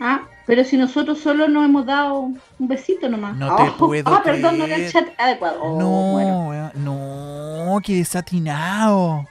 Ah, 0.00 0.22
pero 0.46 0.64
si 0.64 0.76
nosotros 0.76 1.20
solo 1.20 1.48
nos 1.48 1.64
hemos 1.64 1.86
dado 1.86 2.18
un 2.20 2.40
besito 2.58 3.08
nomás. 3.08 3.36
No 3.36 3.54
te 3.56 3.62
Oh, 3.62 3.76
puedo 3.76 4.12
Ah, 4.12 4.22
perdón, 4.22 4.58
no 4.58 4.64
era 4.64 4.76
el 4.76 4.90
chat 4.90 5.08
adecuado. 5.18 5.62
Oh, 5.62 5.78
no, 5.78 6.12
bueno. 6.12 6.72
no, 6.74 7.80
qué 7.82 7.94
desatinado. 7.96 9.26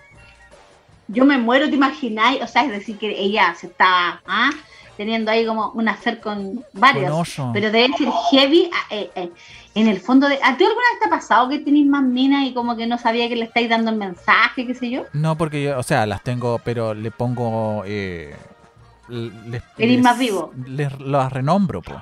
Yo 1.08 1.26
me 1.26 1.38
muero, 1.38 1.68
¿te 1.70 1.76
imagináis? 1.76 2.42
O 2.42 2.48
sea, 2.48 2.64
es 2.64 2.72
decir, 2.72 2.98
que 2.98 3.10
ella 3.10 3.54
se 3.60 3.68
estaba 3.68 4.22
ah, 4.26 4.52
teniendo 4.96 5.30
ahí 5.30 5.46
como 5.46 5.72
un 5.72 5.90
hacer 5.90 6.22
con 6.22 6.64
varios. 6.72 7.38
Pero 7.52 7.70
debe 7.70 7.90
ser 7.98 8.08
heavy 8.32 8.70
ah, 8.74 8.86
eh, 8.92 9.12
eh, 9.16 9.30
en 9.76 9.88
el 9.88 10.00
fondo 10.00 10.28
de... 10.28 10.36
¿A 10.36 10.58
ti 10.58 10.64
alguna 10.64 10.86
vez 10.92 11.00
te 11.00 11.06
ha 11.08 11.10
pasado 11.10 11.48
que 11.50 11.60
tenéis 11.60 11.88
más 11.88 12.04
minas 12.04 12.46
y 12.46 12.54
como 12.54 12.76
que 12.76 12.88
no 12.88 12.98
sabía 12.98 13.30
que 13.30 13.36
le 13.36 13.46
estáis 13.46 13.70
dando 13.70 13.90
el 13.92 13.98
mensaje, 13.98 14.68
qué 14.68 14.74
sé 14.76 14.90
yo? 14.90 15.06
No, 15.14 15.38
porque 15.38 15.64
yo, 15.64 15.80
o 15.80 15.84
sea, 15.84 16.06
las 16.06 16.24
tengo, 16.24 16.60
pero 16.64 16.94
le 16.94 17.12
pongo. 17.12 17.84
Eh, 17.86 18.36
les, 19.10 19.64
Eres 19.78 20.02
más 20.02 20.18
vivo. 20.20 20.54
Les 20.68 21.00
las 21.00 21.32
renombro, 21.32 21.82
po. 21.82 22.02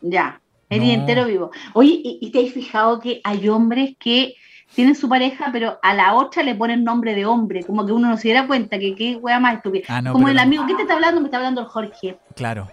Ya, 0.00 0.40
eres 0.68 0.86
No. 0.88 0.92
entero 0.94 1.26
vivo. 1.26 1.50
Oye, 1.72 2.00
¿y, 2.02 2.18
y 2.20 2.30
te 2.30 2.46
has 2.46 2.52
fijado 2.52 3.00
que 3.00 3.20
hay 3.24 3.48
hombres 3.48 3.94
que 3.98 4.34
tienen 4.74 4.94
su 4.94 5.08
pareja, 5.08 5.50
pero 5.52 5.78
a 5.82 5.94
la 5.94 6.14
otra 6.14 6.42
le 6.42 6.54
ponen 6.54 6.84
nombre 6.84 7.14
de 7.14 7.24
hombre? 7.26 7.62
Como 7.64 7.86
que 7.86 7.92
uno 7.92 8.08
no 8.08 8.16
se 8.16 8.28
diera 8.28 8.46
cuenta 8.46 8.78
que 8.78 8.94
qué 8.94 9.16
wea 9.16 9.38
más 9.40 9.56
estúpida. 9.56 9.84
Ah, 9.88 10.02
no, 10.02 10.12
como 10.12 10.28
el 10.28 10.34
no. 10.36 10.42
amigo, 10.42 10.66
¿qué 10.66 10.74
te 10.74 10.82
está 10.82 10.94
hablando? 10.94 11.20
Me 11.20 11.28
está 11.28 11.36
hablando 11.38 11.60
el 11.62 11.66
Jorge. 11.68 12.18
Claro. 12.34 12.68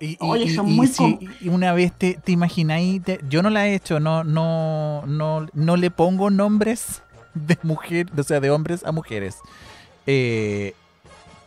Y, 0.00 0.10
y- 0.12 0.16
Oye, 0.20 0.44
y- 0.44 0.54
son 0.54 0.68
y 0.68 0.72
muy 0.72 0.86
si 0.86 1.18
una 1.48 1.72
vez 1.72 1.92
te, 1.92 2.14
te 2.14 2.32
imagináis, 2.32 3.02
te- 3.02 3.20
yo 3.28 3.42
no 3.42 3.50
la 3.50 3.66
he 3.66 3.74
hecho, 3.74 3.98
no, 4.00 4.24
no, 4.24 5.04
no, 5.06 5.46
no 5.54 5.76
le 5.76 5.90
pongo 5.90 6.30
nombres 6.30 7.02
de 7.34 7.56
mujer, 7.62 8.06
o 8.16 8.22
sea, 8.22 8.40
de 8.40 8.50
hombres 8.50 8.84
a 8.84 8.92
mujeres. 8.92 9.38
Eh, 10.06 10.74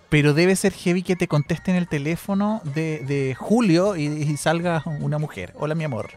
pero 0.09 0.33
debe 0.33 0.55
ser 0.55 0.73
heavy 0.73 1.03
que 1.03 1.15
te 1.15 1.27
contesten 1.27 1.75
el 1.75 1.87
teléfono 1.87 2.61
de, 2.73 2.99
de 3.07 3.35
Julio 3.35 3.95
y, 3.95 4.05
y 4.05 4.37
salga 4.37 4.81
una 4.99 5.19
mujer. 5.19 5.53
Hola, 5.59 5.75
mi 5.75 5.83
amor. 5.83 6.09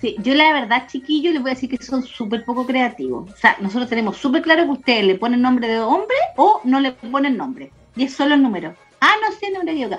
Sí, 0.00 0.16
yo 0.20 0.34
la 0.34 0.52
verdad, 0.52 0.88
chiquillos, 0.88 1.32
les 1.34 1.42
voy 1.42 1.50
a 1.50 1.54
decir 1.54 1.68
que 1.70 1.76
son 1.84 2.02
súper 2.02 2.44
poco 2.44 2.66
creativos. 2.66 3.30
O 3.30 3.36
sea, 3.36 3.56
nosotros 3.60 3.88
tenemos 3.90 4.16
súper 4.16 4.42
claro 4.42 4.64
que 4.64 4.70
ustedes 4.70 5.04
le 5.04 5.14
ponen 5.16 5.42
nombre 5.42 5.68
de 5.68 5.78
hombre 5.80 6.16
o 6.36 6.60
no 6.64 6.80
le 6.80 6.92
ponen 6.92 7.36
nombre. 7.36 7.70
Y 7.94 8.04
es 8.04 8.14
solo 8.14 8.34
el 8.34 8.42
número. 8.42 8.74
Ah, 9.00 9.12
no 9.22 9.36
sé, 9.36 9.50
no 9.52 9.62
me 9.62 9.72
equivoco. 9.72 9.98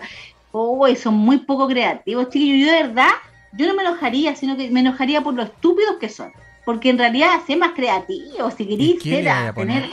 Oh, 0.55 0.87
son 0.95 1.15
muy 1.15 1.39
poco 1.39 1.67
creativos, 1.67 2.29
chiquillos. 2.29 2.67
Yo 2.67 2.71
de 2.73 2.83
verdad, 2.83 3.09
yo 3.53 3.67
no 3.67 3.73
me 3.73 3.81
enojaría, 3.81 4.35
sino 4.35 4.55
que 4.55 4.69
me 4.69 4.81
enojaría 4.81 5.21
por 5.21 5.33
lo 5.33 5.41
estúpidos 5.43 5.95
que 5.99 6.09
son. 6.09 6.31
Porque 6.63 6.89
en 6.91 6.97
realidad, 6.99 7.41
sé 7.45 7.55
más 7.57 7.71
creativos. 7.71 8.53
Si 8.53 8.63
¿Y 8.63 8.67
queréis 8.67 9.01
ser 9.03 9.27
a 9.29 9.51
tener, 9.53 9.89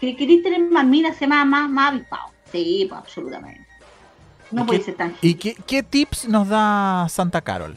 queréis 0.00 0.42
tener 0.42 0.60
más 0.70 0.86
minas, 0.86 1.16
ser 1.16 1.28
más, 1.28 1.44
más, 1.46 1.68
más 1.68 1.90
avispado. 1.92 2.28
Sí, 2.50 2.86
pues 2.88 3.00
absolutamente. 3.00 3.66
No 4.52 4.62
¿Y 4.62 4.66
puede 4.66 4.78
qué- 4.78 4.84
ser 4.84 4.94
tan 4.94 5.16
¿Y 5.20 5.34
qué, 5.34 5.56
qué 5.66 5.82
tips 5.82 6.28
nos 6.28 6.48
da 6.48 7.06
Santa 7.10 7.40
Carol? 7.40 7.76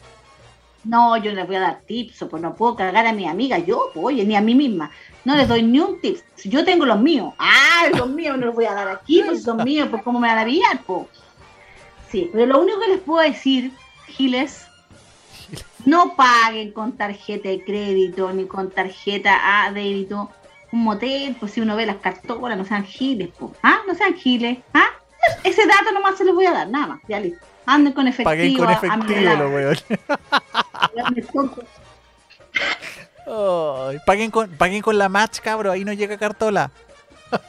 No, 0.84 1.16
yo 1.16 1.30
no 1.32 1.38
les 1.38 1.46
voy 1.48 1.56
a 1.56 1.60
dar 1.60 1.80
tips, 1.80 2.22
o 2.22 2.28
pues 2.28 2.40
no 2.40 2.54
puedo 2.54 2.76
cargar 2.76 3.04
a 3.06 3.12
mi 3.12 3.26
amiga, 3.26 3.58
yo, 3.58 3.90
pues, 3.92 4.06
oye, 4.06 4.24
ni 4.24 4.36
a 4.36 4.40
mí 4.40 4.54
misma. 4.54 4.90
No 5.24 5.34
les 5.34 5.48
doy 5.48 5.62
ni 5.64 5.80
un 5.80 6.00
tips. 6.00 6.22
Yo 6.44 6.64
tengo 6.64 6.86
los 6.86 7.00
míos. 7.00 7.34
Ah, 7.38 7.88
los 7.96 8.08
míos 8.10 8.38
no 8.38 8.46
los 8.46 8.54
voy 8.54 8.66
a 8.66 8.72
dar 8.74 8.88
aquí, 8.88 9.20
pues 9.26 9.42
son 9.42 9.56
míos, 9.64 9.88
pues 9.90 10.02
cómo 10.04 10.20
me 10.20 10.28
van 10.28 10.38
a 10.38 10.44
pillar, 10.44 10.80
pues. 10.86 11.08
Sí, 12.10 12.30
pero 12.32 12.46
lo 12.46 12.60
único 12.60 12.80
que 12.80 12.88
les 12.88 13.00
puedo 13.00 13.22
decir, 13.22 13.72
Giles, 14.06 14.66
no 15.84 16.14
paguen 16.16 16.72
con 16.72 16.96
tarjeta 16.96 17.48
de 17.48 17.64
crédito 17.64 18.32
ni 18.32 18.46
con 18.46 18.70
tarjeta 18.70 19.64
a 19.64 19.72
débito 19.72 20.30
un 20.72 20.82
motel, 20.82 21.36
pues 21.38 21.52
si 21.52 21.60
uno 21.60 21.76
ve 21.76 21.86
las 21.86 21.96
cartolas, 21.96 22.58
no 22.58 22.64
sean 22.64 22.84
giles, 22.84 23.30
pues. 23.38 23.52
Ah, 23.62 23.80
no 23.86 23.94
sean 23.94 24.14
giles, 24.14 24.58
ah. 24.74 24.88
Ese 25.42 25.66
dato 25.66 25.92
nomás 25.92 26.18
se 26.18 26.24
los 26.24 26.34
voy 26.34 26.46
a 26.46 26.52
dar, 26.52 26.68
nada 26.68 26.86
más, 26.86 27.00
ya 27.08 27.20
listo. 27.20 27.44
Anden 27.66 27.92
con 27.92 28.06
efectivo. 28.06 28.30
Paguen 28.30 28.56
con 28.56 28.70
efectivo, 28.70 29.34
los 29.34 29.52
weones. 29.52 29.84
lado. 33.26 33.90
Ay, 33.90 33.98
paguen, 34.06 34.30
con, 34.30 34.50
paguen 34.50 34.82
con 34.82 34.98
la 34.98 35.08
match, 35.08 35.40
cabro. 35.40 35.72
Ahí 35.72 35.84
no 35.84 35.92
llega 35.92 36.16
cartola. 36.16 36.70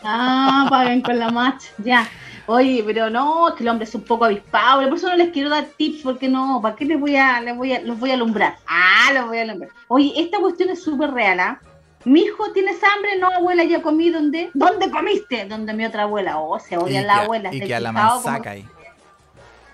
Ah, 0.03 0.65
paguen 0.69 1.01
con 1.01 1.19
la 1.19 1.29
match, 1.29 1.65
ya. 1.77 2.09
Oye, 2.47 2.81
pero 2.85 3.09
no, 3.09 3.53
que 3.55 3.63
el 3.63 3.69
hombre 3.69 3.83
es 3.83 3.93
un 3.93 4.03
poco 4.03 4.23
avispado, 4.25 4.81
por 4.87 4.97
eso 4.97 5.09
no 5.09 5.15
les 5.17 5.29
quiero 5.31 5.49
dar 5.49 5.65
tips, 5.77 6.01
porque 6.01 6.29
no, 6.29 6.59
¿para 6.61 6.75
qué 6.75 6.85
les 6.85 6.97
voy 6.99 7.15
a, 7.17 7.41
les 7.41 7.55
voy 7.55 7.73
a, 7.73 7.81
los 7.81 7.99
voy 7.99 8.11
a 8.11 8.13
alumbrar? 8.13 8.55
Ah, 8.65 9.11
los 9.13 9.27
voy 9.27 9.39
a 9.39 9.41
alumbrar. 9.41 9.69
Oye, 9.89 10.13
esta 10.15 10.39
cuestión 10.39 10.69
es 10.69 10.81
súper 10.81 11.11
real, 11.11 11.39
¿ah? 11.41 11.59
Mi 12.05 12.21
hijo 12.21 12.51
tienes 12.53 12.77
hambre, 12.83 13.17
no, 13.19 13.27
abuela, 13.29 13.65
ya 13.65 13.81
comí, 13.81 14.09
¿dónde? 14.09 14.49
¿Dónde 14.53 14.89
comiste? 14.89 15.43
Donde 15.45 15.73
mi 15.73 15.85
otra 15.85 16.03
abuela. 16.03 16.39
Oh, 16.39 16.57
se 16.57 16.77
odian 16.77 17.05
las 17.05 17.19
abuelas. 17.25 17.53
y 17.53 17.59
¿te 17.59 17.67
que 17.67 17.75
a 17.75 17.81
la 17.81 17.91
manzaca 17.91 18.51
ahí. 18.51 18.65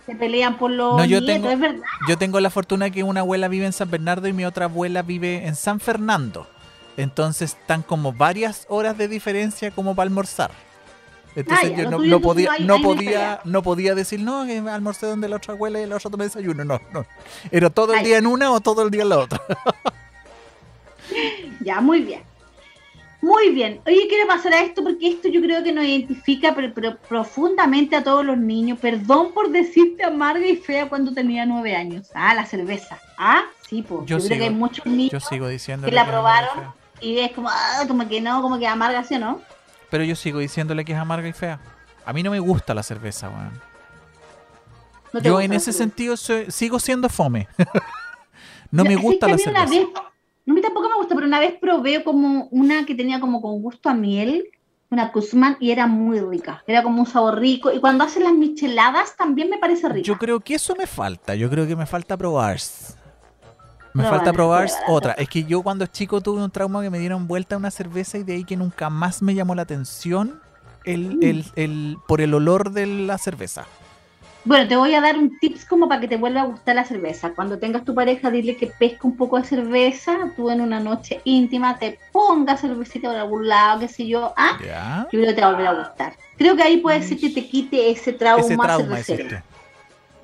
Se 0.08 0.16
pelean 0.16 0.58
por 0.58 0.72
los 0.72 0.98
No, 0.98 1.06
yo 1.06 1.22
nietos, 1.22 1.28
tengo- 1.28 1.50
es 1.52 1.60
verdad. 1.60 1.84
Yo 2.08 2.18
tengo 2.18 2.40
la 2.40 2.50
fortuna 2.50 2.90
que 2.90 3.04
una 3.04 3.20
abuela 3.20 3.48
vive 3.50 3.68
en 3.68 3.74
San 3.74 3.90
Bernardo 3.92 4.28
y 4.28 4.34
mi 4.34 4.46
otra 4.46 4.66
abuela 4.66 5.04
vive 5.04 5.46
en 5.48 5.56
San 5.56 5.80
Fernando. 5.80 6.48
Entonces 6.98 7.56
están 7.60 7.84
como 7.84 8.14
varias 8.14 8.66
horas 8.68 8.98
de 8.98 9.08
diferencia 9.08 9.70
como 9.72 9.96
para 9.96 10.08
almorzar. 10.08 10.52
Entonces 11.36 11.72
Ah, 11.74 11.76
ya, 11.78 11.84
yo 11.84 11.90
no, 11.92 12.20
podía, 12.22 12.46
no 12.48 12.52
ahí 12.54 12.66
no 12.66 12.76
hay 12.76 12.84
podía, 12.84 13.42
no 13.44 13.64
podía 13.64 13.96
decir 13.96 14.20
no, 14.22 14.46
que 14.46 14.58
almorcé 14.60 15.08
donde 15.08 15.28
la 15.28 15.38
otra 15.38 15.54
abuela 15.54 15.82
y 15.82 15.86
la 15.88 15.96
otra 15.96 16.10
toma 16.12 16.24
desayuno. 16.26 16.64
No, 16.64 16.80
no. 16.94 17.06
Era 17.52 17.70
todo 17.70 17.94
el 17.94 18.00
Ay. 18.00 18.06
día 18.06 18.18
en 18.20 18.28
una 18.28 18.52
o 18.52 18.60
todo 18.62 18.84
el 18.84 18.92
día 18.92 19.04
en 19.04 19.10
la 19.10 19.20
otra. 19.20 19.42
Ya, 21.62 21.82
muy 21.82 22.02
bien. 22.02 22.22
Muy 23.22 23.52
bien. 23.52 23.80
Oye, 23.86 24.06
quiero 24.10 24.28
pasar 24.28 24.54
a 24.54 24.62
esto 24.62 24.84
porque 24.84 25.08
esto 25.08 25.30
yo 25.30 25.42
creo 25.42 25.64
que 25.64 25.72
nos 25.72 25.86
identifica 25.86 26.54
pero, 26.56 26.74
pero 26.74 26.98
profundamente 26.98 27.96
a 27.96 28.04
todos 28.04 28.26
los 28.26 28.38
niños. 28.38 28.80
Perdón 28.80 29.32
por 29.34 29.50
decirte 29.50 30.04
amarga 30.04 30.46
y 30.46 30.58
fea 30.58 30.90
cuando 30.90 31.14
tenía 31.14 31.46
nueve 31.46 31.76
años. 31.76 32.10
Ah, 32.14 32.34
la 32.34 32.46
cerveza. 32.46 33.00
Ah, 33.18 33.44
sí, 33.70 33.82
po. 33.82 34.06
Yo 34.06 34.18
Yo, 34.18 34.26
creo 34.26 34.38
que 34.38 34.44
hay 34.46 34.50
sigo- 34.50 34.58
muchos 34.58 34.86
Yo 34.86 34.92
niños 34.92 35.24
sigo 35.30 35.48
diciendo 35.48 35.88
que 35.88 35.94
la 35.94 36.06
probaron 36.06 36.74
y 37.00 37.20
es 37.20 37.32
como, 37.32 37.50
ah, 37.50 37.84
como 37.88 38.08
que 38.10 38.20
no, 38.20 38.42
como 38.42 38.60
que 38.60 38.68
amarga, 38.68 39.04
¿sí 39.06 39.16
o 39.16 39.20
no? 39.20 39.42
Pero 39.94 40.06
yo 40.06 40.16
sigo 40.16 40.40
diciéndole 40.40 40.84
que 40.86 40.94
es 40.94 40.98
amarga 40.98 41.28
y 41.28 41.34
fea. 41.34 41.60
A 42.04 42.14
mí 42.14 42.24
no 42.24 42.32
me 42.32 42.40
gusta 42.40 42.74
la 42.74 42.82
cerveza, 42.82 43.30
weón. 43.30 43.52
¿No 45.14 45.22
te 45.22 45.28
Yo 45.30 45.40
en 45.40 45.54
ese 45.54 45.72
sentido 45.72 46.18
soy- 46.18 46.50
sigo 46.50 46.80
siendo 46.80 47.10
fome. 47.10 47.48
no 48.72 48.84
me 48.84 48.96
gusta 48.96 49.28
la 49.28 49.38
cerveza. 49.38 49.66
vez- 49.68 49.88
no, 49.94 50.52
a 50.52 50.56
mí 50.56 50.62
tampoco 50.62 50.90
me 50.90 50.96
gusta, 50.96 51.14
pero 51.14 51.28
una 51.28 51.40
vez 51.40 51.54
probé 51.62 52.04
como 52.04 52.48
una 52.50 52.88
que 52.88 52.96
tenía 52.96 53.20
como 53.20 53.40
con 53.40 53.62
gusto 53.62 53.88
a 53.88 53.94
miel, 53.94 54.50
una 54.90 55.12
Kuzman, 55.12 55.58
y 55.60 55.70
era 55.70 55.86
muy 55.86 56.20
rica. 56.20 56.64
Era 56.66 56.82
como 56.82 57.00
un 57.02 57.06
sabor 57.06 57.38
rico. 57.40 57.72
Y 57.72 57.80
cuando 57.80 58.04
hacen 58.04 58.24
las 58.24 58.34
micheladas 58.34 59.16
también 59.16 59.52
me 59.52 59.60
parece 59.60 59.90
rica. 59.90 60.08
Yo 60.08 60.18
creo 60.18 60.40
que 60.40 60.56
eso 60.56 60.76
me 60.76 60.88
falta. 60.88 61.36
Yo 61.36 61.52
creo 61.52 61.68
que 61.68 61.76
me 61.76 61.86
falta 61.86 62.18
probar. 62.18 62.58
Me 63.94 64.04
falta 64.04 64.34
probar 64.34 64.68
otra. 64.88 65.14
Es 65.14 65.30
que 65.30 65.44
yo 65.44 65.62
cuando 65.62 65.86
chico 65.86 66.20
tuve 66.22 66.44
un 66.44 66.50
trauma 66.52 66.82
que 66.82 66.90
me 66.90 67.00
dieron 67.00 67.28
vuelta 67.28 67.58
una 67.58 67.70
cerveza 67.72 68.18
y 68.18 68.24
de 68.24 68.34
ahí 68.34 68.44
que 68.44 68.58
nunca 68.58 68.90
más 68.90 69.22
me 69.22 69.36
llamó 69.36 69.54
la 69.56 69.62
atención 69.64 70.40
el, 70.86 71.16
Mm. 71.18 71.24
el- 71.24 71.46
el- 71.56 71.98
por 72.08 72.20
el 72.22 72.34
olor 72.34 72.72
de 72.72 72.86
la 72.88 73.18
cerveza. 73.18 73.66
Bueno, 74.46 74.68
te 74.68 74.76
voy 74.76 74.94
a 74.94 75.00
dar 75.00 75.18
un 75.18 75.40
tips 75.40 75.64
como 75.64 75.88
para 75.88 76.02
que 76.02 76.08
te 76.10 76.18
vuelva 76.18 76.42
a 76.42 76.46
gustar 76.46 76.76
la 76.76 76.84
cerveza. 76.84 77.32
Cuando 77.34 77.58
tengas 77.60 77.86
tu 77.86 77.96
pareja, 77.96 78.30
dile 78.30 78.58
que 78.58 78.68
pesca 78.68 79.00
un 79.04 79.16
poco 79.16 79.40
de 79.40 79.46
cerveza, 79.46 80.18
tú 80.36 80.50
en 80.50 80.60
una 80.60 80.82
noche 80.82 81.22
íntima 81.24 81.80
te 81.80 81.98
pongas 82.12 82.60
cervecita 82.60 83.08
por 83.08 83.16
algún 83.18 83.48
lado, 83.48 83.80
qué 83.80 83.88
sé 83.88 84.06
yo, 84.06 84.34
ah, 84.36 84.58
yo 85.14 85.20
creo 85.20 85.28
que 85.28 85.34
te 85.34 85.42
va 85.42 85.48
a 85.48 85.52
volver 85.52 85.68
a 85.68 85.74
gustar. 85.76 86.18
Creo 86.38 86.58
que 86.58 86.64
ahí 86.64 86.78
puede 86.78 87.02
ser 87.04 87.18
que 87.20 87.30
te 87.30 87.48
quite 87.48 87.90
ese 87.92 88.12
trauma, 88.12 88.42
Ese 88.44 88.58
trauma 88.58 88.98
cervecero. 88.98 89.42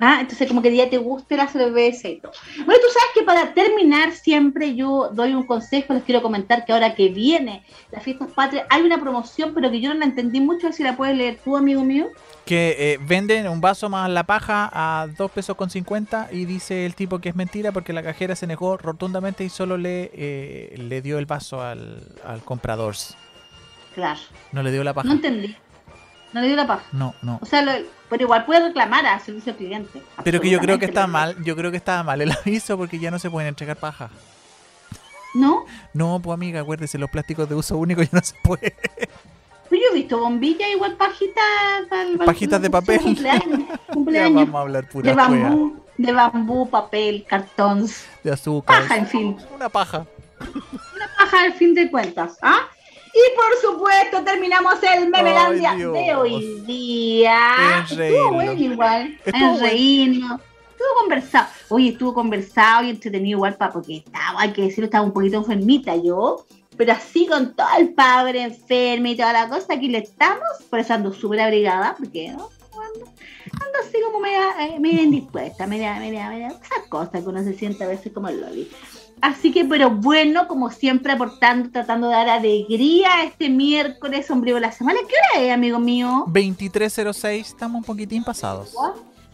Ah, 0.02 0.18
entonces 0.20 0.48
como 0.48 0.62
que 0.62 0.74
ya 0.74 0.88
te 0.88 0.96
guste 0.96 1.36
la 1.36 1.46
cerveza 1.46 2.08
y 2.08 2.20
todo. 2.20 2.32
Bueno, 2.64 2.80
tú 2.80 2.86
sabes 2.92 3.10
que 3.14 3.22
para 3.22 3.52
terminar 3.52 4.12
siempre 4.12 4.74
yo 4.74 5.10
doy 5.12 5.34
un 5.34 5.42
consejo, 5.44 5.92
les 5.92 6.02
quiero 6.04 6.22
comentar 6.22 6.64
que 6.64 6.72
ahora 6.72 6.94
que 6.94 7.08
viene 7.10 7.64
las 7.92 8.02
fiestas 8.02 8.30
patrias 8.32 8.66
hay 8.70 8.80
una 8.82 8.98
promoción, 8.98 9.52
pero 9.54 9.70
que 9.70 9.80
yo 9.80 9.92
no 9.92 9.98
la 10.00 10.06
entendí 10.06 10.40
mucho, 10.40 10.66
a 10.66 10.70
ver 10.70 10.74
si 10.74 10.82
la 10.82 10.96
puedes 10.96 11.16
leer 11.16 11.38
tú, 11.44 11.54
amigo 11.56 11.84
mío. 11.84 12.06
Que 12.46 12.74
eh, 12.78 12.98
venden 13.06 13.46
un 13.48 13.60
vaso 13.60 13.88
más 13.90 14.08
la 14.08 14.24
paja 14.24 14.70
a 14.72 15.06
2 15.06 15.30
pesos 15.30 15.54
con 15.54 15.68
50 15.68 16.28
y 16.32 16.46
dice 16.46 16.86
el 16.86 16.94
tipo 16.94 17.18
que 17.18 17.28
es 17.28 17.36
mentira 17.36 17.70
porque 17.70 17.92
la 17.92 18.02
cajera 18.02 18.34
se 18.34 18.46
negó 18.46 18.78
rotundamente 18.78 19.44
y 19.44 19.50
solo 19.50 19.76
le, 19.76 20.10
eh, 20.14 20.74
le 20.78 21.02
dio 21.02 21.18
el 21.18 21.26
vaso 21.26 21.60
al, 21.62 22.02
al 22.24 22.40
comprador. 22.42 22.94
Claro, 23.94 24.20
No 24.52 24.62
le 24.62 24.72
dio 24.72 24.82
la 24.82 24.94
paja. 24.94 25.06
no 25.08 25.14
entendí. 25.14 25.54
No 26.32 26.40
le 26.40 26.46
dio 26.46 26.56
la 26.56 26.66
paja. 26.66 26.84
No, 26.92 27.14
no. 27.22 27.38
O 27.42 27.46
sea, 27.46 27.60
lo- 27.62 27.72
pero 28.10 28.24
igual 28.24 28.44
puede 28.44 28.66
reclamar 28.66 29.06
a 29.06 29.18
servicio 29.20 29.52
al 29.52 29.58
cliente. 29.58 30.02
Pero 30.24 30.40
que 30.40 30.50
yo 30.50 30.58
creo 30.58 30.78
que 30.78 30.86
está 30.86 31.06
mal, 31.06 31.36
yo 31.44 31.56
creo 31.56 31.70
que 31.70 31.76
estaba 31.76 32.02
mal 32.02 32.20
el 32.20 32.32
aviso 32.44 32.76
porque 32.76 32.98
ya 32.98 33.10
no 33.10 33.18
se 33.18 33.30
pueden 33.30 33.48
entregar 33.48 33.76
paja. 33.76 34.10
¿No? 35.32 35.64
No, 35.94 36.20
pues 36.20 36.34
amiga, 36.34 36.60
acuérdese, 36.60 36.98
los 36.98 37.08
plásticos 37.08 37.48
de 37.48 37.54
uso 37.54 37.78
único 37.78 38.02
ya 38.02 38.08
no 38.12 38.20
se 38.20 38.34
puede. 38.42 38.74
Pero 39.70 39.82
yo 39.82 39.88
he 39.92 39.94
visto 39.94 40.18
bombillas 40.18 40.68
igual 40.70 40.96
pajitas. 40.96 41.44
Pajitas 42.26 42.60
de 42.60 42.68
papel. 42.68 43.00
Cumpleaños. 43.00 43.60
Ya 44.10 44.28
vamos 44.28 44.54
a 44.54 44.60
hablar 44.60 44.88
pura 44.88 45.10
de 45.10 45.14
bambú, 45.14 45.76
de 45.96 46.12
bambú, 46.12 46.68
papel, 46.68 47.24
cartón. 47.28 47.86
De 48.24 48.32
azúcar. 48.32 48.82
Paja, 48.82 48.96
en 48.96 49.06
fin. 49.06 49.36
Una 49.54 49.68
paja. 49.68 50.06
Paja 51.18 51.42
al 51.42 51.52
fin 51.52 51.74
de 51.74 51.90
cuentas. 51.90 52.38
¿ah? 52.42 52.68
Y 53.12 53.36
por 53.36 53.72
supuesto 53.72 54.22
terminamos 54.24 54.74
el 54.82 55.08
Memelandia 55.08 55.74
de 55.74 56.14
hoy 56.14 56.60
día. 56.66 57.84
Estuvo 57.88 58.32
bueno 58.32 58.52
igual. 58.52 59.18
Estuvo 59.24 59.54
en 59.56 59.60
reírnos. 59.60 60.40
Estuvo 60.70 61.00
conversado. 61.00 61.48
Oye, 61.68 61.88
estuvo 61.90 62.14
conversado 62.14 62.84
y 62.84 62.90
entretenido 62.90 63.38
igual, 63.38 63.56
pa, 63.56 63.70
porque 63.70 63.96
estaba, 63.98 64.40
hay 64.40 64.52
que 64.52 64.62
decirlo, 64.62 64.86
estaba 64.86 65.04
un 65.04 65.12
poquito 65.12 65.38
enfermita 65.38 65.96
yo. 65.96 66.46
Pero 66.76 66.92
así 66.92 67.26
con 67.26 67.54
todo 67.54 67.68
el 67.78 67.92
padre 67.92 68.42
enfermo 68.42 69.08
y 69.08 69.16
toda 69.16 69.32
la 69.32 69.48
cosa, 69.48 69.74
aquí 69.74 69.88
le 69.88 69.98
estamos. 69.98 70.48
Por 70.70 70.78
eso 70.78 70.94
ando 70.94 71.12
súper 71.12 71.40
abrigada, 71.40 71.94
porque 71.98 72.28
¿no? 72.28 72.48
ando, 72.80 73.06
ando 73.52 73.78
así 73.82 73.98
como 74.02 74.20
media, 74.20 74.66
eh, 74.66 74.80
media 74.80 75.02
indispuesta, 75.02 75.66
media, 75.66 75.96
media, 75.96 76.30
media, 76.30 76.48
esas 76.48 76.86
cosas 76.88 77.22
que 77.22 77.28
uno 77.28 77.42
se 77.42 77.54
siente 77.54 77.84
a 77.84 77.88
veces 77.88 78.12
como 78.12 78.28
el 78.28 78.40
loli. 78.40 78.70
Así 79.20 79.52
que, 79.52 79.64
pero 79.64 79.90
bueno, 79.90 80.48
como 80.48 80.70
siempre, 80.70 81.12
aportando, 81.12 81.70
tratando 81.70 82.08
de 82.08 82.14
dar 82.14 82.28
alegría 82.28 83.24
este 83.24 83.48
miércoles 83.48 84.26
sombrío 84.26 84.54
de 84.54 84.62
la 84.62 84.72
semana. 84.72 85.00
¿Qué 85.08 85.14
hora 85.38 85.46
es, 85.46 85.52
amigo 85.52 85.78
mío? 85.78 86.24
2306, 86.26 87.48
estamos 87.48 87.80
un 87.80 87.84
poquitín 87.84 88.24
pasados. 88.24 88.74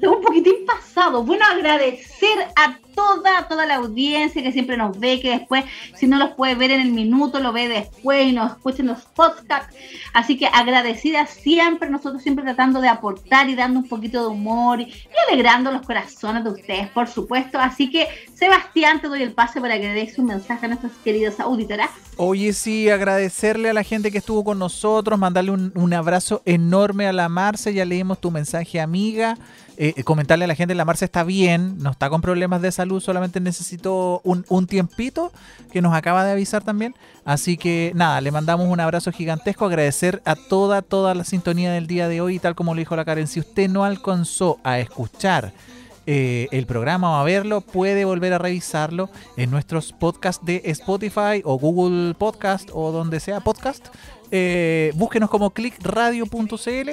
Un 0.02 0.22
poquitín 0.22 0.66
pasado. 0.66 1.22
Bueno, 1.22 1.44
agradecer 1.46 2.38
a 2.54 2.76
toda, 2.96 3.46
toda 3.46 3.66
la 3.66 3.76
audiencia 3.76 4.42
que 4.42 4.52
siempre 4.52 4.76
nos 4.76 4.98
ve, 4.98 5.20
que 5.20 5.30
después, 5.30 5.64
si 5.94 6.06
no 6.06 6.18
los 6.18 6.30
puede 6.30 6.54
ver 6.54 6.70
en 6.70 6.80
el 6.80 6.92
minuto, 6.92 7.40
lo 7.40 7.52
ve 7.52 7.68
después 7.68 8.26
y 8.26 8.32
nos 8.32 8.52
escucha 8.52 8.80
en 8.80 8.88
los 8.88 9.02
podcasts. 9.02 9.76
Así 10.14 10.38
que 10.38 10.46
agradecida 10.46 11.26
siempre, 11.26 11.90
nosotros 11.90 12.22
siempre 12.22 12.44
tratando 12.44 12.80
de 12.80 12.88
aportar 12.88 13.48
y 13.50 13.54
dando 13.54 13.80
un 13.80 13.88
poquito 13.88 14.22
de 14.22 14.28
humor 14.28 14.80
y, 14.80 14.92
alegrando 15.28 15.70
los 15.70 15.82
corazones 15.82 16.42
de 16.42 16.50
ustedes, 16.50 16.88
por 16.88 17.06
supuesto. 17.06 17.58
Así 17.58 17.90
que, 17.90 18.08
Sebastián, 18.34 19.00
te 19.00 19.08
doy 19.08 19.22
el 19.22 19.32
pase 19.32 19.60
para 19.60 19.78
que 19.78 19.88
des 19.88 20.18
un 20.18 20.26
mensaje 20.26 20.64
a 20.64 20.68
nuestras 20.68 20.92
queridas 21.04 21.38
auditoras. 21.38 21.90
Oye, 22.16 22.54
sí, 22.54 22.88
agradecerle 22.88 23.68
a 23.68 23.74
la 23.74 23.82
gente 23.82 24.10
que 24.10 24.18
estuvo 24.18 24.42
con 24.42 24.58
nosotros, 24.58 25.18
mandarle 25.18 25.50
un, 25.50 25.70
un 25.74 25.92
abrazo 25.92 26.40
enorme 26.46 27.06
a 27.06 27.12
la 27.12 27.28
Marce, 27.28 27.74
ya 27.74 27.84
leímos 27.84 28.18
tu 28.20 28.30
mensaje, 28.30 28.80
amiga. 28.80 29.36
Eh, 29.78 30.02
comentarle 30.04 30.46
a 30.46 30.48
la 30.48 30.54
gente, 30.54 30.74
la 30.74 30.84
Marce 30.84 31.04
está 31.04 31.22
bien, 31.22 31.78
no 31.78 31.90
está 31.90 32.08
con 32.08 32.22
problemas 32.22 32.62
de 32.62 32.72
salud, 32.72 33.00
solamente 33.00 33.40
necesitó 33.40 34.22
un, 34.24 34.46
un 34.48 34.66
tiempito, 34.66 35.32
que 35.70 35.82
nos 35.82 35.94
acaba 35.94 36.24
de 36.24 36.32
avisar 36.32 36.64
también. 36.64 36.94
Así 37.24 37.56
que 37.56 37.92
nada, 37.94 38.20
le 38.20 38.30
mandamos 38.30 38.68
un 38.68 38.80
abrazo 38.80 39.12
gigantesco, 39.12 39.66
agradecer 39.66 40.22
a 40.24 40.34
toda, 40.34 40.82
toda 40.82 41.14
la 41.14 41.24
sintonía 41.24 41.72
del 41.72 41.86
día 41.86 42.08
de 42.08 42.20
hoy, 42.20 42.36
y 42.36 42.38
tal 42.38 42.54
como 42.54 42.74
lo 42.74 42.78
dijo 42.78 42.96
la 42.96 43.04
Karen, 43.04 43.26
si 43.26 43.40
usted 43.40 43.68
no 43.68 43.84
alcanzó 43.84 44.58
a 44.64 44.78
escuchar 44.78 45.52
eh, 46.08 46.46
el 46.52 46.66
programa 46.66 47.10
o 47.10 47.14
a 47.16 47.24
verlo, 47.24 47.60
puede 47.60 48.04
volver 48.04 48.32
a 48.32 48.38
revisarlo 48.38 49.10
en 49.36 49.50
nuestros 49.50 49.92
podcasts 49.92 50.44
de 50.46 50.62
Spotify 50.66 51.42
o 51.44 51.58
Google 51.58 52.14
Podcast 52.14 52.70
o 52.72 52.92
donde 52.92 53.18
sea 53.18 53.40
podcast. 53.40 53.88
Eh, 54.30 54.92
búsquenos 54.94 55.28
como 55.30 55.50
clickradio.cl 55.50 56.90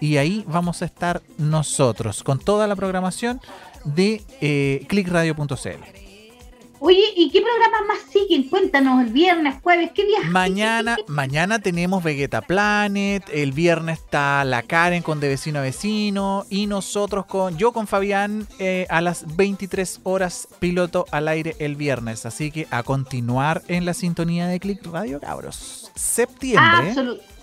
y 0.00 0.16
ahí 0.16 0.44
vamos 0.46 0.82
a 0.82 0.84
estar 0.84 1.22
nosotros 1.38 2.22
con 2.22 2.38
toda 2.38 2.66
la 2.66 2.76
programación 2.76 3.40
de 3.84 4.22
eh, 4.40 4.84
clickradio.cl. 4.88 5.96
Oye, 6.78 7.04
¿y 7.16 7.30
qué 7.30 7.40
programas 7.40 7.80
más 7.88 7.98
siguen? 8.12 8.48
Cuéntanos, 8.48 9.02
el 9.02 9.12
viernes, 9.12 9.56
jueves, 9.62 9.92
¿qué 9.94 10.04
días? 10.04 10.24
Mañana, 10.26 10.96
mañana 11.06 11.58
tenemos 11.58 12.04
Vegeta 12.04 12.42
Planet, 12.42 13.24
el 13.32 13.52
viernes 13.52 14.00
está 14.00 14.44
la 14.44 14.62
Karen 14.62 15.02
con 15.02 15.18
De 15.18 15.28
Vecino 15.28 15.60
a 15.60 15.62
Vecino 15.62 16.44
y 16.50 16.66
nosotros 16.66 17.24
con, 17.24 17.56
yo 17.56 17.72
con 17.72 17.86
Fabián 17.86 18.46
eh, 18.58 18.86
a 18.90 19.00
las 19.00 19.36
23 19.36 20.00
horas 20.02 20.48
piloto 20.58 21.06
al 21.12 21.28
aire 21.28 21.56
el 21.60 21.76
viernes. 21.76 22.26
Así 22.26 22.50
que 22.50 22.66
a 22.70 22.82
continuar 22.82 23.62
en 23.68 23.86
la 23.86 23.94
sintonía 23.94 24.46
de 24.46 24.60
Click 24.60 24.84
Radio, 24.86 25.18
cabros. 25.18 25.90
Septiembre. 25.94 26.90
Absoluto. 26.90 27.35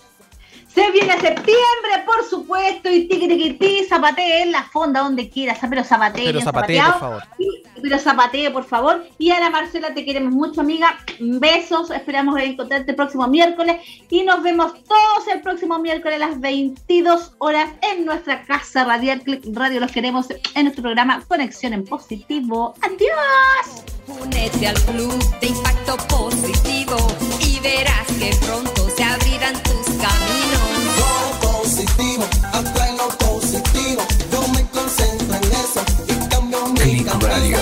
Se 0.74 0.90
viene 0.90 1.12
septiembre, 1.20 2.02
por 2.04 2.28
supuesto, 2.28 2.90
y 2.90 3.06
tiquitiquití, 3.06 3.84
zapatee 3.88 4.42
en 4.42 4.50
la 4.52 4.64
fonda 4.64 5.02
donde 5.02 5.28
quieras, 5.30 5.58
pero 5.68 5.84
zapatee, 5.84 6.24
Pero 6.24 6.40
zapatee, 6.40 6.76
zapateado. 6.78 6.92
por 6.92 7.00
favor. 7.00 7.22
Y- 7.38 7.62
pero 7.80 7.98
zapatee, 7.98 8.50
por 8.50 8.64
favor. 8.64 9.06
Y 9.18 9.30
Ana 9.30 9.50
Marcela, 9.50 9.94
te 9.94 10.04
queremos 10.04 10.32
mucho, 10.32 10.62
amiga. 10.62 10.96
Besos, 11.20 11.90
esperamos 11.90 12.40
encontrarte 12.40 12.90
el 12.90 12.96
próximo 12.96 13.28
miércoles. 13.28 13.76
Y 14.10 14.22
nos 14.24 14.42
vemos 14.42 14.72
todos 14.84 15.28
el 15.32 15.42
próximo 15.42 15.78
miércoles 15.78 16.20
a 16.20 16.26
las 16.28 16.40
22 16.40 17.32
horas 17.38 17.70
en 17.92 18.04
nuestra 18.04 18.42
casa 18.44 18.84
radial 18.84 19.20
Click 19.22 19.42
Radio. 19.52 19.78
Los 19.80 19.92
queremos 19.92 20.26
en 20.54 20.62
nuestro 20.64 20.82
programa 20.82 21.22
Conexión 21.28 21.72
en 21.72 21.84
Positivo. 21.84 22.74
¡Adiós! 22.80 23.84
Únete 24.20 24.66
al 24.66 24.80
club 24.82 25.22
de 25.40 25.46
impacto 25.48 25.96
positivo 26.08 26.96
y 27.40 27.58
verás 27.60 28.06
que 28.18 28.34
pronto 28.44 28.88
se 28.90 29.02
abrirán 29.04 29.54
tus 29.62 29.83
caminos. 30.04 30.66
Lo 31.00 31.12
positivo, 31.48 32.24
atrae 32.52 32.92
lo 32.96 33.08
positivo. 33.26 34.02
Yo 34.32 34.40
me 34.48 34.62
concentro 34.70 35.36
en 35.36 35.44
eso 35.64 35.80
y 36.08 36.28
cambio 36.28 36.66
mi 36.68 36.80
Click 36.80 37.06
camino. 37.06 37.26
Radio. 37.26 37.58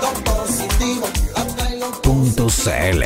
Lo 0.00 0.10
positivo, 0.30 1.06
atrae 1.34 1.76
lo 1.78 1.90
Punto 2.02 2.46
CL. 2.46 3.02